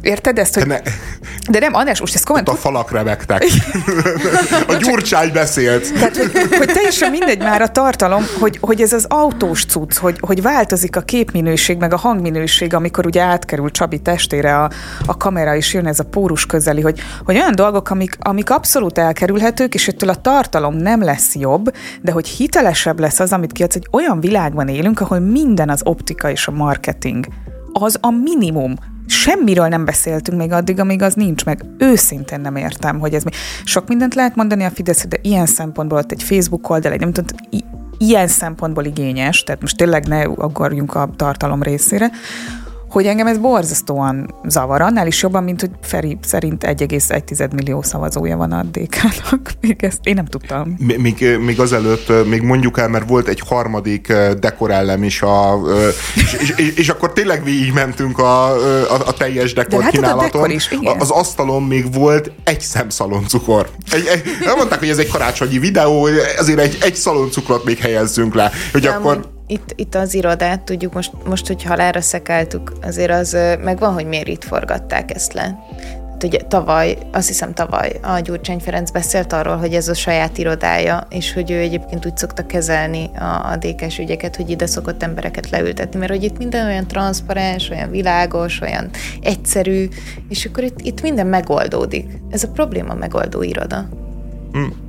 érted 0.00 0.38
ezt, 0.38 0.54
hogy... 0.54 0.62
De, 0.62 0.82
ne, 0.84 0.90
de 1.50 1.58
nem, 1.58 1.74
Anás, 1.74 2.00
most 2.00 2.14
ezt 2.14 2.24
komment... 2.24 2.48
a 2.48 2.54
falak 2.54 2.90
remegtek. 2.90 3.42
a 4.68 4.74
Gyurcsány 4.74 5.32
beszélt. 5.32 5.92
Tehát, 5.92 6.16
hogy, 6.16 6.30
hogy 6.58 6.70
teljesen 6.72 7.10
mindegy 7.10 7.38
már 7.38 7.62
a 7.62 7.68
tartalom, 7.68 8.24
hogy, 8.40 8.58
hogy 8.60 8.80
ez 8.80 8.92
az 8.92 9.04
autós 9.08 9.64
cucc, 9.64 9.96
hogy, 9.96 10.16
hogy 10.20 10.42
változik 10.42 10.96
a 10.96 11.00
képminőség, 11.00 11.76
meg 11.76 11.92
a 11.92 11.96
hangminőség, 11.96 12.74
amikor 12.74 13.06
ugye 13.06 13.22
átkerül 13.22 13.70
Csabi 13.70 13.98
testére 13.98 14.56
a, 14.56 14.70
a 15.06 15.16
kamera, 15.16 15.56
és 15.56 15.74
jön 15.74 15.86
ez 15.86 15.98
a 15.98 16.04
pórus 16.04 16.46
közeli, 16.46 16.80
hogy, 16.80 17.00
hogy 17.24 17.36
olyan 17.36 17.54
dolgok, 17.54 17.90
amik, 17.90 18.16
amik 18.20 18.50
abszolút 18.50 18.98
elkerülhetők, 18.98 19.74
és 19.74 19.88
ettől 19.88 20.08
a 20.08 20.14
tartalom 20.14 20.74
nem 20.74 21.02
lesz 21.02 21.34
jobb, 21.34 21.74
de 22.02 22.12
hogy 22.12 22.28
hitelesebb 22.28 23.00
lesz 23.00 23.20
az, 23.20 23.32
amit 23.32 23.52
kiadsz, 23.52 23.74
egy 23.74 23.88
olyan 23.90 24.20
világban 24.20 24.68
élünk, 24.68 25.00
ahol 25.00 25.18
minden 25.18 25.68
az 25.68 25.80
optika 25.84 26.30
és 26.30 26.46
a 26.46 26.50
marketing. 26.50 27.26
Az 27.72 27.98
a 28.00 28.10
minimum. 28.10 28.74
Semmiről 29.08 29.68
nem 29.68 29.84
beszéltünk 29.84 30.38
még 30.38 30.52
addig, 30.52 30.80
amíg 30.80 31.02
az 31.02 31.14
nincs 31.14 31.44
meg. 31.44 31.64
Őszintén 31.78 32.40
nem 32.40 32.56
értem, 32.56 32.98
hogy 32.98 33.14
ez 33.14 33.22
mi. 33.22 33.30
Sok 33.64 33.88
mindent 33.88 34.14
lehet 34.14 34.36
mondani 34.36 34.64
a 34.64 34.70
Fidesz, 34.70 35.06
de 35.08 35.16
ilyen 35.22 35.46
szempontból 35.46 35.98
ott 35.98 36.12
egy 36.12 36.22
Facebook 36.22 36.70
oldal, 36.70 36.92
egy 36.92 37.00
nem 37.00 37.12
tudom, 37.12 37.38
ilyen 37.98 38.26
szempontból 38.26 38.84
igényes, 38.84 39.42
tehát 39.42 39.60
most 39.60 39.76
tényleg 39.76 40.06
ne 40.06 40.22
aggarjunk 40.22 40.94
a 40.94 41.10
tartalom 41.16 41.62
részére, 41.62 42.10
hogy 42.88 43.06
engem 43.06 43.26
ez 43.26 43.38
borzasztóan 43.38 44.34
zavar, 44.44 44.80
annál 44.80 45.06
is 45.06 45.22
jobban, 45.22 45.44
mint 45.44 45.60
hogy 45.60 45.70
Feri 45.82 46.18
szerint 46.22 46.64
1,1 46.66 47.54
millió 47.54 47.82
szavazója 47.82 48.36
van 48.36 48.52
a 48.52 48.62
DK-nak. 48.62 49.50
Még 49.60 49.82
ezt 49.82 49.98
én 50.02 50.14
nem 50.14 50.24
tudtam. 50.24 50.76
Még, 50.78 51.38
még 51.40 51.60
azelőtt, 51.60 52.26
még 52.26 52.42
mondjuk 52.42 52.78
el, 52.78 52.88
mert 52.88 53.08
volt 53.08 53.28
egy 53.28 53.42
harmadik 53.46 54.12
dekorellem 54.40 55.02
is, 55.02 55.22
a, 55.22 55.60
és, 56.14 56.54
és, 56.56 56.74
és 56.74 56.88
akkor 56.88 57.12
tényleg 57.12 57.44
végig 57.44 57.72
mentünk 57.72 58.18
a, 58.18 58.44
a, 58.94 59.06
a 59.06 59.12
teljes 59.12 59.52
dekor 59.52 59.82
De 59.82 59.90
kínálaton. 59.90 60.50
Is, 60.50 60.70
igen. 60.70 61.00
Az 61.00 61.10
asztalon 61.10 61.62
még 61.62 61.94
volt 61.94 62.30
egy 62.44 62.60
szem 62.60 62.88
szaloncukor. 62.88 63.68
Egy, 63.92 64.06
egy, 64.06 64.22
nem 64.44 64.56
mondták, 64.56 64.78
hogy 64.78 64.88
ez 64.88 64.98
egy 64.98 65.10
karácsonyi 65.10 65.58
videó, 65.58 66.08
azért 66.38 66.58
egy, 66.58 66.78
egy 66.80 66.94
szaloncukrot 66.94 67.64
még 67.64 67.78
helyezzünk 67.78 68.34
le, 68.34 68.50
hogy 68.72 68.82
Nem, 68.82 68.94
akkor 68.94 69.36
itt, 69.48 69.72
itt 69.76 69.94
az 69.94 70.14
irodát 70.14 70.60
tudjuk, 70.60 70.92
most, 70.92 71.12
most 71.24 71.46
hogy 71.46 71.62
halára 71.62 72.00
szekáltuk, 72.00 72.72
azért 72.82 73.10
az 73.10 73.36
megvan, 73.62 73.92
hogy 73.92 74.06
miért 74.06 74.28
itt 74.28 74.44
forgatták 74.44 75.14
ezt 75.14 75.32
le. 75.32 75.58
Hát 76.10 76.26
ugye 76.26 76.38
tavaly, 76.48 76.98
azt 77.12 77.26
hiszem 77.26 77.54
tavaly 77.54 77.92
a 78.02 78.18
Gyurcsány 78.18 78.58
Ferenc 78.58 78.90
beszélt 78.90 79.32
arról, 79.32 79.56
hogy 79.56 79.74
ez 79.74 79.88
a 79.88 79.94
saját 79.94 80.38
irodája, 80.38 81.06
és 81.10 81.32
hogy 81.32 81.50
ő 81.50 81.58
egyébként 81.58 82.06
úgy 82.06 82.16
szokta 82.16 82.46
kezelni 82.46 83.10
a, 83.18 83.50
a 83.50 83.56
DK-s 83.56 83.98
ügyeket, 83.98 84.36
hogy 84.36 84.50
ide 84.50 84.66
szokott 84.66 85.02
embereket 85.02 85.50
leültetni, 85.50 85.98
mert 85.98 86.10
hogy 86.12 86.22
itt 86.22 86.38
minden 86.38 86.66
olyan 86.66 86.86
transzparens, 86.86 87.70
olyan 87.70 87.90
világos, 87.90 88.60
olyan 88.60 88.90
egyszerű, 89.20 89.88
és 90.28 90.44
akkor 90.44 90.64
itt, 90.64 90.80
itt 90.80 91.02
minden 91.02 91.26
megoldódik. 91.26 92.06
Ez 92.30 92.42
a 92.42 92.48
probléma 92.48 92.94
megoldó 92.94 93.42
iroda. 93.42 93.88
Hmm. 94.52 94.86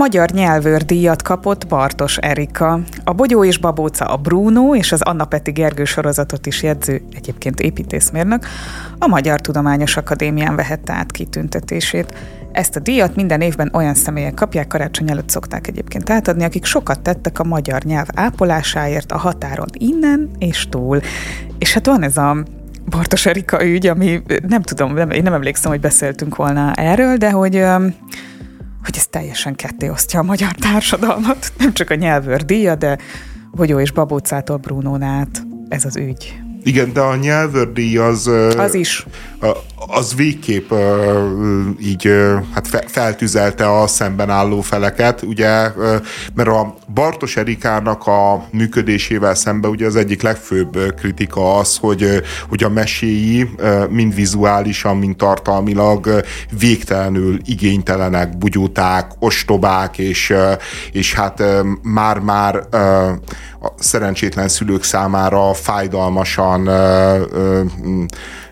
Magyar 0.00 0.30
nyelvőrdíjat 0.30 1.22
kapott 1.22 1.66
Bartos 1.66 2.16
Erika. 2.16 2.80
A 3.04 3.12
Bogyó 3.12 3.44
és 3.44 3.58
Babóca 3.58 4.04
a 4.04 4.16
Bruno 4.16 4.74
és 4.74 4.92
az 4.92 5.02
Anna 5.02 5.24
Peti 5.24 5.50
Gergő 5.50 5.84
sorozatot 5.84 6.46
is 6.46 6.62
jegyző, 6.62 7.02
egyébként 7.14 7.60
építészmérnök, 7.60 8.46
a 8.98 9.06
Magyar 9.06 9.40
Tudományos 9.40 9.96
Akadémián 9.96 10.56
vehette 10.56 10.92
át 10.92 11.12
kitüntetését. 11.12 12.14
Ezt 12.52 12.76
a 12.76 12.80
díjat 12.80 13.16
minden 13.16 13.40
évben 13.40 13.70
olyan 13.74 13.94
személyek 13.94 14.34
kapják, 14.34 14.66
karácsony 14.66 15.10
előtt 15.10 15.28
szokták 15.28 15.66
egyébként 15.66 16.10
átadni, 16.10 16.44
akik 16.44 16.64
sokat 16.64 17.00
tettek 17.00 17.38
a 17.38 17.44
magyar 17.44 17.82
nyelv 17.82 18.06
ápolásáért 18.14 19.12
a 19.12 19.18
határon 19.18 19.68
innen 19.72 20.30
és 20.38 20.66
túl. 20.68 21.00
És 21.58 21.72
hát 21.72 21.86
van 21.86 22.02
ez 22.02 22.16
a 22.16 22.36
Bartos 22.90 23.26
Erika 23.26 23.64
ügy, 23.64 23.86
ami 23.86 24.22
nem 24.48 24.62
tudom, 24.62 24.94
nem, 24.94 25.10
én 25.10 25.22
nem 25.22 25.32
emlékszem, 25.32 25.70
hogy 25.70 25.80
beszéltünk 25.80 26.36
volna 26.36 26.72
erről, 26.72 27.16
de 27.16 27.30
hogy 27.30 27.64
hogy 28.84 28.94
ez 28.96 29.06
teljesen 29.06 29.54
ketté 29.54 29.88
osztja 29.88 30.20
a 30.20 30.22
magyar 30.22 30.52
társadalmat. 30.52 31.52
Nem 31.58 31.72
csak 31.72 31.90
a 31.90 31.94
nyelvőrdíja, 31.94 32.74
de 32.74 32.98
Bogyó 33.50 33.80
és 33.80 33.92
Babócától 33.92 34.56
Brunón 34.56 35.02
át 35.02 35.42
ez 35.68 35.84
az 35.84 35.96
ügy. 35.96 36.49
Igen, 36.62 36.92
de 36.92 37.00
a 37.00 37.16
nyelvördíj 37.16 37.96
az... 37.96 38.30
Az 38.56 38.74
is. 38.74 39.06
Az 39.86 40.14
végképp 40.14 40.72
így 41.82 42.12
hát 42.54 42.84
feltüzelte 42.86 43.80
a 43.80 43.86
szemben 43.86 44.30
álló 44.30 44.60
feleket, 44.60 45.22
ugye, 45.22 45.72
mert 46.34 46.48
a 46.48 46.74
Bartos 46.94 47.36
Erikának 47.36 48.06
a 48.06 48.46
működésével 48.50 49.34
szemben 49.34 49.70
ugye 49.70 49.86
az 49.86 49.96
egyik 49.96 50.22
legfőbb 50.22 50.94
kritika 50.96 51.56
az, 51.56 51.76
hogy, 51.76 52.22
hogy 52.48 52.64
a 52.64 52.68
meséi 52.68 53.50
mind 53.88 54.14
vizuálisan, 54.14 54.96
mind 54.96 55.16
tartalmilag 55.16 56.24
végtelenül 56.58 57.38
igénytelenek, 57.44 58.38
bugyuták, 58.38 59.10
ostobák, 59.18 59.98
és, 59.98 60.34
és 60.92 61.14
hát 61.14 61.42
már-már 61.82 62.62
a 63.60 63.68
szerencsétlen 63.78 64.48
szülők 64.48 64.82
számára 64.82 65.54
fájdalmasan 65.54 66.66
ö, 66.66 67.24
ö, 67.32 67.62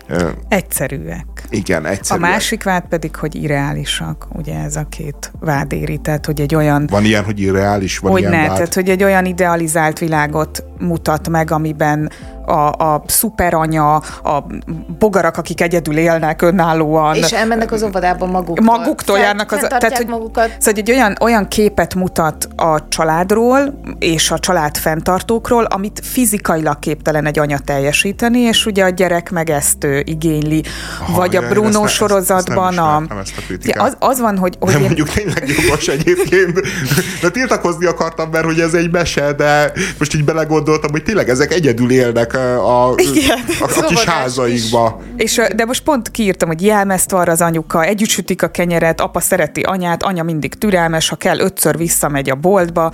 ö, 0.07 0.29
egyszerűek. 0.47 1.25
Igen, 1.49 1.85
egyszerűek. 1.85 2.27
A 2.27 2.31
másik 2.31 2.63
vád 2.63 2.83
pedig, 2.89 3.15
hogy 3.15 3.35
irreálisak. 3.35 4.27
Ugye 4.31 4.59
ez 4.59 4.75
a 4.75 4.85
két 4.89 5.31
vád 5.39 5.71
éri, 5.71 5.97
tehát 5.97 6.25
hogy 6.25 6.41
egy 6.41 6.55
olyan... 6.55 6.87
Van 6.89 7.03
ilyen, 7.03 7.23
hogy 7.23 7.39
irreális? 7.39 7.97
Van 7.97 8.11
hogy 8.11 8.19
ilyen 8.19 8.31
ne, 8.31 8.47
vád? 8.47 8.53
tehát 8.55 8.73
hogy 8.73 8.89
egy 8.89 9.03
olyan 9.03 9.25
idealizált 9.25 9.99
világot 9.99 10.63
mutat 10.79 11.29
meg, 11.29 11.51
amiben 11.51 12.11
a, 12.49 12.67
a 12.69 13.03
szuperanya, 13.07 13.95
a 14.23 14.45
bogarak, 14.99 15.37
akik 15.37 15.61
egyedül 15.61 15.97
élnek 15.97 16.41
önállóan. 16.41 17.15
És 17.15 17.31
elmennek 17.31 17.71
az 17.71 17.83
óvodába 17.83 18.25
maguktól. 18.25 18.65
Maguktól 18.65 19.17
járnak. 19.17 19.51
Az, 19.51 19.59
tehát, 19.59 19.97
hogy, 19.97 20.07
magukat. 20.07 20.49
Szóval 20.59 20.81
egy 20.81 20.91
olyan, 20.91 21.15
olyan 21.21 21.47
képet 21.47 21.95
mutat 21.95 22.47
a 22.55 22.87
családról 22.87 23.81
és 23.99 24.31
a 24.31 24.39
család 24.39 24.77
fenntartókról, 24.77 25.63
amit 25.63 26.01
fizikailag 26.03 26.79
képtelen 26.79 27.25
egy 27.25 27.39
anya 27.39 27.59
teljesíteni, 27.59 28.39
és 28.39 28.65
ugye 28.65 28.83
a 28.83 28.89
gyerek 28.89 29.31
meg 29.31 29.49
ezt 29.49 29.87
igényli. 30.03 30.63
Aha, 30.99 31.17
Vagy 31.17 31.35
a 31.35 31.47
Bruno 31.47 31.83
ezt 31.83 31.93
sorozatban 31.93 32.73
ezt, 33.19 33.33
ezt 33.65 33.77
a... 33.77 33.83
az, 33.83 33.95
az 33.99 34.19
van, 34.19 34.37
hogy... 34.37 34.57
hogy 34.59 34.73
én... 34.73 34.79
mondjuk 34.79 35.09
tényleg 35.09 35.43
jogos 35.47 35.87
egyébként. 35.87 36.61
De 37.21 37.29
tiltakozni 37.29 37.85
akartam, 37.85 38.29
mert 38.29 38.45
hogy 38.45 38.59
ez 38.59 38.73
egy 38.73 38.91
mese, 38.91 39.33
de 39.33 39.71
most 39.97 40.15
így 40.15 40.25
belegondoltam, 40.69 40.91
hogy 40.91 41.03
tényleg 41.03 41.29
ezek 41.29 41.53
egyedül 41.53 41.91
élnek 41.91 42.33
a, 42.33 42.93
Igen, 42.97 43.39
a, 43.59 43.79
a 43.81 43.85
kis 43.85 44.03
házaikba. 44.03 45.01
És, 45.15 45.41
de 45.55 45.65
most 45.65 45.83
pont 45.83 46.11
kiírtam, 46.11 46.47
hogy 46.47 46.61
jelmezt 46.61 47.11
van 47.11 47.27
az 47.27 47.41
anyuka, 47.41 47.83
együtt 47.83 48.09
sütik 48.09 48.43
a 48.43 48.47
kenyeret, 48.47 49.01
apa 49.01 49.19
szereti 49.19 49.61
anyát, 49.61 50.03
anya 50.03 50.23
mindig 50.23 50.53
türelmes, 50.53 51.09
ha 51.09 51.15
kell, 51.15 51.39
ötször 51.39 51.77
visszamegy 51.77 52.29
a 52.29 52.35
boltba. 52.35 52.91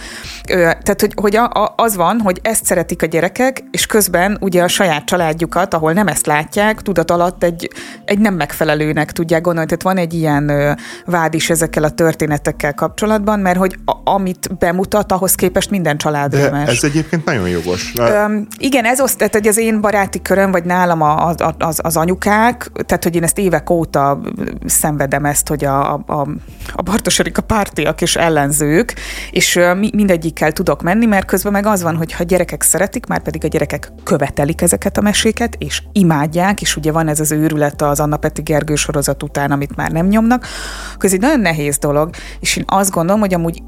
Tehát, 0.48 1.02
hogy, 1.02 1.14
hogy 1.16 1.40
az 1.76 1.96
van, 1.96 2.20
hogy 2.20 2.40
ezt 2.42 2.66
szeretik 2.66 3.02
a 3.02 3.06
gyerekek, 3.06 3.64
és 3.72 3.86
közben 3.86 4.38
ugye 4.42 4.64
a 4.64 4.68
saját 4.68 5.06
családjukat, 5.06 5.74
ahol 5.74 5.94
nem 5.94 6.08
ezt 6.08 6.26
látják, 6.26 6.82
tudat 6.82 7.12
alatt 7.12 7.44
egy, 7.44 7.70
egy 8.06 8.20
nem 8.20 8.34
megfelelőnek 8.34 9.12
tudják 9.12 9.42
gondolni. 9.42 9.70
Tehát 9.70 9.84
van 9.84 9.98
egy 9.98 10.14
ilyen 10.14 10.78
vád 11.06 11.34
is 11.34 11.50
ezekkel 11.50 11.84
a 11.84 11.90
történetekkel 11.90 12.74
kapcsolatban, 12.74 13.40
mert 13.40 13.58
hogy 13.58 13.76
a, 13.86 13.94
amit 14.04 14.58
bemutat, 14.58 15.12
ahhoz 15.12 15.36
képest 15.36 15.70
minden 15.70 15.98
család 15.98 16.32
De 16.32 16.52
ez 16.52 16.84
egyébként 16.84 17.26
nagyon 17.26 17.48
jogos. 17.66 17.94
Üm, 18.00 18.48
igen, 18.58 18.86
ez 18.86 19.02
oszt, 19.02 19.18
tehát 19.18 19.34
hogy 19.34 19.48
az 19.48 19.58
én 19.58 19.82
baráti 19.82 20.22
köröm, 20.22 20.52
vagy 20.52 20.64
nálam 20.64 21.02
a, 21.02 21.30
a, 21.30 21.56
az, 21.58 21.80
az 21.84 21.98
anyukák, 21.98 22.72
tehát 22.86 23.04
hogy 23.04 23.16
én 23.16 23.24
ezt 23.24 23.38
évek 23.38 23.70
óta 23.70 24.22
szenvedem 24.66 25.26
ezt, 25.26 25.48
hogy 25.48 25.66
a, 25.66 25.94
a, 25.94 26.28
a 26.74 26.82
Bartos 26.82 27.20
Erika 27.20 27.42
pártiak 27.42 28.02
és 28.02 28.16
ellenzők, 28.16 28.96
és 29.32 29.60
mindegyikkel 29.94 30.52
tudok 30.52 30.82
menni, 30.82 31.06
mert 31.06 31.26
közben 31.26 31.52
meg 31.52 31.66
az 31.66 31.82
van, 31.82 31.96
hogy 31.96 32.12
ha 32.12 32.24
gyerekek 32.24 32.62
szeretik, 32.62 33.06
már 33.06 33.22
pedig 33.22 33.44
a 33.44 33.48
gyerekek 33.48 33.92
követelik 34.04 34.62
ezeket 34.62 34.98
a 34.98 35.02
meséket, 35.02 35.56
és 35.58 35.82
imádják, 35.92 36.62
és 36.62 36.76
ugye 36.76 36.92
van 36.92 37.08
ez 37.08 37.20
az 37.20 37.32
őrület 37.32 37.82
az 37.82 38.00
Anna 38.00 38.18
Peti 38.18 38.42
Gergő 38.42 38.76
sorozat 38.76 39.24
után, 39.24 39.52
amit 39.52 39.76
már 39.76 39.92
nem 39.92 40.08
nyomnak, 40.08 40.46
akkor 40.94 41.06
ez 41.06 41.14
egy 41.14 41.20
nagyon 41.20 41.40
nehéz 41.40 41.78
dolog, 41.78 42.10
és 42.40 42.56
én 42.56 42.64
azt 42.68 42.92
gondolom, 42.92 43.20
hogy 43.20 43.34
amúgy 43.34 43.64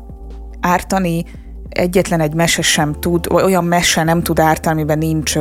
ártani 0.61 1.25
egyetlen 1.69 2.19
egy 2.19 2.33
mese 2.33 2.61
sem 2.61 2.93
tud, 2.99 3.27
olyan 3.31 3.63
mese 3.63 4.03
nem 4.03 4.23
tud 4.23 4.39
ártani, 4.39 4.75
amiben 4.75 4.97
nincs 4.97 5.35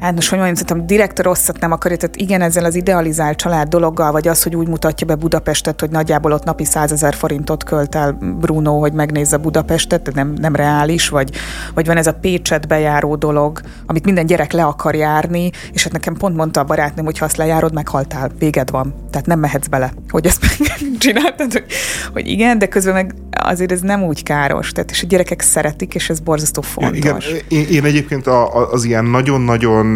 hát 0.00 0.14
most 0.14 0.28
hogy 0.28 0.38
mondjam, 0.38 0.66
szerintem 0.66 0.86
direkt 0.86 1.18
rosszat 1.18 1.60
nem 1.60 1.72
akarja, 1.72 1.96
tehát 1.96 2.16
igen, 2.16 2.40
ezzel 2.40 2.64
az 2.64 2.74
idealizált 2.74 3.38
család 3.38 3.68
dologgal, 3.68 4.12
vagy 4.12 4.28
az, 4.28 4.42
hogy 4.42 4.56
úgy 4.56 4.68
mutatja 4.68 5.06
be 5.06 5.14
Budapestet, 5.14 5.80
hogy 5.80 5.90
nagyjából 5.90 6.32
ott 6.32 6.44
napi 6.44 6.64
100 6.64 6.92
ezer 6.92 7.14
forintot 7.14 7.64
költ 7.64 7.94
el 7.94 8.12
Bruno, 8.40 8.78
hogy 8.78 8.92
megnézze 8.92 9.36
Budapestet, 9.36 10.10
nem, 10.14 10.34
nem 10.40 10.56
reális, 10.56 11.08
vagy, 11.08 11.30
vagy 11.74 11.86
van 11.86 11.96
ez 11.96 12.06
a 12.06 12.14
Pécset 12.14 12.68
bejáró 12.68 13.16
dolog, 13.16 13.60
amit 13.86 14.04
minden 14.04 14.26
gyerek 14.26 14.52
le 14.52 14.64
akar 14.64 14.94
járni, 14.94 15.50
és 15.72 15.82
hát 15.82 15.92
nekem 15.92 16.14
pont 16.14 16.36
mondta 16.36 16.60
a 16.60 16.64
barátnőm, 16.64 17.04
hogy 17.04 17.18
ha 17.18 17.24
azt 17.24 17.36
lejárod, 17.36 17.74
meghaltál, 17.74 18.30
véged 18.38 18.70
van. 18.70 18.94
Tehát 19.10 19.26
nem 19.26 19.38
mehetsz 19.38 19.66
bele, 19.66 19.92
hogy 20.08 20.26
ezt 20.26 20.58
megcsináltad, 20.58 21.52
hogy, 21.52 21.64
hogy 22.12 22.28
igen, 22.28 22.58
de 22.58 22.66
közben 22.66 22.94
meg 22.94 23.14
azért 23.42 23.72
ez 23.72 23.80
nem 23.80 24.02
úgy 24.02 24.22
káros, 24.22 24.72
tehát 24.72 24.90
és 24.90 25.02
a 25.02 25.06
gyerekek 25.06 25.40
szeretik, 25.40 25.94
és 25.94 26.10
ez 26.10 26.20
borzasztó 26.20 26.62
fontos. 26.62 26.96
Igen, 26.96 27.42
én, 27.48 27.66
én 27.70 27.84
egyébként 27.84 28.26
a, 28.26 28.70
az 28.72 28.84
ilyen 28.84 29.04
nagyon-nagyon 29.04 29.89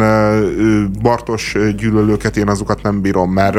Bartos 1.01 1.55
gyűlölőket, 1.77 2.37
én 2.37 2.49
azokat 2.49 2.81
nem 2.81 3.01
bírom, 3.01 3.31
mert, 3.31 3.55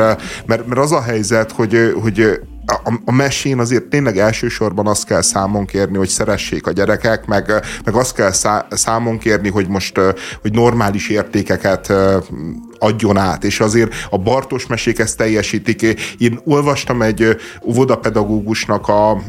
mert, 0.46 0.66
mert 0.66 0.80
az 0.80 0.92
a 0.92 1.02
helyzet, 1.02 1.52
hogy, 1.52 1.94
hogy 2.02 2.40
a, 2.66 2.92
a 3.04 3.12
mesén 3.12 3.58
azért 3.58 3.84
tényleg 3.84 4.18
elsősorban 4.18 4.86
azt 4.86 5.06
kell 5.06 5.22
számon 5.22 5.64
kérni, 5.64 5.96
hogy 5.96 6.08
szeressék 6.08 6.66
a 6.66 6.72
gyerekek, 6.72 7.26
meg, 7.26 7.52
meg 7.84 7.94
azt 7.94 8.14
kell 8.14 8.30
szá, 8.30 8.66
számon 8.70 9.18
kérni, 9.18 9.50
hogy 9.50 9.68
most 9.68 10.00
hogy 10.40 10.52
normális 10.52 11.08
értékeket 11.08 11.92
adjon 12.78 13.16
át, 13.16 13.44
és 13.44 13.60
azért 13.60 13.94
a 14.10 14.18
Bartos 14.18 14.66
mesék 14.66 14.98
ezt 14.98 15.16
teljesítik. 15.16 15.82
Én 16.18 16.40
olvastam 16.44 17.02
egy 17.02 17.36
óvodapedagógusnak 17.64 18.88
a 18.88 19.22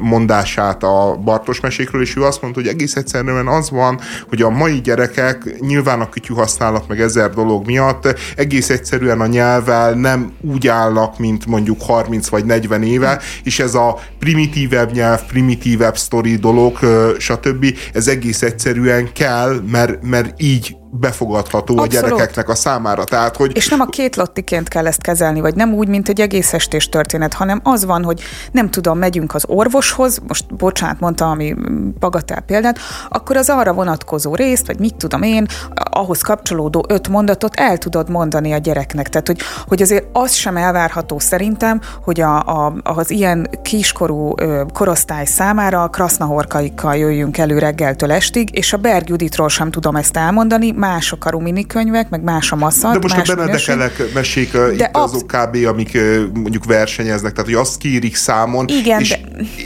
mondását 0.00 0.82
a 0.82 1.20
Bartos 1.24 1.60
mesékről, 1.60 2.02
és 2.02 2.16
ő 2.16 2.22
azt 2.24 2.42
mondta, 2.42 2.60
hogy 2.60 2.68
egész 2.68 2.96
egyszerűen 2.96 3.46
az 3.46 3.70
van, 3.70 4.00
hogy 4.28 4.42
a 4.42 4.50
mai 4.50 4.80
gyerekek 4.80 5.60
nyilván 5.60 6.00
a 6.00 6.08
kütyű 6.08 6.34
használat 6.34 6.88
meg 6.88 7.00
ezer 7.00 7.30
dolog 7.30 7.66
miatt 7.66 8.16
egész 8.36 8.70
egyszerűen 8.70 9.20
a 9.20 9.26
nyelvvel 9.26 9.92
nem 9.92 10.32
úgy 10.40 10.66
állnak, 10.68 11.18
mint 11.18 11.46
mondjuk 11.46 11.82
30 11.82 12.28
vagy 12.28 12.44
40 12.44 12.82
éve, 12.82 13.20
és 13.44 13.58
ez 13.58 13.74
a 13.74 13.98
primitívebb 14.18 14.92
nyelv, 14.92 15.26
primitívebb 15.26 15.96
sztori 15.96 16.36
dolog, 16.36 16.78
stb. 17.18 17.66
ez 17.92 18.08
egész 18.08 18.42
egyszerűen 18.42 19.12
kell, 19.12 19.60
mert, 19.70 20.02
mert 20.02 20.42
így 20.42 20.76
befogadható 20.90 21.78
Abszolút. 21.78 22.04
a 22.04 22.08
gyerekeknek 22.08 22.48
a 22.48 22.54
számára. 22.54 23.04
Tehát, 23.04 23.36
hogy... 23.36 23.56
És 23.56 23.68
nem 23.68 23.80
a 23.80 23.86
két 23.86 24.16
lottiként 24.16 24.68
kell 24.68 24.86
ezt 24.86 25.02
kezelni, 25.02 25.40
vagy 25.40 25.54
nem 25.54 25.74
úgy, 25.74 25.88
mint 25.88 26.08
egy 26.08 26.20
egész 26.20 26.52
estés 26.52 26.88
történet, 26.88 27.34
hanem 27.34 27.60
az 27.62 27.84
van, 27.84 28.04
hogy 28.04 28.20
nem 28.52 28.70
tudom, 28.70 28.98
megyünk 28.98 29.34
az 29.34 29.44
orvoshoz, 29.46 30.18
most 30.26 30.54
bocsánat, 30.54 31.00
mondtam, 31.00 31.30
ami 31.30 31.54
bagatál 31.98 32.40
példát, 32.40 32.78
akkor 33.08 33.36
az 33.36 33.48
arra 33.48 33.72
vonatkozó 33.72 34.34
részt, 34.34 34.66
vagy 34.66 34.78
mit 34.78 34.94
tudom 34.94 35.22
én, 35.22 35.46
ahhoz 35.74 36.20
kapcsolódó 36.20 36.84
öt 36.88 37.08
mondatot 37.08 37.54
el 37.54 37.78
tudod 37.78 38.10
mondani 38.10 38.52
a 38.52 38.58
gyereknek. 38.58 39.08
Tehát, 39.08 39.26
hogy, 39.26 39.40
hogy 39.66 39.82
azért 39.82 40.06
az 40.12 40.32
sem 40.32 40.56
elvárható 40.56 41.18
szerintem, 41.18 41.80
hogy 42.02 42.20
a, 42.20 42.36
a, 42.38 42.74
az 42.82 43.10
ilyen 43.10 43.48
kiskorú 43.62 44.32
ö, 44.36 44.62
korosztály 44.72 45.24
számára 45.24 45.88
krasznahorkaikkal 45.88 46.96
jöjjünk 46.96 47.38
elő 47.38 47.58
reggeltől 47.58 48.12
estig, 48.12 48.56
és 48.56 48.72
a 48.72 48.76
Berg 48.76 49.08
Juditról 49.08 49.48
sem 49.48 49.70
tudom 49.70 49.96
ezt 49.96 50.16
elmondani, 50.16 50.72
mások 50.78 51.24
a 51.24 51.30
rumini 51.30 51.66
könyvek, 51.66 52.08
meg 52.08 52.22
más 52.22 52.52
a 52.52 52.56
maszat. 52.56 52.92
De 52.92 52.98
most 53.02 53.16
más 53.16 53.28
a 53.28 53.34
Benedekelek 53.34 54.12
mesék 54.14 54.52
de 54.52 54.72
itt 54.72 54.80
absz- 54.92 55.14
azok 55.14 55.26
kb. 55.26 55.66
amik 55.66 55.98
mondjuk 56.34 56.64
versenyeznek, 56.64 57.32
tehát 57.32 57.50
hogy 57.50 57.60
azt 57.60 57.76
kérik 57.78 58.16
számon, 58.16 58.68
Igen, 58.68 59.00
és, 59.00 59.08
de... 59.08 59.18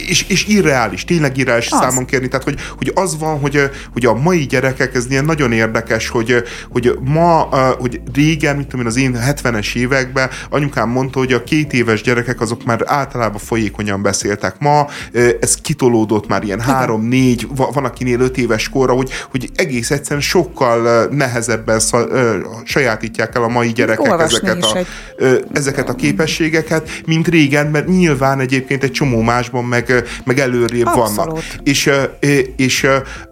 és, 0.07 0.25
és 0.27 0.47
irreális, 0.47 1.05
tényleg 1.05 1.37
irreális 1.37 1.71
az. 1.71 1.79
számon 1.79 2.05
kérni, 2.05 2.27
tehát 2.27 2.43
hogy, 2.43 2.59
hogy 2.77 2.91
az 2.95 3.17
van, 3.19 3.39
hogy, 3.39 3.69
hogy 3.93 4.05
a 4.05 4.13
mai 4.13 4.45
gyerekek, 4.45 4.95
ez 4.95 5.05
ilyen 5.09 5.25
nagyon 5.25 5.51
érdekes, 5.51 6.09
hogy, 6.09 6.43
hogy 6.71 6.97
ma, 7.03 7.49
hogy 7.79 8.01
régen, 8.13 8.55
mit 8.55 8.67
tudom 8.67 8.81
én, 8.81 8.87
az 8.87 8.97
én 8.97 9.17
70-es 9.25 9.75
években 9.75 10.29
anyukám 10.49 10.89
mondta, 10.89 11.19
hogy 11.19 11.33
a 11.33 11.43
két 11.43 11.73
éves 11.73 12.01
gyerekek 12.01 12.41
azok 12.41 12.63
már 12.63 12.81
általában 12.85 13.39
folyékonyan 13.39 14.01
beszéltek. 14.01 14.55
Ma 14.59 14.87
ez 15.39 15.55
kitolódott 15.55 16.27
már 16.27 16.43
ilyen 16.43 16.61
három-négy, 16.61 17.47
van 17.55 17.85
akinél 17.85 18.19
öt 18.19 18.37
éves 18.37 18.69
korra, 18.69 18.93
hogy, 18.93 19.09
hogy 19.31 19.49
egész 19.55 19.91
egyszerűen 19.91 20.21
sokkal 20.21 21.02
nehezebben 21.11 21.81
sajátítják 22.63 23.35
el 23.35 23.43
a 23.43 23.47
mai 23.47 23.71
gyerekek 23.71 24.19
ezeket 24.19 24.63
a, 24.63 24.77
egy... 24.77 24.87
ezeket 25.53 25.89
a 25.89 25.95
képességeket, 25.95 26.89
mint 27.05 27.27
régen, 27.27 27.67
mert 27.67 27.87
nyilván 27.87 28.39
egyébként 28.39 28.83
egy 28.83 28.91
csomó 28.91 29.21
másban 29.21 29.65
meg, 29.65 30.03
meg 30.23 30.39
előrébb 30.39 30.85
Abszolút. 30.85 31.15
vannak. 31.15 31.43
És, 31.63 31.89
és, 32.55 32.87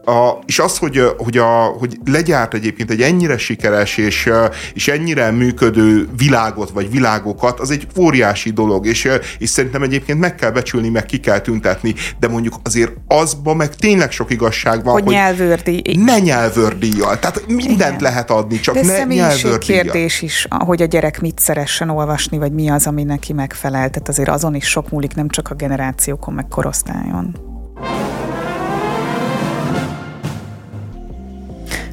a, 0.05 0.39
és 0.45 0.59
az, 0.59 0.77
hogy, 0.77 1.03
hogy, 1.17 1.37
a, 1.37 1.63
hogy 1.79 1.97
legyárt 2.05 2.53
egyébként 2.53 2.91
egy 2.91 3.01
ennyire 3.01 3.37
sikeres 3.37 3.97
és, 3.97 4.29
és 4.73 4.87
ennyire 4.87 5.31
működő 5.31 6.07
világot, 6.17 6.69
vagy 6.69 6.91
világokat, 6.91 7.59
az 7.59 7.71
egy 7.71 7.87
óriási 7.97 8.49
dolog, 8.49 8.85
és, 8.85 9.09
és 9.37 9.49
szerintem 9.49 9.81
egyébként 9.81 10.19
meg 10.19 10.35
kell 10.35 10.51
becsülni, 10.51 10.89
meg 10.89 11.05
ki 11.05 11.19
kell 11.19 11.39
tüntetni, 11.39 11.95
de 12.19 12.27
mondjuk 12.27 12.55
azért 12.63 12.91
azban 13.07 13.55
meg 13.55 13.75
tényleg 13.75 14.11
sok 14.11 14.31
igazság 14.31 14.83
van, 14.83 14.93
hogy, 14.93 15.03
hogy 15.03 15.13
nyelvőrdíj. 15.13 15.81
Ne 16.05 16.19
nyelvőrdíjjal. 16.19 17.19
Tehát 17.19 17.43
mindent 17.67 17.89
Igen. 17.89 18.01
lehet 18.01 18.31
adni, 18.31 18.59
csak 18.59 18.75
de 18.75 18.81
ne 18.81 19.03
nyelvőrdíjjal. 19.03 19.57
kérdés 19.57 20.21
is, 20.21 20.47
hogy 20.49 20.81
a 20.81 20.85
gyerek 20.85 21.21
mit 21.21 21.39
szeressen 21.39 21.89
olvasni, 21.89 22.37
vagy 22.37 22.51
mi 22.51 22.69
az, 22.69 22.87
ami 22.87 23.03
neki 23.03 23.33
megfelel. 23.33 23.89
Tehát 23.89 24.09
azért 24.09 24.29
azon 24.29 24.55
is 24.55 24.65
sok 24.65 24.89
múlik, 24.89 25.15
nem 25.15 25.29
csak 25.29 25.49
a 25.49 25.53
generációkon, 25.53 26.33
meg 26.33 26.47
korosztályon. 26.47 27.35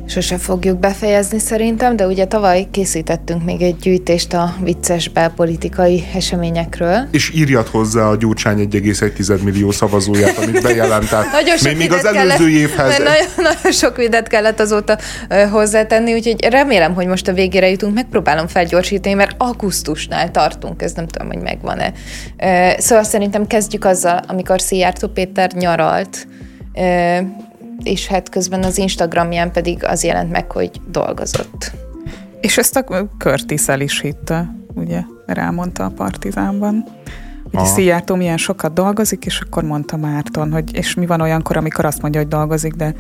Sose 0.09 0.39
fogjuk 0.39 0.79
befejezni 0.79 1.39
szerintem, 1.39 1.97
de 1.97 2.07
ugye 2.07 2.25
tavaly 2.25 2.67
készítettünk 2.71 3.45
még 3.45 3.63
egy 3.63 3.77
gyűjtést 3.77 4.33
a 4.33 4.55
vicces 4.61 5.09
belpolitikai 5.09 6.05
eseményekről. 6.15 7.09
És 7.11 7.33
írjat 7.35 7.69
hozzá 7.69 8.03
a 8.03 8.17
Gyurcsány 8.17 8.69
1,1 8.71 9.43
millió 9.43 9.71
szavazóját, 9.71 10.39
amit 10.39 10.63
bejelentett. 10.69 11.31
nagyon 11.33 11.57
sok 11.57 11.67
még, 11.67 11.77
még 11.77 11.93
az 11.93 12.05
előző 12.05 12.37
kellett, 12.37 12.49
évhez. 12.49 12.99
Nagyon, 12.99 13.27
nagyon 13.37 13.73
sok 13.73 13.97
videót 13.97 14.27
kellett 14.27 14.61
azóta 14.61 14.99
hozzátenni, 15.51 16.15
úgyhogy 16.15 16.45
remélem, 16.49 16.95
hogy 16.95 17.07
most 17.07 17.29
a 17.29 17.33
végére 17.33 17.71
jutunk, 17.71 17.95
megpróbálom 17.95 18.47
felgyorsítani, 18.47 19.15
mert 19.15 19.35
augusztusnál 19.39 20.31
tartunk, 20.31 20.83
ez 20.83 20.93
nem 20.93 21.07
tudom, 21.07 21.29
hogy 21.29 21.43
megvan-e. 21.43 21.93
Szóval 22.79 23.05
szerintem 23.05 23.47
kezdjük 23.47 23.85
azzal, 23.85 24.21
amikor 24.27 24.61
Szijjártó 24.61 25.09
Péter 25.09 25.53
nyaralt, 25.53 26.27
és 27.83 28.07
hát 28.07 28.29
közben 28.29 28.63
az 28.63 28.79
Instagramján 28.79 29.53
pedig 29.53 29.85
az 29.85 30.05
jelent 30.05 30.31
meg, 30.31 30.51
hogy 30.53 30.71
dolgozott. 30.91 31.73
És 32.41 32.59
ezt 32.59 32.77
a 32.77 33.09
Curtis 33.19 33.69
el 33.69 33.81
is 33.81 34.01
hitte, 34.01 34.55
ugye, 34.75 35.01
rámondta 35.27 35.85
a 35.85 35.91
Partizánban. 35.91 36.85
Hogy 37.53 37.67
Szijjártó 37.67 38.15
milyen 38.15 38.37
sokat 38.37 38.73
dolgozik, 38.73 39.25
és 39.25 39.41
akkor 39.41 39.63
mondta 39.63 39.97
Márton, 39.97 40.53
hogy 40.53 40.77
és 40.77 40.95
mi 40.95 41.07
van 41.07 41.21
olyankor, 41.21 41.57
amikor 41.57 41.85
azt 41.85 42.03
mondja, 42.03 42.21
hogy 42.21 42.29
dolgozik, 42.29 42.73
de 42.75 42.95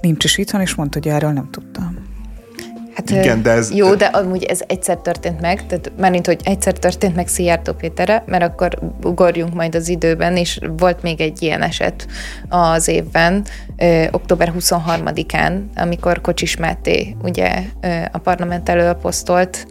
nincs 0.00 0.24
is 0.24 0.38
itthon, 0.38 0.60
és 0.60 0.74
mondta, 0.74 0.98
hogy 0.98 1.08
erről 1.08 1.30
nem 1.30 1.48
tudtam. 1.50 2.09
Hát, 2.94 3.10
Igen, 3.10 3.42
de 3.42 3.50
ez... 3.50 3.74
Jó, 3.74 3.94
de 3.94 4.04
amúgy 4.04 4.44
ez 4.44 4.60
egyszer 4.66 4.96
történt 4.96 5.40
meg, 5.40 5.66
tehát 5.66 6.10
mint 6.10 6.26
hogy 6.26 6.40
egyszer 6.44 6.72
történt 6.72 7.14
meg 7.14 7.28
Szijjártó 7.28 7.72
Péterre, 7.72 8.24
mert 8.26 8.42
akkor 8.42 8.78
ugorjunk 9.04 9.54
majd 9.54 9.74
az 9.74 9.88
időben, 9.88 10.36
és 10.36 10.58
volt 10.76 11.02
még 11.02 11.20
egy 11.20 11.42
ilyen 11.42 11.62
eset 11.62 12.06
az 12.48 12.88
évben, 12.88 13.44
ö, 13.76 14.04
október 14.10 14.52
23-án, 14.58 15.60
amikor 15.74 16.20
Kocsis 16.20 16.56
Máté 16.56 17.16
ugye 17.22 17.62
ö, 17.80 17.88
a 18.12 18.18
parlament 18.18 18.68
elől 18.68 18.94
posztolt 18.94 19.66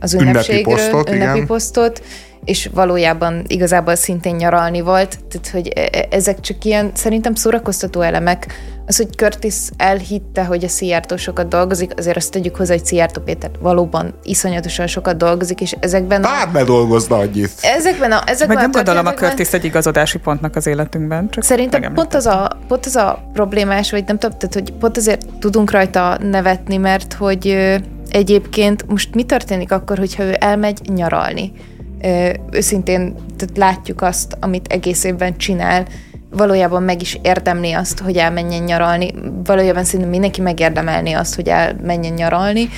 az 0.00 0.14
ünnepségről, 0.14 0.24
ünnepi 0.24 0.62
posztot, 0.62 1.10
ünnepi 1.10 1.44
posztot 1.44 2.02
és 2.46 2.70
valójában 2.74 3.44
igazából 3.46 3.94
szintén 3.94 4.34
nyaralni 4.34 4.80
volt, 4.80 5.18
tehát 5.28 5.48
hogy 5.52 5.72
e, 5.74 5.88
e, 5.92 6.06
ezek 6.10 6.40
csak 6.40 6.64
ilyen 6.64 6.90
szerintem 6.94 7.34
szórakoztató 7.34 8.00
elemek. 8.00 8.46
Az, 8.86 8.96
hogy 8.96 9.08
Curtis 9.16 9.54
elhitte, 9.76 10.44
hogy 10.44 10.64
a 10.64 10.68
Szijjártó 10.68 11.16
sokat 11.16 11.48
dolgozik, 11.48 11.92
azért 11.96 12.16
azt 12.16 12.30
tegyük 12.30 12.56
hozzá, 12.56 12.74
hogy 12.74 12.84
Szijjártó 12.84 13.20
Péter 13.20 13.50
valóban 13.60 14.14
iszonyatosan 14.22 14.86
sokat 14.86 15.16
dolgozik, 15.16 15.60
és 15.60 15.76
ezekben 15.80 16.24
a... 16.24 16.28
Bár 16.28 16.52
ne 16.52 16.64
dolgozna 16.64 17.16
annyit. 17.16 17.50
Ezekben 17.60 18.12
a, 18.12 18.22
ezekben 18.26 18.56
Meg 18.56 18.64
nem 18.64 18.72
gondolom 18.72 19.06
a 19.06 19.14
Curtis 19.14 19.52
egy 19.52 19.64
igazodási 19.64 20.18
pontnak 20.18 20.56
az 20.56 20.66
életünkben. 20.66 21.28
Csak 21.30 21.44
Szerintem 21.44 21.92
pont 21.94 22.14
az, 22.14 22.26
a, 22.26 22.58
pont 22.68 22.86
az 22.86 22.96
a 22.96 23.28
problémás, 23.32 23.90
vagy 23.90 24.04
nem 24.06 24.18
tudom, 24.18 24.38
tehát, 24.38 24.54
hogy 24.54 24.72
pont 24.72 24.96
azért 24.96 25.26
tudunk 25.38 25.70
rajta 25.70 26.18
nevetni, 26.22 26.76
mert 26.76 27.12
hogy 27.12 27.76
egyébként 28.16 28.88
most 28.88 29.14
mi 29.14 29.22
történik 29.22 29.72
akkor, 29.72 29.98
hogyha 29.98 30.22
ő 30.22 30.36
elmegy 30.38 30.80
nyaralni? 30.94 31.52
őszintén 32.50 33.14
tehát 33.36 33.56
látjuk 33.56 34.02
azt, 34.02 34.36
amit 34.40 34.66
egész 34.66 35.04
évben 35.04 35.36
csinál, 35.36 35.86
valójában 36.30 36.82
meg 36.82 37.00
is 37.00 37.18
érdemli 37.22 37.72
azt, 37.72 37.98
hogy 37.98 38.16
elmenjen 38.16 38.62
nyaralni. 38.62 39.14
Valójában 39.44 39.84
szerintem 39.84 40.10
mindenki 40.10 40.40
megérdemelni 40.40 41.12
azt, 41.12 41.34
hogy 41.34 41.48
elmenjen 41.48 42.12
nyaralni, 42.12 42.68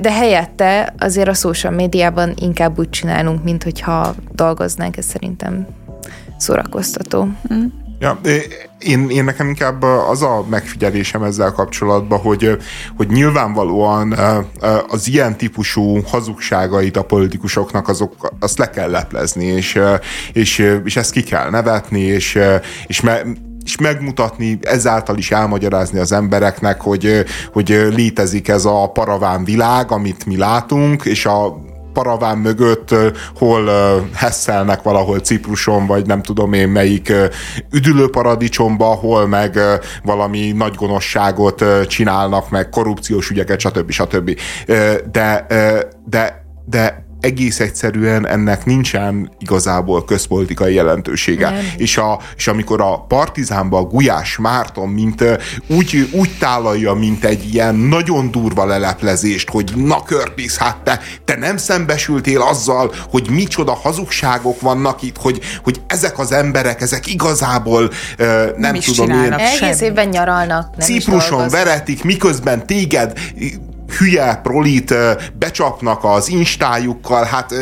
de 0.00 0.12
helyette 0.12 0.94
azért 0.98 1.28
a 1.28 1.34
social 1.34 1.72
médiában 1.72 2.34
inkább 2.40 2.78
úgy 2.78 2.90
csinálunk, 2.90 3.44
mint 3.44 3.62
hogyha 3.62 4.14
dolgoznánk, 4.32 4.96
ez 4.96 5.04
szerintem 5.04 5.66
szórakoztató. 6.36 7.28
Mm. 7.54 7.64
Ja, 7.98 8.20
én, 8.78 9.08
én 9.10 9.24
nekem 9.24 9.48
inkább 9.48 9.82
az 9.82 10.22
a 10.22 10.44
megfigyelésem 10.50 11.22
ezzel 11.22 11.52
kapcsolatban, 11.52 12.18
hogy, 12.18 12.56
hogy 12.96 13.08
nyilvánvalóan 13.08 14.14
az 14.88 15.08
ilyen 15.08 15.36
típusú 15.36 16.02
hazugságait 16.02 16.96
a 16.96 17.02
politikusoknak 17.02 17.88
azok, 17.88 18.32
azt 18.40 18.58
le 18.58 18.70
kell 18.70 18.90
leplezni, 18.90 19.44
és, 19.44 19.78
és, 20.32 20.58
és 20.84 20.96
ezt 20.96 21.10
ki 21.10 21.22
kell 21.22 21.50
nevetni, 21.50 22.00
és, 22.00 22.38
és 22.86 23.00
me, 23.00 23.22
és 23.64 23.78
megmutatni, 23.78 24.58
ezáltal 24.62 25.18
is 25.18 25.30
elmagyarázni 25.30 25.98
az 25.98 26.12
embereknek, 26.12 26.80
hogy, 26.80 27.24
hogy 27.52 27.68
létezik 27.94 28.48
ez 28.48 28.64
a 28.64 28.90
paraván 28.92 29.44
világ, 29.44 29.90
amit 29.90 30.26
mi 30.26 30.36
látunk, 30.36 31.04
és 31.04 31.26
a 31.26 31.66
paraván 31.98 32.38
mögött, 32.38 32.94
hol 33.36 33.70
hesszelnek 34.14 34.82
valahol 34.82 35.18
Cipruson, 35.18 35.86
vagy 35.86 36.06
nem 36.06 36.22
tudom 36.22 36.52
én 36.52 36.68
melyik 36.68 37.12
üdülőparadicsomba, 37.72 38.84
hol 38.84 39.26
meg 39.26 39.58
valami 40.02 40.52
nagy 40.52 40.74
gonoszságot 40.74 41.64
csinálnak, 41.86 42.50
meg 42.50 42.68
korrupciós 42.68 43.30
ügyeket, 43.30 43.60
stb. 43.60 43.90
stb. 43.90 44.38
De, 45.10 45.46
de, 46.04 46.44
de 46.64 47.07
egész 47.20 47.60
egyszerűen 47.60 48.26
ennek 48.26 48.64
nincsen 48.64 49.30
igazából 49.38 50.04
közpolitikai 50.04 50.74
jelentősége. 50.74 51.50
Nem. 51.50 51.64
És, 51.76 51.96
a, 51.96 52.20
és 52.36 52.48
amikor 52.48 52.80
a 52.80 53.04
Partizánban 53.08 53.84
a 53.84 53.86
Gulyás 53.86 54.36
Márton 54.36 54.88
mint 54.88 55.24
úgy, 55.66 56.08
úgy 56.12 56.30
tálalja, 56.38 56.92
mint 56.92 57.24
egy 57.24 57.54
ilyen 57.54 57.74
nagyon 57.74 58.30
durva 58.30 58.64
leleplezést, 58.64 59.50
hogy 59.50 59.72
na 59.76 59.96
Curtis, 59.96 60.56
hát 60.56 60.76
te, 60.76 61.00
te 61.24 61.36
nem 61.36 61.56
szembesültél 61.56 62.40
azzal, 62.40 62.92
hogy 63.10 63.30
micsoda 63.30 63.72
hazugságok 63.72 64.60
vannak 64.60 65.02
itt, 65.02 65.16
hogy, 65.16 65.40
hogy 65.62 65.80
ezek 65.86 66.18
az 66.18 66.32
emberek, 66.32 66.80
ezek 66.80 67.06
igazából 67.06 67.90
nem, 68.16 68.54
nem 68.56 68.74
tudom 68.74 69.24
én. 69.24 69.32
Egész 69.32 69.80
évben 69.80 70.08
nyaralnak. 70.08 70.76
Nem 70.76 70.86
Cipruson 70.86 71.48
veretik, 71.48 72.04
miközben 72.04 72.66
téged 72.66 73.18
hülye 73.98 74.40
prolit 74.42 74.94
becsapnak 75.38 76.04
az 76.04 76.28
instájukkal, 76.28 77.24
hát... 77.24 77.54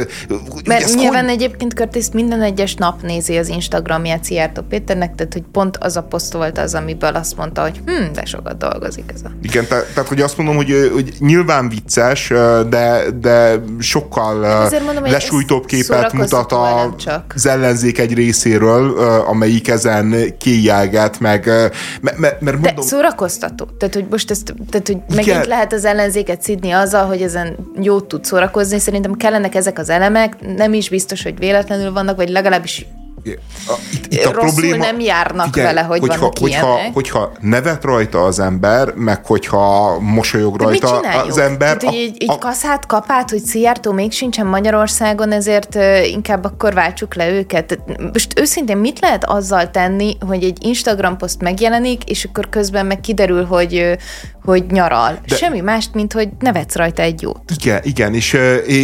Mert 0.64 0.94
nyilván 0.94 1.24
hogy... 1.24 1.32
egyébként 1.32 1.72
Curtis 1.72 2.06
minden 2.12 2.42
egyes 2.42 2.74
nap 2.74 3.02
nézi 3.02 3.36
az 3.36 3.48
Instagramját 3.48 4.24
Szijjártó 4.24 4.62
Péternek, 4.62 5.14
tehát 5.14 5.32
hogy 5.32 5.44
pont 5.52 5.76
az 5.76 5.96
a 5.96 6.02
poszt 6.02 6.32
volt 6.32 6.58
az, 6.58 6.74
amiből 6.74 7.14
azt 7.14 7.36
mondta, 7.36 7.62
hogy 7.62 7.80
hm, 7.86 8.12
de 8.12 8.24
sokat 8.24 8.58
dolgozik 8.58 9.04
ez 9.14 9.20
a... 9.24 9.30
Igen, 9.42 9.66
te, 9.66 9.82
tehát 9.94 10.08
hogy 10.08 10.20
azt 10.20 10.36
mondom, 10.36 10.56
hogy, 10.56 10.90
hogy 10.92 11.12
nyilván 11.18 11.68
vicces, 11.68 12.28
de, 12.68 13.04
de 13.20 13.62
sokkal 13.78 14.68
mondom, 14.84 15.04
lesújtóbb 15.04 15.66
képet 15.66 16.12
mutat 16.12 16.52
a, 16.52 16.94
az 17.34 17.46
ellenzék 17.46 17.98
egy 17.98 18.14
részéről, 18.14 18.98
amelyik 19.26 19.68
ezen 19.68 20.34
kéjelget, 20.38 21.20
meg... 21.20 21.46
Mert, 22.00 22.18
mert 22.18 22.42
mondom, 22.42 22.74
de 22.74 22.82
szórakoztató. 22.82 23.64
Tehát, 23.78 23.94
hogy 23.94 24.06
most 24.10 24.30
ezt, 24.30 24.54
tehát, 24.70 24.86
hogy 24.86 24.98
megint 25.14 25.46
lehet 25.46 25.72
az 25.72 25.84
ellenzék 25.84 26.15
ellenzéket 26.16 26.42
szidni 26.42 26.70
azzal, 26.70 27.06
hogy 27.06 27.22
ezen 27.22 27.56
jót 27.80 28.04
tud 28.08 28.24
szórakozni. 28.24 28.78
Szerintem 28.78 29.12
kellenek 29.12 29.54
ezek 29.54 29.78
az 29.78 29.88
elemek, 29.88 30.56
nem 30.56 30.72
is 30.72 30.88
biztos, 30.88 31.22
hogy 31.22 31.38
véletlenül 31.38 31.92
vannak, 31.92 32.16
vagy 32.16 32.28
legalábbis 32.28 32.86
itt, 33.92 34.12
itt 34.12 34.24
a 34.24 34.32
Rosszul 34.32 34.50
probléma, 34.50 34.84
nem 34.84 35.00
járnak 35.00 35.46
igen, 35.46 35.64
vele, 35.64 35.80
hogy 35.80 36.00
hogyha, 36.00 36.18
vannak 36.18 36.38
hogyha, 36.38 36.66
ilyenek. 36.66 36.94
hogyha 36.94 37.32
nevet 37.40 37.84
rajta 37.84 38.24
az 38.24 38.40
ember, 38.40 38.92
meg 38.94 39.26
hogyha 39.26 39.98
mosolyog 40.00 40.60
rajta 40.60 40.98
az 41.00 41.38
ember. 41.38 41.76
Tehát, 41.76 41.94
a, 41.94 41.98
így, 41.98 42.22
így 42.22 42.30
a... 42.30 42.38
kaszát, 42.38 42.86
kapát, 42.86 43.30
hogy 43.30 43.44
Szijjártó 43.44 43.92
még 43.92 44.12
sincsen 44.12 44.46
Magyarországon, 44.46 45.32
ezért 45.32 45.74
inkább 46.04 46.44
akkor 46.44 46.74
váltsuk 46.74 47.14
le 47.14 47.30
őket. 47.30 47.78
Most 48.12 48.38
őszintén 48.38 48.76
mit 48.76 49.00
lehet 49.00 49.24
azzal 49.24 49.70
tenni, 49.70 50.16
hogy 50.26 50.44
egy 50.44 50.58
Instagram 50.60 51.16
poszt 51.16 51.42
megjelenik, 51.42 52.10
és 52.10 52.24
akkor 52.24 52.48
közben 52.48 52.86
meg 52.86 53.00
kiderül, 53.00 53.44
hogy, 53.44 53.96
hogy 54.46 54.64
nyaral. 54.70 55.18
De, 55.26 55.36
Semmi 55.36 55.60
mást, 55.60 55.94
mint 55.94 56.12
hogy 56.12 56.28
nevetsz 56.38 56.74
rajta 56.74 57.02
egy 57.02 57.22
jót. 57.22 57.40
Igen, 57.60 57.80
igen, 57.82 58.14
és 58.14 58.38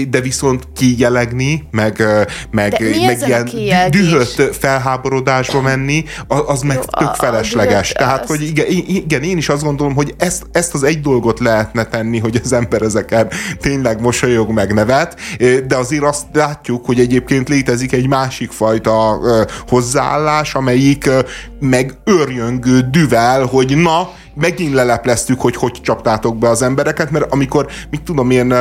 de 0.09 0.21
viszont 0.21 0.69
kijelegni, 0.77 1.69
meg, 1.71 2.03
meg, 2.51 2.85
meg 3.07 3.53
ilyen 3.55 3.91
dühött 3.91 4.57
felháborodásba 4.57 5.61
menni, 5.61 6.05
az 6.27 6.63
meg 6.63 6.77
Jó, 6.77 6.83
tök 6.83 7.15
felesleges. 7.15 7.93
A, 7.93 7.99
Tehát, 7.99 8.27
hogy 8.27 8.43
igen, 8.43 8.67
igen, 8.87 9.23
én 9.23 9.37
is 9.37 9.49
azt 9.49 9.63
gondolom, 9.63 9.95
hogy 9.95 10.15
ezt, 10.19 10.47
ezt 10.53 10.75
az 10.75 10.83
egy 10.83 11.01
dolgot 11.01 11.41
lehetne 11.41 11.85
tenni, 11.85 12.19
hogy 12.19 12.41
az 12.45 12.53
ember 12.53 12.83
ezeken 12.83 13.31
tényleg 13.61 14.01
mosolyog 14.01 14.51
meg 14.51 14.75
nevet, 14.75 15.21
de 15.67 15.77
azért 15.77 16.05
azt 16.05 16.27
látjuk, 16.33 16.87
hogy 16.87 17.01
egyébként 17.01 17.49
létezik 17.49 17.93
egy 17.93 18.09
másik 18.09 18.51
fajta 18.51 19.21
hozzáállás, 19.69 20.55
amelyik 20.55 21.11
meg 21.61 21.95
örjöngő 22.05 22.89
düvel, 22.91 23.45
hogy 23.45 23.77
na, 23.77 24.11
megint 24.35 24.75
lelepleztük, 24.75 25.41
hogy 25.41 25.57
hogy 25.57 25.73
csaptátok 25.83 26.37
be 26.37 26.49
az 26.49 26.63
embereket, 26.63 27.11
mert 27.11 27.33
amikor, 27.33 27.67
mit 27.91 28.03
tudom 28.03 28.31
én, 28.31 28.55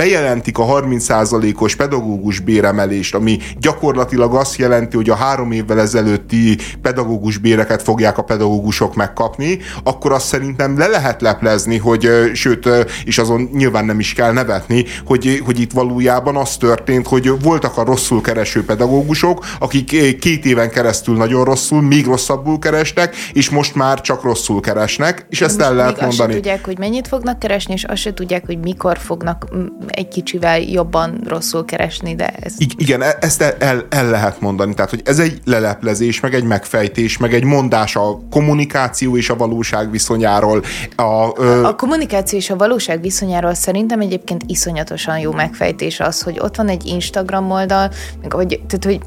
bejelentik 0.00 0.58
a 0.58 0.64
30%-os 0.64 1.76
pedagógus 1.76 2.38
béremelést, 2.38 3.14
ami 3.14 3.38
gyakorlatilag 3.58 4.34
azt 4.34 4.56
jelenti, 4.56 4.96
hogy 4.96 5.10
a 5.10 5.14
három 5.14 5.52
évvel 5.52 5.80
ezelőtti 5.80 6.58
pedagógus 6.82 7.38
béreket 7.38 7.82
fogják 7.82 8.18
a 8.18 8.22
pedagógusok 8.22 8.94
megkapni, 8.94 9.58
akkor 9.82 10.12
azt 10.12 10.26
szerintem 10.26 10.78
le 10.78 10.86
lehet 10.86 11.20
leplezni, 11.20 11.76
hogy 11.76 12.08
sőt, 12.32 12.68
és 13.04 13.18
azon 13.18 13.48
nyilván 13.52 13.84
nem 13.84 14.00
is 14.00 14.12
kell 14.12 14.32
nevetni, 14.32 14.84
hogy, 15.04 15.42
hogy 15.44 15.60
itt 15.60 15.72
valójában 15.72 16.36
az 16.36 16.56
történt, 16.56 17.06
hogy 17.06 17.42
voltak 17.42 17.76
a 17.76 17.84
rosszul 17.84 18.20
kereső 18.20 18.64
pedagógusok, 18.64 19.44
akik 19.58 20.18
két 20.18 20.44
éven 20.44 20.70
keresztül 20.70 21.16
nagyon 21.16 21.44
rosszul, 21.44 21.82
még 21.82 22.06
rosszabbul 22.06 22.58
kerestek, 22.58 23.16
és 23.32 23.50
most 23.50 23.74
már 23.74 24.00
csak 24.00 24.22
rosszul 24.22 24.60
keresnek, 24.60 25.26
és 25.28 25.40
ezt 25.40 25.60
el 25.60 25.74
lehet 25.74 26.00
mondani. 26.00 26.32
Azt 26.32 26.42
tudják, 26.42 26.64
hogy 26.64 26.78
mennyit 26.78 27.08
fognak 27.08 27.38
keresni, 27.38 27.72
és 27.72 27.84
azt 27.84 28.00
se 28.00 28.14
tudják, 28.14 28.46
hogy 28.46 28.58
mikor 28.58 28.98
fognak 28.98 29.48
egy 29.90 30.08
kicsivel 30.08 30.60
jobban 30.60 31.20
rosszul 31.26 31.64
keresni, 31.64 32.14
de 32.14 32.26
ez... 32.26 32.54
I- 32.58 32.74
igen, 32.76 33.02
e- 33.02 33.16
ezt 33.20 33.42
el, 33.42 33.86
el 33.88 34.10
lehet 34.10 34.40
mondani, 34.40 34.74
tehát 34.74 34.90
hogy 34.90 35.02
ez 35.04 35.18
egy 35.18 35.40
leleplezés, 35.44 36.20
meg 36.20 36.34
egy 36.34 36.44
megfejtés, 36.44 37.18
meg 37.18 37.34
egy 37.34 37.44
mondás 37.44 37.96
a 37.96 38.20
kommunikáció 38.30 39.16
és 39.16 39.30
a 39.30 39.36
valóság 39.36 39.90
viszonyáról. 39.90 40.62
A, 40.96 41.32
ö... 41.36 41.64
a 41.64 41.74
kommunikáció 41.74 42.38
és 42.38 42.50
a 42.50 42.56
valóság 42.56 43.00
viszonyáról 43.00 43.54
szerintem 43.54 44.00
egyébként 44.00 44.42
iszonyatosan 44.46 45.18
jó 45.18 45.32
megfejtés 45.32 46.00
az, 46.00 46.22
hogy 46.22 46.38
ott 46.40 46.56
van 46.56 46.68
egy 46.68 46.86
Instagram 46.86 47.50
oldal, 47.50 47.90
meg 48.22 48.32
hogy, 48.32 48.60
tehát, 48.66 48.84
hogy 48.84 49.00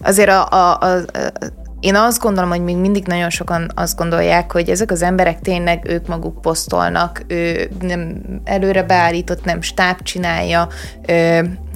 azért 0.00 0.28
a, 0.28 0.48
a, 0.50 0.78
a, 0.80 0.96
a 0.96 1.65
én 1.86 1.94
azt 1.94 2.20
gondolom, 2.20 2.50
hogy 2.50 2.60
még 2.60 2.76
mindig 2.76 3.06
nagyon 3.06 3.30
sokan 3.30 3.70
azt 3.74 3.96
gondolják, 3.96 4.52
hogy 4.52 4.68
ezek 4.68 4.90
az 4.90 5.02
emberek 5.02 5.40
tényleg 5.40 5.84
ők 5.88 6.06
maguk 6.06 6.40
posztolnak, 6.40 7.22
ő 7.26 7.70
nem 7.80 8.22
előre 8.44 8.82
beállított, 8.82 9.44
nem 9.44 9.60
stáb 9.60 10.02
csinálja, 10.02 10.68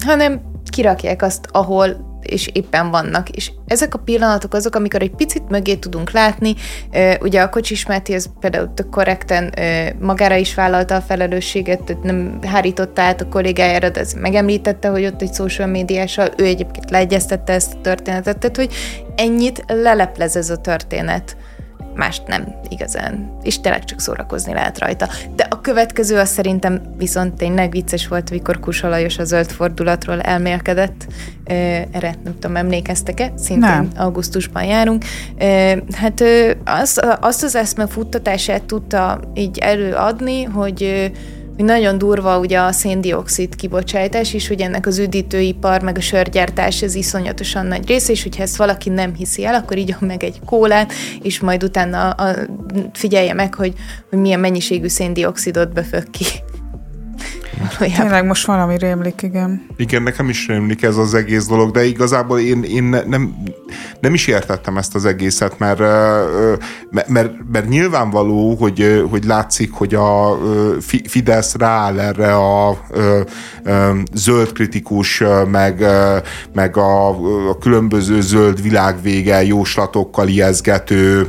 hanem 0.05 0.41
kirakják 0.69 1.21
azt, 1.21 1.47
ahol 1.51 2.10
és 2.21 2.49
éppen 2.53 2.91
vannak. 2.91 3.29
És 3.29 3.51
ezek 3.67 3.93
a 3.93 3.97
pillanatok 3.97 4.53
azok, 4.53 4.75
amikor 4.75 5.01
egy 5.01 5.15
picit 5.15 5.49
mögé 5.49 5.75
tudunk 5.75 6.11
látni. 6.11 6.55
Ugye 7.19 7.41
a 7.41 7.49
Kocsis 7.49 7.85
Máté 7.85 8.13
ez 8.13 8.25
például 8.39 8.73
tök 8.73 8.89
korrekten 8.89 9.53
magára 9.99 10.35
is 10.35 10.55
vállalta 10.55 10.95
a 10.95 11.01
felelősséget, 11.01 11.83
tehát 11.83 12.03
nem 12.03 12.39
hárította 12.43 13.01
át 13.01 13.21
a 13.21 13.27
kollégájára, 13.27 13.89
de 13.89 13.99
ez 13.99 14.13
megemlítette, 14.13 14.89
hogy 14.89 15.05
ott 15.05 15.21
egy 15.21 15.33
social 15.33 15.67
médiással, 15.67 16.29
ő 16.37 16.45
egyébként 16.45 16.89
leegyeztette 16.89 17.53
ezt 17.53 17.73
a 17.73 17.81
történetet, 17.81 18.37
tehát 18.37 18.55
hogy 18.55 18.73
ennyit 19.15 19.63
leleplez 19.67 20.35
ez 20.35 20.49
a 20.49 20.57
történet 20.57 21.37
mást 21.95 22.27
nem 22.27 22.55
igazán. 22.69 23.37
És 23.43 23.59
tényleg 23.59 23.83
csak 23.83 23.99
szórakozni 23.99 24.53
lehet 24.53 24.79
rajta. 24.79 25.07
De 25.35 25.47
a 25.49 25.61
következő 25.61 26.17
az 26.17 26.29
szerintem 26.29 26.81
viszont 26.97 27.33
tényleg 27.33 27.71
vicces 27.71 28.07
volt, 28.07 28.29
mikor 28.29 28.59
Kusa 28.59 28.89
Lajos 28.89 29.17
a 29.17 29.23
zöld 29.23 29.51
fordulatról 29.51 30.21
elmélkedett. 30.21 31.07
Erre 31.43 32.15
nem 32.23 32.33
tudom, 32.39 32.55
emlékeztek-e? 32.55 33.31
Szintén 33.35 33.69
nem. 33.69 33.89
augusztusban 33.95 34.63
járunk. 34.63 35.03
Hát 35.91 36.23
azt, 36.65 36.99
azt 37.19 37.43
az 37.43 37.55
eszme 37.55 37.87
futtatását 37.87 38.63
tudta 38.63 39.19
így 39.33 39.57
előadni, 39.57 40.43
hogy 40.43 41.11
hogy 41.55 41.65
nagyon 41.65 41.97
durva 41.97 42.39
ugye 42.39 42.59
a 42.59 42.71
széndiokszid 42.71 43.55
kibocsátás 43.55 44.33
is, 44.33 44.47
hogy 44.47 44.61
ennek 44.61 44.87
az 44.87 44.97
üdítőipar, 44.97 45.81
meg 45.81 45.97
a 45.97 46.01
sörgyártás 46.01 46.81
ez 46.81 46.95
iszonyatosan 46.95 47.65
nagy 47.65 47.87
része, 47.87 48.11
és 48.11 48.23
hogyha 48.23 48.43
ezt 48.43 48.55
valaki 48.55 48.89
nem 48.89 49.15
hiszi 49.15 49.45
el, 49.45 49.53
akkor 49.53 49.77
így 49.77 49.95
meg 49.99 50.23
egy 50.23 50.39
kólát, 50.45 50.93
és 51.21 51.39
majd 51.39 51.63
utána 51.63 52.09
a, 52.09 52.35
figyelje 52.93 53.33
meg, 53.33 53.55
hogy, 53.55 53.73
hogy 54.09 54.19
milyen 54.19 54.39
mennyiségű 54.39 54.87
széndiokszidot 54.87 55.73
befög 55.73 56.09
ki. 56.09 56.25
Valójában. 57.57 58.05
Tényleg 58.05 58.25
most 58.25 58.45
valami 58.45 58.77
rémlik, 58.77 59.21
igen. 59.21 59.65
Igen, 59.77 60.03
nekem 60.03 60.29
is 60.29 60.47
rémlik 60.47 60.83
ez 60.83 60.97
az 60.97 61.13
egész 61.13 61.45
dolog, 61.45 61.71
de 61.71 61.85
igazából 61.85 62.39
én, 62.39 62.63
én 62.63 62.83
nem, 62.83 63.35
nem 63.99 64.13
is 64.13 64.27
értettem 64.27 64.77
ezt 64.77 64.95
az 64.95 65.05
egészet, 65.05 65.59
mert, 65.59 65.79
mert, 66.91 67.07
mert, 67.07 67.33
mert 67.51 67.69
nyilvánvaló, 67.69 68.55
hogy, 68.55 69.05
hogy 69.09 69.23
látszik, 69.23 69.71
hogy 69.73 69.95
a 69.95 70.37
Fidesz 71.07 71.55
rááll 71.55 71.99
erre 71.99 72.35
a 72.35 72.77
zöld 74.13 74.51
kritikus, 74.51 75.23
meg, 75.51 75.85
meg 76.53 76.77
a, 76.77 77.07
a 77.49 77.57
különböző 77.57 78.21
zöld 78.21 78.61
világvége 78.61 79.43
jóslatokkal 79.43 80.27
ijeszgető 80.27 81.27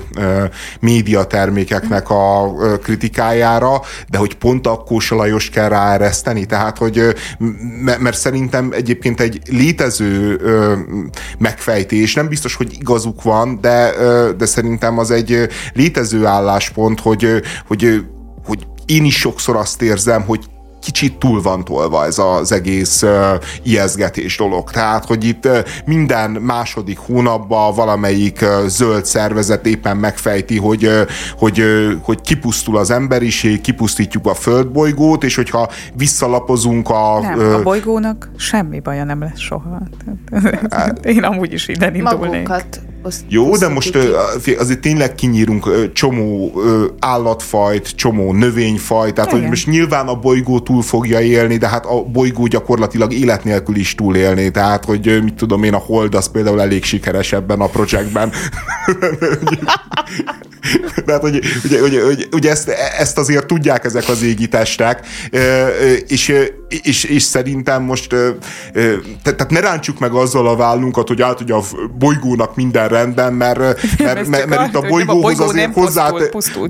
médiatermékeknek 0.80 2.10
a 2.10 2.52
kritikájára, 2.82 3.80
de 4.08 4.18
hogy 4.18 4.34
pont 4.34 4.66
akkor 4.66 5.02
Lajos 5.08 5.50
kell 5.50 5.68
ráereszteni, 6.12 6.46
tehát 6.46 6.78
hogy 6.78 7.14
mert 7.98 8.16
szerintem 8.16 8.70
egyébként 8.72 9.20
egy 9.20 9.40
létező 9.48 10.40
megfejtés, 11.38 12.14
nem 12.14 12.28
biztos, 12.28 12.54
hogy 12.54 12.72
igazuk 12.80 13.22
van, 13.22 13.60
de, 13.60 13.92
de 14.36 14.46
szerintem 14.46 14.98
az 14.98 15.10
egy 15.10 15.48
létező 15.72 16.26
álláspont, 16.26 17.00
hogy, 17.00 17.42
hogy, 17.66 18.04
hogy 18.44 18.66
én 18.86 19.04
is 19.04 19.18
sokszor 19.18 19.56
azt 19.56 19.82
érzem, 19.82 20.22
hogy 20.22 20.44
kicsit 20.82 21.18
túl 21.18 21.42
van 21.42 21.64
tolva 21.64 22.04
ez 22.04 22.18
az 22.18 22.52
egész 22.52 23.02
uh, 23.02 23.10
ijeszgetés 23.62 24.36
dolog. 24.36 24.70
Tehát, 24.70 25.04
hogy 25.04 25.24
itt 25.24 25.46
uh, 25.46 25.58
minden 25.84 26.30
második 26.30 26.98
hónapban 26.98 27.74
valamelyik 27.74 28.38
uh, 28.42 28.66
zöld 28.66 29.04
szervezet 29.04 29.66
éppen 29.66 29.96
megfejti, 29.96 30.58
hogy, 30.58 30.86
uh, 30.86 31.00
hogy, 31.38 31.60
uh, 31.60 31.92
hogy 32.02 32.20
kipusztul 32.20 32.76
az 32.76 32.90
emberiség, 32.90 33.60
kipusztítjuk 33.60 34.26
a 34.26 34.34
földbolygót, 34.34 35.24
és 35.24 35.34
hogyha 35.34 35.68
visszalapozunk 35.94 36.88
a... 36.88 37.20
Nem, 37.20 37.38
uh, 37.38 37.54
a 37.54 37.62
bolygónak 37.62 38.30
semmi 38.36 38.80
baja 38.80 39.04
nem 39.04 39.20
lesz 39.20 39.38
soha. 39.38 39.78
Hát, 40.70 41.04
én 41.14 41.22
amúgy 41.22 41.52
is 41.52 41.68
ide 41.68 41.86
indulnék. 41.86 42.20
Magunkat 42.20 42.80
azt 43.02 43.20
Jó, 43.28 43.56
de 43.56 43.68
most 43.68 43.98
ki. 44.42 44.52
azért 44.52 44.80
tényleg 44.80 45.14
kinyírunk 45.14 45.92
csomó 45.92 46.52
állatfajt, 46.98 47.90
csomó 47.96 48.32
növényfajt, 48.32 49.14
tehát 49.14 49.30
hogy 49.30 49.42
most 49.42 49.66
nyilván 49.66 50.06
a 50.08 50.14
bolygó 50.14 50.60
túl 50.60 50.82
fogja 50.82 51.20
élni, 51.20 51.56
de 51.56 51.68
hát 51.68 51.86
a 51.86 52.02
bolygó 52.02 52.46
gyakorlatilag 52.46 53.12
élet 53.12 53.44
nélkül 53.44 53.76
is 53.76 53.94
túlélni, 53.94 54.50
tehát 54.50 54.84
hogy 54.84 55.22
mit 55.22 55.34
tudom 55.34 55.62
én, 55.62 55.74
a 55.74 55.78
Hold 55.78 56.14
az 56.14 56.30
például 56.30 56.60
elég 56.60 56.84
sikeres 56.84 57.32
ebben 57.32 57.60
a 57.60 57.66
projektben. 57.66 58.32
Tehát, 61.06 61.20
hogy, 61.20 61.40
ugye, 61.64 61.82
ugye, 61.82 62.04
ugye, 62.04 62.24
ugye 62.32 62.50
ezt, 62.50 62.68
ezt 62.98 63.18
azért 63.18 63.46
tudják 63.46 63.84
ezek 63.84 64.08
az 64.08 64.22
égi 64.22 64.48
testek, 64.48 65.06
és, 66.06 66.34
és, 66.82 67.04
és 67.04 67.22
szerintem 67.22 67.82
most 67.82 68.08
tehát 69.22 69.50
ne 69.50 69.60
rántsuk 69.60 69.98
meg 69.98 70.12
azzal 70.12 70.48
a 70.48 70.56
vállunkat, 70.56 71.08
hogy 71.08 71.22
át, 71.22 71.38
hogy 71.38 71.50
a 71.50 71.60
bolygónak 71.98 72.56
minden 72.56 72.88
rendben, 72.92 73.32
mert, 73.32 73.58
mert, 73.98 74.26
mert, 74.26 74.46
mert 74.46 74.66
itt 74.66 74.74
a 74.74 74.88
bolygóhoz 74.88 75.40
a 75.40 75.44
azért 75.44 75.74
hozzá, 75.74 76.10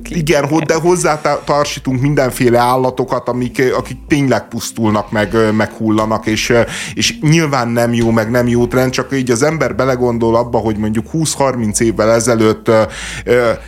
igen, 0.09 0.45
de 0.67 0.75
hozzá 0.75 1.21
társítunk 1.45 2.01
mindenféle 2.01 2.59
állatokat, 2.59 3.29
amik, 3.29 3.63
akik 3.77 3.97
tényleg 4.09 4.49
pusztulnak, 4.49 5.11
meg, 5.11 5.37
meg 5.57 5.71
hullanak, 5.71 6.27
és, 6.27 6.53
és 6.95 7.21
nyilván 7.21 7.69
nem 7.69 7.93
jó, 7.93 8.11
meg 8.11 8.31
nem 8.31 8.49
jó 8.49 8.67
trend, 8.67 8.91
csak 8.91 9.17
így 9.17 9.31
az 9.31 9.43
ember 9.43 9.75
belegondol 9.75 10.37
abba, 10.37 10.59
hogy 10.59 10.77
mondjuk 10.77 11.07
20-30 11.13 11.81
évvel 11.81 12.03
évvel 12.03 12.15
ezelőtt 12.15 12.71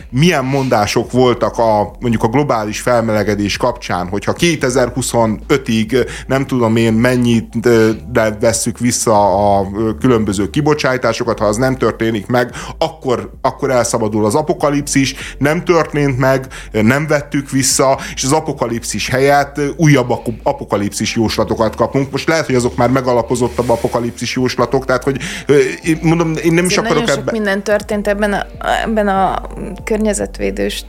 milyen 0.09 0.45
mondások 0.45 1.11
voltak 1.11 1.57
a 1.57 1.91
mondjuk 1.99 2.23
a 2.23 2.27
globális 2.27 2.79
felmelegedés 2.79 3.57
kapcsán, 3.57 4.07
hogyha 4.07 4.33
2025-ig 4.37 6.09
nem 6.27 6.45
tudom 6.45 6.75
én 6.75 6.93
mennyit 6.93 7.59
de 8.11 8.37
vesszük 8.39 8.79
vissza 8.79 9.57
a 9.57 9.67
különböző 9.99 10.49
kibocsátásokat, 10.49 11.39
ha 11.39 11.45
az 11.45 11.57
nem 11.57 11.77
történik 11.77 12.27
meg, 12.27 12.44
akkor, 12.77 13.31
akkor 13.41 13.69
elszabadul 13.71 14.25
az 14.25 14.35
apokalipszis, 14.35 15.15
nem 15.37 15.63
történt 15.63 16.17
meg, 16.17 16.47
nem 16.71 17.07
vettük 17.07 17.49
vissza, 17.49 17.99
és 18.15 18.23
az 18.23 18.31
apokalipszis 18.31 19.09
helyett 19.09 19.61
újabb 19.77 20.09
apokalipszis 20.43 21.15
jóslatokat 21.15 21.75
kapunk. 21.75 22.11
Most 22.11 22.27
lehet, 22.27 22.45
hogy 22.45 22.55
azok 22.55 22.75
már 22.75 22.89
megalapozottabb 22.89 23.69
apokalipszis 23.69 24.35
jóslatok, 24.35 24.85
tehát 24.85 25.03
hogy 25.03 25.19
mondom, 26.01 26.33
én 26.43 26.53
nem 26.53 26.65
is 26.65 26.77
akarok 26.77 27.09
ebben. 27.09 27.27
minden 27.31 27.63
történt 27.63 28.07
ebben 28.07 28.33
a, 28.33 28.45
ebben 28.83 29.07
a 29.07 29.41
környezetvédős 29.83 30.85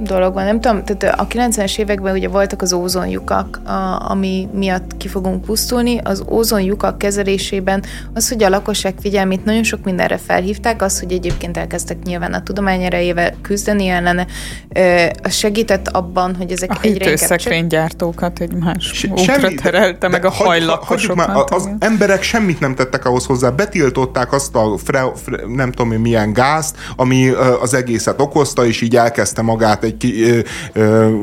dologban. 0.00 0.44
Nem 0.44 0.60
tudom, 0.60 0.84
tehát 0.84 1.20
a 1.20 1.26
90-es 1.26 1.78
években 1.78 2.14
ugye 2.14 2.28
voltak 2.28 2.62
az 2.62 2.72
ózonjukak, 2.72 3.60
a, 3.64 4.10
ami 4.10 4.48
miatt 4.52 4.96
ki 4.96 5.08
fogunk 5.08 5.44
pusztulni. 5.44 6.00
Az 6.04 6.24
ózonjukak 6.28 6.98
kezelésében 6.98 7.82
az, 8.14 8.28
hogy 8.28 8.42
a 8.42 8.48
lakosság 8.48 8.94
figyelmét 9.00 9.44
nagyon 9.44 9.62
sok 9.62 9.84
mindenre 9.84 10.16
felhívták, 10.16 10.82
az, 10.82 11.00
hogy 11.00 11.12
egyébként 11.12 11.56
elkezdtek 11.56 12.02
nyilván 12.02 12.32
a 12.32 12.42
tudomány 12.42 12.82
erejével 12.82 13.34
küzdeni 13.42 13.86
ellene, 13.88 14.26
az 15.22 15.34
segített 15.34 15.88
abban, 15.88 16.34
hogy 16.34 16.52
ezek 16.52 16.70
a 16.70 16.78
egyre 16.80 17.10
inkább... 17.10 17.10
egy 18.40 18.54
más 18.54 19.06
útra 19.10 19.48
terelte, 19.62 20.08
meg 20.08 20.24
a 20.24 20.30
hajlakosokat. 20.30 21.50
az 21.50 21.68
emberek 21.78 22.22
semmit 22.22 22.60
nem 22.60 22.74
tettek 22.74 23.04
ahhoz 23.04 23.26
hozzá, 23.26 23.50
betiltották 23.50 24.32
azt 24.32 24.54
a 24.54 24.78
fre, 24.84 25.04
fre, 25.24 25.36
nem 25.46 25.72
tudom 25.72 26.00
milyen 26.00 26.32
gázt, 26.32 26.76
ami 26.96 27.28
az 27.60 27.74
egészet 27.74 28.20
okozta, 28.20 28.66
és 28.66 28.80
így 28.80 28.96
elkezdte 28.96 29.42
magát 29.42 29.67
egy 29.84 29.96
ki, 29.96 30.22
ö, 30.22 30.40
ö, 30.72 31.16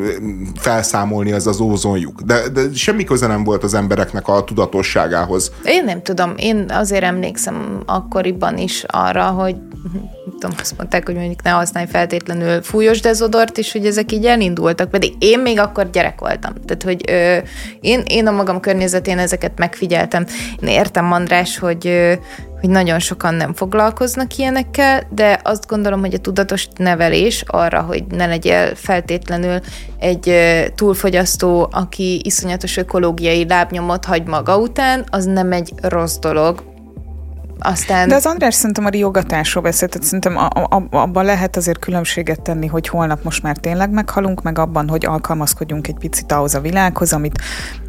felszámolni 0.56 1.32
az 1.32 1.48
az 1.48 1.60
ózonjuk. 1.60 2.22
De, 2.22 2.50
de 2.50 2.62
semmi 2.74 3.04
köze 3.04 3.28
nem 3.28 3.44
volt 3.44 3.64
az 3.64 3.74
embereknek 3.74 4.28
a 4.28 4.44
tudatosságához. 4.44 5.52
Én 5.64 5.84
nem 5.84 6.02
tudom, 6.02 6.34
én 6.38 6.66
azért 6.70 7.04
emlékszem 7.04 7.82
akkoriban 7.86 8.58
is 8.58 8.84
arra, 8.88 9.24
hogy 9.24 9.56
tudom, 10.40 10.56
azt 10.60 10.78
mondták, 10.78 11.06
hogy 11.06 11.16
mondjuk 11.16 11.44
ne 11.44 11.50
használj 11.50 11.86
feltétlenül 11.86 12.62
fújos 12.62 13.00
dezodort, 13.02 13.58
és 13.58 13.72
hogy 13.72 13.86
ezek 13.86 14.12
így 14.12 14.26
elindultak, 14.26 14.90
pedig 14.90 15.14
én 15.20 15.40
még 15.40 15.60
akkor 15.60 15.90
gyerek 15.90 16.20
voltam. 16.20 16.54
Tehát, 16.66 16.84
hogy 16.84 17.02
ö, 17.10 17.38
én, 17.82 18.04
én 18.08 18.28
a 18.28 18.32
magam 18.32 18.60
környezetén 18.60 19.18
ezeket 19.18 19.58
megfigyeltem. 19.58 20.26
Én 20.62 20.70
értem, 20.70 21.12
András, 21.12 21.58
hogy, 21.58 21.88
ö, 21.88 22.14
hogy 22.60 22.70
nagyon 22.70 23.00
sokan 23.00 23.34
nem 23.34 23.54
foglalkoznak 23.54 24.38
ilyenekkel, 24.38 25.08
de 25.10 25.40
azt 25.44 25.68
gondolom, 25.68 26.00
hogy 26.00 26.14
a 26.14 26.18
tudatos 26.18 26.68
nevelés 26.78 27.44
arra, 27.48 27.82
hogy 27.82 28.04
ne 28.10 28.26
legyél 28.26 28.76
feltétlenül 28.76 29.60
egy 30.00 30.34
túlfogyasztó, 30.76 31.70
aki 31.72 32.22
iszonyatos 32.24 32.78
ökológiai 32.78 33.48
lábnyomot 33.48 34.06
hagy 34.06 34.24
maga 34.24 34.58
után, 34.58 35.04
az 35.10 35.26
nem 35.26 35.52
egy 35.52 35.74
rossz 35.82 36.18
dolog, 36.18 36.75
aztán... 37.60 38.08
De 38.08 38.16
az 38.16 38.26
András 38.26 38.56
szerintem 38.56 38.86
a 38.86 38.90
riogatásról 38.90 39.64
beszélt, 39.64 39.92
tehát 39.92 40.06
szerintem 40.06 40.38
a, 40.38 40.46
a, 40.76 40.84
abban 40.92 41.26
lehet 41.26 41.56
azért 41.56 41.80
különbséget 41.80 42.42
tenni, 42.42 42.68
hogy 42.68 42.88
holnap 42.88 43.24
most 43.24 43.44
már 43.44 43.58
tényleg 43.58 43.90
meghalunk, 43.90 44.42
meg 44.42 44.60
abban, 44.60 44.90
hogy 44.90 45.06
alkalmazkodjunk 45.06 45.88
egy 45.88 45.98
picit 46.00 46.32
ahhoz 46.32 46.56
a 46.56 46.60
világhoz, 46.60 47.14
amit 47.14 47.42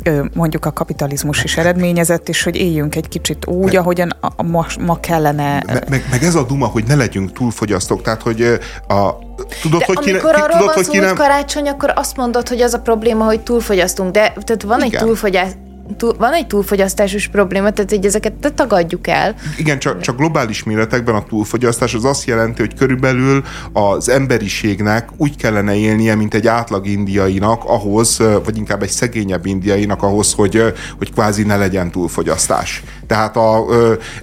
ö, 0.02 0.24
mondjuk 0.34 0.64
a 0.64 0.72
kapitalizmus 0.72 1.44
is 1.44 1.56
eredményezett, 1.56 2.28
és 2.28 2.42
hogy 2.42 2.56
éljünk 2.56 2.96
egy 2.96 3.08
kicsit 3.08 3.46
úgy, 3.46 3.64
meg, 3.64 3.74
ahogyan 3.74 4.10
a, 4.20 4.32
a, 4.36 4.42
ma, 4.42 4.66
ma 4.80 5.00
kellene. 5.00 5.62
Meg, 5.66 5.88
meg, 5.88 6.04
meg 6.10 6.22
ez 6.22 6.34
a 6.34 6.44
duma, 6.44 6.66
hogy 6.66 6.84
ne 6.86 6.94
legyünk 6.94 7.32
túlfogyasztók, 7.32 8.02
tehát 8.02 8.22
hogy 8.22 8.42
a 8.88 9.24
Tudod, 9.62 9.78
de 9.78 9.84
hogy 9.86 9.96
amikor 9.96 10.34
ki, 10.34 10.40
arról 10.40 10.58
tudod, 10.58 10.74
van 10.74 10.84
szó, 10.84 10.90
hogy, 10.90 11.00
nem... 11.00 11.14
karácsony, 11.14 11.68
akkor 11.68 11.92
azt 11.94 12.16
mondod, 12.16 12.48
hogy 12.48 12.60
az 12.60 12.74
a 12.74 12.78
probléma, 12.78 13.24
hogy 13.24 13.40
túlfogyasztunk, 13.40 14.10
de 14.10 14.32
tehát 14.44 14.62
van 14.62 14.78
Igen. 14.78 14.92
egy 14.92 15.06
túlfogyás, 15.06 15.50
túl, 15.96 16.14
van 16.18 16.32
egy 16.32 16.46
túlfogyasztásos 16.46 17.28
probléma, 17.28 17.70
tehát 17.70 17.92
így 17.92 18.06
ezeket 18.06 18.32
te 18.32 18.50
tagadjuk 18.50 19.06
el. 19.06 19.34
Igen, 19.56 19.78
csak, 19.78 20.00
csak 20.00 20.16
globális 20.16 20.62
méretekben 20.64 21.14
a 21.14 21.24
túlfogyasztás 21.24 21.94
az 21.94 22.04
azt 22.04 22.26
jelenti, 22.26 22.60
hogy 22.60 22.74
körülbelül 22.74 23.44
az 23.72 24.08
emberiségnek 24.08 25.08
úgy 25.16 25.36
kellene 25.36 25.74
élnie, 25.74 26.14
mint 26.14 26.34
egy 26.34 26.46
átlag 26.46 26.86
indiainak 26.86 27.64
ahhoz, 27.64 28.18
vagy 28.44 28.56
inkább 28.56 28.82
egy 28.82 28.88
szegényebb 28.88 29.46
indiainak 29.46 30.02
ahhoz, 30.02 30.32
hogy, 30.32 30.62
hogy 30.98 31.12
kvázi 31.12 31.42
ne 31.42 31.56
legyen 31.56 31.90
túlfogyasztás. 31.90 32.82
Tehát, 33.06 33.36
a, 33.36 33.64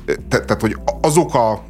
te, 0.05 0.39
tehát 0.39 0.61
hogy 0.61 0.77
azok 1.01 1.36
a, 1.36 1.63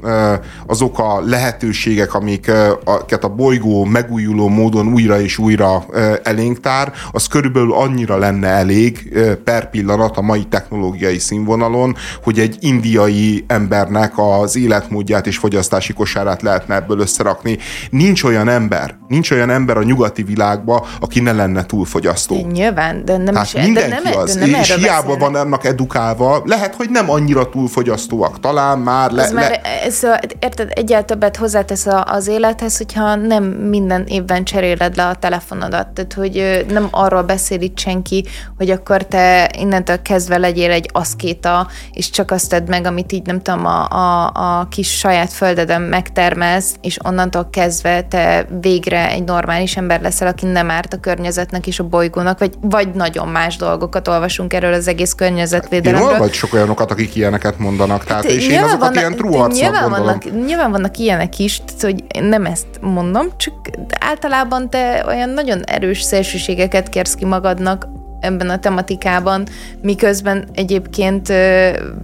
azok 0.68 1.00
a 1.00 1.22
lehetőségek, 1.26 2.14
amiket 2.14 3.24
a 3.24 3.30
bolygó 3.36 3.84
megújuló 3.84 4.48
módon 4.48 4.88
újra 4.88 5.22
és 5.22 5.38
újra 5.38 5.86
elénk 6.24 6.60
tár, 6.60 6.92
az 7.12 7.28
körülbelül 7.28 7.74
annyira 7.74 8.18
lenne 8.18 8.48
elég 8.48 9.18
per 9.44 9.70
pillanat 9.70 10.18
a 10.18 10.22
mai 10.22 10.44
technológiai 10.44 11.18
színvonalon, 11.18 11.96
hogy 12.24 12.40
egy 12.40 12.58
indiai 12.60 13.44
embernek 13.48 14.14
az 14.16 14.56
életmódját 14.56 15.28
és 15.28 15.38
fogyasztási 15.38 15.94
kosárát 15.94 16.42
lehetne 16.42 16.76
ebből 16.76 17.00
összerakni. 17.00 17.58
Nincs 17.90 18.24
olyan 18.24 18.48
ember, 18.48 18.96
nincs 19.08 19.32
olyan 19.32 19.50
ember 19.50 19.78
a 19.78 19.84
nyugati 19.84 20.24
világban, 20.24 20.82
aki 21.00 21.20
ne 21.20 21.32
lenne 21.32 21.66
túlfogyasztó. 21.66 22.48
Nyilván, 22.52 23.06
de 23.06 23.18
nem 23.18 23.34
Tehát 23.34 23.48
is, 23.48 23.54
mindenki 23.54 23.90
de 23.90 24.00
nem, 24.04 24.18
az, 24.18 24.36
de 24.36 24.46
nem 24.46 24.60
és 24.60 24.76
hiába 24.76 25.02
beszélnek. 25.02 25.20
van 25.20 25.38
ennek 25.38 25.64
edukálva, 25.64 26.42
lehet, 26.46 26.76
hogy 26.76 26.90
nem 26.90 27.03
annyira 27.10 27.50
túlfogyasztóak, 27.50 28.40
talán 28.40 28.80
már 28.80 29.12
le, 29.12 29.24
ez 29.24 29.32
le... 29.32 29.42
Már, 29.42 29.62
ez 29.84 30.04
a, 30.04 30.20
érted, 30.40 30.72
egyáltalán 30.74 31.12
többet 31.14 31.38
hozzátesz 31.38 31.86
az 32.06 32.28
élethez, 32.28 32.78
hogyha 32.78 33.16
nem 33.16 33.44
minden 33.44 34.06
évben 34.08 34.44
cseréled 34.44 34.96
le 34.96 35.06
a 35.08 35.16
telefonodat, 35.16 35.88
tehát 35.88 36.14
hogy 36.14 36.66
nem 36.70 36.88
arról 36.92 37.22
beszél 37.22 37.62
itt 37.62 37.80
senki, 37.80 38.26
hogy 38.58 38.70
akkor 38.70 39.04
te 39.06 39.52
innentől 39.58 40.02
kezdve 40.02 40.38
legyél 40.38 40.72
egy 40.72 40.90
aszkéta, 40.94 41.68
és 41.92 42.10
csak 42.10 42.32
azt 42.32 42.50
tedd 42.50 42.70
meg, 42.70 42.86
amit 42.86 43.12
így 43.12 43.26
nem 43.26 43.42
tudom, 43.42 43.66
a, 43.66 43.90
a, 43.90 44.32
a 44.34 44.68
kis 44.70 44.98
saját 44.98 45.34
földeden 45.34 45.82
megtermelsz, 45.82 46.76
és 46.82 46.98
onnantól 47.04 47.48
kezdve 47.52 48.02
te 48.02 48.46
végre 48.62 49.10
egy 49.10 49.24
normális 49.24 49.78
ember 49.78 50.02
leszel, 50.02 50.28
aki 50.28 50.46
nem 50.46 50.72
árt 50.72 50.94
a 50.94 51.00
környezetnek 51.00 51.68
és 51.68 51.80
a 51.80 51.84
bolygónak, 51.84 52.40
vagy, 52.40 52.54
vagy 52.62 52.94
nagyon 52.94 53.28
más 53.28 53.56
dolgokat 53.56 54.08
olvasunk 54.08 54.54
erről 54.54 54.74
az 54.74 54.88
egész 54.88 55.14
környezetvédelemről. 55.14 56.12
Én 56.12 56.18
vagy 56.18 56.34
sok 56.34 56.54
olyanok, 56.54 56.80
akik 56.94 57.16
ilyeneket 57.16 57.60
mondanak, 57.60 58.04
tehát, 58.04 58.24
hát, 58.24 58.32
és 58.32 58.48
én 58.48 58.64
azokat 58.64 58.96
vannak, 58.96 59.18
ilyen 59.28 59.52
nyilván 59.52 59.90
vannak, 59.90 60.46
nyilván 60.46 60.72
vannak 60.72 60.98
ilyenek 60.98 61.40
is, 61.40 61.62
tehát, 61.66 61.82
hogy 61.82 62.24
nem 62.24 62.46
ezt 62.46 62.68
mondom, 62.82 63.28
csak 63.38 63.54
általában 64.00 64.70
te 64.70 65.04
olyan 65.08 65.30
nagyon 65.30 65.64
erős 65.64 66.02
szélsőségeket 66.02 66.90
kérsz 66.90 67.16
ki 67.16 67.26
magadnak, 67.26 67.88
ebben 68.24 68.50
a 68.50 68.60
tematikában, 68.60 69.44
miközben 69.82 70.48
egyébként 70.54 71.30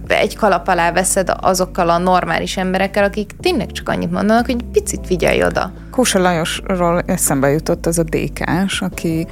egy 0.06 0.36
kalap 0.36 0.68
alá 0.68 0.92
veszed 0.92 1.32
azokkal 1.40 1.88
a 1.88 1.98
normális 1.98 2.56
emberekkel, 2.56 3.04
akik 3.04 3.30
tényleg 3.40 3.72
csak 3.72 3.88
annyit 3.88 4.10
mondanak, 4.10 4.46
hogy 4.46 4.64
picit 4.72 5.06
figyelj 5.06 5.44
oda. 5.44 5.72
Kósa 5.90 6.18
Lajosról 6.18 7.02
eszembe 7.06 7.48
jutott 7.48 7.86
az 7.86 7.98
a 7.98 8.02
dékás, 8.02 8.80
aki 8.80 9.26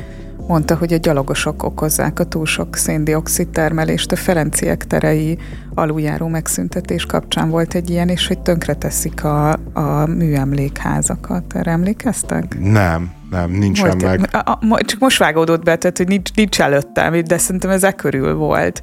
mondta, 0.48 0.76
hogy 0.76 0.92
a 0.92 0.96
gyalogosok 0.96 1.62
okozzák 1.62 2.18
a 2.18 2.24
túl 2.24 2.46
sok 2.46 2.76
széndiokszid 2.76 3.48
termelést. 3.48 4.12
A 4.12 4.16
Ferenciek 4.16 4.86
terei 4.86 5.38
aluljáró 5.74 6.26
megszüntetés 6.26 7.06
kapcsán 7.06 7.50
volt 7.50 7.74
egy 7.74 7.90
ilyen, 7.90 8.08
és 8.08 8.26
hogy 8.26 8.38
tönkreteszik 8.38 9.24
a, 9.24 9.52
a 9.72 10.06
műemlékházakat. 10.06 11.54
Erre 11.54 11.70
emlékeztek? 11.70 12.58
Nem. 12.60 13.16
Nem, 13.30 13.50
nincsen 13.50 13.98
volt, 13.98 14.20
meg. 14.20 14.28
A, 14.32 14.50
a, 14.50 14.80
csak 14.84 15.00
most 15.00 15.18
vágódott 15.18 15.62
be, 15.62 15.76
tehát 15.76 15.96
hogy 15.96 16.08
nincs, 16.08 16.34
nincs 16.34 16.60
előttem, 16.60 17.22
de 17.24 17.38
szerintem 17.38 17.70
ez 17.70 17.84
e 17.84 17.92
körül 17.92 18.34
volt. 18.34 18.82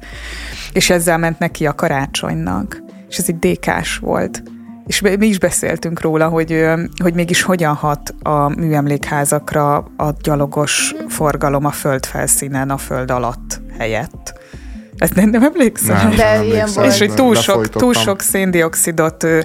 És 0.72 0.90
ezzel 0.90 1.18
ment 1.18 1.38
neki 1.38 1.66
a 1.66 1.74
karácsonynak. 1.74 2.82
És 3.08 3.18
ez 3.18 3.24
egy 3.28 3.38
dékás 3.38 3.96
volt. 3.96 4.42
És 4.86 5.00
mi 5.00 5.26
is 5.26 5.38
beszéltünk 5.38 6.00
róla, 6.00 6.28
hogy, 6.28 6.64
hogy 7.02 7.14
mégis 7.14 7.42
hogyan 7.42 7.74
hat 7.74 8.14
a 8.22 8.48
műemlékházakra 8.48 9.76
a 9.76 10.14
gyalogos 10.22 10.94
forgalom 11.08 11.64
a 11.64 11.70
földfelszínen, 11.70 12.70
a 12.70 12.76
föld 12.76 13.10
alatt 13.10 13.60
helyett. 13.78 14.34
Ezt 14.98 15.14
nem, 15.14 15.28
nem 15.28 15.42
emlékszem? 15.42 15.96
Nem, 15.96 16.16
De 16.16 16.36
nem 16.36 16.42
ilyen 16.42 16.68
volt. 16.74 16.86
És 16.92 16.98
hogy 16.98 17.14
túl 17.14 17.34
sok, 17.34 17.68
túl 17.68 17.94
sok 17.94 18.20
széndiokszidot 18.20 19.22
ö, 19.22 19.40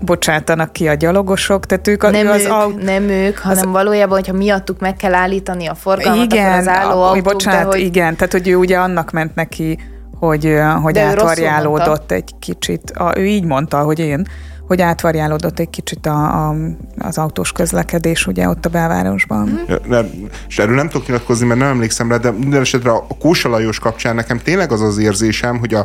bocsátanak 0.00 0.72
ki 0.72 0.88
a 0.88 0.94
gyalogosok, 0.94 1.66
tehát 1.66 1.88
ők 1.88 2.10
nem, 2.10 2.26
az 2.26 2.40
ők, 2.40 2.50
aut- 2.50 2.82
nem 2.82 3.02
ők, 3.02 3.38
hanem 3.38 3.66
az, 3.66 3.72
valójában, 3.72 4.18
hogyha 4.18 4.32
miattuk 4.32 4.80
meg 4.80 4.96
kell 4.96 5.14
állítani 5.14 5.66
a 5.66 5.74
forgalmat, 5.74 6.32
igen, 6.32 6.46
akkor 6.46 6.58
az 6.58 6.68
álló 6.68 7.00
a, 7.00 7.08
autók, 7.08 7.22
bocsánat, 7.22 7.60
de 7.60 7.66
hogy... 7.66 7.80
igen, 7.80 8.16
tehát 8.16 8.32
hogy 8.32 8.48
ő 8.48 8.56
ugye 8.56 8.78
annak 8.78 9.10
ment 9.10 9.34
neki, 9.34 9.78
hogy, 10.18 10.54
hogy 10.82 10.98
átvarjálódott 10.98 12.12
egy 12.12 12.30
kicsit. 12.38 12.90
A, 12.90 13.12
ő 13.16 13.26
így 13.26 13.44
mondta, 13.44 13.78
hogy 13.82 13.98
én, 13.98 14.26
hogy 14.68 14.80
átvarjálódott 14.80 15.58
egy 15.58 15.70
kicsit 15.70 16.06
a, 16.06 16.48
a, 16.48 16.54
az 16.98 17.18
autós 17.18 17.52
közlekedés 17.52 18.26
ugye 18.26 18.48
ott 18.48 18.66
a 18.66 18.68
belvárosban. 18.68 19.48
Mm. 19.48 19.56
Ja, 19.68 19.78
nem, 19.86 20.10
és 20.48 20.58
erről 20.58 20.74
nem 20.74 20.88
tudok 20.88 21.06
nyilatkozni, 21.06 21.46
mert 21.46 21.60
nem 21.60 21.68
emlékszem 21.68 22.08
rá, 22.10 22.16
de 22.16 22.30
minden 22.30 22.60
esetre 22.60 22.90
a 22.90 23.06
Kósa 23.18 23.48
Lajos 23.48 23.78
kapcsán 23.78 24.14
nekem 24.14 24.38
tényleg 24.38 24.72
az 24.72 24.80
az 24.80 24.98
érzésem, 24.98 25.58
hogy 25.58 25.74
a 25.74 25.84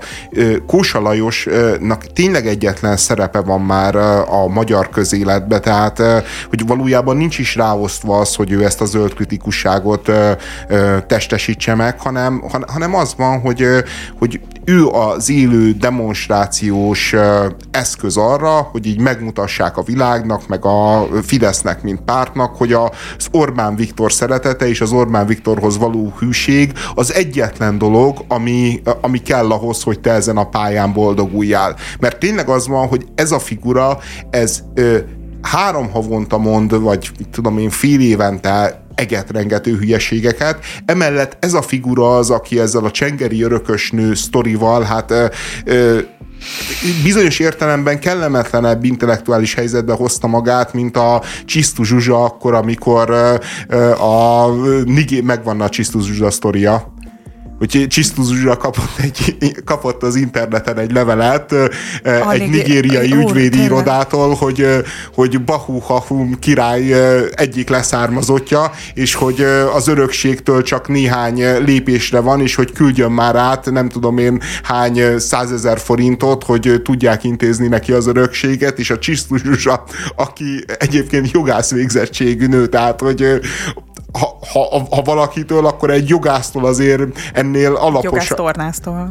Kósa 0.68 1.00
Lajosnak 1.00 2.14
tényleg 2.14 2.48
egyetlen 2.48 2.98
szerepe 2.98 3.40
van 3.40 3.62
már 3.62 3.96
a 4.30 4.48
magyar 4.48 4.90
közéletbe, 4.90 5.60
tehát 5.60 6.02
hogy 6.50 6.68
valójában 6.68 7.18
nincs 7.18 7.40
is 7.40 7.56
ráosztva 7.56 8.20
az, 8.20 8.36
hogy 8.36 8.52
ő 8.52 8.64
ezt 8.64 8.82
a 8.82 8.86
zöld 8.86 9.14
kritikusságot 9.14 10.12
testesítse 11.08 11.76
meg, 11.76 12.00
hanem, 12.00 12.44
hanem 12.68 12.96
az 12.96 13.14
van, 13.18 13.40
hogy, 13.40 13.68
hogy 14.20 14.40
ő 14.66 14.88
az 14.88 15.30
élő 15.30 15.72
demonstrációs 15.72 17.16
eszköz 17.72 18.18
arra, 18.18 18.70
hogy 18.72 18.86
így 18.86 19.00
megmutassák 19.00 19.78
a 19.78 19.84
világnak, 19.84 20.48
meg 20.48 20.66
a 20.66 21.08
Fidesznek, 21.24 21.84
mint 21.84 22.02
pártnak, 22.02 22.56
hogy 22.56 22.74
az 22.74 23.28
Orbán 23.32 23.76
Viktor 23.76 24.12
szeretete 24.12 24.68
és 24.68 24.82
az 24.82 24.92
Orbán 24.92 25.26
Viktorhoz 25.26 25.78
való 25.78 26.14
hűség 26.20 26.74
az 26.96 27.14
egyetlen 27.14 27.78
dolog, 27.78 28.26
ami, 28.28 28.82
ami 29.02 29.22
kell 29.22 29.52
ahhoz, 29.52 29.84
hogy 29.84 30.00
te 30.00 30.12
ezen 30.12 30.38
a 30.38 30.50
pályán 30.50 30.94
boldoguljál. 30.94 31.76
Mert 32.00 32.20
tényleg 32.20 32.50
az 32.50 32.68
van, 32.68 32.88
hogy 32.88 33.06
ez 33.16 33.32
a 33.32 33.40
figura, 33.40 33.98
ez 34.30 34.64
három 35.42 35.92
havonta 35.92 36.38
mond, 36.38 36.82
vagy 36.82 37.12
tudom 37.32 37.58
én, 37.58 37.70
fél 37.70 38.00
évente 38.00 38.83
egetrengető 38.96 39.78
hülyeségeket. 39.78 40.60
Emellett 40.86 41.38
ez 41.40 41.54
a 41.54 41.62
figura 41.62 42.18
az, 42.18 42.30
aki 42.30 42.60
ezzel 42.60 42.84
a 42.84 42.92
csengeri 42.92 43.42
örökösnő 43.42 44.14
sztorival, 44.14 44.82
hát 44.82 45.12
ö, 45.12 45.26
ö, 45.66 46.00
bizonyos 47.04 47.40
értelemben 47.40 48.00
kellemetlenebb 48.00 48.84
intellektuális 48.84 49.54
helyzetbe 49.54 49.94
hozta 49.94 50.28
magát, 50.28 50.74
mint 50.74 50.98
a 50.98 51.22
Csisztu 51.46 51.84
Zsuzsa 51.84 52.24
akkor, 52.24 52.54
amikor 52.54 53.12
a 54.00 54.48
Nigé, 54.84 55.22
megvan 55.22 55.62
a 55.62 55.70
Csisztu 55.70 56.00
Zsuzsa 56.00 56.32
sztoria, 56.32 56.93
hogy 57.72 57.88
Csisztus 57.88 58.28
Zsuzsa 58.28 58.58
kapott, 58.58 58.98
egy, 59.02 59.56
kapott 59.66 60.04
az 60.04 60.16
interneten 60.16 60.78
egy 60.78 60.92
levelet 60.92 61.52
a 62.04 62.32
egy 62.32 62.50
nigériai 62.50 63.14
ügyvédi 63.14 63.60
ó, 63.60 63.64
irodától, 63.64 64.34
hogy, 64.34 64.68
hogy 65.14 65.44
Bahu 65.44 65.80
Hahum 65.80 66.40
király 66.40 66.94
egyik 67.32 67.70
leszármazottja, 67.70 68.72
és 68.94 69.14
hogy 69.14 69.42
az 69.74 69.88
örökségtől 69.88 70.64
csak 70.64 70.88
néhány 70.88 71.58
lépésre 71.66 72.20
van, 72.20 72.42
és 72.42 72.56
hogy 72.56 72.72
küldjön 72.72 73.12
már 73.12 73.36
át, 73.36 73.72
nem 73.72 73.90
tudom 73.90 74.18
én 74.18 74.42
hány 74.64 75.20
százezer 75.20 75.80
forintot, 75.80 76.44
hogy 76.44 76.82
tudják 76.84 77.24
intézni 77.24 77.68
neki 77.68 77.92
az 77.92 78.08
örökséget, 78.08 78.80
és 78.80 78.90
a 78.90 79.00
Csisztus 79.00 79.42
Zsuzsa, 79.42 79.84
aki 80.16 80.66
egyébként 80.78 81.32
jogász 81.32 81.72
végzettségű 81.72 82.48
nő, 82.48 82.68
tehát 82.68 83.02
hogy 83.02 83.42
ha, 84.20 84.38
ha, 84.54 84.86
ha 84.90 85.02
valakitől, 85.02 85.66
akkor 85.66 85.92
egy 85.92 86.10
jogásztól 86.10 86.66
azért 86.66 87.02
ennél 87.34 87.76
alaposabb. 87.76 88.04
Jogásztornásztól. 88.04 89.10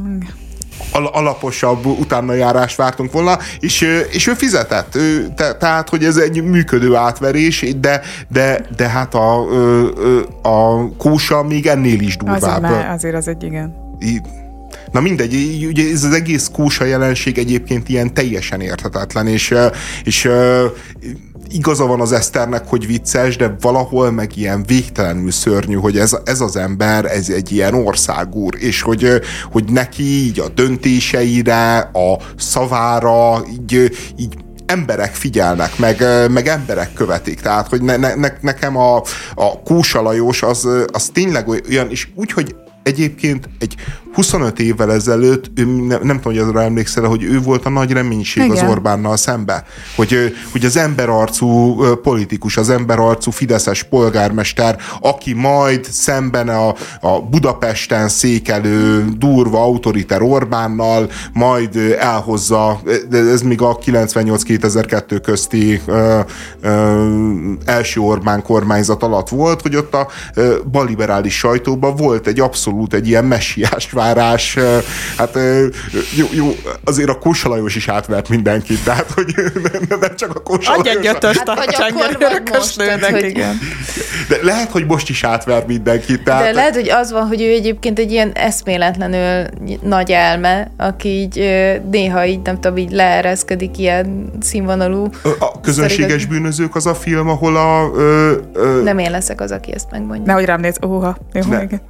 Al- 0.92 1.14
alaposabb 1.14 1.86
utánajárást 1.86 2.76
vártunk 2.76 3.12
volna, 3.12 3.38
és, 3.61 3.80
és 4.11 4.26
ő 4.26 4.32
fizetett. 4.34 4.94
Ő, 4.94 5.28
te, 5.36 5.55
tehát, 5.55 5.88
hogy 5.88 6.05
ez 6.05 6.16
egy 6.16 6.42
működő 6.42 6.94
átverés, 6.94 7.66
de, 7.80 8.00
de, 8.28 8.66
de 8.76 8.88
hát 8.88 9.14
a, 9.14 9.40
a 10.42 10.88
kósa 10.96 11.42
még 11.42 11.66
ennél 11.66 12.00
is 12.00 12.16
durvább. 12.16 12.62
Azért, 12.64 12.88
azért 12.88 13.14
az 13.14 13.28
egy 13.28 13.42
igen. 13.42 13.74
Na 14.92 15.00
mindegy, 15.00 15.64
ugye 15.68 15.90
ez 15.92 16.05
az 16.05 16.12
egész 16.12 16.50
kósa 16.53 16.84
jelenség 16.84 17.38
egyébként 17.38 17.88
ilyen 17.88 18.14
teljesen 18.14 18.61
érthetetlen, 18.61 19.26
és, 19.26 19.55
és 20.05 20.28
igaza 21.53 21.86
van 21.86 22.00
az 22.00 22.12
Eszternek, 22.12 22.68
hogy 22.68 22.86
vicces, 22.86 23.36
de 23.36 23.57
valahol 23.61 24.11
meg 24.11 24.36
ilyen 24.36 24.62
végtelenül 24.66 25.30
szörnyű, 25.30 25.74
hogy 25.74 25.98
ez, 25.98 26.16
ez 26.24 26.40
az 26.40 26.57
ember, 26.57 27.05
ez 27.05 27.28
egy 27.28 27.53
ilyen 27.53 27.74
országúr, 27.74 28.55
és 28.59 28.82
hogy, 28.82 29.20
hogy 29.53 29.64
neki 29.64 30.03
így 30.03 30.40
a 30.40 30.48
döntéseire, 30.48 31.78
a 31.78 32.18
szavára, 32.36 33.42
így, 33.50 33.90
így 34.16 34.34
emberek 34.66 35.14
figyelnek, 35.14 35.78
meg, 35.78 36.05
meg 36.30 36.46
emberek 36.46 36.92
követik. 36.92 37.40
Tehát, 37.40 37.68
hogy 37.68 37.82
ne, 37.82 37.96
ne, 37.96 38.28
nekem 38.40 38.76
a, 38.76 38.96
a 39.34 39.62
Kósa 39.64 40.03
Lajos 40.03 40.42
az, 40.42 40.68
az 40.92 41.11
tényleg 41.12 41.48
olyan, 41.48 41.90
és 41.90 42.09
úgy, 42.14 42.32
hogy 42.32 42.55
egyébként 42.82 43.48
egy 43.59 43.74
25 44.12 44.60
évvel 44.60 44.92
ezelőtt, 44.92 45.50
ő, 45.54 45.64
nem, 45.64 46.00
nem 46.02 46.16
tudom, 46.16 46.20
hogy 46.22 46.38
azra 46.38 46.62
emlékszel, 46.62 47.04
hogy 47.04 47.22
ő 47.22 47.40
volt 47.40 47.66
a 47.66 47.68
nagy 47.68 47.92
reménység 47.92 48.44
Igen. 48.44 48.56
az 48.64 48.70
Orbánnal 48.70 49.16
szembe. 49.16 49.64
Hogy, 49.96 50.34
hogy 50.52 50.64
az 50.64 50.76
emberarcú 50.76 51.76
politikus, 51.94 52.56
az 52.56 52.70
emberarcú 52.70 53.30
fideszes 53.30 53.82
polgármester, 53.82 54.78
aki 55.00 55.32
majd 55.32 55.84
szemben 55.84 56.48
a, 56.48 56.74
a 57.00 57.20
Budapesten 57.30 58.08
székelő 58.08 59.04
durva 59.18 59.62
autoriter 59.62 60.22
Orbánnal 60.22 61.10
majd 61.32 61.76
elhozza, 61.98 62.80
ez 63.10 63.42
még 63.42 63.62
a 63.62 63.78
98-2002 63.78 65.20
közti 65.22 65.80
ö, 65.86 66.20
ö, 66.60 67.10
első 67.64 68.00
Orbán 68.00 68.42
kormányzat 68.42 69.02
alatt 69.02 69.28
volt, 69.28 69.62
hogy 69.62 69.76
ott 69.76 69.94
a 69.94 70.08
ö, 70.34 70.56
baliberális 70.70 71.34
sajtóban 71.38 71.96
volt 71.96 72.26
egy 72.26 72.40
abszolút 72.40 72.94
egy 72.94 73.08
ilyen 73.08 73.24
messiás 73.24 73.86
elvárás, 74.03 74.59
hát 75.16 75.38
jó, 76.16 76.26
jó 76.30 76.55
azért 76.84 77.09
a 77.09 77.18
Kósa 77.18 77.48
Lajos 77.48 77.76
is 77.76 77.88
átvert 77.88 78.28
mindenkit, 78.28 78.84
tehát 78.84 79.11
hogy 79.11 79.34
nem, 79.72 79.98
nem 80.00 80.16
csak 80.16 80.34
a 80.34 80.40
Kósa 80.40 80.72
Adja 80.72 80.92
Lajos. 80.92 81.36
hát, 81.36 81.48
a 81.48 81.72
csengeri 81.72 83.28
igen. 83.28 83.59
De 84.28 84.36
lehet, 84.42 84.70
hogy 84.70 84.86
most 84.86 85.09
is 85.09 85.24
átver 85.24 85.66
mindenkit. 85.66 86.24
Tehát... 86.24 86.42
De 86.42 86.53
lehet, 86.53 86.74
hogy 86.74 86.90
az 86.90 87.12
van, 87.12 87.26
hogy 87.26 87.42
ő 87.42 87.50
egyébként 87.50 87.98
egy 87.98 88.12
ilyen 88.12 88.32
eszméletlenül 88.32 89.46
nagy 89.82 90.11
elme, 90.11 90.70
aki 90.76 91.09
így 91.09 91.50
néha 91.90 92.26
így, 92.26 92.40
nem 92.42 92.61
tudom, 92.61 92.76
így 92.76 92.90
leereszkedik 92.90 93.78
ilyen 93.78 94.32
színvonalú. 94.40 95.09
A 95.38 95.61
közönséges 95.61 96.26
bűnözők 96.26 96.74
az 96.74 96.86
a 96.86 96.94
film, 96.94 97.28
ahol 97.28 97.57
a... 97.57 97.90
Ö, 97.94 98.36
ö... 98.53 98.82
Nem 98.82 98.98
én 98.98 99.11
leszek 99.11 99.40
az, 99.40 99.50
aki 99.50 99.72
ezt 99.74 99.90
megmondja. 99.90 100.24
Nehogy 100.26 100.44
rám 100.44 100.61
néz, 100.61 100.76
óha. 100.84 101.16
Jó, 101.32 101.42
ne. 101.48 101.62
igen 101.62 101.80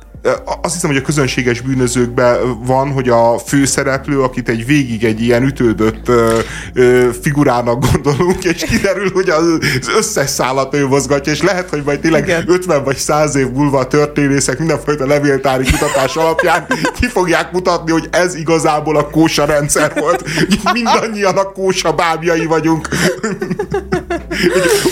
azt 0.63 0.75
hiszem, 0.75 0.91
hogy 0.91 0.99
a 0.99 1.03
közönséges 1.03 1.61
bűnözőkben 1.61 2.65
van, 2.65 2.91
hogy 2.91 3.09
a 3.09 3.39
főszereplő, 3.39 4.23
akit 4.23 4.49
egy 4.49 4.67
végig 4.67 5.05
egy 5.05 5.21
ilyen 5.21 5.43
ütődött 5.43 6.09
ö, 6.09 6.39
ö, 6.75 7.09
figurának 7.23 7.85
gondolunk, 7.93 8.45
és 8.45 8.65
kiderül, 8.65 9.11
hogy 9.13 9.29
az 9.29 9.59
összes 9.97 10.31
szállat 10.31 10.75
ő 10.75 10.87
mozgatja, 10.87 11.33
és 11.33 11.43
lehet, 11.43 11.69
hogy 11.69 11.83
majd 11.85 12.01
tényleg 12.01 12.23
Igen. 12.23 12.45
50 12.47 12.85
vagy 12.85 12.97
100 12.97 13.35
év 13.35 13.51
múlva 13.51 13.79
a 13.79 13.87
történészek 13.87 14.59
mindenfajta 14.59 15.07
levéltári 15.07 15.65
kutatás 15.65 16.17
alapján 16.17 16.67
ki 17.01 17.07
fogják 17.07 17.53
mutatni, 17.53 17.93
hogy 17.93 18.09
ez 18.11 18.35
igazából 18.35 18.97
a 18.97 19.11
kósa 19.11 19.45
rendszer 19.45 19.93
volt. 19.95 20.25
Mindannyian 20.73 21.37
a 21.37 21.53
kósa 21.53 21.93
bábjai 21.93 22.45
vagyunk. 22.45 22.89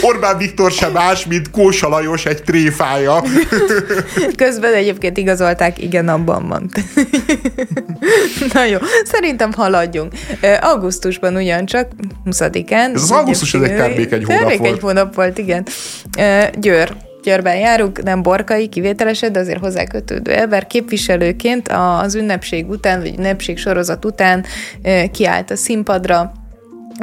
Orbán 0.02 0.38
Viktor 0.38 0.70
sem 0.70 0.92
más, 0.92 1.26
mint 1.26 1.50
Kósa 1.50 1.88
Lajos 1.88 2.24
egy 2.24 2.42
tréfája. 2.42 3.22
Közben 4.36 4.74
egyébként 4.74 5.18
igazolták, 5.20 5.82
igen, 5.82 6.08
abban 6.08 6.48
van. 6.48 6.70
Na 8.52 8.64
jó, 8.64 8.78
szerintem 9.04 9.52
haladjunk. 9.52 10.12
Augusztusban 10.60 11.36
ugyancsak, 11.36 11.88
20-án. 12.24 12.94
Ez 12.94 13.02
az 13.02 13.10
augusztus, 13.10 13.54
ez 13.54 13.62
egy 13.62 13.76
termékeny 13.76 14.24
hónap 14.24 14.38
termékeny 14.38 14.70
volt. 14.70 14.80
hónap 14.80 15.14
volt, 15.14 15.38
igen. 15.38 15.66
Győr, 16.60 16.96
Győrben 17.22 17.56
járunk, 17.56 18.02
nem 18.02 18.22
borkai 18.22 18.68
kivételesed, 18.68 19.32
de 19.32 19.38
azért 19.38 19.60
hozzákötődő 19.60 20.32
ember. 20.32 20.66
Képviselőként 20.66 21.68
az 22.02 22.14
ünnepség 22.14 22.68
után, 22.68 23.00
vagy 23.00 23.14
ünnepség 23.18 23.58
sorozat 23.58 24.04
után 24.04 24.44
kiállt 25.12 25.50
a 25.50 25.56
színpadra, 25.56 26.32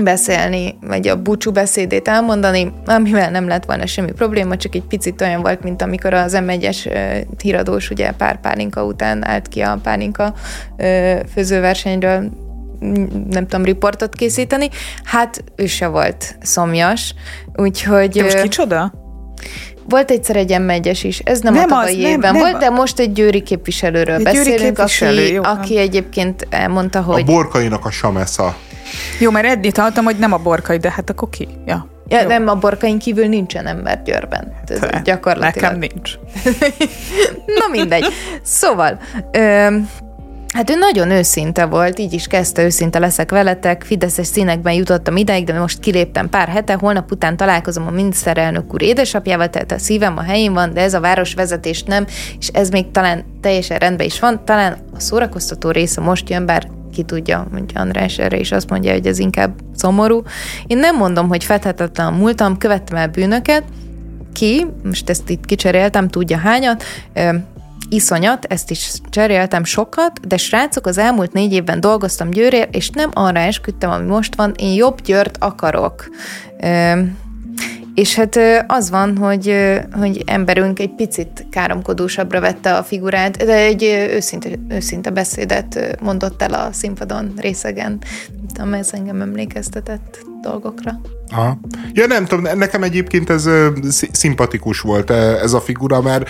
beszélni, 0.03 0.77
vagy 0.81 1.07
a 1.07 1.21
búcsú 1.21 1.51
beszédét 1.51 2.07
elmondani, 2.07 2.73
amivel 2.85 3.31
nem 3.31 3.47
lett 3.47 3.65
volna 3.65 3.85
semmi 3.85 4.11
probléma, 4.11 4.57
csak 4.57 4.75
egy 4.75 4.83
picit 4.83 5.21
olyan 5.21 5.41
volt, 5.41 5.63
mint 5.63 5.81
amikor 5.81 6.13
az 6.13 6.37
M1-es 6.45 6.77
híradós 7.41 7.89
ugye 7.89 8.11
pár 8.11 8.39
pálinka 8.39 8.83
után 8.83 9.27
állt 9.27 9.47
ki 9.47 9.61
a 9.61 9.79
pálinka 9.83 10.33
főzőversenyről 11.33 12.29
nem 13.29 13.47
tudom, 13.47 13.65
riportot 13.65 14.15
készíteni. 14.15 14.69
Hát 15.03 15.43
ő 15.55 15.65
se 15.65 15.87
volt 15.87 16.37
szomjas, 16.41 17.13
úgyhogy... 17.55 18.09
De 18.09 18.23
most 18.23 18.41
kicsoda? 18.41 18.93
Volt 19.89 20.11
egyszer 20.11 20.35
egy 20.35 20.59
m 20.59 20.69
is, 20.83 21.19
ez 21.19 21.39
nem, 21.39 21.53
nem 21.53 21.63
a 21.63 21.67
tavalyi 21.67 22.03
az, 22.05 22.11
évben 22.11 22.31
nem, 22.31 22.41
volt, 22.41 22.51
nem. 22.51 22.59
de 22.59 22.69
most 22.69 22.99
egy 22.99 23.11
győri 23.11 23.41
képviselőről 23.41 24.15
egy 24.15 24.23
beszélünk, 24.23 24.47
győri 24.47 24.63
képviselő, 24.63 25.23
aki, 25.23 25.33
jó, 25.33 25.41
aki 25.43 25.77
egyébként 25.77 26.47
mondta, 26.67 27.01
hogy... 27.01 27.21
A 27.21 27.23
borkainak 27.23 27.85
a 27.85 27.91
samesza. 27.91 28.55
Jó, 29.19 29.31
mert 29.31 29.47
eddig 29.47 29.75
hallottam, 29.75 30.05
hogy 30.05 30.17
nem 30.17 30.33
a 30.33 30.37
borkai, 30.37 30.77
de 30.77 30.91
hát 30.91 31.09
akkor 31.09 31.29
ki? 31.29 31.47
Ja. 31.65 31.87
Ja, 32.09 32.21
Jó. 32.21 32.27
nem, 32.27 32.47
a 32.47 32.55
borkain 32.55 32.99
kívül 32.99 33.27
nincsen 33.27 33.67
ember 33.67 34.01
Győrben. 34.03 34.53
Ez 34.67 34.79
Te, 34.79 35.01
gyakorlatilag. 35.03 35.71
Nekem 35.71 35.77
nincs. 35.79 36.13
Na 37.59 37.67
mindegy. 37.71 38.05
Szóval, 38.43 38.99
ö, 39.31 39.67
Hát 40.53 40.69
ő 40.69 40.75
nagyon 40.75 41.11
őszinte 41.11 41.65
volt, 41.65 41.99
így 41.99 42.13
is 42.13 42.27
kezdte, 42.27 42.63
őszinte 42.63 42.99
leszek 42.99 43.31
veletek, 43.31 43.83
fideszes 43.83 44.27
színekben 44.27 44.73
jutottam 44.73 45.17
ideig, 45.17 45.45
de 45.45 45.59
most 45.59 45.79
kiléptem 45.79 46.29
pár 46.29 46.47
hete, 46.47 46.73
holnap 46.73 47.11
után 47.11 47.37
találkozom 47.37 47.87
a 47.87 47.91
miniszterelnök 47.91 48.73
úr 48.73 48.81
édesapjával, 48.81 49.49
tehát 49.49 49.71
a 49.71 49.77
szívem 49.77 50.17
a 50.17 50.21
helyén 50.21 50.53
van, 50.53 50.73
de 50.73 50.81
ez 50.81 50.93
a 50.93 50.99
városvezetés 50.99 51.83
nem, 51.83 52.05
és 52.39 52.47
ez 52.47 52.69
még 52.69 52.91
talán 52.91 53.25
teljesen 53.41 53.77
rendben 53.77 54.05
is 54.05 54.19
van, 54.19 54.41
talán 54.45 54.77
a 54.93 54.99
szórakoztató 54.99 55.71
része 55.71 56.01
most 56.01 56.29
jön, 56.29 56.45
bár 56.45 56.67
ki 56.91 57.03
tudja, 57.03 57.47
mondja 57.51 57.81
András 57.81 58.17
erre 58.17 58.37
is 58.37 58.51
azt 58.51 58.69
mondja, 58.69 58.91
hogy 58.91 59.07
ez 59.07 59.19
inkább 59.19 59.59
szomorú. 59.75 60.23
Én 60.67 60.77
nem 60.77 60.95
mondom, 60.95 61.27
hogy 61.27 61.43
fethetetlen 61.43 62.07
a 62.07 62.17
múltam, 62.17 62.57
követtem 62.57 62.97
el 62.97 63.07
bűnöket, 63.07 63.63
ki, 64.33 64.65
most 64.83 65.09
ezt 65.09 65.29
itt 65.29 65.45
kicseréltem, 65.45 66.07
tudja 66.07 66.37
hányat, 66.37 66.83
iszonyat, 67.89 68.45
ezt 68.45 68.71
is 68.71 68.91
cseréltem 69.09 69.63
sokat, 69.63 70.27
de 70.27 70.37
srácok, 70.37 70.85
az 70.85 70.97
elmúlt 70.97 71.33
négy 71.33 71.53
évben 71.53 71.79
dolgoztam 71.79 72.29
Győrért, 72.29 72.75
és 72.75 72.89
nem 72.89 73.09
arra 73.13 73.39
esküdtem, 73.39 73.89
ami 73.89 74.05
most 74.05 74.35
van, 74.35 74.53
én 74.57 74.73
jobb 74.73 75.01
Győrt 75.01 75.37
akarok. 75.39 76.09
És 77.97 78.15
hát 78.15 78.39
az 78.67 78.89
van, 78.89 79.17
hogy, 79.17 79.55
hogy 79.91 80.23
emberünk 80.25 80.79
egy 80.79 80.95
picit 80.95 81.45
káromkodósabbra 81.49 82.39
vette 82.39 82.77
a 82.77 82.83
figurát, 82.83 83.37
de 83.37 83.55
egy 83.55 83.83
őszinte, 84.11 84.49
őszinte 84.69 85.09
beszédet 85.09 85.97
mondott 86.01 86.41
el 86.41 86.53
a 86.53 86.71
színpadon 86.71 87.33
részegen. 87.37 88.01
Nem 88.35 88.47
tudom, 88.53 88.73
ez 88.73 88.93
engem 88.93 89.21
emlékeztetett 89.21 90.25
dolgokra. 90.41 90.99
Aha. 91.31 91.59
Ja, 91.93 92.07
nem 92.07 92.25
tudom, 92.25 92.57
nekem 92.57 92.83
egyébként 92.83 93.29
ez 93.29 93.49
szimpatikus 94.11 94.79
volt 94.79 95.09
ez 95.09 95.53
a 95.53 95.59
figura, 95.59 96.01
mert, 96.01 96.29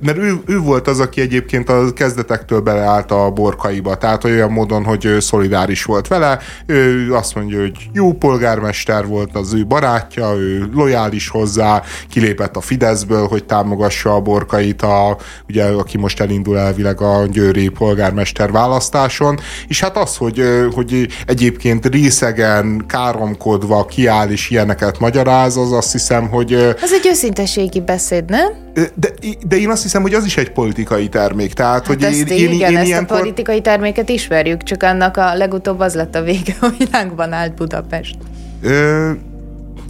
mert 0.00 0.16
ő, 0.16 0.34
ő 0.46 0.58
volt 0.58 0.88
az, 0.88 1.00
aki 1.00 1.20
egyébként 1.20 1.68
a 1.68 1.92
kezdetektől 1.92 2.60
beleállt 2.60 3.10
a 3.10 3.30
borkaiba, 3.30 3.96
tehát 3.96 4.24
olyan 4.24 4.50
módon, 4.50 4.84
hogy 4.84 5.16
szolidáris 5.20 5.84
volt 5.84 6.08
vele, 6.08 6.38
ő 6.66 7.14
azt 7.14 7.34
mondja, 7.34 7.60
hogy 7.60 7.88
jó 7.92 8.12
polgármester 8.12 9.06
volt 9.06 9.36
az 9.36 9.52
ő 9.54 9.66
barátja, 9.66 10.34
ő 10.36 10.70
lojális 10.74 11.28
hozzá, 11.28 11.82
kilépett 12.10 12.56
a 12.56 12.60
Fideszből, 12.60 13.26
hogy 13.26 13.44
támogassa 13.44 14.14
a 14.14 14.20
borkait, 14.20 14.82
a, 14.82 15.16
ugye, 15.48 15.64
aki 15.64 15.98
most 15.98 16.20
elindul 16.20 16.58
elvileg 16.58 17.00
a 17.00 17.26
győri 17.26 17.68
polgármester 17.68 18.50
választáson, 18.50 19.38
és 19.68 19.80
hát 19.80 19.96
az, 19.96 20.16
hogy, 20.16 20.42
hogy 20.74 21.08
egyébként 21.26 21.86
részegen, 21.86 22.84
káromkodva 22.86 23.84
kiáll 23.84 24.17
és 24.26 24.50
ilyeneket 24.50 24.98
magyaráz, 24.98 25.56
az 25.56 25.72
azt 25.72 25.92
hiszem, 25.92 26.28
hogy... 26.28 26.52
Az 26.54 26.92
egy 26.92 27.06
őszinteségi 27.10 27.80
beszéd, 27.80 28.30
nem? 28.30 28.52
De, 28.94 29.08
de 29.48 29.56
én 29.56 29.70
azt 29.70 29.82
hiszem, 29.82 30.02
hogy 30.02 30.14
az 30.14 30.24
is 30.24 30.36
egy 30.36 30.50
politikai 30.50 31.08
termék. 31.08 31.52
Tehát, 31.52 31.72
hát 31.72 31.86
hogy 31.86 32.02
ezt 32.02 32.30
én, 32.30 32.38
én, 32.38 32.52
igen, 32.52 32.70
én 32.70 32.76
ezt 32.76 32.86
ilyenkor... 32.86 33.16
a 33.16 33.20
politikai 33.20 33.60
terméket 33.60 34.08
ismerjük, 34.08 34.62
csak 34.62 34.82
annak 34.82 35.16
a 35.16 35.34
legutóbb 35.34 35.80
az 35.80 35.94
lett 35.94 36.14
a 36.14 36.22
vége, 36.22 36.56
hogy 36.60 36.88
lángban 36.92 37.32
állt 37.32 37.54
Budapest. 37.54 38.16
Ö, 38.62 39.10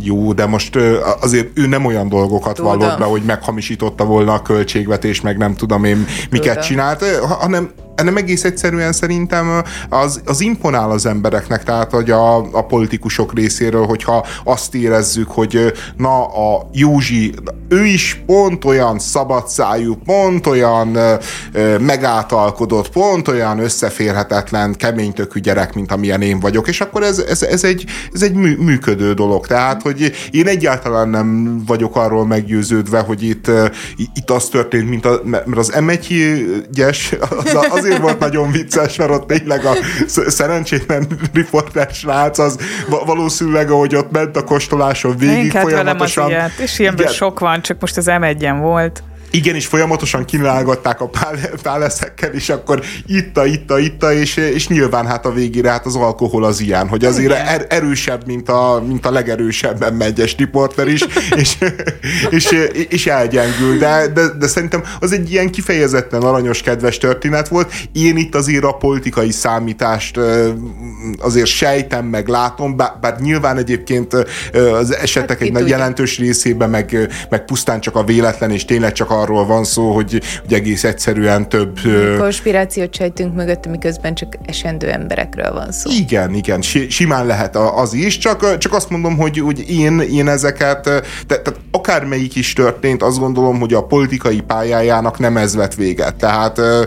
jó, 0.02 0.32
de 0.32 0.46
most 0.46 0.78
azért 1.20 1.48
ő 1.54 1.66
nem 1.66 1.84
olyan 1.84 2.08
dolgokat 2.08 2.54
tudom. 2.54 2.78
vallott 2.78 2.98
be, 2.98 3.04
hogy 3.04 3.22
meghamisította 3.22 4.04
volna 4.04 4.32
a 4.32 4.42
költségvetés, 4.42 5.20
meg 5.20 5.36
nem 5.36 5.54
tudom 5.54 5.84
én 5.84 6.06
miket 6.30 6.48
tudom. 6.48 6.68
csinált, 6.68 7.04
hanem 7.20 7.70
nem 8.02 8.16
egész 8.16 8.44
egyszerűen 8.44 8.92
szerintem 8.92 9.62
az, 9.88 10.20
az 10.24 10.40
imponál 10.40 10.90
az 10.90 11.06
embereknek, 11.06 11.64
tehát 11.64 11.90
hogy 11.90 12.10
a, 12.10 12.36
a 12.36 12.66
politikusok 12.66 13.34
részéről, 13.34 13.86
hogyha 13.86 14.26
azt 14.44 14.74
érezzük, 14.74 15.30
hogy 15.30 15.72
na 15.96 16.24
a 16.24 16.68
Józsi, 16.72 17.34
ő 17.68 17.84
is 17.84 18.22
pont 18.26 18.64
olyan 18.64 18.98
szabadszájú, 18.98 19.94
pont 20.04 20.46
olyan 20.46 20.94
ö, 20.94 21.78
megátalkodott, 21.78 22.90
pont 22.90 23.28
olyan 23.28 23.58
összeférhetetlen, 23.58 24.74
keménytökű 24.74 25.40
gyerek, 25.40 25.74
mint 25.74 25.92
amilyen 25.92 26.22
én 26.22 26.40
vagyok, 26.40 26.68
és 26.68 26.80
akkor 26.80 27.02
ez, 27.02 27.18
ez, 27.18 27.42
ez 27.42 27.64
egy, 27.64 27.84
ez 28.12 28.22
egy 28.22 28.34
mű, 28.34 28.56
működő 28.56 29.12
dolog. 29.12 29.46
Tehát, 29.46 29.82
hogy 29.82 30.12
én 30.30 30.46
egyáltalán 30.46 31.08
nem 31.08 31.62
vagyok 31.66 31.96
arról 31.96 32.26
meggyőződve, 32.26 33.00
hogy 33.00 33.22
itt, 33.22 33.50
itt 34.14 34.30
az 34.30 34.44
történt, 34.44 34.88
mint 34.88 35.06
a, 35.06 35.20
mert 35.24 35.56
az 35.56 35.72
M1-es, 35.78 37.18
az, 37.20 37.56
az 37.70 37.84
azért 37.88 38.02
volt 38.02 38.18
nagyon 38.18 38.50
vicces, 38.50 38.96
mert 38.96 39.10
ott 39.10 39.26
tényleg 39.26 39.64
a 39.64 39.72
szerencsétlen 40.26 41.06
riporter 41.32 41.88
srác 41.92 42.38
az 42.38 42.58
valószínűleg, 43.06 43.70
ahogy 43.70 43.94
ott 43.94 44.10
ment 44.10 44.36
a 44.36 44.44
kostoláson 44.44 45.16
végig 45.16 45.54
Én 45.54 45.60
folyamatosan. 45.60 46.24
Az 46.24 46.30
ilyet, 46.30 46.58
és 46.58 46.78
ilyenben 46.78 47.04
igen. 47.04 47.16
sok 47.16 47.38
van, 47.38 47.62
csak 47.62 47.80
most 47.80 47.96
az 47.96 48.06
M1-en 48.08 48.58
volt. 48.60 49.02
Igen, 49.30 49.54
és 49.54 49.66
folyamatosan 49.66 50.24
kínálgatták 50.24 51.00
a 51.00 51.10
páleszekkel, 51.62 52.32
és 52.32 52.48
akkor 52.48 52.80
itta, 53.06 53.46
itta, 53.46 53.78
itta, 53.78 54.12
és, 54.12 54.36
és 54.36 54.68
nyilván 54.68 55.06
hát 55.06 55.26
a 55.26 55.32
végére 55.32 55.70
hát 55.70 55.86
az 55.86 55.96
alkohol 55.96 56.44
az 56.44 56.60
ilyen, 56.60 56.88
hogy 56.88 57.04
azért 57.04 57.32
er, 57.32 57.66
erősebb, 57.68 58.26
mint 58.26 58.48
a, 58.48 58.82
mint 58.86 59.06
a 59.06 59.10
legerősebben 59.10 59.94
megyes 59.94 60.36
riporter 60.36 60.88
is, 60.88 61.04
és, 61.42 61.56
és, 62.30 62.68
és 62.88 63.06
elgyengül, 63.06 63.78
de, 63.78 64.06
de, 64.14 64.28
de 64.38 64.46
szerintem 64.46 64.82
az 65.00 65.12
egy 65.12 65.32
ilyen 65.32 65.50
kifejezetten 65.50 66.22
aranyos, 66.22 66.62
kedves 66.62 66.98
történet 66.98 67.48
volt. 67.48 67.72
Én 67.92 68.16
itt 68.16 68.34
azért 68.34 68.64
a 68.64 68.72
politikai 68.72 69.30
számítást 69.30 70.20
azért 71.18 71.46
sejtem, 71.46 72.04
meg 72.06 72.28
látom, 72.28 72.76
bár, 72.76 72.92
bár 73.00 73.20
nyilván 73.20 73.56
egyébként 73.56 74.14
az 74.72 74.94
esetek 74.94 75.38
hát 75.38 75.56
egy 75.56 75.68
jelentős 75.68 76.18
részében 76.18 76.70
meg, 76.70 77.08
meg 77.30 77.44
pusztán 77.44 77.80
csak 77.80 77.96
a 77.96 78.04
véletlen, 78.04 78.50
és 78.50 78.64
tényleg 78.64 78.92
csak 78.92 79.10
a 79.10 79.17
arról 79.20 79.46
van 79.46 79.64
szó, 79.64 79.92
hogy, 79.92 80.22
hogy 80.42 80.52
egész 80.52 80.84
egyszerűen 80.84 81.48
több... 81.48 81.78
Konspirációt 82.18 82.94
sejtünk 82.94 83.34
mögött, 83.34 83.66
miközben 83.66 84.14
csak 84.14 84.36
esendő 84.46 84.90
emberekről 84.90 85.52
van 85.52 85.72
szó. 85.72 85.90
Igen, 85.90 86.34
igen, 86.34 86.62
simán 86.88 87.26
lehet 87.26 87.56
az 87.56 87.92
is, 87.94 88.18
csak, 88.18 88.58
csak 88.58 88.72
azt 88.72 88.90
mondom, 88.90 89.16
hogy, 89.16 89.38
hogy 89.38 89.70
én, 89.70 90.00
én 90.00 90.28
ezeket, 90.28 90.82
te, 90.82 91.02
tehát 91.26 91.54
akármelyik 91.70 92.36
is 92.36 92.52
történt, 92.52 93.02
azt 93.02 93.18
gondolom, 93.18 93.58
hogy 93.58 93.74
a 93.74 93.82
politikai 93.82 94.40
pályájának 94.40 95.18
nem 95.18 95.36
ez 95.36 95.54
vett 95.54 95.74
véget. 95.74 96.14
Tehát 96.16 96.58
e, 96.58 96.86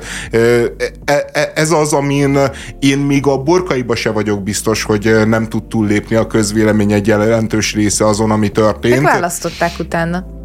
e, 1.06 1.52
ez 1.56 1.72
az, 1.72 1.94
amin 1.94 2.38
én 2.80 2.98
még 2.98 3.28
a 3.28 3.38
borkaiba 3.38 3.96
se 3.96 4.10
vagyok 4.10 4.44
biztos, 4.44 4.84
hogy 4.84 5.28
nem 5.28 5.48
tud 5.48 5.64
túllépni 5.64 6.16
a 6.16 6.28
közvélemény 6.28 6.92
egy 6.92 7.08
jelentős 7.08 7.74
része 7.74 8.06
azon, 8.06 8.32
ami 8.32 8.50
történt. 8.50 9.02
Megválasztották 9.02 9.72
utána. 9.80 10.40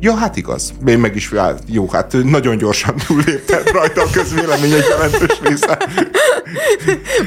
Ja, 0.00 0.14
hát 0.14 0.36
igaz. 0.36 0.72
Én 0.86 0.98
meg 0.98 1.16
is, 1.16 1.30
hát, 1.30 1.62
jó, 1.66 1.88
hát 1.88 2.12
nagyon 2.22 2.56
gyorsan 2.56 2.94
túlléptem 3.06 3.62
rajta 3.72 4.02
a 4.02 4.06
közvélemény 4.12 4.72
egy 4.72 4.84
jelentős 4.88 5.40
része. 5.42 5.78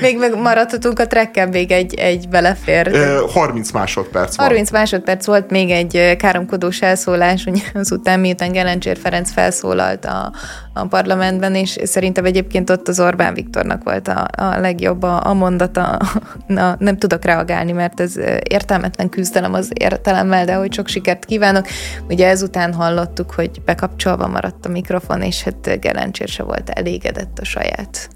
még 0.01 0.17
megmaradhatunk 0.17 0.99
a 0.99 1.07
trekken, 1.07 1.49
még 1.49 1.72
egy, 1.72 1.93
egy 1.93 2.30
belefér. 2.30 2.91
30 3.32 3.72
másodperc 3.72 4.36
van. 4.36 4.45
30 4.45 4.72
másodperc 4.72 5.26
volt 5.26 5.49
még 5.49 5.70
egy 5.70 6.15
káromkodós 6.17 6.82
elszólás, 6.82 7.45
ugye 7.45 7.63
azután 7.74 8.20
miután 8.20 8.51
Gelencsér 8.51 8.97
Ferenc 8.97 9.32
felszólalt 9.32 10.05
a, 10.05 10.34
a 10.80 10.88
parlamentben, 10.88 11.56
és 11.56 11.78
szerintem 11.84 12.26
egyébként 12.26 12.70
ott 12.70 12.88
az 12.88 13.00
Orbán 13.00 13.34
Viktornak 13.34 13.84
volt 13.84 14.08
a, 14.08 14.28
a 14.38 14.60
legjobb 14.60 15.04
a, 15.04 15.26
a 15.26 15.34
mondata. 15.34 16.00
Na, 16.48 16.76
nem 16.80 16.98
tudok 16.98 17.26
reagálni, 17.26 17.72
mert 17.72 18.00
ez 18.00 18.18
értelmetlen 18.44 19.10
küzdelem 19.10 19.54
az 19.54 19.70
értelemmel, 19.74 20.46
de 20.46 20.54
hogy 20.54 20.74
sok 20.74 20.88
sikert 20.88 21.26
kívánok. 21.26 21.68
Ugye 22.10 22.28
ezután 22.28 22.74
hallottuk, 22.74 23.32
hogy 23.32 23.62
bekapcsolva 23.66 24.28
maradt 24.28 24.66
a 24.66 24.70
mikrofon, 24.70 25.22
és 25.22 25.44
hát 25.44 25.80
Gelencsér 25.80 26.28
se 26.28 26.44
volt 26.44 26.70
elégedett 26.70 27.40
a 27.40 27.46
saját 27.46 28.10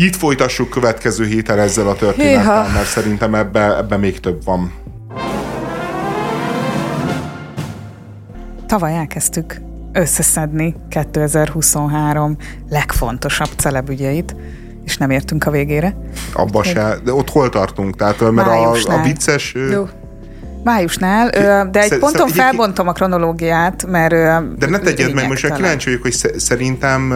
itt 0.00 0.16
folytassuk 0.16 0.68
következő 0.68 1.26
héten 1.26 1.58
ezzel 1.58 1.88
a 1.88 1.94
történettel, 1.94 2.68
mert 2.72 2.86
szerintem 2.86 3.34
ebbe, 3.34 3.76
ebbe 3.76 3.96
még 3.96 4.20
több 4.20 4.44
van. 4.44 4.72
Tavaly 8.66 8.94
elkezdtük 8.94 9.67
összeszedni 9.98 10.74
2023 10.88 12.36
legfontosabb 12.70 13.50
celebügyeit, 13.56 14.36
és 14.84 14.96
nem 14.96 15.10
értünk 15.10 15.46
a 15.46 15.50
végére. 15.50 15.96
Abba 16.32 16.62
se, 16.62 16.96
de 17.04 17.12
ott 17.12 17.30
hol 17.30 17.48
tartunk? 17.48 17.96
Tehát, 17.96 18.30
mert 18.30 18.48
a, 18.48 18.70
a 18.72 19.02
vicces... 19.02 19.54
Jó 19.70 19.88
Májusnál, 20.64 21.30
de 21.70 21.80
egy 21.80 21.98
ponton 21.98 22.28
felbontom 22.28 22.88
a 22.88 22.92
kronológiát, 22.92 23.86
mert... 23.86 24.10
De 24.58 24.66
ne 24.68 24.78
tegyed 24.78 25.14
meg, 25.14 25.28
most 25.28 25.54
kíváncsi 25.54 25.84
vagyok, 25.84 26.02
hogy 26.02 26.14
szerintem 26.36 27.14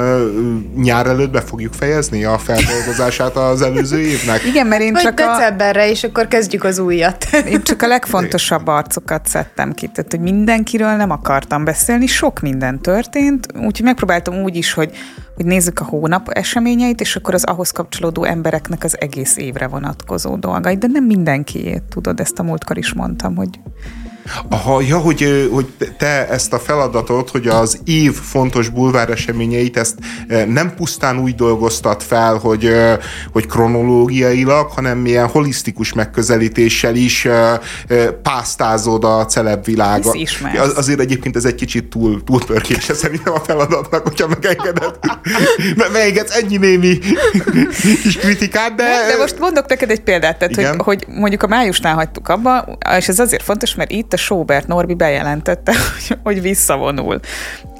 nyár 0.77 1.07
előtt 1.07 1.31
be 1.31 1.41
fogjuk 1.41 1.73
fejezni 1.73 2.25
a 2.25 2.39
feldolgozását 2.39 3.37
az 3.37 3.63
előző 3.63 4.01
évnek. 4.01 4.45
Igen, 4.45 4.67
mert 4.67 4.83
én 4.83 4.93
Vagy 4.93 5.03
csak 5.03 5.15
decemberre, 5.15 5.83
a... 5.83 5.87
és 5.87 6.05
akkor 6.05 6.29
kezdjük 6.29 6.65
az 6.65 6.79
újat. 6.79 7.27
Én 7.49 7.63
csak 7.63 7.83
a 7.83 7.87
legfontosabb 7.87 8.67
arcokat 8.67 9.27
szedtem 9.27 9.73
ki, 9.73 9.91
tehát 9.95 10.11
hogy 10.11 10.21
mindenkiről 10.21 10.97
nem 10.97 11.11
akartam 11.11 11.65
beszélni, 11.65 12.07
sok 12.07 12.41
minden 12.41 12.81
történt, 12.81 13.47
úgyhogy 13.55 13.85
megpróbáltam 13.85 14.35
úgy 14.35 14.57
is, 14.57 14.73
hogy 14.73 14.91
hogy 15.35 15.45
nézzük 15.45 15.81
a 15.81 15.85
hónap 15.85 16.29
eseményeit, 16.29 17.01
és 17.01 17.17
akkor 17.17 17.35
az 17.35 17.45
ahhoz 17.45 17.71
kapcsolódó 17.71 18.25
embereknek 18.25 18.85
az 18.85 19.01
egész 19.01 19.37
évre 19.37 19.67
vonatkozó 19.67 20.37
dolgait, 20.37 20.79
de 20.79 20.87
nem 20.87 21.05
mindenkiét, 21.05 21.83
tudod, 21.83 22.21
ezt 22.21 22.39
a 22.39 22.43
múltkor 22.43 22.79
is 22.79 22.93
mondtam, 22.93 23.37
hogy 23.37 23.61
Aha, 24.49 24.81
ja, 24.81 24.99
hogy, 24.99 25.49
hogy 25.53 25.67
te 25.99 26.29
ezt 26.29 26.53
a 26.53 26.59
feladatot, 26.59 27.31
hogy 27.31 27.47
az 27.47 27.81
év 27.85 28.13
fontos 28.13 28.69
bulvár 28.69 29.11
eseményeit, 29.11 29.77
ezt 29.77 29.95
nem 30.47 30.75
pusztán 30.75 31.19
úgy 31.19 31.35
dolgoztat 31.35 32.03
fel, 32.03 32.35
hogy, 32.37 32.73
hogy 33.33 33.47
kronológiailag, 33.47 34.71
hanem 34.71 34.99
milyen 34.99 35.27
holisztikus 35.27 35.93
megközelítéssel 35.93 36.95
is 36.95 37.29
pásztázod 38.23 39.05
a 39.05 39.27
celeb 39.27 39.65
világot. 39.65 40.17
Az, 40.59 40.77
azért 40.77 41.01
egyébként 41.01 41.37
ez 41.37 41.45
egy 41.45 41.55
kicsit 41.55 41.85
túl, 41.85 42.25
túl 42.25 42.45
pörkése 42.45 42.95
szerintem 42.95 43.33
a 43.33 43.41
feladatnak, 43.41 44.03
hogyha 44.03 44.29
megengeded. 44.29 44.99
Megengedsz 45.93 46.37
ennyi 46.37 46.57
némi 46.57 46.99
kis 48.03 48.17
kritikát, 48.17 48.75
de... 48.75 48.85
De 48.85 49.17
most 49.19 49.39
mondok 49.39 49.69
neked 49.69 49.91
egy 49.91 50.01
példát, 50.01 50.39
tehát, 50.39 50.57
hogy, 50.57 50.81
hogy 50.85 51.05
mondjuk 51.09 51.43
a 51.43 51.47
májusnál 51.47 51.95
hagytuk 51.95 52.29
abba, 52.29 52.79
és 52.99 53.09
ez 53.09 53.19
azért 53.19 53.43
fontos, 53.43 53.75
mert 53.75 53.91
itt 53.91 54.12
a 54.13 54.17
Sobert 54.17 54.67
Norbi 54.67 54.95
bejelentette, 54.95 55.73
hogy, 55.93 56.19
hogy 56.23 56.43
visszavonul. 56.43 57.21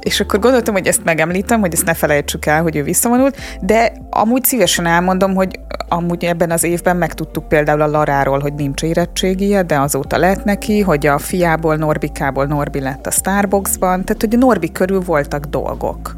És 0.01 0.21
akkor 0.21 0.39
gondoltam, 0.39 0.75
hogy 0.75 0.87
ezt 0.87 1.05
megemlítem, 1.05 1.61
hogy 1.61 1.73
ezt 1.73 1.85
ne 1.85 1.95
felejtsük 1.95 2.47
el, 2.47 2.63
hogy 2.63 2.77
ő 2.77 2.83
visszavonult, 2.83 3.37
de 3.61 3.93
amúgy 4.11 4.45
szívesen 4.45 4.87
elmondom, 4.87 5.35
hogy 5.35 5.61
amúgy 5.89 6.25
ebben 6.25 6.51
az 6.51 6.65
évben 6.65 6.97
megtudtuk 6.97 7.49
például 7.49 7.81
a 7.81 7.87
Laráról, 7.87 8.39
hogy 8.39 8.55
nincs 8.55 8.83
érettségie, 8.83 9.63
de 9.63 9.81
azóta 9.81 10.17
lett 10.17 10.45
neki, 10.45 10.81
hogy 10.81 11.07
a 11.07 11.19
fiából, 11.19 11.77
Norbikából 11.77 12.47
Norbi 12.47 12.81
lett 12.81 13.07
a 13.07 13.11
Starbucksban, 13.11 14.05
tehát 14.05 14.23
hogy 14.23 14.35
a 14.35 14.39
Norbi 14.39 14.73
körül 14.73 15.01
voltak 15.01 15.45
dolgok 15.45 16.15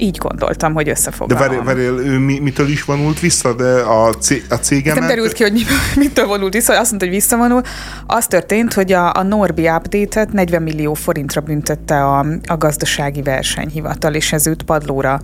így 0.00 0.16
gondoltam, 0.16 0.72
hogy 0.72 0.88
összefoglalom. 0.88 1.48
De 1.48 1.62
várj, 1.64 1.80
várj, 1.80 2.08
ő 2.08 2.18
mi, 2.18 2.38
mitől 2.38 2.68
is 2.68 2.84
vonult 2.84 3.20
vissza, 3.20 3.54
de 3.54 3.80
a, 3.80 4.14
cé, 4.14 4.42
a 4.48 4.54
cégem... 4.54 4.98
Nem 4.98 5.06
derült 5.06 5.32
ki, 5.32 5.42
hogy 5.42 5.52
mi, 5.52 5.62
mitől 6.04 6.26
vonult 6.26 6.52
vissza, 6.52 6.78
azt 6.78 6.88
mondta, 6.88 7.06
hogy 7.06 7.14
visszavonul. 7.14 7.62
Az 8.06 8.26
történt, 8.26 8.74
hogy 8.74 8.92
a, 8.92 9.14
a 9.14 9.22
Norbi 9.22 9.68
update-et 9.68 10.32
40 10.32 10.62
millió 10.62 10.94
forintra 10.94 11.40
büntette 11.40 12.04
a, 12.04 12.26
a 12.46 12.56
gazdasági 12.56 13.22
versenyhivatal, 13.22 14.14
és 14.14 14.32
ez 14.32 14.46
őt 14.46 14.62
padlóra 14.62 15.20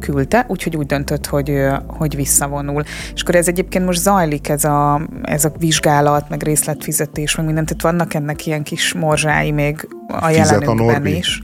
küldte, 0.00 0.44
úgyhogy 0.48 0.76
úgy 0.76 0.86
döntött, 0.86 1.26
hogy, 1.26 1.52
hogy 1.86 2.16
visszavonul. 2.16 2.82
És 3.14 3.22
akkor 3.22 3.34
ez 3.34 3.48
egyébként 3.48 3.84
most 3.84 4.00
zajlik, 4.00 4.48
ez 4.48 4.64
a, 4.64 5.08
ez 5.22 5.44
a 5.44 5.52
vizsgálat, 5.58 6.28
meg 6.28 6.42
részletfizetés, 6.42 7.36
meg 7.36 7.46
mindent, 7.46 7.66
tehát 7.66 7.82
vannak 7.82 8.14
ennek 8.14 8.46
ilyen 8.46 8.62
kis 8.62 8.92
morzsái 8.92 9.50
még 9.50 9.88
a 10.08 10.26
Fizet 10.26 10.50
jelenünkben 10.50 11.02
a 11.02 11.08
is. 11.08 11.40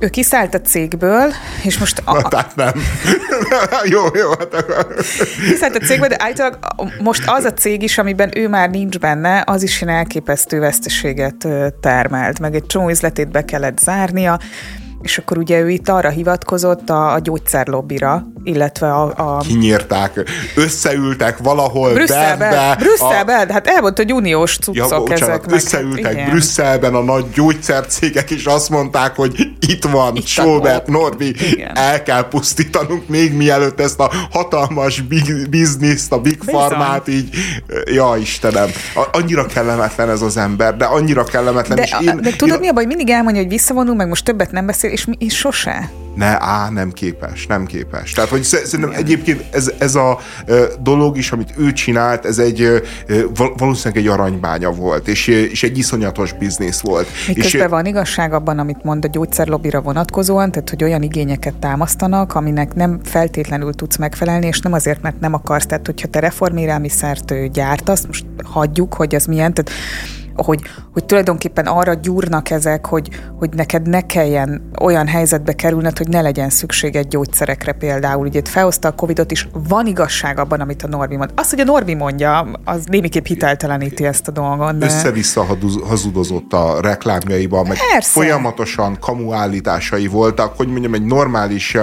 Ő 0.00 0.08
kiszállt 0.08 0.54
a 0.54 0.60
cégből, 0.60 1.32
és 1.62 1.78
most... 1.78 2.02
A... 2.04 2.12
Na, 2.12 2.28
tehát 2.28 2.56
nem. 2.56 2.72
jó, 3.94 4.00
jó. 4.14 4.28
Hát... 4.28 4.64
kiszállt 5.48 5.76
a 5.76 5.78
cégből, 5.78 6.08
de 6.08 6.16
állítólag 6.18 6.58
most 7.02 7.22
az 7.26 7.44
a 7.44 7.52
cég 7.52 7.82
is, 7.82 7.98
amiben 7.98 8.38
ő 8.38 8.48
már 8.48 8.70
nincs 8.70 8.98
benne, 8.98 9.42
az 9.46 9.62
is 9.62 9.82
ilyen 9.82 9.94
elképesztő 9.94 10.58
veszteséget 10.58 11.48
termelt, 11.80 12.38
meg 12.38 12.54
egy 12.54 12.66
csomó 12.66 12.88
üzletét 12.88 13.30
be 13.30 13.44
kellett 13.44 13.78
zárnia, 13.78 14.40
és 15.02 15.18
akkor 15.18 15.38
ugye 15.38 15.60
ő 15.60 15.70
itt 15.70 15.88
arra 15.88 16.08
hivatkozott 16.08 16.90
a, 16.90 17.12
a 17.12 17.18
gyógyszerlobbira, 17.18 18.26
illetve 18.42 18.92
a, 18.92 19.12
a... 19.16 19.38
Kinyírták, 19.38 20.30
összeültek 20.54 21.38
valahol 21.38 21.92
Brüsszelben, 21.92 22.50
Bernbe, 22.50 22.84
Brüsszelben, 22.84 23.48
a... 23.48 23.52
hát 23.52 23.66
elmondta, 23.66 24.02
hogy 24.02 24.12
uniós 24.12 24.56
cuccok 24.56 24.90
ja, 24.90 24.98
bocsánat, 24.98 25.46
ezek. 25.46 25.52
Összeültek 25.52 26.14
meg, 26.14 26.28
Brüsszelben 26.30 26.94
a 26.94 27.02
nagy 27.02 27.30
gyógyszercégek, 27.30 28.30
és 28.30 28.44
azt 28.44 28.70
mondták, 28.70 29.16
hogy 29.16 29.48
itt 29.68 29.84
van 29.84 30.16
itt 30.16 30.26
Sobert, 30.26 30.86
Norbi, 30.86 31.34
igen. 31.50 31.76
el 31.76 32.02
kell 32.02 32.28
pusztítanunk 32.28 33.08
még 33.08 33.34
mielőtt 33.34 33.80
ezt 33.80 34.00
a 34.00 34.10
hatalmas 34.30 35.00
big 35.00 35.48
bizniszt, 35.50 36.12
a 36.12 36.20
Big 36.20 36.38
Bizony. 36.38 36.60
Farmát 36.60 37.08
így, 37.08 37.28
ja 37.84 38.16
Istenem, 38.20 38.68
annyira 39.12 39.46
kellemetlen 39.46 40.10
ez 40.10 40.22
az 40.22 40.36
ember, 40.36 40.76
de 40.76 40.84
annyira 40.84 41.24
kellemetlen. 41.24 41.76
De, 41.76 41.82
és 41.82 41.96
én, 42.00 42.20
de 42.20 42.30
tudod 42.36 42.54
én... 42.54 42.60
mi 42.60 42.68
a 42.68 42.72
baj, 42.72 42.84
mindig 42.84 43.10
elmondja, 43.10 43.42
hogy 43.42 43.50
visszavonul, 43.50 43.94
meg 43.94 44.08
most 44.08 44.24
többet 44.24 44.50
nem 44.50 44.66
beszél, 44.66 44.87
és, 44.88 45.06
és 45.18 45.36
sose 45.36 45.90
ne, 46.18 46.42
á, 46.44 46.70
nem 46.70 46.92
képes, 46.92 47.46
nem 47.46 47.66
képes. 47.66 48.12
Tehát, 48.12 48.30
hogy 48.30 48.42
szerintem 48.42 48.90
egyébként 48.90 49.44
ez, 49.50 49.72
ez 49.78 49.94
a 49.94 50.18
dolog 50.80 51.16
is, 51.16 51.32
amit 51.32 51.54
ő 51.56 51.72
csinált, 51.72 52.24
ez 52.24 52.38
egy 52.38 52.82
valószínűleg 53.56 54.04
egy 54.04 54.10
aranybánya 54.10 54.70
volt, 54.70 55.08
és, 55.08 55.26
és 55.26 55.62
egy 55.62 55.78
iszonyatos 55.78 56.32
biznisz 56.32 56.80
volt. 56.80 57.08
Miközben 57.26 57.62
és, 57.62 57.68
van 57.68 57.86
igazság 57.86 58.32
abban, 58.32 58.58
amit 58.58 58.84
mond 58.84 59.04
a 59.04 59.08
gyógyszerlobbira 59.08 59.80
vonatkozóan, 59.80 60.50
tehát, 60.50 60.70
hogy 60.70 60.84
olyan 60.84 61.02
igényeket 61.02 61.54
támasztanak, 61.54 62.34
aminek 62.34 62.74
nem 62.74 63.00
feltétlenül 63.04 63.74
tudsz 63.74 63.96
megfelelni, 63.96 64.46
és 64.46 64.60
nem 64.60 64.72
azért, 64.72 65.02
mert 65.02 65.20
nem 65.20 65.34
akarsz. 65.34 65.66
Tehát, 65.66 65.86
hogyha 65.86 66.08
te 66.08 66.20
reformélelmiszert 66.20 67.50
gyártasz, 67.52 68.06
most 68.06 68.24
hagyjuk, 68.44 68.94
hogy 68.94 69.14
az 69.14 69.24
milyen, 69.24 69.54
tehát 69.54 69.70
hogy, 70.44 70.60
hogy 70.92 71.04
tulajdonképpen 71.04 71.66
arra 71.66 71.94
gyúrnak 71.94 72.50
ezek, 72.50 72.86
hogy, 72.86 73.08
hogy 73.38 73.50
neked 73.54 73.88
ne 73.88 74.06
kelljen 74.06 74.70
olyan 74.80 75.06
helyzetbe 75.06 75.52
kerülned, 75.52 75.98
hogy 75.98 76.08
ne 76.08 76.20
legyen 76.20 76.50
szükséged 76.50 77.08
gyógyszerekre 77.08 77.72
például. 77.72 78.26
Ugye 78.26 78.40
felhozta 78.44 78.88
a 78.88 78.92
Covidot 78.92 79.30
is, 79.30 79.48
van 79.68 79.86
igazság 79.86 80.38
abban, 80.38 80.60
amit 80.60 80.82
a 80.82 80.88
Norbi 80.88 81.16
mond. 81.16 81.30
Az, 81.34 81.50
hogy 81.50 81.60
a 81.60 81.64
Norbi 81.64 81.94
mondja, 81.94 82.48
az 82.64 82.84
némiképp 82.84 83.24
hitelteleníti 83.24 84.04
ezt 84.04 84.28
a 84.28 84.30
dolgot. 84.30 84.78
De... 84.78 84.86
Össze-vissza 84.86 85.46
hazudozott 85.88 86.52
a 86.52 86.80
reklámjaiban, 86.80 87.66
meg 87.66 87.76
Persze. 87.92 88.10
folyamatosan 88.10 88.98
kamu 89.00 89.32
állításai 89.32 90.06
voltak, 90.06 90.56
hogy 90.56 90.68
mondjam, 90.68 90.94
egy 90.94 91.04
normális 91.04 91.76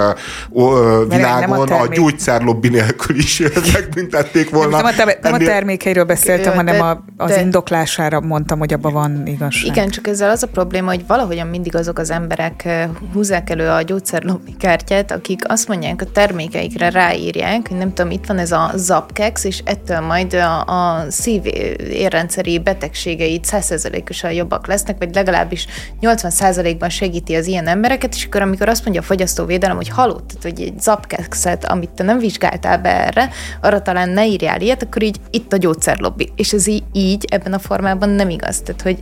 uh, 0.50 1.08
világon 1.08 1.68
a, 1.68 1.80
a 1.80 1.86
gyógyszerlobbi 1.86 2.68
nélkül 2.68 3.16
is 3.16 3.42
megbüntették 3.72 4.50
volna. 4.50 4.80
Nem, 4.82 4.94
nem, 4.96 5.08
a, 5.08 5.12
nem 5.22 5.32
a 5.32 5.38
termékeiről 5.38 6.04
beszéltem, 6.04 6.54
hanem 6.54 6.80
a, 6.80 7.04
az 7.16 7.30
de, 7.30 7.40
indoklására 7.40 8.20
mond 8.20 8.45
mondtam, 8.46 8.58
hogy 8.58 8.72
abban 8.72 8.92
van 8.92 9.26
igazság. 9.26 9.76
Igen, 9.76 9.88
csak 9.88 10.06
ezzel 10.06 10.30
az 10.30 10.42
a 10.42 10.46
probléma, 10.46 10.90
hogy 10.90 11.06
valahogyan 11.06 11.46
mindig 11.46 11.76
azok 11.76 11.98
az 11.98 12.10
emberek 12.10 12.88
húzzák 13.12 13.50
elő 13.50 13.68
a 13.68 13.82
gyógyszerlobbi 13.82 14.56
kártyát, 14.58 15.10
akik 15.10 15.48
azt 15.48 15.68
mondják, 15.68 16.02
a 16.02 16.10
termékeikre 16.12 16.90
ráírják, 16.90 17.68
hogy 17.68 17.76
nem 17.76 17.92
tudom, 17.92 18.10
itt 18.10 18.26
van 18.26 18.38
ez 18.38 18.52
a 18.52 18.70
zapkex, 18.74 19.44
és 19.44 19.62
ettől 19.64 20.00
majd 20.00 20.34
a, 20.34 20.64
a 20.64 21.10
szív 21.10 21.42
érrendszeri 21.90 22.58
betegségeit 22.58 23.46
100%-osan 23.50 24.32
jobbak 24.32 24.66
lesznek, 24.66 24.98
vagy 24.98 25.14
legalábbis 25.14 25.66
80%-ban 26.00 26.88
segíti 26.88 27.34
az 27.34 27.46
ilyen 27.46 27.66
embereket, 27.66 28.14
és 28.14 28.24
akkor 28.24 28.42
amikor 28.42 28.68
azt 28.68 28.82
mondja 28.82 29.00
a 29.00 29.04
fogyasztóvédelem, 29.04 29.76
hogy 29.76 29.88
hallottad, 29.88 30.42
hogy 30.42 30.60
egy 30.60 30.80
zapkexet, 30.80 31.64
amit 31.64 31.90
te 31.90 32.02
nem 32.02 32.18
vizsgáltál 32.18 32.78
be 32.78 33.06
erre, 33.06 33.30
arra 33.60 33.82
talán 33.82 34.08
ne 34.08 34.26
írjál 34.26 34.60
ilyet, 34.60 34.82
akkor 34.82 35.02
így 35.02 35.16
itt 35.30 35.52
a 35.52 35.56
gyógyszerlobbi. 35.56 36.32
És 36.36 36.52
ez 36.52 36.66
így, 36.66 36.84
így 36.92 37.24
ebben 37.30 37.52
a 37.52 37.58
formában 37.58 38.08
nem 38.08 38.30
igaz. 38.36 38.60
Tehát, 38.60 38.82
hogy 38.82 38.98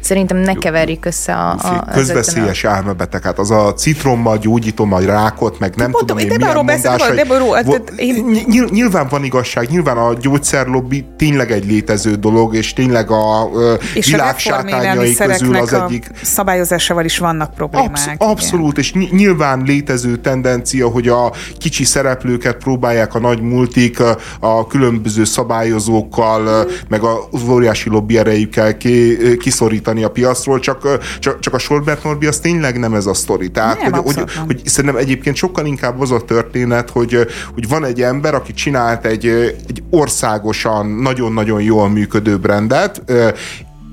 szerintem 0.00 0.36
ne 0.36 0.54
keverjük 0.54 1.04
össze 1.04 1.32
a... 1.32 1.50
a 1.50 1.84
Közveszélyes 1.92 2.64
a... 2.64 2.68
elmebeteg, 2.68 3.22
hát 3.22 3.38
az 3.38 3.50
a 3.50 3.74
citrommal 3.74 4.38
gyógyítom 4.38 4.92
a 4.92 5.00
rákot, 5.00 5.58
meg 5.58 5.74
nem 5.76 5.90
Mondtam, 5.90 6.16
tudom 6.16 6.32
én 6.32 6.38
milyen 6.38 6.64
mondás, 6.64 7.02
hogy, 7.02 7.22
hát, 7.52 7.92
én... 7.96 8.24
Nyilván 8.70 9.06
van 9.08 9.24
igazság, 9.24 9.68
nyilván 9.70 9.96
a 9.96 10.14
gyógyszerlobbi 10.14 11.04
tényleg 11.16 11.50
egy 11.50 11.66
létező 11.66 12.14
dolog, 12.14 12.54
és 12.54 12.72
tényleg 12.72 13.10
a 13.10 13.50
és 13.94 14.10
világ 14.10 14.38
sátányai 14.38 15.14
közül 15.14 15.56
az 15.56 15.72
egyik... 15.72 16.10
szabályozásával 16.22 17.04
is 17.04 17.18
vannak 17.18 17.54
problémák. 17.54 17.90
Absz- 17.90 18.14
abszolút, 18.18 18.78
és 18.78 18.92
nyilván 18.92 19.62
létező 19.62 20.16
tendencia, 20.16 20.88
hogy 20.88 21.08
a 21.08 21.32
kicsi 21.58 21.84
szereplőket 21.84 22.56
próbálják 22.56 23.14
a 23.14 23.18
nagy 23.18 23.40
multik 23.40 24.00
a 24.40 24.66
különböző 24.66 25.24
szabályozókkal, 25.24 26.66
meg 26.88 27.00
az 27.30 27.48
óriási 27.48 27.88
lobby 27.88 28.18
erejükkel 28.18 28.75
ki, 28.76 29.16
kiszorítani 29.36 30.02
a 30.02 30.10
piacról, 30.10 30.58
csak, 30.58 30.98
csak, 31.18 31.40
csak 31.40 31.54
a 31.54 31.58
Solbert 31.58 32.04
Norbi 32.04 32.26
az 32.26 32.38
tényleg 32.38 32.78
nem 32.78 32.94
ez 32.94 33.06
a 33.06 33.14
sztori. 33.14 33.50
Tehát, 33.50 33.80
nem, 33.80 33.92
hogy, 33.92 34.14
hogy, 34.14 34.30
hogy, 34.46 34.60
szerintem 34.64 35.00
egyébként 35.00 35.36
sokkal 35.36 35.66
inkább 35.66 36.00
az 36.00 36.10
a 36.10 36.20
történet, 36.20 36.90
hogy, 36.90 37.26
hogy 37.54 37.68
van 37.68 37.84
egy 37.84 38.02
ember, 38.02 38.34
aki 38.34 38.52
csinált 38.52 39.06
egy, 39.06 39.26
egy 39.68 39.82
országosan 39.90 40.86
nagyon-nagyon 40.86 41.62
jól 41.62 41.88
működő 41.88 42.38
brandet, 42.38 43.02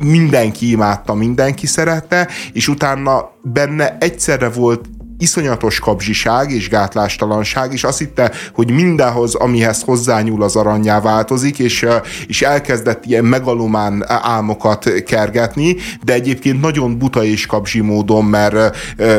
mindenki 0.04 0.72
imádta, 0.72 1.14
mindenki 1.14 1.68
szerette, 1.68 2.28
és 2.54 2.68
utána 2.68 3.32
benne 3.42 3.98
egyszerre 4.00 4.50
volt 4.50 4.86
iszonyatos 5.24 5.80
kapzsiság 5.80 6.52
és 6.52 6.70
gátlástalanság, 6.70 7.74
és 7.74 7.84
azt 7.84 8.00
hitte, 8.00 8.32
hogy 8.54 8.72
mindenhoz, 8.72 9.36
amihez 9.36 9.82
hozzányúl 9.82 10.44
az 10.44 10.56
aranyá 10.56 11.02
változik, 11.02 11.60
és, 11.60 11.86
és 12.28 12.42
elkezdett 12.42 13.06
ilyen 13.06 13.26
megalomán 13.26 14.04
álmokat 14.08 15.04
kergetni, 15.06 15.76
de 16.04 16.14
egyébként 16.14 16.62
nagyon 16.62 16.98
buta 16.98 17.24
és 17.24 17.46
kapzsi 17.46 17.82
módon, 17.82 18.26
mert, 18.26 18.54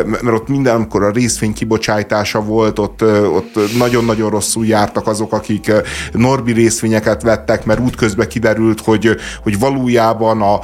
mert 0.04 0.32
ott 0.34 0.48
minden, 0.48 0.74
amikor 0.74 1.02
a 1.02 1.10
részvény 1.10 1.52
kibocsátása 1.52 2.42
volt, 2.42 2.78
ott, 2.78 3.02
ott 3.34 3.58
nagyon-nagyon 3.78 4.30
rosszul 4.30 4.66
jártak 4.66 5.06
azok, 5.06 5.32
akik 5.32 5.72
Norbi 6.12 6.52
részvényeket 6.52 7.22
vettek, 7.22 7.64
mert 7.64 7.80
útközben 7.80 8.28
kiderült, 8.28 8.80
hogy, 8.80 9.16
hogy 9.42 9.58
valójában 9.58 10.42
a 10.42 10.60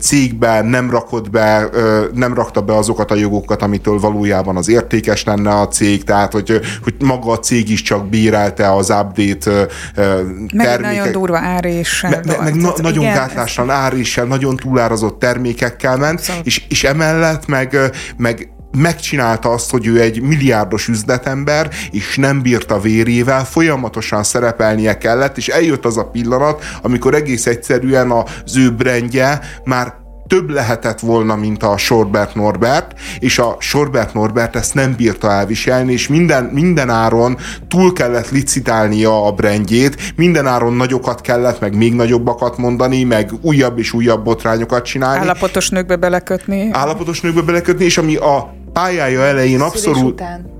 cégben 0.00 0.66
nem 0.66 0.90
rakott 0.90 1.30
be, 1.30 1.68
nem 2.14 2.34
rakta 2.34 2.60
be 2.60 2.76
azokat 2.76 3.10
a 3.10 3.14
jogokat, 3.14 3.62
amitől 3.62 3.98
valójában 3.98 4.56
az 4.56 4.68
értékes 4.80 5.24
lenne 5.24 5.50
a 5.50 5.68
cég, 5.68 6.04
tehát 6.04 6.32
hogy, 6.32 6.60
hogy 6.82 6.94
maga 6.98 7.32
a 7.32 7.38
cég 7.38 7.70
is 7.70 7.82
csak 7.82 8.08
bírálte 8.08 8.72
az 8.72 8.90
update 8.90 9.66
termékek. 9.94 10.54
Meg 10.54 10.80
nagyon 10.80 11.12
durva 11.12 11.38
áréssel. 11.38 12.10
Me, 12.10 12.20
meg, 12.26 12.42
meg 12.42 12.54
na, 12.54 12.72
nagyon 12.76 13.02
igen, 13.02 13.14
gátláslan 13.14 13.70
áréssel, 13.70 14.24
nagyon 14.24 14.56
túlárazott 14.56 15.18
termékekkel 15.18 15.96
ment, 15.96 16.20
szóval. 16.20 16.42
és, 16.44 16.64
és 16.68 16.84
emellett 16.84 17.46
meg, 17.46 17.76
meg 18.16 18.48
megcsinálta 18.76 19.48
azt, 19.48 19.70
hogy 19.70 19.86
ő 19.86 20.00
egy 20.00 20.22
milliárdos 20.22 20.88
üzletember, 20.88 21.70
és 21.90 22.16
nem 22.16 22.42
bírta 22.42 22.80
vérével, 22.80 23.44
folyamatosan 23.44 24.22
szerepelnie 24.22 24.98
kellett, 24.98 25.36
és 25.36 25.48
eljött 25.48 25.84
az 25.84 25.96
a 25.96 26.04
pillanat, 26.04 26.64
amikor 26.82 27.14
egész 27.14 27.46
egyszerűen 27.46 28.10
az 28.10 28.56
ő 28.56 28.70
brandje 28.70 29.40
már 29.64 29.99
több 30.30 30.50
lehetett 30.50 31.00
volna, 31.00 31.36
mint 31.36 31.62
a 31.62 31.76
Sorbert 31.76 32.34
Norbert, 32.34 32.94
és 33.18 33.38
a 33.38 33.56
Sorbert 33.58 34.14
Norbert 34.14 34.56
ezt 34.56 34.74
nem 34.74 34.94
bírta 34.96 35.30
elviselni, 35.30 35.92
és 35.92 36.08
minden, 36.08 36.44
minden 36.44 36.90
áron 36.90 37.36
túl 37.68 37.92
kellett 37.92 38.30
licitálnia 38.30 39.26
a 39.26 39.32
brandjét, 39.32 40.12
minden 40.16 40.46
áron 40.46 40.72
nagyokat 40.72 41.20
kellett, 41.20 41.60
meg 41.60 41.76
még 41.76 41.94
nagyobbakat 41.94 42.56
mondani, 42.56 43.04
meg 43.04 43.30
újabb 43.40 43.78
és 43.78 43.92
újabb 43.92 44.24
botrányokat 44.24 44.84
csinálni. 44.84 45.20
Állapotos 45.20 45.68
nőkbe 45.68 45.96
belekötni. 45.96 46.68
Állapotos 46.72 47.20
nőkbe 47.20 47.42
belekötni, 47.42 47.84
és 47.84 47.98
ami 47.98 48.16
a 48.16 48.54
pályája 48.72 49.20
elején 49.20 49.60
abszolút... 49.60 50.12
Után 50.12 50.59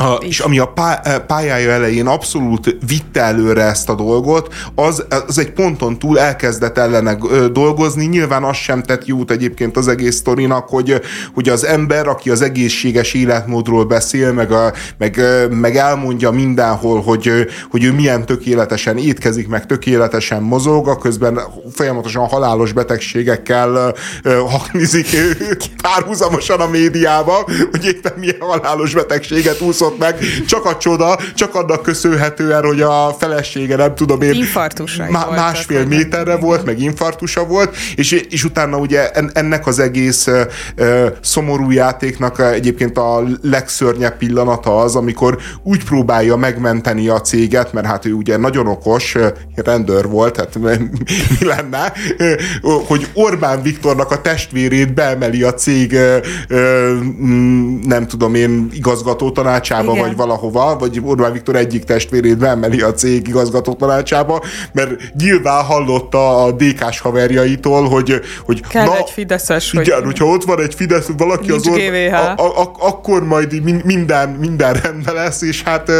a, 0.00 0.12
és 0.12 0.40
ami 0.40 0.58
a 0.58 0.72
eh, 0.76 1.18
pályája 1.26 1.70
elején 1.70 2.06
abszolút 2.06 2.76
vitte 2.86 3.20
előre 3.20 3.62
ezt 3.62 3.88
a 3.88 3.94
dolgot, 3.94 4.54
az, 4.74 5.04
az 5.26 5.38
egy 5.38 5.52
ponton 5.52 5.98
túl 5.98 6.18
elkezdett 6.18 6.78
ellene 6.78 7.18
dolgozni. 7.52 8.04
Nyilván 8.04 8.44
az 8.44 8.56
sem 8.56 8.82
tett 8.82 9.06
jót 9.06 9.30
egyébként 9.30 9.76
az 9.76 9.88
egész 9.88 10.16
sztorinak, 10.16 10.68
hogy, 10.68 11.00
hogy 11.34 11.48
az 11.48 11.64
ember, 11.64 12.08
aki 12.08 12.30
az 12.30 12.42
egészséges 12.42 13.14
életmódról 13.14 13.84
beszél, 13.84 14.32
meg, 14.32 14.52
a, 14.52 14.72
meg, 14.98 15.20
meg 15.50 15.76
elmondja 15.76 16.30
mindenhol, 16.30 17.02
hogy, 17.02 17.30
hogy 17.70 17.84
ő 17.84 17.92
milyen 17.92 18.26
tökéletesen 18.26 18.98
étkezik, 18.98 19.48
meg 19.48 19.66
tökéletesen 19.66 20.42
mozog, 20.42 20.88
a 20.88 20.98
közben 20.98 21.40
folyamatosan 21.72 22.26
halálos 22.26 22.72
betegségekkel 22.72 23.94
haknizik 24.48 25.06
párhuzamosan 25.82 26.60
a 26.60 26.68
médiába, 26.68 27.48
hogy 27.70 27.84
éppen 27.84 28.12
milyen 28.16 28.40
halálos 28.40 28.94
betegséget 28.94 29.60
úszott 29.70 29.98
meg, 29.98 30.18
csak 30.46 30.64
a 30.64 30.76
csoda, 30.76 31.18
csak 31.34 31.54
annak 31.54 31.82
köszönhetően, 31.82 32.64
hogy 32.64 32.80
a 32.80 33.14
felesége 33.18 33.76
nem 33.76 33.94
tudom 33.94 34.22
én 34.22 34.34
má, 35.10 35.26
másfél 35.34 35.84
méterre 35.84 36.36
volt, 36.36 36.64
meg 36.64 36.80
infartusa 36.80 37.44
volt, 37.44 37.76
és, 37.94 38.12
és 38.12 38.44
utána 38.44 38.76
ugye 38.76 39.10
ennek 39.32 39.66
az 39.66 39.78
egész 39.78 40.26
uh, 40.26 41.06
szomorú 41.20 41.70
játéknak 41.70 42.38
egyébként 42.40 42.98
a 42.98 43.22
legszörnyebb 43.42 44.16
pillanata 44.16 44.78
az, 44.78 44.96
amikor 44.96 45.38
úgy 45.62 45.84
próbálja 45.84 46.36
megmenteni 46.36 47.08
a 47.08 47.20
céget, 47.20 47.72
mert 47.72 47.86
hát 47.86 48.04
ő 48.04 48.12
ugye 48.12 48.36
nagyon 48.36 48.66
okos, 48.66 49.16
rendőr 49.54 50.08
volt, 50.08 50.36
hát 50.36 50.58
mi 51.38 51.46
lenne, 51.46 51.92
hogy 52.86 53.08
Orbán 53.14 53.62
Viktornak 53.62 54.10
a 54.10 54.20
testvérét 54.20 54.94
beemeli 54.94 55.42
a 55.42 55.54
cég 55.54 55.98
nem 57.82 58.06
tudom 58.06 58.34
én 58.34 58.68
igazgató 58.72 59.30
tanácsába, 59.30 59.59
tanácsába, 59.60 59.92
Igen. 59.92 60.06
vagy 60.06 60.16
valahova, 60.16 60.76
vagy 60.78 61.00
Orbán 61.04 61.32
Viktor 61.32 61.56
egyik 61.56 61.84
testvérét 61.84 62.38
beemeli 62.38 62.80
a 62.80 62.92
cég 62.92 63.28
igazgató 63.28 63.72
tanácsába, 63.74 64.42
mert 64.72 64.90
nyilván 65.18 65.64
hallotta 65.64 66.44
a 66.44 66.52
DK-s 66.52 67.00
haverjaitól, 67.00 67.88
hogy, 67.88 68.20
hogy 68.44 68.60
Kell 68.68 68.84
na, 68.84 68.96
egy 68.96 69.10
Fideszes, 69.10 69.72
igen, 69.72 69.94
hogy... 69.94 70.04
hogyha 70.04 70.24
ott 70.24 70.44
van 70.44 70.60
egy 70.60 70.74
Fidesz, 70.74 71.08
valaki 71.16 71.50
az 71.50 71.66
Orbán, 71.66 72.36
a, 72.36 72.42
a, 72.42 72.62
a, 72.62 72.72
akkor 72.78 73.24
majd 73.24 73.84
minden, 73.84 74.28
minden 74.28 74.72
rendben 74.72 75.14
lesz, 75.14 75.42
és 75.42 75.62
hát 75.62 75.90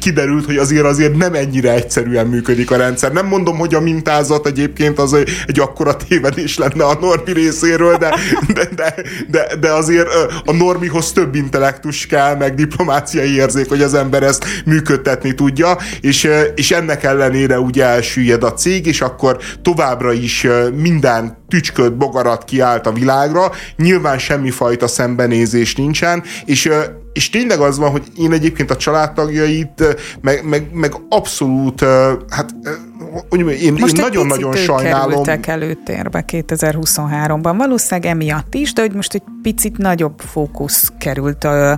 kiderült, 0.00 0.46
hogy 0.46 0.56
azért 0.56 0.84
azért 0.84 1.16
nem 1.16 1.34
ennyire 1.34 1.72
egyszerűen 1.72 2.26
működik 2.26 2.70
a 2.70 2.76
rendszer. 2.76 3.12
Nem 3.12 3.26
mondom, 3.26 3.58
hogy 3.58 3.74
a 3.74 3.80
mintázat 3.80 4.46
egyébként 4.46 4.98
az 4.98 5.12
egy 5.46 5.60
akkora 5.60 5.96
tévedés 5.96 6.58
lenne 6.58 6.84
a 6.84 6.98
Normi 7.00 7.32
részéről, 7.32 7.96
de, 7.96 8.14
de, 8.54 8.68
de, 8.74 8.94
de, 9.30 9.56
de 9.60 9.70
azért 9.72 10.08
a 10.44 10.52
Normihoz 10.52 11.12
több 11.12 11.34
intellektus 11.34 12.06
kell, 12.06 12.36
meg 12.36 12.54
diplomácia 12.54 12.91
demokráciai 12.92 13.34
érzék, 13.34 13.68
hogy 13.68 13.82
az 13.82 13.94
ember 13.94 14.22
ezt 14.22 14.44
működtetni 14.64 15.34
tudja, 15.34 15.76
és, 16.00 16.28
és 16.54 16.70
ennek 16.70 17.02
ellenére 17.02 17.58
ugye 17.58 17.84
elsüllyed 17.84 18.42
a 18.42 18.52
cég, 18.52 18.86
és 18.86 19.00
akkor 19.00 19.38
továbbra 19.62 20.12
is 20.12 20.46
minden 20.76 21.44
tücsköd, 21.48 21.92
bogarat 21.92 22.44
kiállt 22.44 22.86
a 22.86 22.92
világra, 22.92 23.50
nyilván 23.76 24.18
semmifajta 24.18 24.86
szembenézés 24.86 25.74
nincsen, 25.74 26.22
és 26.44 26.70
és 27.12 27.30
tényleg 27.30 27.60
az 27.60 27.78
van, 27.78 27.90
hogy 27.90 28.02
én 28.16 28.32
egyébként 28.32 28.70
a 28.70 28.76
családtagjait, 28.76 29.96
meg, 30.20 30.44
meg, 30.44 30.68
meg 30.72 30.92
abszolút, 31.08 31.80
hát 32.28 32.54
én, 33.30 33.48
én 33.48 33.74
nagyon-nagyon 33.94 34.52
sajnálom. 34.56 35.22
Most 35.26 35.46
előtérbe 35.46 36.24
2023-ban, 36.26 37.54
valószínűleg 37.56 38.10
emiatt 38.10 38.54
is, 38.54 38.72
de 38.72 38.80
hogy 38.80 38.94
most 38.94 39.14
egy 39.14 39.22
picit 39.42 39.78
nagyobb 39.78 40.20
fókusz 40.20 40.92
került 40.98 41.44
a, 41.44 41.72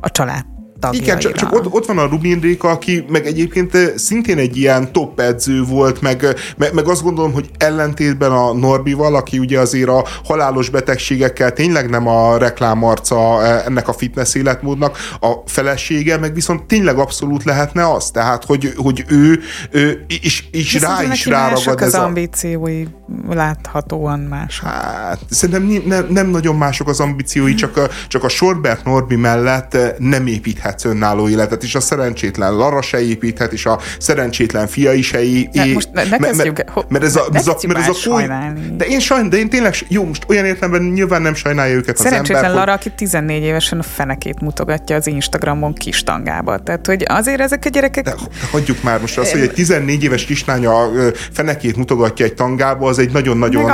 a 0.00 0.10
család 0.10 0.44
tagjaira. 0.80 1.06
Igen, 1.06 1.18
csak, 1.18 1.32
csak 1.32 1.52
ott, 1.52 1.72
ott 1.72 1.86
van 1.86 1.98
a 1.98 2.06
Rubin 2.06 2.40
Réka, 2.40 2.68
aki 2.70 3.04
meg 3.08 3.26
egyébként 3.26 3.74
eh, 3.74 3.88
szintén 3.96 4.38
egy 4.38 4.56
ilyen 4.56 4.92
top 4.92 5.20
edző 5.20 5.62
volt, 5.62 6.00
meg, 6.00 6.24
eh, 6.24 6.32
meg, 6.56 6.74
meg 6.74 6.88
azt 6.88 7.02
gondolom, 7.02 7.32
hogy 7.32 7.50
ellentétben 7.58 8.32
a 8.32 8.52
Norbival, 8.52 9.14
aki 9.14 9.38
ugye 9.38 9.58
azért 9.60 9.88
a 9.88 10.04
halálos 10.24 10.68
betegségekkel 10.68 11.52
tényleg 11.52 11.90
nem 11.90 12.06
a 12.06 12.38
reklámarca 12.38 13.44
eh, 13.44 13.66
ennek 13.66 13.88
a 13.88 13.92
fitness 13.92 14.34
életmódnak, 14.34 14.96
a 15.20 15.32
felesége 15.46 16.18
meg 16.18 16.34
viszont 16.34 16.62
tényleg 16.62 16.98
abszolút 16.98 17.44
lehetne 17.44 17.92
az, 17.92 18.10
tehát 18.10 18.44
hogy, 18.44 18.72
hogy 18.76 19.04
ő, 19.08 19.40
ő 19.70 20.04
és, 20.22 20.44
és 20.50 20.80
rá 20.80 21.02
is 21.12 21.26
ráragad 21.26 21.80
ez 21.80 21.86
az 21.86 21.94
a... 21.94 22.02
ambíciói 22.02 22.86
láthatóan 23.28 24.18
más. 24.18 24.60
Hát, 24.60 25.18
szerintem 25.30 25.82
nem, 25.86 26.06
nem 26.10 26.26
nagyon 26.26 26.56
mások 26.56 26.88
az 26.88 27.00
ambíciói, 27.00 27.54
csak 27.54 27.76
a, 27.76 27.88
csak 28.08 28.24
a 28.24 28.28
Sorbert 28.28 28.84
Norbi 28.84 29.16
mellett 29.16 29.76
nem 29.98 30.26
építhet 30.26 30.67
építhetsz 30.68 30.84
önálló 30.84 31.28
életet, 31.28 31.62
és 31.62 31.74
a 31.74 31.80
szerencsétlen 31.80 32.56
Lara 32.56 32.82
se 32.82 33.00
építhet, 33.00 33.52
és 33.52 33.66
a 33.66 33.78
szerencsétlen 33.98 34.66
fia 34.66 34.92
is 34.92 35.06
se. 35.06 35.18
Most 35.74 35.88
ne, 35.92 36.04
ne 36.04 36.16
kezdjük, 36.16 36.64
mert, 36.88 37.04
ez 37.04 37.16
a, 37.16 37.28
ez 37.32 37.46
a, 37.46 37.56
mert 37.66 37.78
ez 37.78 37.88
a 37.88 38.10
koly... 38.10 38.26
De 38.76 38.86
én 38.86 39.00
sajnálom, 39.00 39.30
de 39.30 39.36
én 39.36 39.48
tényleg, 39.48 39.74
jó, 39.88 40.04
most 40.04 40.24
olyan 40.28 40.44
értelemben 40.44 40.82
nyilván 40.82 41.22
nem 41.22 41.34
sajnálja 41.34 41.74
őket 41.74 41.98
az 41.98 42.04
ember. 42.04 42.26
Szerencsétlen 42.26 42.54
Lara, 42.54 42.72
aki 42.72 42.90
14 42.96 43.42
évesen 43.42 43.78
a 43.78 43.82
fenekét 43.82 44.40
mutogatja 44.40 44.96
az 44.96 45.06
Instagramon 45.06 45.74
kis 45.74 46.02
tangába. 46.02 46.58
Tehát, 46.58 46.86
hogy 46.86 47.04
azért 47.08 47.40
ezek 47.40 47.62
a 47.64 47.68
gyerekek... 47.68 48.04
De, 48.04 48.10
de 48.10 48.46
hagyjuk 48.50 48.82
már 48.82 49.00
most 49.00 49.18
azt, 49.18 49.30
hogy 49.30 49.40
egy 49.40 49.52
14 49.52 50.04
éves 50.04 50.24
kislánya 50.24 50.90
fenekét 51.32 51.76
mutogatja 51.76 52.24
egy 52.24 52.34
tangába, 52.34 52.88
az 52.88 52.98
egy 52.98 53.12
nagyon-nagyon 53.12 53.70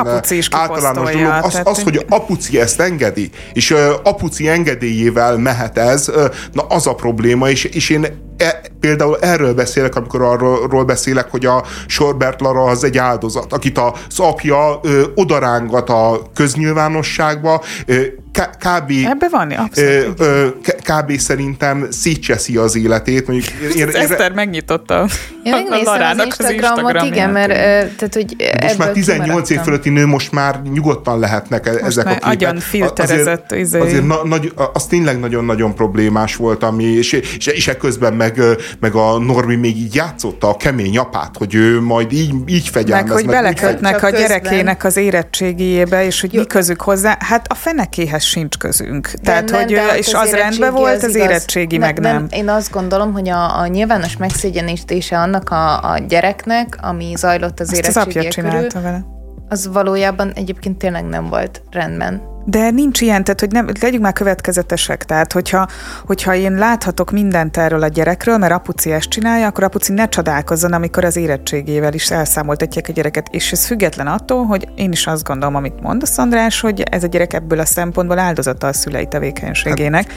általános 0.51 1.13
dolog. 1.13 1.39
Az, 1.43 1.61
az, 1.65 1.83
hogy 1.83 2.05
apuci 2.09 2.61
ezt 2.61 2.81
engedi, 2.81 3.31
és 3.53 3.75
apuci 4.03 4.49
engedélyével 4.49 5.37
mehet 5.37 5.79
ez, 5.79 6.11
na 6.53 6.63
az 6.63 6.84
az 6.87 6.93
a 6.93 6.95
probléma, 6.95 7.51
és, 7.51 7.65
és 7.65 7.91
én 7.91 8.07
e, 8.37 8.61
például 8.81 9.19
erről 9.21 9.55
beszélek, 9.55 9.97
amikor 9.97 10.23
arról 10.23 10.85
beszélek, 10.85 11.31
hogy 11.31 11.47
a 11.47 11.65
Sorbert 11.87 12.41
Lara 12.41 12.63
az 12.63 12.85
egy 12.85 12.99
áldozat, 12.99 13.53
akit 13.53 13.79
az 13.79 14.19
apja 14.19 14.81
odarángat 15.15 15.91
a 15.91 16.23
köznyilvánosságba, 16.35 17.63
ö, 17.87 18.03
kb. 18.41 18.91
Ebben 18.91 19.29
van, 19.31 19.51
abszolút. 19.51 20.21
Ö, 20.21 20.49
kb. 20.63 21.19
szerintem 21.19 21.87
szétcseszi 21.91 22.57
az 22.57 22.77
életét. 22.77 23.27
Mondjuk, 23.27 23.49
én, 23.77 23.89
én, 23.89 23.95
Eszter 23.95 24.33
megnyitotta 24.33 25.09
én 25.45 25.67
a 25.71 25.83
Larának 25.83 26.27
az 26.39 26.51
Instagramot, 26.51 26.97
az 26.97 27.07
igen, 27.07 27.31
mert 27.31 27.53
tehát, 27.97 28.15
hogy 28.15 28.37
Most 28.63 28.79
már 28.79 28.91
18 28.91 29.51
év 29.51 29.59
fölötti 29.61 29.91
nő 29.91 30.07
most 30.07 30.33
már 30.33 30.63
nyugodtan 30.63 31.19
lehetnek 31.19 31.65
most 31.65 31.85
ezek 31.85 32.07
a 32.07 32.09
képek. 32.09 32.29
agyon 32.29 32.59
filterezett. 32.59 33.53
Azért, 33.53 33.63
izé. 33.63 33.81
azért 33.81 34.07
na, 34.07 34.25
nagy, 34.25 34.53
az 34.73 34.87
tényleg 34.87 35.21
nagyon-nagyon 35.21 35.75
problémás 35.75 36.37
volt, 36.37 36.63
ami, 36.63 36.85
és, 36.85 37.13
és, 37.13 37.47
és 37.47 37.69
ekközben 37.69 38.13
meg, 38.13 38.41
meg 38.81 38.95
a 38.95 39.19
Normi 39.19 39.57
még 39.57 39.77
így 39.77 39.95
játszotta 39.95 40.49
a 40.49 40.57
kemény 40.57 40.99
apát, 40.99 41.37
hogy 41.37 41.55
ő 41.55 41.81
majd 41.81 42.13
így, 42.13 42.35
így 42.47 42.69
fegyelmez. 42.69 43.09
Meg, 43.09 43.15
hogy 43.15 43.27
belekötnek 43.27 44.03
a 44.03 44.11
gyerekének 44.11 44.85
az 44.85 44.97
érettségébe, 44.97 46.05
és 46.05 46.21
hogy 46.21 46.33
mi 46.33 46.47
közük 46.47 46.81
hozzá, 46.81 47.17
hát 47.21 47.47
a 47.49 47.55
fenekéhez 47.55 48.24
sincs 48.25 48.57
közünk. 48.57 49.11
De 49.13 49.19
Tehát, 49.23 49.51
nem, 49.51 49.61
hogy 49.61 49.73
ő, 49.73 49.79
és 49.97 50.15
az 50.15 50.31
rendben 50.31 50.73
volt, 50.73 50.97
az, 50.97 51.03
az 51.03 51.15
érettségi 51.15 51.79
meg 51.79 51.99
nem. 51.99 52.15
nem. 52.15 52.27
Én 52.31 52.49
azt 52.49 52.71
gondolom, 52.71 53.13
hogy 53.13 53.29
a, 53.29 53.59
a 53.59 53.67
nyilvános 53.67 54.17
megszégyenítése 54.17 55.19
annak 55.19 55.51
a, 55.51 55.93
a 55.93 55.99
gyereknek, 55.99 56.79
ami 56.81 57.13
zajlott 57.17 57.61
az 57.61 57.75
érettségi 57.75 58.29
körül, 58.29 58.67
vele. 58.83 59.05
az 59.49 59.69
valójában 59.73 60.33
egyébként 60.33 60.79
tényleg 60.79 61.05
nem 61.05 61.29
volt 61.29 61.63
rendben. 61.71 62.34
De 62.45 62.71
nincs 62.71 63.01
ilyen, 63.01 63.25
tehát 63.25 63.41
hogy 63.41 63.53
nem, 63.53 63.69
legyünk 63.81 64.03
már 64.03 64.13
következetesek. 64.13 65.05
Tehát, 65.05 65.33
hogyha, 65.33 65.69
hogyha 66.07 66.35
én 66.35 66.55
láthatok 66.55 67.11
mindent 67.11 67.57
erről 67.57 67.83
a 67.83 67.89
gyerekről, 67.89 68.39
mert 68.39 68.53
apuci 68.53 68.93
ezt 68.93 69.09
csinálja, 69.09 69.47
akkor 69.47 69.65
apuci 69.65 69.93
ne 69.93 70.09
csodálkozzon, 70.09 70.73
amikor 70.73 71.05
az 71.05 71.17
érettségével 71.17 71.95
is 71.95 72.11
elszámoltatják 72.11 72.89
a 72.89 72.93
gyereket. 72.93 73.29
És 73.31 73.53
ez 73.53 73.67
független 73.67 74.07
attól, 74.07 74.45
hogy 74.45 74.69
én 74.77 74.93
is 74.93 75.07
azt 75.07 75.25
gondolom, 75.25 75.55
amit 75.55 75.81
mondasz, 75.81 76.19
András, 76.19 76.61
hogy 76.61 76.81
ez 76.81 77.03
a 77.03 77.07
gyerek 77.07 77.33
ebből 77.33 77.59
a 77.59 77.65
szempontból 77.65 78.19
áldozata 78.19 78.67
a 78.67 78.73
szülei 78.73 79.07
tevékenységének. 79.07 80.13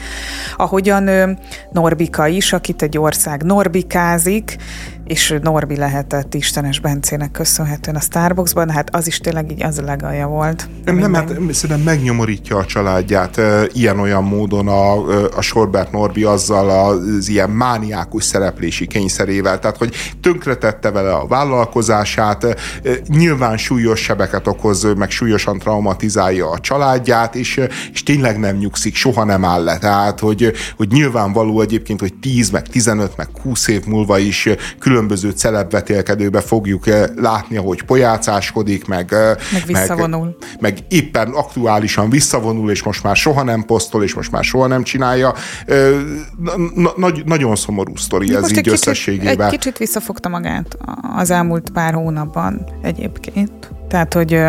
Ahogyan 0.56 1.38
Norbika 1.72 2.26
is, 2.26 2.52
akit 2.52 2.82
egy 2.82 2.98
ország 2.98 3.42
norbikázik, 3.42 4.56
és 5.08 5.34
Norbi 5.42 5.76
lehetett 5.76 6.34
Istenes 6.34 6.80
Bencének 6.80 7.30
köszönhetően 7.30 7.96
a 7.96 8.00
Starbucksban, 8.00 8.70
hát 8.70 8.94
az 8.94 9.06
is 9.06 9.18
tényleg 9.18 9.50
így 9.50 9.62
az 9.62 9.78
a 9.78 9.82
legalja 9.82 10.26
volt. 10.26 10.68
Nem, 10.84 10.96
nem 10.96 11.14
hát 11.14 11.28
szerintem 11.28 11.80
megnyomorítja 11.84 12.56
a 12.56 12.64
családját 12.64 13.40
ilyen-olyan 13.72 14.24
módon 14.24 14.68
a, 14.68 14.92
a 15.36 15.40
Sorbert 15.40 15.92
Norbi 15.92 16.24
azzal 16.24 16.70
az 16.70 17.28
ilyen 17.28 17.50
mániákus 17.50 18.24
szereplési 18.24 18.86
kényszerével, 18.86 19.58
tehát 19.58 19.76
hogy 19.76 19.94
tönkretette 20.20 20.90
vele 20.90 21.12
a 21.12 21.26
vállalkozását, 21.26 22.60
nyilván 23.06 23.56
súlyos 23.56 24.00
sebeket 24.00 24.46
okoz, 24.46 24.94
meg 24.96 25.10
súlyosan 25.10 25.58
traumatizálja 25.58 26.50
a 26.50 26.58
családját, 26.58 27.34
és, 27.34 27.60
és 27.92 28.02
tényleg 28.02 28.38
nem 28.38 28.56
nyugszik, 28.56 28.94
soha 28.94 29.24
nem 29.24 29.44
áll 29.44 29.64
le. 29.64 29.78
Tehát, 29.78 30.20
hogy, 30.20 30.52
hogy 30.76 30.88
nyilvánvaló 30.88 31.60
egyébként, 31.60 32.00
hogy 32.00 32.14
10, 32.14 32.50
meg 32.50 32.68
15, 32.68 33.16
meg 33.16 33.28
20 33.42 33.68
év 33.68 33.84
múlva 33.84 34.18
is 34.18 34.48
külön 34.78 34.97
különböző 34.98 35.30
celebvetélkedőbe 35.30 36.40
fogjuk 36.40 36.86
eh, 36.86 37.04
látni, 37.16 37.56
ahogy 37.56 37.82
pojácáskodik, 37.82 38.86
meg, 38.86 39.12
eh, 39.12 39.36
meg 39.52 39.62
visszavonul. 39.66 40.24
Meg, 40.24 40.58
meg 40.60 40.78
éppen 40.88 41.28
aktuálisan 41.28 42.10
visszavonul, 42.10 42.70
és 42.70 42.82
most 42.82 43.02
már 43.02 43.16
soha 43.16 43.42
nem 43.42 43.64
posztol, 43.64 44.02
és 44.02 44.14
most 44.14 44.30
már 44.30 44.44
soha 44.44 44.66
nem 44.66 44.82
csinálja. 44.82 45.34
Eh, 45.66 45.90
nagy, 46.96 47.22
nagyon 47.24 47.56
szomorú 47.56 47.96
sztori 47.96 48.34
ez 48.34 48.50
így 48.50 48.58
egy 48.58 48.68
összességében. 48.68 49.26
Kicsit, 49.28 49.42
egy 49.42 49.50
kicsit 49.50 49.78
visszafogta 49.78 50.28
magát 50.28 50.76
az 51.16 51.30
elmúlt 51.30 51.70
pár 51.70 51.94
hónapban 51.94 52.66
egyébként. 52.82 53.70
Tehát, 53.88 54.14
hogy 54.14 54.42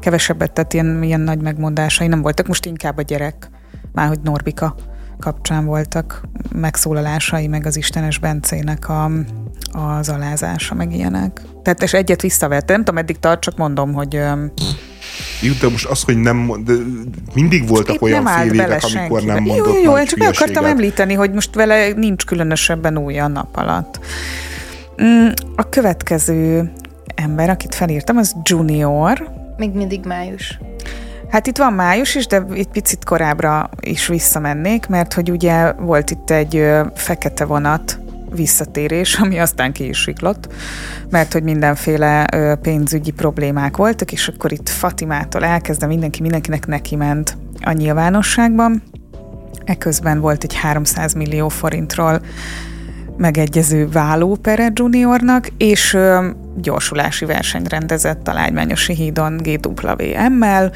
kevesebbet 0.00 0.52
tett 0.52 0.72
ilyen, 0.72 1.02
ilyen 1.02 1.20
nagy 1.20 1.40
megmondásai 1.42 2.06
nem 2.06 2.22
voltak. 2.22 2.46
Most 2.46 2.66
inkább 2.66 2.98
a 2.98 3.02
gyerek, 3.02 3.50
már 3.92 4.08
hogy 4.08 4.20
Norbika 4.22 4.74
kapcsán 5.20 5.64
voltak 5.64 6.22
megszólalásai, 6.54 7.46
meg 7.46 7.66
az 7.66 7.76
Istenes 7.76 8.18
Bencének 8.18 8.88
a, 8.88 9.10
az 9.72 10.08
alázása, 10.08 10.74
meg 10.74 10.94
ilyenek. 10.94 11.40
Tehát 11.62 11.82
és 11.82 11.92
egyet 11.92 12.22
visszavette, 12.22 12.72
nem 12.72 12.84
tudom, 12.84 13.00
eddig 13.00 13.18
tart, 13.18 13.40
csak 13.40 13.56
mondom, 13.56 13.92
hogy... 13.92 14.14
Jó, 15.40 15.52
de 15.60 15.68
most 15.68 15.86
az, 15.86 16.02
hogy 16.02 16.16
nem, 16.16 16.52
de 16.64 16.72
mindig 17.34 17.68
voltak 17.68 17.94
Itt 17.94 18.02
olyan 18.02 18.26
fél 18.26 18.52
évek, 18.52 18.82
amikor 18.94 19.22
nem 19.22 19.42
mondott 19.42 19.66
Jó, 19.66 19.82
jó, 19.82 19.96
jó 19.96 20.04
csak 20.04 20.18
meg 20.18 20.28
akartam 20.28 20.64
említeni, 20.64 21.14
hogy 21.14 21.32
most 21.32 21.54
vele 21.54 21.92
nincs 21.92 22.24
különösebben 22.24 22.98
új 22.98 23.18
a 23.18 23.28
nap 23.28 23.56
alatt. 23.56 24.00
Mm, 25.02 25.28
a 25.56 25.68
következő 25.68 26.72
ember, 27.14 27.50
akit 27.50 27.74
felírtam, 27.74 28.16
az 28.16 28.36
Junior. 28.42 29.30
Még 29.56 29.70
mindig 29.72 30.04
május. 30.04 30.58
Hát 31.30 31.46
itt 31.46 31.56
van 31.56 31.72
május 31.72 32.14
is, 32.14 32.26
de 32.26 32.44
itt 32.52 32.70
picit 32.70 33.04
korábbra 33.04 33.70
is 33.80 34.06
visszamennék, 34.06 34.86
mert 34.86 35.12
hogy 35.12 35.30
ugye 35.30 35.72
volt 35.72 36.10
itt 36.10 36.30
egy 36.30 36.64
fekete 36.94 37.44
vonat 37.44 38.00
visszatérés, 38.34 39.14
ami 39.14 39.38
aztán 39.38 39.72
ki 39.72 39.88
is 39.88 39.98
siklott, 39.98 40.52
mert 41.10 41.32
hogy 41.32 41.42
mindenféle 41.42 42.26
pénzügyi 42.62 43.10
problémák 43.10 43.76
voltak, 43.76 44.12
és 44.12 44.28
akkor 44.28 44.52
itt 44.52 44.68
Fatimától 44.68 45.44
elkezdve 45.44 45.86
mindenki 45.86 46.22
mindenkinek 46.22 46.66
neki 46.66 46.96
ment 46.96 47.36
a 47.60 47.72
nyilvánosságban. 47.72 48.82
Eközben 49.64 50.20
volt 50.20 50.44
egy 50.44 50.54
300 50.54 51.12
millió 51.12 51.48
forintról 51.48 52.20
megegyező 53.16 53.88
vállópere 53.88 54.70
juniornak, 54.74 55.48
és 55.56 55.94
ö, 55.94 56.30
gyorsulási 56.56 57.24
versenyt 57.24 57.68
rendezett 57.68 58.28
a 58.28 58.32
Lágymányosi 58.32 58.94
hídon 58.94 59.40
GWM-mel, 59.42 60.72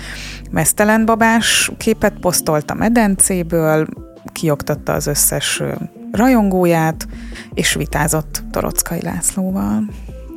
mesztelen 0.51 1.05
babás 1.05 1.70
képet 1.76 2.14
posztolt 2.20 2.70
a 2.70 2.74
medencéből, 2.74 3.86
kioktatta 4.32 4.93
az 4.93 5.06
összes 5.06 5.62
rajongóját, 6.16 7.06
és 7.54 7.74
vitázott 7.74 8.42
Torockai 8.50 9.02
Lászlóval. 9.02 9.84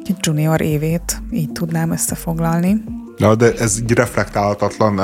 Egy 0.06 0.16
junior 0.20 0.62
évét 0.62 1.22
így 1.32 1.52
tudnám 1.52 1.92
összefoglalni. 1.92 2.84
Na, 3.18 3.36
de 3.36 3.54
ez 3.54 3.80
így 3.80 3.92
reflektálhatatlan. 3.92 5.00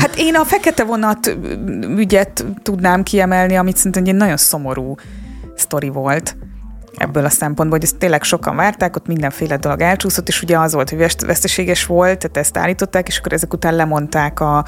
hát 0.00 0.16
én 0.16 0.34
a 0.34 0.44
fekete 0.44 0.84
vonat 0.84 1.36
ügyet 1.96 2.44
tudnám 2.62 3.02
kiemelni, 3.02 3.56
amit 3.56 3.76
szerintem 3.76 4.04
egy 4.04 4.14
nagyon 4.14 4.36
szomorú 4.36 4.94
sztori 5.54 5.88
volt 5.88 6.36
ebből 6.96 7.24
a 7.24 7.28
szempontból, 7.28 7.78
hogy 7.78 7.86
ezt 7.86 7.96
tényleg 7.96 8.22
sokan 8.22 8.56
várták, 8.56 8.96
ott 8.96 9.06
mindenféle 9.06 9.56
dolog 9.56 9.80
elcsúszott, 9.80 10.28
és 10.28 10.42
ugye 10.42 10.58
az 10.58 10.72
volt, 10.72 10.90
hogy 10.90 10.98
veszteséges 11.26 11.86
volt, 11.86 12.18
tehát 12.18 12.36
ezt 12.36 12.56
állították, 12.56 13.08
és 13.08 13.18
akkor 13.18 13.32
ezek 13.32 13.52
után 13.52 13.74
lemondták 13.74 14.40
a, 14.40 14.64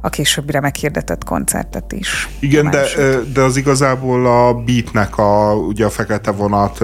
a 0.00 0.08
későbbire 0.08 0.60
meghirdetett 0.60 1.24
koncertet 1.24 1.92
is. 1.92 2.28
Igen, 2.40 2.70
de, 2.70 2.84
de 3.32 3.40
az 3.40 3.56
igazából 3.56 4.26
a 4.26 4.54
Beatnek, 4.54 5.18
a, 5.18 5.54
ugye 5.54 5.84
a 5.84 5.90
Fekete 5.90 6.30
Vonat 6.30 6.78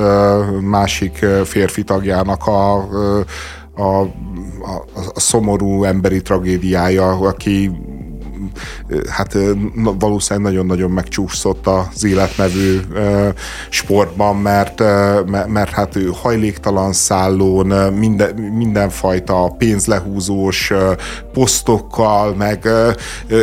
másik 0.61 1.27
férfi 1.45 1.85
tagjának 1.85 2.47
a, 2.47 2.75
a, 3.75 4.01
a, 4.01 4.07
a 5.15 5.21
szomorú 5.21 5.85
emberi 5.85 6.23
tragédiája, 6.23 7.09
aki 7.09 7.71
hát 9.09 9.37
valószínűleg 9.99 10.53
nagyon-nagyon 10.53 10.91
megcsúszott 10.91 11.67
az 11.67 12.05
életmevő 12.05 12.83
sportban, 13.69 14.37
mert, 14.37 14.83
mert 15.49 15.71
hát 15.71 15.97
ő 15.97 16.11
hajléktalan 16.23 16.93
szállón, 16.93 17.93
minden, 17.93 18.35
mindenfajta 18.35 19.55
pénzlehúzós 19.59 20.73
posztokkal, 21.33 22.35
meg 22.35 22.69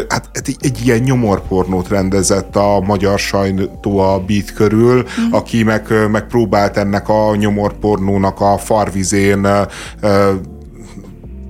hát 0.07 0.29
egy, 0.31 0.55
egy 0.59 0.85
ilyen 0.85 0.99
nyomorpornót 0.99 1.87
rendezett 1.87 2.55
a 2.55 2.79
magyar 2.79 3.19
sajtó 3.19 3.99
a 3.99 4.19
Beat 4.19 4.53
körül, 4.53 4.97
mm. 4.97 5.31
aki 5.31 5.63
meg, 5.63 6.09
megpróbált 6.11 6.77
ennek 6.77 7.09
a 7.09 7.35
nyomorpornónak 7.35 8.41
a 8.41 8.57
farvizén 8.57 9.47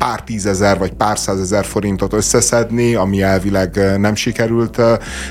pár 0.02 0.24
tízezer 0.24 0.78
vagy 0.78 0.94
pár 0.94 1.20
százezer 1.20 1.66
forintot 1.66 2.14
összeszedni, 2.14 2.96
ami 2.96 3.22
elvileg 3.22 3.98
nem 3.98 4.16
sikerült 4.16 4.82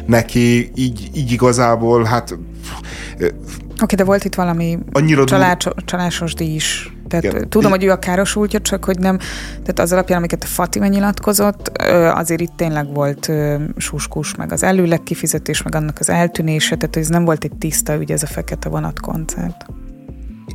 neki, 0.06 0.70
így, 0.74 1.10
így 1.14 1.32
igazából 1.32 2.04
hát 2.04 2.32
Oké, 2.32 3.94
okay, 3.94 3.96
de 3.96 4.04
volt 4.04 4.24
itt 4.24 4.34
valami 4.34 4.78
annyira 4.92 5.24
csalás, 5.24 5.56
csalásos 5.84 6.34
díj 6.34 6.54
is. 6.54 6.92
Tehát 7.08 7.24
Igen. 7.24 7.48
tudom, 7.48 7.70
hogy 7.70 7.84
ő 7.84 7.90
a 7.90 7.98
károsultja, 7.98 8.60
csak 8.60 8.84
hogy 8.84 8.98
nem, 8.98 9.18
tehát 9.50 9.78
az 9.78 9.92
alapján, 9.92 10.18
amiket 10.18 10.42
a 10.42 10.46
Fatima 10.46 10.86
nyilatkozott, 10.86 11.68
azért 12.14 12.40
itt 12.40 12.52
tényleg 12.56 12.94
volt 12.94 13.30
suskus, 13.76 14.34
meg 14.34 14.52
az 14.52 14.62
előleg 14.62 15.02
kifizetés, 15.02 15.62
meg 15.62 15.74
annak 15.74 15.96
az 15.98 16.10
eltűnése, 16.10 16.76
tehát 16.76 16.96
ez 16.96 17.08
nem 17.08 17.24
volt 17.24 17.44
egy 17.44 17.56
tiszta 17.58 17.94
ügy, 17.94 18.12
ez 18.12 18.22
a 18.22 18.26
fekete 18.26 18.68
vonat 18.68 19.00
koncert. 19.00 19.66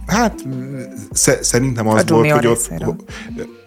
Hát 0.08 0.36
szerintem 1.42 1.88
az 1.88 2.10
volt, 2.10 2.32
hogy 2.32 2.48
ott, 2.48 2.70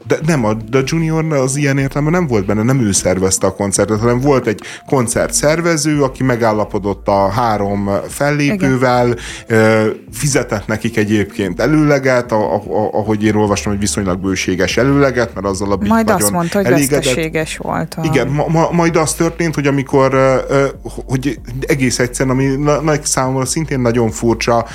de 0.08 0.18
nem, 0.26 0.44
a, 0.44 0.50
a 0.50 0.78
Junior 0.84 1.32
az 1.32 1.56
ilyen 1.56 1.78
értelemben 1.78 2.20
nem 2.20 2.28
volt 2.28 2.46
benne, 2.46 2.62
nem 2.62 2.80
ő 2.80 2.92
szervezte 2.92 3.46
a 3.46 3.54
koncertet, 3.54 4.00
hanem 4.00 4.20
volt 4.20 4.46
egy 4.46 4.60
koncert 4.86 5.34
szervező, 5.34 6.02
aki 6.02 6.22
megállapodott 6.22 7.08
a 7.08 7.28
három 7.28 7.90
fellépővel, 8.08 9.06
Igen. 9.48 10.06
fizetett 10.12 10.66
nekik 10.66 10.96
egyébként 10.96 11.60
előleget, 11.60 12.32
a, 12.32 12.54
a, 12.54 12.62
ahogy 12.92 13.24
én 13.24 13.34
olvastam, 13.34 13.72
hogy 13.72 13.80
viszonylag 13.80 14.18
bőséges 14.18 14.76
előleget, 14.76 15.34
mert 15.34 15.46
azzal 15.46 15.72
a 15.72 15.76
bit 15.76 15.88
Majd 15.88 16.10
azt 16.10 16.30
mondta, 16.30 16.58
hogy 16.58 16.66
elégedett. 16.66 17.56
volt. 17.56 17.94
A... 17.96 18.04
Igen, 18.04 18.28
ma, 18.28 18.46
ma, 18.48 18.68
majd 18.72 18.96
az 18.96 19.14
történt, 19.14 19.54
hogy 19.54 19.66
amikor, 19.66 20.16
hogy 21.06 21.40
egész 21.66 21.98
egyszerűen, 21.98 22.36
ami 22.36 22.46
nagy 22.82 23.04
számomra 23.04 23.44
szintén 23.44 23.80
nagyon 23.80 24.10
furcsa, 24.10 24.66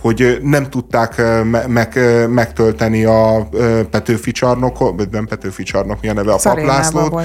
hogy 0.00 0.38
nem 0.42 0.70
tudták 0.70 1.22
meg, 1.66 1.98
megtölteni 2.28 3.04
a 3.04 3.48
Petőfi 3.90 4.29
Petőfi 4.32 4.56
csarnok, 4.72 5.10
nem 5.10 5.26
Petőfi 5.26 5.62
csarnok, 5.62 6.00
mi 6.00 6.08
a 6.08 6.12
neve, 6.12 6.32
a 6.32 6.38
paplászlót. 6.42 7.22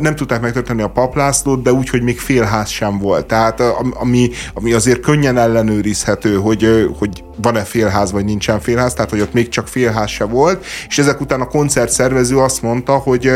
Nem 0.00 0.14
tudták 0.16 0.40
megtölteni 0.40 0.82
a 0.82 0.88
paplászlót, 0.88 1.62
de 1.62 1.72
úgy, 1.72 1.88
hogy 1.88 2.02
még 2.02 2.18
félház 2.18 2.68
sem 2.68 2.98
volt. 2.98 3.26
Tehát 3.26 3.60
ami, 3.94 4.30
ami 4.54 4.72
azért 4.72 5.00
könnyen 5.00 5.38
ellenőrizhető, 5.38 6.36
hogy, 6.36 6.90
hogy 6.98 7.24
van-e 7.42 7.64
félház, 7.64 8.12
vagy 8.12 8.24
nincsen 8.24 8.60
félház, 8.60 8.94
tehát 8.94 9.10
hogy 9.10 9.20
ott 9.20 9.32
még 9.32 9.48
csak 9.48 9.68
félház 9.68 10.10
se 10.10 10.24
volt, 10.24 10.64
és 10.88 10.98
ezek 10.98 11.20
után 11.20 11.40
a 11.40 11.46
koncertszervező 11.46 12.38
azt 12.38 12.62
mondta, 12.62 12.92
hogy, 12.92 13.30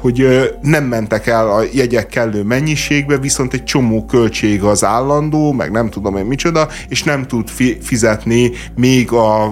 hogy 0.00 0.50
nem 0.62 0.84
mentek 0.84 1.26
el 1.26 1.50
a 1.50 1.62
jegyek 1.72 2.06
kellő 2.06 2.42
mennyiségbe, 2.42 3.18
viszont 3.18 3.54
egy 3.54 3.64
csomó 3.64 4.04
költség 4.04 4.62
az 4.62 4.84
állandó, 4.84 5.52
meg 5.52 5.70
nem 5.70 5.90
tudom 5.90 6.16
én 6.16 6.24
micsoda, 6.24 6.68
és 6.88 7.02
nem 7.02 7.26
tud 7.26 7.48
fizetni 7.80 8.50
még 8.74 9.12
a, 9.12 9.44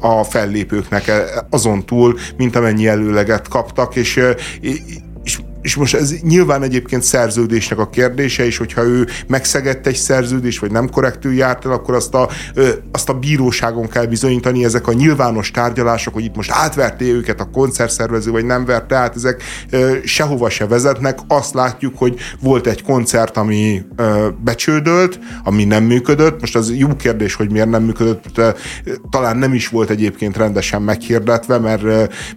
a 0.00 0.24
fellépőknek 0.24 1.08
e, 1.08 1.24
azon 1.50 1.86
túl, 1.86 2.18
mint 2.36 2.56
amennyi 2.56 2.86
előleget 2.86 3.48
kaptak, 3.48 3.96
és 3.96 4.20
és 5.66 5.74
most 5.74 5.94
ez 5.94 6.14
nyilván 6.22 6.62
egyébként 6.62 7.02
szerződésnek 7.02 7.78
a 7.78 7.88
kérdése, 7.88 8.44
és 8.44 8.56
hogyha 8.56 8.82
ő 8.82 9.06
megszegett 9.26 9.86
egy 9.86 9.94
szerződést, 9.94 10.60
vagy 10.60 10.70
nem 10.70 10.90
korrektül 10.90 11.34
járt 11.34 11.64
el, 11.64 11.72
akkor 11.72 11.94
azt 11.94 12.14
a, 12.14 12.28
azt 12.92 13.08
a 13.08 13.12
bíróságon 13.12 13.88
kell 13.88 14.06
bizonyítani, 14.06 14.64
ezek 14.64 14.86
a 14.86 14.92
nyilvános 14.92 15.50
tárgyalások, 15.50 16.14
hogy 16.14 16.24
itt 16.24 16.36
most 16.36 16.50
átverte 16.50 17.04
őket 17.04 17.40
a 17.40 17.50
koncertszervező, 17.50 18.30
vagy 18.30 18.44
nem 18.44 18.64
verte 18.64 18.96
át, 18.96 19.16
ezek 19.16 19.42
sehova 20.04 20.50
se 20.50 20.66
vezetnek. 20.66 21.18
Azt 21.28 21.54
látjuk, 21.54 21.98
hogy 21.98 22.16
volt 22.40 22.66
egy 22.66 22.82
koncert, 22.82 23.36
ami 23.36 23.82
becsődölt, 24.44 25.18
ami 25.44 25.64
nem 25.64 25.84
működött. 25.84 26.40
Most 26.40 26.56
az 26.56 26.72
jó 26.76 26.96
kérdés, 26.96 27.34
hogy 27.34 27.50
miért 27.50 27.70
nem 27.70 27.82
működött, 27.82 28.40
talán 29.10 29.36
nem 29.36 29.54
is 29.54 29.68
volt 29.68 29.90
egyébként 29.90 30.36
rendesen 30.36 30.82
meghirdetve, 30.82 31.58
mert, 31.58 31.82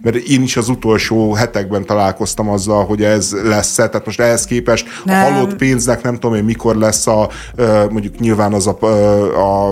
mert 0.02 0.16
én 0.16 0.42
is 0.42 0.56
az 0.56 0.68
utolsó 0.68 1.34
hetekben 1.34 1.84
találkoztam 1.84 2.48
azzal, 2.48 2.84
hogy 2.84 3.02
ez 3.02 3.19
ez 3.20 3.36
lesz 3.44 3.78
-e. 3.78 3.88
Tehát 3.88 4.06
most 4.06 4.20
ehhez 4.20 4.44
képest 4.44 4.86
nem. 5.04 5.24
a 5.24 5.30
halott 5.30 5.56
pénznek 5.56 6.02
nem 6.02 6.14
tudom 6.14 6.36
én 6.36 6.44
mikor 6.44 6.76
lesz 6.76 7.06
a, 7.06 7.28
mondjuk 7.90 8.18
nyilván 8.18 8.52
az 8.52 8.66
a, 8.66 8.78
a, 9.36 9.68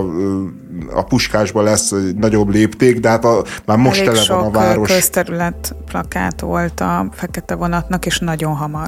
a 0.93 1.03
puskásban 1.03 1.63
lesz 1.63 1.91
egy 1.91 2.15
nagyobb 2.15 2.49
lépték, 2.49 2.99
de 2.99 3.09
hát 3.09 3.25
a, 3.25 3.43
már 3.65 3.77
most 3.77 4.01
Elég 4.01 4.13
tele 4.13 4.39
van 4.39 4.45
a 4.45 4.51
város. 4.51 4.91
közterület 4.91 5.75
plakát 5.85 6.41
volt 6.41 6.79
a 6.79 7.09
fekete 7.13 7.55
vonatnak, 7.55 8.05
és 8.05 8.19
nagyon 8.19 8.55
hamar. 8.55 8.87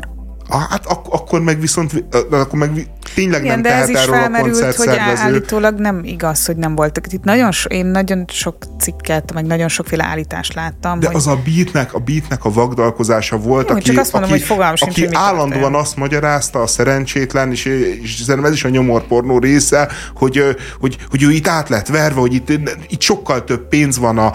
Ah, 0.49 0.61
hát 0.69 0.85
ak- 0.85 1.13
akkor 1.13 1.41
meg 1.41 1.59
viszont, 1.59 2.03
akkor 2.31 2.59
meg 2.59 2.87
tényleg 3.15 3.43
Igen, 3.43 3.53
nem 3.53 3.61
de 3.61 3.69
tehet 3.69 3.83
ez 3.83 3.89
is 3.89 3.95
erről 3.95 4.15
felmerült, 4.15 4.61
a 4.61 4.73
hogy 4.77 4.87
állítólag 4.97 5.79
nem 5.79 6.01
igaz, 6.03 6.45
hogy 6.45 6.55
nem 6.55 6.75
voltak. 6.75 7.13
Itt 7.13 7.23
nagyon, 7.23 7.51
so, 7.51 7.69
én 7.69 7.85
nagyon 7.85 8.25
sok 8.27 8.55
cikket, 8.79 9.33
meg 9.33 9.45
nagyon 9.45 9.67
sokféle 9.67 10.03
állítást 10.03 10.53
láttam. 10.53 10.99
De 10.99 11.07
hogy... 11.07 11.15
az 11.15 11.27
a 11.27 11.39
beatnek, 11.45 11.93
a 11.93 11.99
beatnek 11.99 12.45
a 12.45 12.51
vagdalkozása 12.51 13.37
volt, 13.37 13.69
Jó, 13.69 13.75
aki, 13.75 13.83
csak 13.83 13.97
azt 13.97 14.11
mondom, 14.11 14.31
aki, 14.31 14.39
hogy 14.39 14.47
fogalmam 14.47 14.75
sincs, 14.75 14.91
aki 14.91 15.05
hogy 15.05 15.15
állandóan 15.15 15.61
történt. 15.61 15.75
azt 15.75 15.95
magyarázta 15.95 16.61
a 16.61 16.67
szerencsétlen, 16.67 17.51
és, 17.51 17.65
és 18.01 18.15
szerintem 18.15 18.45
ez 18.45 18.53
is 18.53 18.63
a 18.63 18.69
nyomorpornó 18.69 19.39
része, 19.39 19.89
hogy, 20.15 20.43
hogy, 20.79 20.97
hogy 21.09 21.23
ő 21.23 21.31
itt 21.31 21.47
át 21.47 21.69
lett 21.69 21.87
verve, 21.87 22.19
hogy 22.19 22.33
itt, 22.33 22.49
itt 22.87 23.01
sokkal 23.01 23.43
több 23.43 23.67
pénz 23.67 23.97
van, 23.97 24.17
a, 24.17 24.31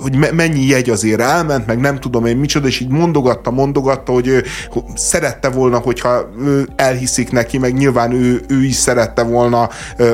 hogy 0.00 0.32
mennyi 0.32 0.66
jegy 0.66 0.90
azért 0.90 1.20
elment, 1.20 1.66
meg 1.66 1.78
nem 1.78 2.00
tudom 2.00 2.26
én 2.26 2.36
micsoda, 2.36 2.66
és 2.66 2.80
így 2.80 2.88
mondogatta, 2.88 3.50
mondogatta, 3.50 4.12
hogy, 4.12 4.42
hogy 4.68 4.82
szerette 4.94 5.48
volna, 5.48 5.78
hogyha 5.78 6.30
elhiszik 6.76 7.30
neki, 7.30 7.58
meg 7.58 7.73
nyilván 7.76 8.12
ő, 8.12 8.40
ő 8.48 8.64
is 8.64 8.74
szerette 8.74 9.22
volna 9.22 9.68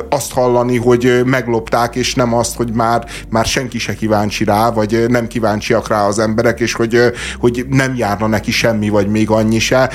azt 0.08 0.32
hallani, 0.32 0.76
hogy 0.76 1.22
meglopták, 1.24 1.94
és 1.94 2.14
nem 2.14 2.34
azt, 2.34 2.56
hogy 2.56 2.72
már, 2.72 3.04
már 3.28 3.44
senki 3.44 3.78
se 3.78 3.94
kíváncsi 3.94 4.44
rá, 4.44 4.70
vagy 4.70 5.04
nem 5.08 5.26
kíváncsiak 5.26 5.88
rá 5.88 6.06
az 6.06 6.18
emberek, 6.18 6.60
és 6.60 6.72
hogy, 6.72 6.98
hogy 7.38 7.66
nem 7.68 7.94
járna 7.96 8.26
neki 8.26 8.50
semmi, 8.50 8.88
vagy 8.88 9.08
még 9.08 9.30
annyi 9.30 9.58
se 9.58 9.90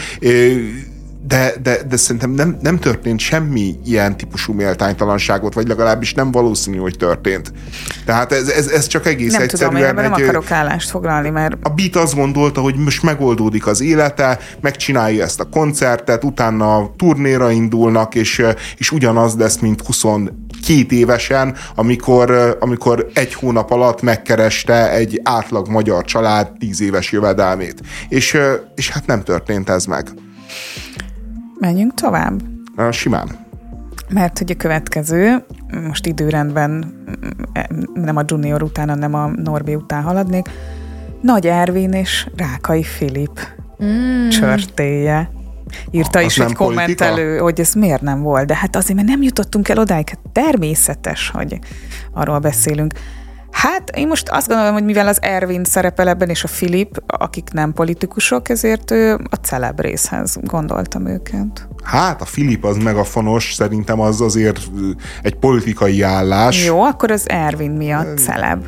de, 1.27 1.53
de, 1.64 1.84
de 1.89 1.97
szerintem 1.97 2.31
nem, 2.31 2.57
nem 2.61 2.80
történt 2.80 3.19
semmi 3.19 3.76
ilyen 3.85 4.18
típusú 4.18 4.53
méltánytalanságot, 4.53 5.53
vagy 5.53 5.68
legalábbis 5.68 6.14
nem 6.14 6.31
valószínű, 6.31 6.77
hogy 6.77 6.97
történt. 6.97 7.52
Tehát 8.06 8.31
ez, 8.31 8.47
ez, 8.47 8.68
ez 8.68 8.88
csak 8.88 9.06
egész 9.06 9.31
nem 9.31 9.41
egyszerűen... 9.41 9.69
Tudom, 9.69 9.88
én 9.88 10.10
nem 10.10 10.14
akarok 10.14 10.52
állást 10.52 10.89
foglalni, 10.89 11.30
mert... 11.30 11.56
A 11.61 11.69
Beat 11.69 11.95
azt 11.95 12.15
gondolta, 12.15 12.61
hogy 12.61 12.76
most 12.76 13.03
megoldódik 13.03 13.68
az 13.68 13.81
élete, 13.81 14.39
megcsinálja 14.61 15.23
ezt 15.23 15.39
a 15.39 15.49
koncertet, 15.49 16.23
utána 16.23 16.89
turnéra 16.95 17.52
indulnak, 17.52 18.15
és, 18.15 18.45
és 18.77 18.91
ugyanaz 18.91 19.35
lesz, 19.35 19.57
mint 19.57 19.81
22 19.81 20.31
évesen, 20.89 21.56
amikor, 21.76 22.57
amikor 22.60 23.07
egy 23.14 23.34
hónap 23.34 23.72
alatt 23.72 24.02
megkereste 24.02 24.91
egy 24.91 25.22
átlag 25.23 25.68
magyar 25.68 26.03
család 26.03 26.52
10 26.60 26.81
éves 26.81 27.11
jövedelmét. 27.11 27.81
És, 28.10 28.38
és 28.76 28.89
hát 28.89 29.06
nem 29.06 29.23
történt 29.23 29.69
ez 29.69 29.85
meg. 29.85 30.10
Menjünk 31.66 31.94
tovább? 31.94 32.42
Simán. 32.92 33.30
Mert 34.10 34.38
hogy 34.38 34.52
a 34.52 34.56
következő, 34.56 35.46
most 35.88 36.06
időrendben 36.06 36.94
nem 37.94 38.16
a 38.16 38.24
junior 38.26 38.64
után, 38.64 38.90
hanem 38.90 39.14
a 39.14 39.28
Norbi 39.28 39.76
után 39.76 40.04
haladnék, 40.04 40.50
Nagy 41.22 41.48
Ervin 41.48 41.92
és 41.92 42.30
Rákai 42.36 42.84
Filip 42.84 43.40
mm. 43.84 44.28
csörtéje. 44.30 45.32
Írta 45.92 46.22
is 46.22 46.38
egy 46.38 46.54
kommentelő, 46.54 47.38
hogy 47.38 47.60
ez 47.60 47.74
miért 47.74 48.02
nem 48.02 48.22
volt, 48.22 48.46
de 48.46 48.56
hát 48.56 48.76
azért, 48.76 48.96
mert 48.96 49.08
nem 49.08 49.22
jutottunk 49.22 49.70
el 49.70 49.78
odáig, 49.78 50.10
hát 50.10 50.20
természetes, 50.32 51.30
hogy 51.30 51.60
arról 52.14 52.40
beszélünk. 52.40 52.94
Hát 53.56 53.90
én 53.90 54.07
most 54.07 54.30
azt 54.30 54.48
gondolom, 54.48 54.73
hogy 54.73 54.84
mivel 54.84 55.07
az 55.07 55.22
Ervin 55.22 55.64
szerepel 55.64 56.07
ebben, 56.07 56.30
és 56.30 56.44
a 56.44 56.48
Filip, 56.48 57.03
akik 57.07 57.49
nem 57.52 57.73
politikusok, 57.73 58.49
ezért 58.49 58.91
a 59.30 59.36
celeb 59.41 59.80
részhez 59.80 60.38
gondoltam 60.41 61.07
őket. 61.07 61.68
Hát 61.84 62.22
a 62.22 62.26
Filip 62.26 62.64
az 62.64 62.77
megafonos, 62.77 63.53
szerintem 63.53 63.99
az 63.99 64.22
azért 64.22 64.60
egy 65.22 65.36
politikai 65.36 66.02
állás. 66.02 66.65
Jó, 66.65 66.82
akkor 66.82 67.11
az 67.11 67.30
Ervin 67.30 67.72
miatt 67.72 68.18
celeb. 68.18 68.65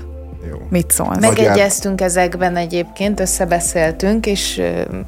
Jó. 0.49 0.57
Mit 0.69 0.91
szólsz? 0.91 1.19
Megegyeztünk 1.19 2.01
ezekben 2.01 2.55
egyébként, 2.55 3.19
összebeszéltünk, 3.19 4.25
és 4.25 4.61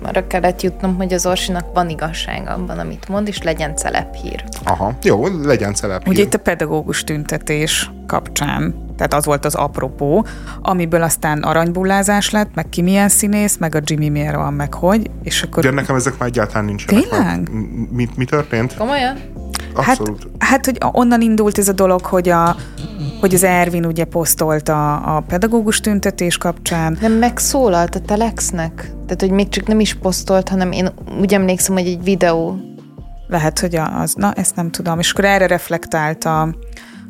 arra 0.04 0.28
kellett 0.28 0.62
jutnom, 0.62 0.96
hogy 0.96 1.14
az 1.14 1.26
Orsinak 1.26 1.74
van 1.74 1.90
igazság 1.90 2.48
abban, 2.48 2.80
amit 2.80 3.08
mond, 3.08 3.28
és 3.28 3.42
legyen 3.42 3.74
hír. 4.22 4.44
Aha, 4.64 4.94
jó, 5.04 5.28
legyen 5.44 5.74
hír. 5.82 6.00
Ugye 6.06 6.22
itt 6.22 6.34
a 6.34 6.38
pedagógus 6.38 7.04
tüntetés 7.04 7.92
kapcsán 8.08 8.88
tehát 9.00 9.14
az 9.14 9.26
volt 9.26 9.46
az 9.46 9.56
apropó, 9.56 10.26
amiből 10.62 11.02
aztán 11.02 11.44
aranybullázás 11.44 12.30
lett, 12.30 12.50
meg 12.54 12.70
ki 12.70 12.82
milyen 12.82 13.10
színész, 13.10 13.58
meg 13.58 13.76
a 13.76 13.80
Jimmy 13.84 14.10
miért 14.10 14.36
van, 14.36 14.54
meg 14.54 14.74
hogy, 14.74 15.10
és 15.24 15.44
akkor... 15.44 15.64
De 15.64 15.72
nekem 15.72 15.96
ezek 15.96 16.18
már 16.18 16.30
egyáltalán 16.30 16.66
nincsenek. 16.66 17.08
Tényleg? 17.08 17.50
Mi, 17.92 18.10
mi 18.16 18.26
történt? 18.26 18.76
Komolyan? 18.78 19.18
Abszolút. 19.74 20.28
Hát, 20.40 20.50
hát, 20.50 20.66
hogy 20.66 20.78
onnan 20.92 21.22
indult 21.22 21.58
ez 21.58 21.68
a 21.68 21.72
dolog, 21.72 22.06
hogy 22.06 22.30
a, 22.30 22.56
hogy 23.20 23.34
az 23.34 23.44
Ervin 23.44 23.86
ugye 23.86 24.06
posztolta 24.06 24.96
a 24.98 25.20
pedagógus 25.28 25.80
tüntetés 25.80 26.38
kapcsán. 26.38 26.98
Nem 27.02 27.12
megszólalt 27.14 27.96
a 27.96 28.00
Telexnek? 28.00 28.74
Tehát, 28.76 29.20
hogy 29.20 29.32
még 29.32 29.50
csak 29.50 29.68
nem 29.68 29.80
is 29.80 29.94
posztolt, 29.94 30.50
hanem 30.50 30.72
én 30.72 30.90
úgy 31.20 31.34
emlékszem, 31.34 31.76
hogy 31.76 31.88
egy 31.88 32.04
videó. 32.04 32.58
Lehet, 33.28 33.60
hogy 33.60 33.76
az, 33.76 34.14
na 34.14 34.34
ezt 34.34 34.56
nem 34.56 34.72
tudom. 34.72 35.00
És 35.00 35.12
akkor 35.12 35.26
erre 35.26 35.48
reflektált 35.48 36.24
a, 36.24 36.56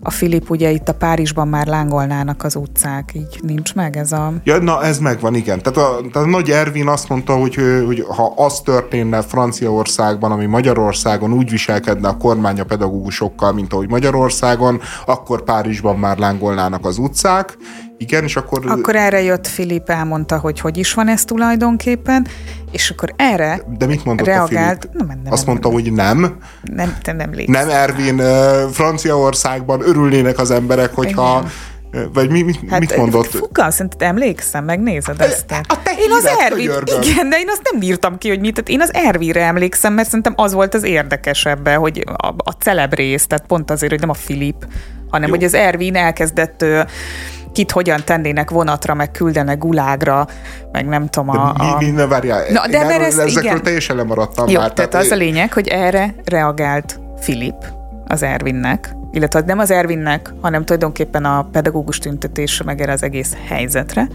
a 0.01 0.09
Filip 0.09 0.49
ugye 0.49 0.71
itt 0.71 0.89
a 0.89 0.93
Párizsban 0.93 1.47
már 1.47 1.67
lángolnának 1.67 2.43
az 2.43 2.55
utcák, 2.55 3.11
így 3.13 3.39
nincs 3.41 3.75
meg 3.75 3.97
ez 3.97 4.11
a... 4.11 4.33
Ja, 4.43 4.57
na 4.57 4.83
ez 4.83 4.99
megvan, 4.99 5.35
igen. 5.35 5.61
Tehát 5.61 5.77
a, 5.77 6.09
tehát 6.11 6.27
a 6.27 6.29
Nagy 6.29 6.49
Ervin 6.49 6.87
azt 6.87 7.09
mondta, 7.09 7.35
hogy, 7.35 7.55
hogy 7.85 8.05
ha 8.07 8.33
az 8.35 8.59
történne 8.59 9.21
Franciaországban, 9.21 10.31
ami 10.31 10.45
Magyarországon 10.45 11.33
úgy 11.33 11.49
viselkedne 11.49 12.07
a 12.07 12.17
kormány 12.17 12.59
a 12.59 12.63
pedagógusokkal, 12.63 13.53
mint 13.53 13.73
ahogy 13.73 13.89
Magyarországon, 13.89 14.81
akkor 15.05 15.43
Párizsban 15.43 15.99
már 15.99 16.17
lángolnának 16.17 16.85
az 16.85 16.97
utcák, 16.97 17.57
igen, 17.99 18.23
és 18.23 18.35
akkor... 18.35 18.65
Akkor 18.67 18.95
erre 18.95 19.21
jött 19.21 19.47
Filip, 19.47 19.89
elmondta, 19.89 20.37
hogy 20.37 20.59
hogy 20.59 20.77
is 20.77 20.93
van 20.93 21.07
ez 21.07 21.25
tulajdonképpen, 21.25 22.27
és 22.71 22.89
akkor 22.89 23.13
erre 23.15 23.61
De 23.77 23.85
mit 23.85 24.05
mondott 24.05 24.25
reagált, 24.25 24.83
a 24.83 24.87
Filip? 24.91 25.07
Nem, 25.07 25.19
nem, 25.23 25.33
Azt 25.33 25.45
nem, 25.45 25.53
mondta, 25.53 25.67
nem, 25.67 25.77
hogy 25.77 25.93
nem. 25.93 26.37
Nem, 26.61 26.97
te 27.01 27.11
nem 27.11 27.33
légy. 27.33 27.49
Nem, 27.49 27.69
Ervin, 27.69 28.21
Franciaországban 28.71 29.81
örülnének 29.81 30.39
az 30.39 30.51
emberek, 30.51 30.93
hogyha 30.93 31.45
Igen. 31.91 32.09
vagy 32.13 32.29
mi, 32.29 32.41
mit, 32.41 32.59
hát, 32.69 32.79
mit 32.79 32.97
mondott? 32.97 33.27
Fogal, 33.27 33.71
szerinted 33.71 34.01
emlékszem, 34.01 34.63
megnézed 34.63 35.21
ezt. 35.21 35.51
A 35.51 35.81
te 35.83 35.91
én 35.91 36.11
az 36.11 36.25
Ervin, 36.39 36.71
igen, 37.01 37.29
de 37.29 37.39
én 37.39 37.49
azt 37.49 37.69
nem 37.71 37.81
írtam 37.81 38.17
ki, 38.17 38.29
hogy 38.29 38.39
mit, 38.39 38.53
tehát 38.53 38.69
én 38.69 38.81
az 38.81 38.93
Ervinre 38.93 39.43
emlékszem, 39.43 39.93
mert 39.93 40.07
szerintem 40.07 40.33
az 40.35 40.53
volt 40.53 40.73
az 40.73 40.83
érdekesebb, 40.83 41.67
hogy 41.67 42.03
a, 42.15 42.27
a 42.27 42.51
celeb 42.51 42.93
rész, 42.93 43.27
tehát 43.27 43.45
pont 43.45 43.71
azért, 43.71 43.91
hogy 43.91 44.01
nem 44.01 44.09
a 44.09 44.13
Filip, 44.13 44.65
hanem 45.09 45.27
Jó. 45.27 45.35
hogy 45.35 45.43
az 45.43 45.53
Ervin 45.53 45.95
elkezdett 45.95 46.65
kit 47.51 47.71
hogyan 47.71 48.01
tennének 48.05 48.49
vonatra, 48.49 48.93
meg 48.93 49.11
küldenek 49.11 49.57
gulágra, 49.57 50.27
meg 50.71 50.87
nem 50.87 51.07
tudom 51.07 51.29
a... 51.29 51.53
a... 51.57 51.77
Mi, 51.79 51.85
mi, 51.85 51.91
ne 51.91 52.07
várjál, 52.07 52.43
Na, 52.51 52.67
de 52.67 52.83
mert 52.83 53.01
ez, 53.01 53.17
ezekről 53.17 53.43
igen. 53.43 53.63
teljesen 53.63 53.95
lemaradtam 53.95 54.47
Jó, 54.47 54.59
már. 54.59 54.73
Tehát, 54.73 54.89
tehát 54.89 55.05
az 55.05 55.11
a 55.11 55.15
lényeg, 55.15 55.53
hogy 55.53 55.67
erre 55.67 56.15
reagált 56.25 56.99
Filip 57.19 57.65
az 58.07 58.23
Ervinnek, 58.23 58.95
illetve 59.11 59.43
nem 59.45 59.59
az 59.59 59.71
Ervinnek, 59.71 60.33
hanem 60.41 60.65
tulajdonképpen 60.65 61.25
a 61.25 61.47
pedagógus 61.51 61.97
tüntetésre, 61.97 62.65
meg 62.65 62.81
erre 62.81 62.91
az 62.91 63.03
egész 63.03 63.35
helyzetre, 63.47 64.07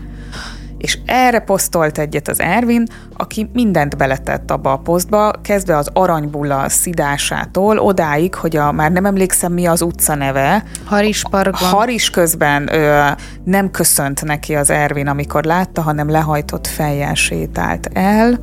És 0.85 0.98
erre 1.06 1.39
posztolt 1.39 1.98
egyet 1.98 2.28
az 2.28 2.40
Ervin, 2.40 2.86
aki 3.16 3.51
mindent 3.52 3.97
beletett 3.97 4.51
abba 4.51 4.73
a 4.73 4.77
posztba, 4.77 5.31
kezdve 5.43 5.77
az 5.77 5.90
aranybulla 5.93 6.69
szidásától, 6.69 7.78
odáig, 7.78 8.35
hogy 8.35 8.56
a, 8.56 8.73
már 8.73 8.93
nem 8.93 9.05
emlékszem 9.05 9.52
mi 9.52 9.66
az 9.66 9.82
utca 9.82 10.15
neve. 10.15 10.65
Harisparkban. 10.85 11.69
Haris 11.69 12.11
közben 12.11 12.74
ö, 12.74 13.09
nem 13.44 13.70
köszönt 13.70 14.24
neki 14.24 14.55
az 14.55 14.70
Ervin, 14.70 15.06
amikor 15.06 15.44
látta, 15.44 15.82
hanem 15.82 16.11
lehajtott 16.11 16.66
fejjel 16.66 17.15
sétált 17.15 17.90
el. 17.93 18.40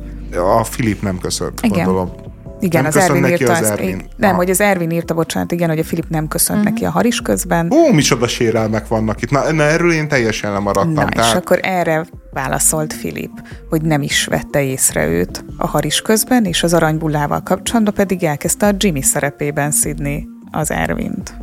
A 0.58 0.64
Filip 0.64 1.02
nem 1.02 1.18
köszönt, 1.18 1.60
Igen. 1.62 1.84
gondolom. 1.84 2.21
Igen, 2.62 2.82
nem 2.82 2.90
az 2.94 2.96
Ervin 2.96 3.24
írta 3.24 3.52
az 3.52 3.70
Ervin. 3.70 3.94
Ezt, 3.94 4.08
nem, 4.16 4.28
Aha. 4.28 4.38
hogy 4.38 4.50
az 4.50 4.60
Ervin 4.60 4.90
írta, 4.90 5.14
bocsánat, 5.14 5.52
igen, 5.52 5.68
hogy 5.68 5.78
a 5.78 5.84
Filip 5.84 6.08
nem 6.08 6.28
köszönt 6.28 6.58
uh-huh. 6.58 6.72
neki 6.72 6.84
a 6.84 6.90
haris 6.90 7.20
közben. 7.20 7.72
Ó, 7.72 7.92
micsoda 7.92 8.28
sérelmek 8.28 8.88
vannak 8.88 9.22
itt. 9.22 9.30
Na, 9.30 9.52
na 9.52 9.62
erről 9.62 9.92
én 9.92 10.08
teljesen 10.08 10.52
lemaradtam. 10.52 10.92
Na, 10.92 11.04
tehát... 11.04 11.30
és 11.30 11.38
akkor 11.38 11.58
erre 11.62 12.06
válaszolt 12.32 12.92
Filip, 12.92 13.30
hogy 13.68 13.82
nem 13.82 14.02
is 14.02 14.24
vette 14.24 14.62
észre 14.62 15.06
őt 15.06 15.44
a 15.56 15.66
haris 15.66 16.00
közben, 16.02 16.44
és 16.44 16.62
az 16.62 16.74
aranybullával 16.74 17.42
kapcsolatban 17.42 17.94
pedig 17.94 18.24
elkezdte 18.24 18.66
a 18.66 18.72
Jimmy 18.76 19.02
szerepében 19.02 19.70
szidni 19.70 20.28
az 20.50 20.70
Ervint. 20.70 21.34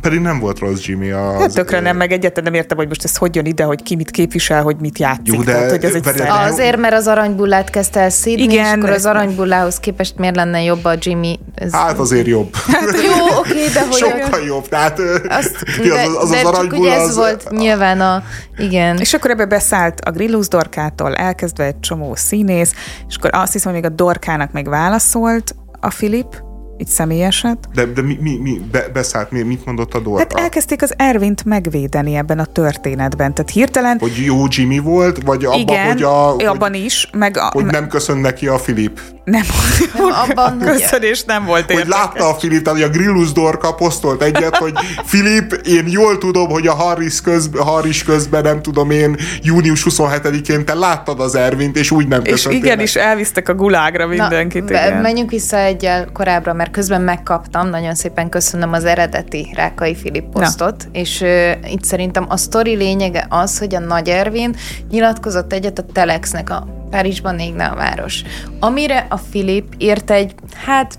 Pedig 0.00 0.20
nem 0.20 0.38
volt 0.38 0.58
rossz 0.58 0.86
Jimmy. 0.86 1.10
Az, 1.10 1.40
hát 1.40 1.54
tökre 1.54 1.80
nem, 1.80 1.96
meg 1.96 2.12
egyetlen 2.12 2.44
nem 2.44 2.54
értem, 2.54 2.76
hogy 2.76 2.88
most 2.88 3.04
ez 3.04 3.16
hogy 3.16 3.34
jön 3.34 3.44
ide, 3.44 3.64
hogy 3.64 3.82
ki 3.82 3.96
mit 3.96 4.10
képvisel, 4.10 4.62
hogy 4.62 4.76
mit 4.80 4.98
játszik. 4.98 5.34
Jó, 5.34 5.42
de 5.42 5.52
Tehát, 5.52 5.70
hogy 5.70 5.84
ez 5.84 5.94
egy 5.94 6.02
pedig... 6.02 6.22
Azért, 6.28 6.76
mert 6.76 6.94
az 6.94 7.06
aranybullát 7.06 7.70
kezdte 7.70 8.00
el 8.00 8.10
szídni, 8.10 8.42
Igen, 8.42 8.64
és 8.64 8.72
akkor 8.72 8.90
az 8.90 9.06
aranybullához 9.06 9.78
képest 9.78 10.18
miért 10.18 10.36
lenne 10.36 10.62
jobb 10.62 10.84
a 10.84 10.94
Jimmy? 10.98 11.38
Ez... 11.54 11.72
Hát 11.72 11.98
azért 11.98 12.26
jobb. 12.26 12.54
Hát, 12.54 12.82
jó, 12.82 13.38
oké, 13.38 13.66
de 13.74 13.86
hogy... 13.86 13.92
Sokkal 13.92 14.40
jobb. 14.46 14.68
Tehát 14.68 15.00
azt, 15.28 15.64
de, 15.88 16.00
az, 16.00 16.08
az, 16.08 16.16
az, 16.16 16.30
az 16.30 16.44
aranybulla... 16.44 16.92
ez 16.92 17.08
az... 17.08 17.16
volt 17.16 17.50
nyilván 17.50 18.00
a... 18.00 18.22
Igen. 18.56 18.96
És 18.96 19.14
akkor 19.14 19.30
ebbe 19.30 19.46
beszállt 19.46 20.00
a 20.00 20.10
Grillus 20.10 20.48
Dorkától, 20.48 21.14
elkezdve 21.14 21.64
egy 21.64 21.80
csomó 21.80 22.14
színész, 22.14 22.72
és 23.08 23.16
akkor 23.16 23.30
azt 23.32 23.52
hiszem, 23.52 23.72
hogy 23.72 23.80
még 23.80 23.90
a 23.90 23.94
Dorkának 23.94 24.52
meg 24.52 24.68
válaszolt 24.68 25.54
a 25.80 25.90
Filip, 25.90 26.46
így 26.78 26.86
személyeset. 26.86 27.58
De, 27.74 27.84
de 27.84 28.02
mi, 28.02 28.18
mi, 28.20 28.36
mi 28.36 28.60
be, 28.70 28.88
beszállt, 28.92 29.30
mi, 29.30 29.42
mit 29.42 29.64
mondott 29.64 29.94
a 29.94 29.98
Dorka? 29.98 30.18
Hát 30.18 30.32
elkezdték 30.32 30.82
az 30.82 30.94
Ervint 30.96 31.44
megvédeni 31.44 32.14
ebben 32.14 32.38
a 32.38 32.44
történetben. 32.44 33.34
Tehát 33.34 33.50
hirtelen... 33.50 33.98
Hogy 33.98 34.16
jó 34.24 34.44
Jimmy 34.48 34.78
volt, 34.78 35.22
vagy 35.24 35.44
abban, 35.44 35.58
igen, 35.58 35.86
hogy 35.86 36.02
a... 36.02 36.36
abban 36.36 36.70
hogy, 36.70 36.84
is. 36.84 37.08
Meg 37.12 37.36
a, 37.36 37.50
hogy 37.52 37.64
nem 37.64 37.88
köszön 37.88 38.16
neki 38.16 38.46
a 38.46 38.58
Filip. 38.58 39.00
Nem, 39.24 39.42
nem 39.94 40.04
abban 40.04 40.60
a 40.60 40.64
köszönés 40.64 41.24
nem 41.24 41.44
volt 41.44 41.70
érdekes. 41.70 41.82
Hogy 41.82 41.92
látta 41.92 42.28
a 42.28 42.34
Filip, 42.34 42.62
tehát 42.62 42.82
a 42.82 42.88
Grillus 42.88 43.32
Dorka 43.32 43.74
posztolt 43.74 44.22
egyet, 44.22 44.56
hogy 44.56 44.72
Filip, 45.04 45.52
én 45.52 45.84
jól 45.86 46.18
tudom, 46.18 46.48
hogy 46.48 46.66
a 46.66 46.74
Harris, 46.74 47.20
közb, 47.20 47.58
Harris 47.58 48.04
közben, 48.04 48.42
nem 48.42 48.62
tudom 48.62 48.90
én, 48.90 49.16
június 49.42 49.86
27-én 49.90 50.64
te 50.64 50.74
láttad 50.74 51.20
az 51.20 51.34
Ervint, 51.34 51.76
és 51.76 51.90
úgy 51.90 52.08
nem 52.08 52.20
És 52.24 52.46
igen, 52.50 52.80
is 52.80 52.96
elvisztek 52.96 53.48
a 53.48 53.54
gulágra 53.54 54.06
mindenkit. 54.06 54.68
Na, 54.68 54.86
igen. 54.86 55.00
menjünk 55.00 55.30
vissza 55.30 55.56
egyel 55.56 56.08
korábbra, 56.12 56.52
mert 56.52 56.67
közben 56.70 57.00
megkaptam, 57.00 57.68
nagyon 57.68 57.94
szépen 57.94 58.28
köszönöm 58.28 58.72
az 58.72 58.84
eredeti 58.84 59.52
Rákai 59.54 59.94
Filip 59.94 60.24
posztot, 60.24 60.84
Na. 60.84 60.98
és 60.98 61.20
uh, 61.20 61.72
itt 61.72 61.84
szerintem 61.84 62.26
a 62.28 62.36
sztori 62.36 62.74
lényege 62.74 63.26
az, 63.28 63.58
hogy 63.58 63.74
a 63.74 63.78
Nagy 63.78 64.08
Ervin 64.08 64.54
nyilatkozott 64.90 65.52
egyet 65.52 65.78
a 65.78 65.84
Telexnek 65.92 66.50
a 66.50 66.66
Párizsban 66.90 67.38
égne 67.38 67.66
a 67.66 67.74
város. 67.74 68.22
Amire 68.60 69.06
a 69.08 69.16
Filip 69.16 69.74
írt 69.78 70.10
egy, 70.10 70.34
hát 70.64 70.96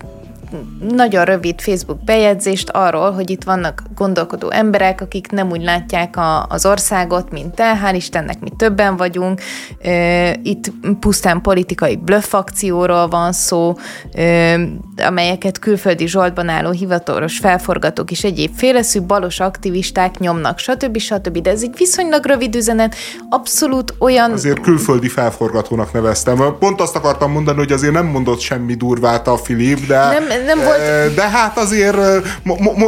nagyon 0.90 1.26
rövid 1.26 1.62
Facebook 1.62 2.04
bejegyzést 2.04 2.70
arról, 2.70 3.12
hogy 3.12 3.30
itt 3.30 3.44
vannak 3.44 3.84
gondolkodó 3.96 4.50
emberek, 4.50 5.02
akik 5.02 5.32
nem 5.32 5.50
úgy 5.50 5.64
látják 5.64 6.18
a, 6.18 6.46
az 6.46 6.66
országot, 6.66 7.32
mint 7.32 7.56
te, 7.56 7.80
hál' 7.84 7.96
Istennek 7.96 8.39
mi 8.50 8.56
többen 8.58 8.98
vagyunk, 8.98 9.42
itt 10.44 10.72
pusztán 11.00 11.42
politikai 11.42 11.96
blöffakcióról 11.96 13.08
van 13.08 13.32
szó, 13.32 13.76
amelyeket 14.98 15.60
külföldi 15.60 16.08
zsoltban 16.08 16.50
álló 16.50 16.72
hivatalos 16.72 17.38
felforgatók 17.38 18.12
és 18.12 18.24
egyéb 18.24 18.52
féleszű 18.56 19.02
balos 19.02 19.40
aktivisták 19.40 20.18
nyomnak, 20.18 20.60
stb. 20.60 20.98
stb. 20.98 21.38
De 21.38 21.50
ez 21.50 21.62
egy 21.62 21.74
viszonylag 21.78 22.26
rövid 22.26 22.56
üzenet, 22.56 22.96
abszolút 23.30 23.94
olyan... 24.00 24.32
Azért 24.32 24.60
külföldi 24.60 25.08
felforgatónak 25.08 25.94
neveztem. 25.94 26.56
Pont 26.60 26.82
azt 26.82 26.96
akartam 26.96 27.32
mondani, 27.32 27.58
hogy 27.58 27.72
azért 27.72 27.94
nem 27.94 28.06
mondott 28.06 28.40
semmi 28.40 28.74
durvát 28.74 29.28
a 29.28 29.38
Filip, 29.38 29.88
de... 29.88 29.98
Nem, 29.98 30.24
nem 30.46 30.60
volt... 30.64 31.14
De 31.16 31.30
hát 31.30 31.58
azért 31.58 31.98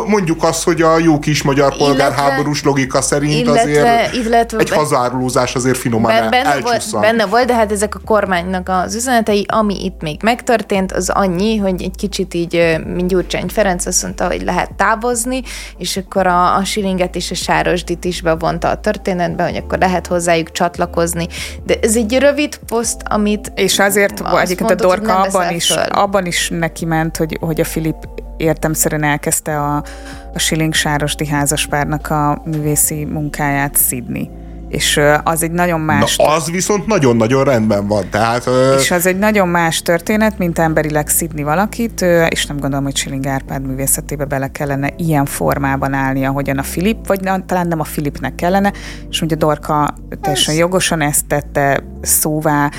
mondjuk 0.08 0.44
azt, 0.44 0.64
hogy 0.64 0.82
a 0.82 1.00
jó 1.00 1.20
kis 1.20 1.44
magyar 1.44 1.78
polgárháborús 1.78 2.64
logika 2.64 3.02
szerint 3.02 3.34
illetve, 3.34 3.62
azért 3.62 4.16
illetve, 4.16 4.60
egy 4.60 4.70
hazárulózás 4.70 5.51
azért 5.56 5.78
finoman 5.78 6.30
benne 6.30 6.60
volt, 6.60 7.00
benne 7.00 7.26
volt, 7.26 7.46
de 7.46 7.54
hát 7.54 7.72
ezek 7.72 7.96
a 7.96 8.00
kormánynak 8.06 8.70
az 8.70 8.96
üzenetei, 8.96 9.46
ami 9.48 9.84
itt 9.86 10.02
még 10.02 10.24
megtörtént, 10.24 10.92
az 10.92 11.10
annyi, 11.10 11.58
hogy 11.58 11.82
egy 11.82 11.96
kicsit 11.96 12.34
így, 12.34 12.78
mint 12.86 13.08
Gyurcsány 13.08 13.48
Ferenc 13.48 13.86
azt 13.86 14.04
mondta, 14.04 14.28
hogy 14.28 14.42
lehet 14.42 14.74
távozni, 14.74 15.42
és 15.78 15.98
akkor 15.98 16.28
a, 16.28 16.56
a 16.56 16.64
Silinget 16.64 17.16
és 17.16 17.32
a 17.32 17.36
Sárosdit 17.36 18.06
is 18.06 18.22
bevonta 18.22 18.70
a 18.70 18.80
történetbe, 18.80 19.44
hogy 19.44 19.56
akkor 19.56 19.78
lehet 19.78 20.08
hozzájuk 20.08 20.52
csatlakozni. 20.52 21.28
De 21.64 21.76
ez 21.82 21.96
egy 21.96 22.18
rövid 22.18 22.60
poszt, 22.68 23.02
amit... 23.10 23.52
És 23.56 23.80
azért 23.80 24.22
egyébként 24.42 24.72
a 24.72 24.76
Dorka 24.76 25.20
abban 25.20 25.54
is, 25.54 25.70
abban 25.90 26.26
is 26.26 26.50
neki 26.50 26.86
ment, 26.86 27.18
hogy, 27.18 27.38
hogy 27.40 27.60
a 27.60 27.66
Filip 27.66 28.08
értemszerűen 28.38 29.04
elkezdte 29.04 29.60
a, 29.60 29.84
a 30.34 30.40
Siling 30.40 30.74
Sárosdi 30.74 31.28
házaspárnak 31.28 32.10
a 32.10 32.42
művészi 32.46 33.06
munkáját 33.06 33.76
szidni 33.76 34.41
és 34.72 35.00
az 35.24 35.44
egy 35.44 35.52
nagyon 35.52 35.80
más... 35.80 36.16
Na, 36.16 36.28
az 36.28 36.52
viszont 36.52 36.86
nagyon-nagyon 36.86 37.44
rendben 37.44 37.88
van, 37.88 38.10
tehát... 38.10 38.50
És 38.80 38.92
az 38.92 39.06
egy 39.06 39.18
nagyon 39.18 39.48
más 39.48 39.82
történet, 39.82 40.38
mint 40.38 40.60
emberileg 40.60 41.08
szidni 41.08 41.44
valakit, 41.44 42.02
és 42.30 42.46
nem 42.46 42.58
gondolom, 42.60 42.84
hogy 42.84 42.96
Siling 42.96 43.26
Árpád 43.26 43.66
művészetébe 43.66 44.26
bele 44.26 44.48
kellene 44.48 44.90
ilyen 44.98 45.26
formában 45.26 45.94
állni, 45.94 46.26
ahogyan 46.26 46.58
a 46.58 46.64
Filip, 46.64 47.08
vagy 47.08 47.20
talán 47.46 47.68
nem 47.68 47.80
a 47.80 47.84
Filipnek 47.84 48.36
kellene, 48.36 48.74
és 49.10 49.22
ugye 49.22 49.36
Dorka 49.36 49.94
teljesen 50.22 50.54
Ez... 50.54 50.60
jogosan 50.60 51.02
ezt 51.02 51.26
tette 51.26 51.84
szóvá, 52.02 52.72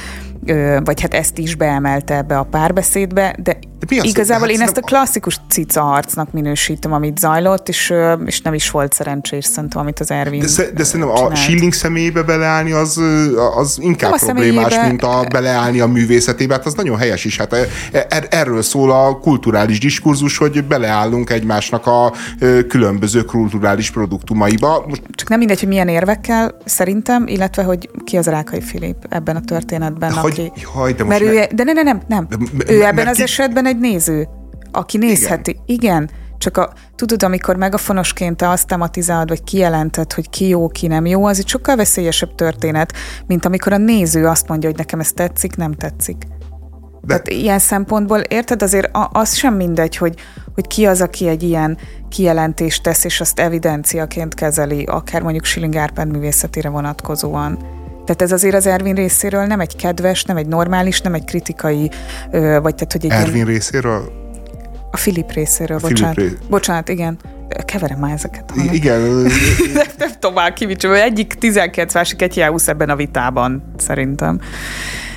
vagy 0.85 1.01
hát 1.01 1.15
ezt 1.15 1.39
is 1.39 1.55
beemelte 1.55 2.17
ebbe 2.17 2.39
a 2.39 2.43
párbeszédbe, 2.43 3.35
de 3.43 3.59
mi 3.89 3.99
az, 3.99 4.05
Igazából 4.05 4.47
hát 4.47 4.57
én 4.57 4.63
ezt 4.63 4.77
a 4.77 4.81
klasszikus 4.81 5.41
cica 5.49 5.81
harcnak 5.81 6.33
minősítem, 6.33 6.93
amit 6.93 7.19
zajlott, 7.19 7.69
és, 7.69 7.93
és 8.25 8.41
nem 8.41 8.55
is 8.55 8.71
volt 8.71 8.93
szerencsés 8.93 9.45
szerintem, 9.45 9.81
amit 9.81 10.01
az 10.01 10.11
Ervin 10.11 10.41
De, 10.41 10.71
de 10.75 10.85
szerintem 10.85 11.15
csinált. 11.15 11.33
a 11.33 11.35
Schilling 11.35 11.73
személyébe 11.73 12.23
beleállni 12.23 12.73
az, 12.73 13.01
az 13.57 13.79
inkább 13.81 14.11
nem 14.11 14.21
problémás, 14.21 14.75
mint 14.89 15.03
a 15.03 15.27
beleállni 15.31 15.81
a 15.81 15.87
művészetébe. 15.87 16.55
Hát 16.55 16.67
az 16.67 16.75
nagyon 16.75 16.99
helyes 16.99 17.25
is. 17.25 17.37
Hát 17.37 17.57
er, 17.93 18.27
erről 18.31 18.63
szól 18.63 18.91
a 18.91 19.19
kulturális 19.19 19.79
diskurzus, 19.79 20.37
hogy 20.37 20.65
beleállunk 20.65 21.31
egymásnak 21.31 21.87
a 21.87 22.13
különböző 22.69 23.25
kulturális 23.25 23.91
produktumaiba. 23.91 24.87
Csak 25.11 25.29
nem 25.29 25.39
mindegy, 25.39 25.59
hogy 25.59 25.69
milyen 25.69 25.89
érvekkel 25.89 26.55
szerintem, 26.65 27.27
illetve 27.27 27.63
hogy 27.63 27.91
ki 28.05 28.17
az 28.17 28.27
Rákai 28.27 28.61
Filip 28.61 28.97
ebben 29.09 29.37
a 29.37 29.41
történetben. 29.41 30.13
Hogy, 30.13 30.51
aki, 30.55 30.65
haj, 30.65 30.93
de, 30.93 31.05
most 31.05 31.21
mert 31.21 31.33
ő, 31.33 31.55
de 31.55 31.65
ne, 31.65 31.73
ne, 31.73 31.83
nem, 31.83 32.01
nem. 32.09 32.27
De, 32.29 32.73
ő 32.73 32.85
ebben 32.85 33.07
az 33.07 33.17
ki... 33.17 33.23
esetben 33.23 33.67
egy 33.67 33.72
néző, 33.79 34.29
aki 34.73 34.99
nézheti. 34.99 35.51
Igen. 35.51 35.63
Igen. 35.67 36.11
Csak 36.39 36.57
a, 36.57 36.73
tudod, 36.97 37.23
amikor 37.23 37.57
megafonosként 37.57 38.37
te 38.37 38.49
azt 38.49 38.67
tematizálod, 38.67 39.29
vagy 39.29 39.45
kijelented, 39.45 40.13
hogy 40.13 40.31
ki 40.31 40.49
jó, 40.49 40.69
ki 40.69 40.87
nem 40.87 41.07
jó, 41.07 41.25
az 41.25 41.39
egy 41.39 41.49
sokkal 41.49 41.77
veszélyesebb 41.77 42.35
történet, 42.35 42.93
mint 43.27 43.45
amikor 43.45 43.73
a 43.73 43.77
néző 43.77 44.27
azt 44.27 44.49
mondja, 44.49 44.69
hogy 44.69 44.79
nekem 44.79 45.01
ez 45.01 45.13
tetszik, 45.13 45.57
nem 45.57 45.73
tetszik. 45.73 46.17
De... 47.01 47.07
Tehát 47.07 47.29
ilyen 47.29 47.59
szempontból, 47.59 48.19
érted, 48.19 48.63
azért 48.63 48.91
az 49.13 49.35
sem 49.35 49.55
mindegy, 49.55 49.97
hogy, 49.97 50.15
hogy 50.55 50.67
ki 50.67 50.87
az, 50.87 51.01
aki 51.01 51.29
egy 51.29 51.43
ilyen 51.43 51.79
kijelentést 52.09 52.83
tesz, 52.83 53.05
és 53.05 53.21
azt 53.21 53.41
evidenciaként 53.41 54.35
kezeli, 54.35 54.85
akár 54.85 55.23
mondjuk 55.23 55.45
Schilling 55.45 55.77
Árpád 55.77 56.11
művészetére 56.11 56.69
vonatkozóan. 56.69 57.59
Tehát 58.13 58.23
ez 58.23 58.33
azért 58.33 58.55
az 58.55 58.67
Ervin 58.67 58.95
részéről 58.95 59.45
nem 59.45 59.61
egy 59.61 59.77
kedves, 59.77 60.25
nem 60.25 60.37
egy 60.37 60.47
normális, 60.47 61.01
nem 61.01 61.15
egy 61.15 61.25
kritikai, 61.25 61.91
vagy 62.31 62.75
tehát, 62.75 62.93
hogy 62.93 63.05
egy 63.05 63.11
Ervin 63.11 63.35
ilyen... 63.35 63.47
részéről? 63.47 64.13
A 64.91 64.97
Filip 64.97 65.33
részéről, 65.33 65.77
a 65.77 65.81
bocsánat. 65.81 66.15
Filip 66.15 66.31
ré... 66.31 66.39
Bocsánat, 66.49 66.89
igen. 66.89 67.19
Keverem 67.65 67.99
már 67.99 68.13
ezeket. 68.13 68.51
Hanem. 68.51 68.75
Igen. 68.75 69.01
nem, 69.75 69.87
nem 69.99 70.11
tovább 70.19 70.53
kivicsom. 70.53 70.93
Egyik 70.93 71.35
19 71.35 71.95
másik 71.95 72.23
egy 72.23 72.45
ebben 72.67 72.91
a 72.91 72.97
vitában, 72.97 73.73
szerintem. 73.77 74.41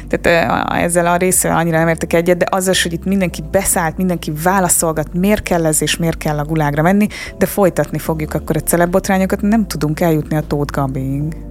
Tehát 0.10 0.74
ezzel 0.84 1.06
a 1.06 1.16
részével 1.16 1.58
annyira 1.58 1.78
nem 1.78 1.88
értek 1.88 2.14
egyet, 2.14 2.38
de 2.38 2.46
az, 2.50 2.82
hogy 2.82 2.94
itt 2.94 3.06
mindenki 3.06 3.44
beszállt, 3.52 3.98
mindenki 3.98 4.32
válaszolgat, 4.44 5.14
miért 5.14 5.44
kell 5.44 5.66
ez 5.66 5.82
és 5.82 5.98
miért 5.98 6.18
kell 6.18 6.38
a 6.38 6.44
gulágra 6.44 6.82
menni, 6.82 7.08
de 7.38 7.46
folytatni 7.46 7.98
fogjuk 7.98 8.34
akkor 8.34 8.56
a 8.56 8.60
celebbotrányokat, 8.60 9.42
nem 9.42 9.68
tudunk 9.68 10.00
eljutni 10.00 10.36
a 10.36 10.42
Tóth 10.48 10.74
Gabiig. 10.74 11.46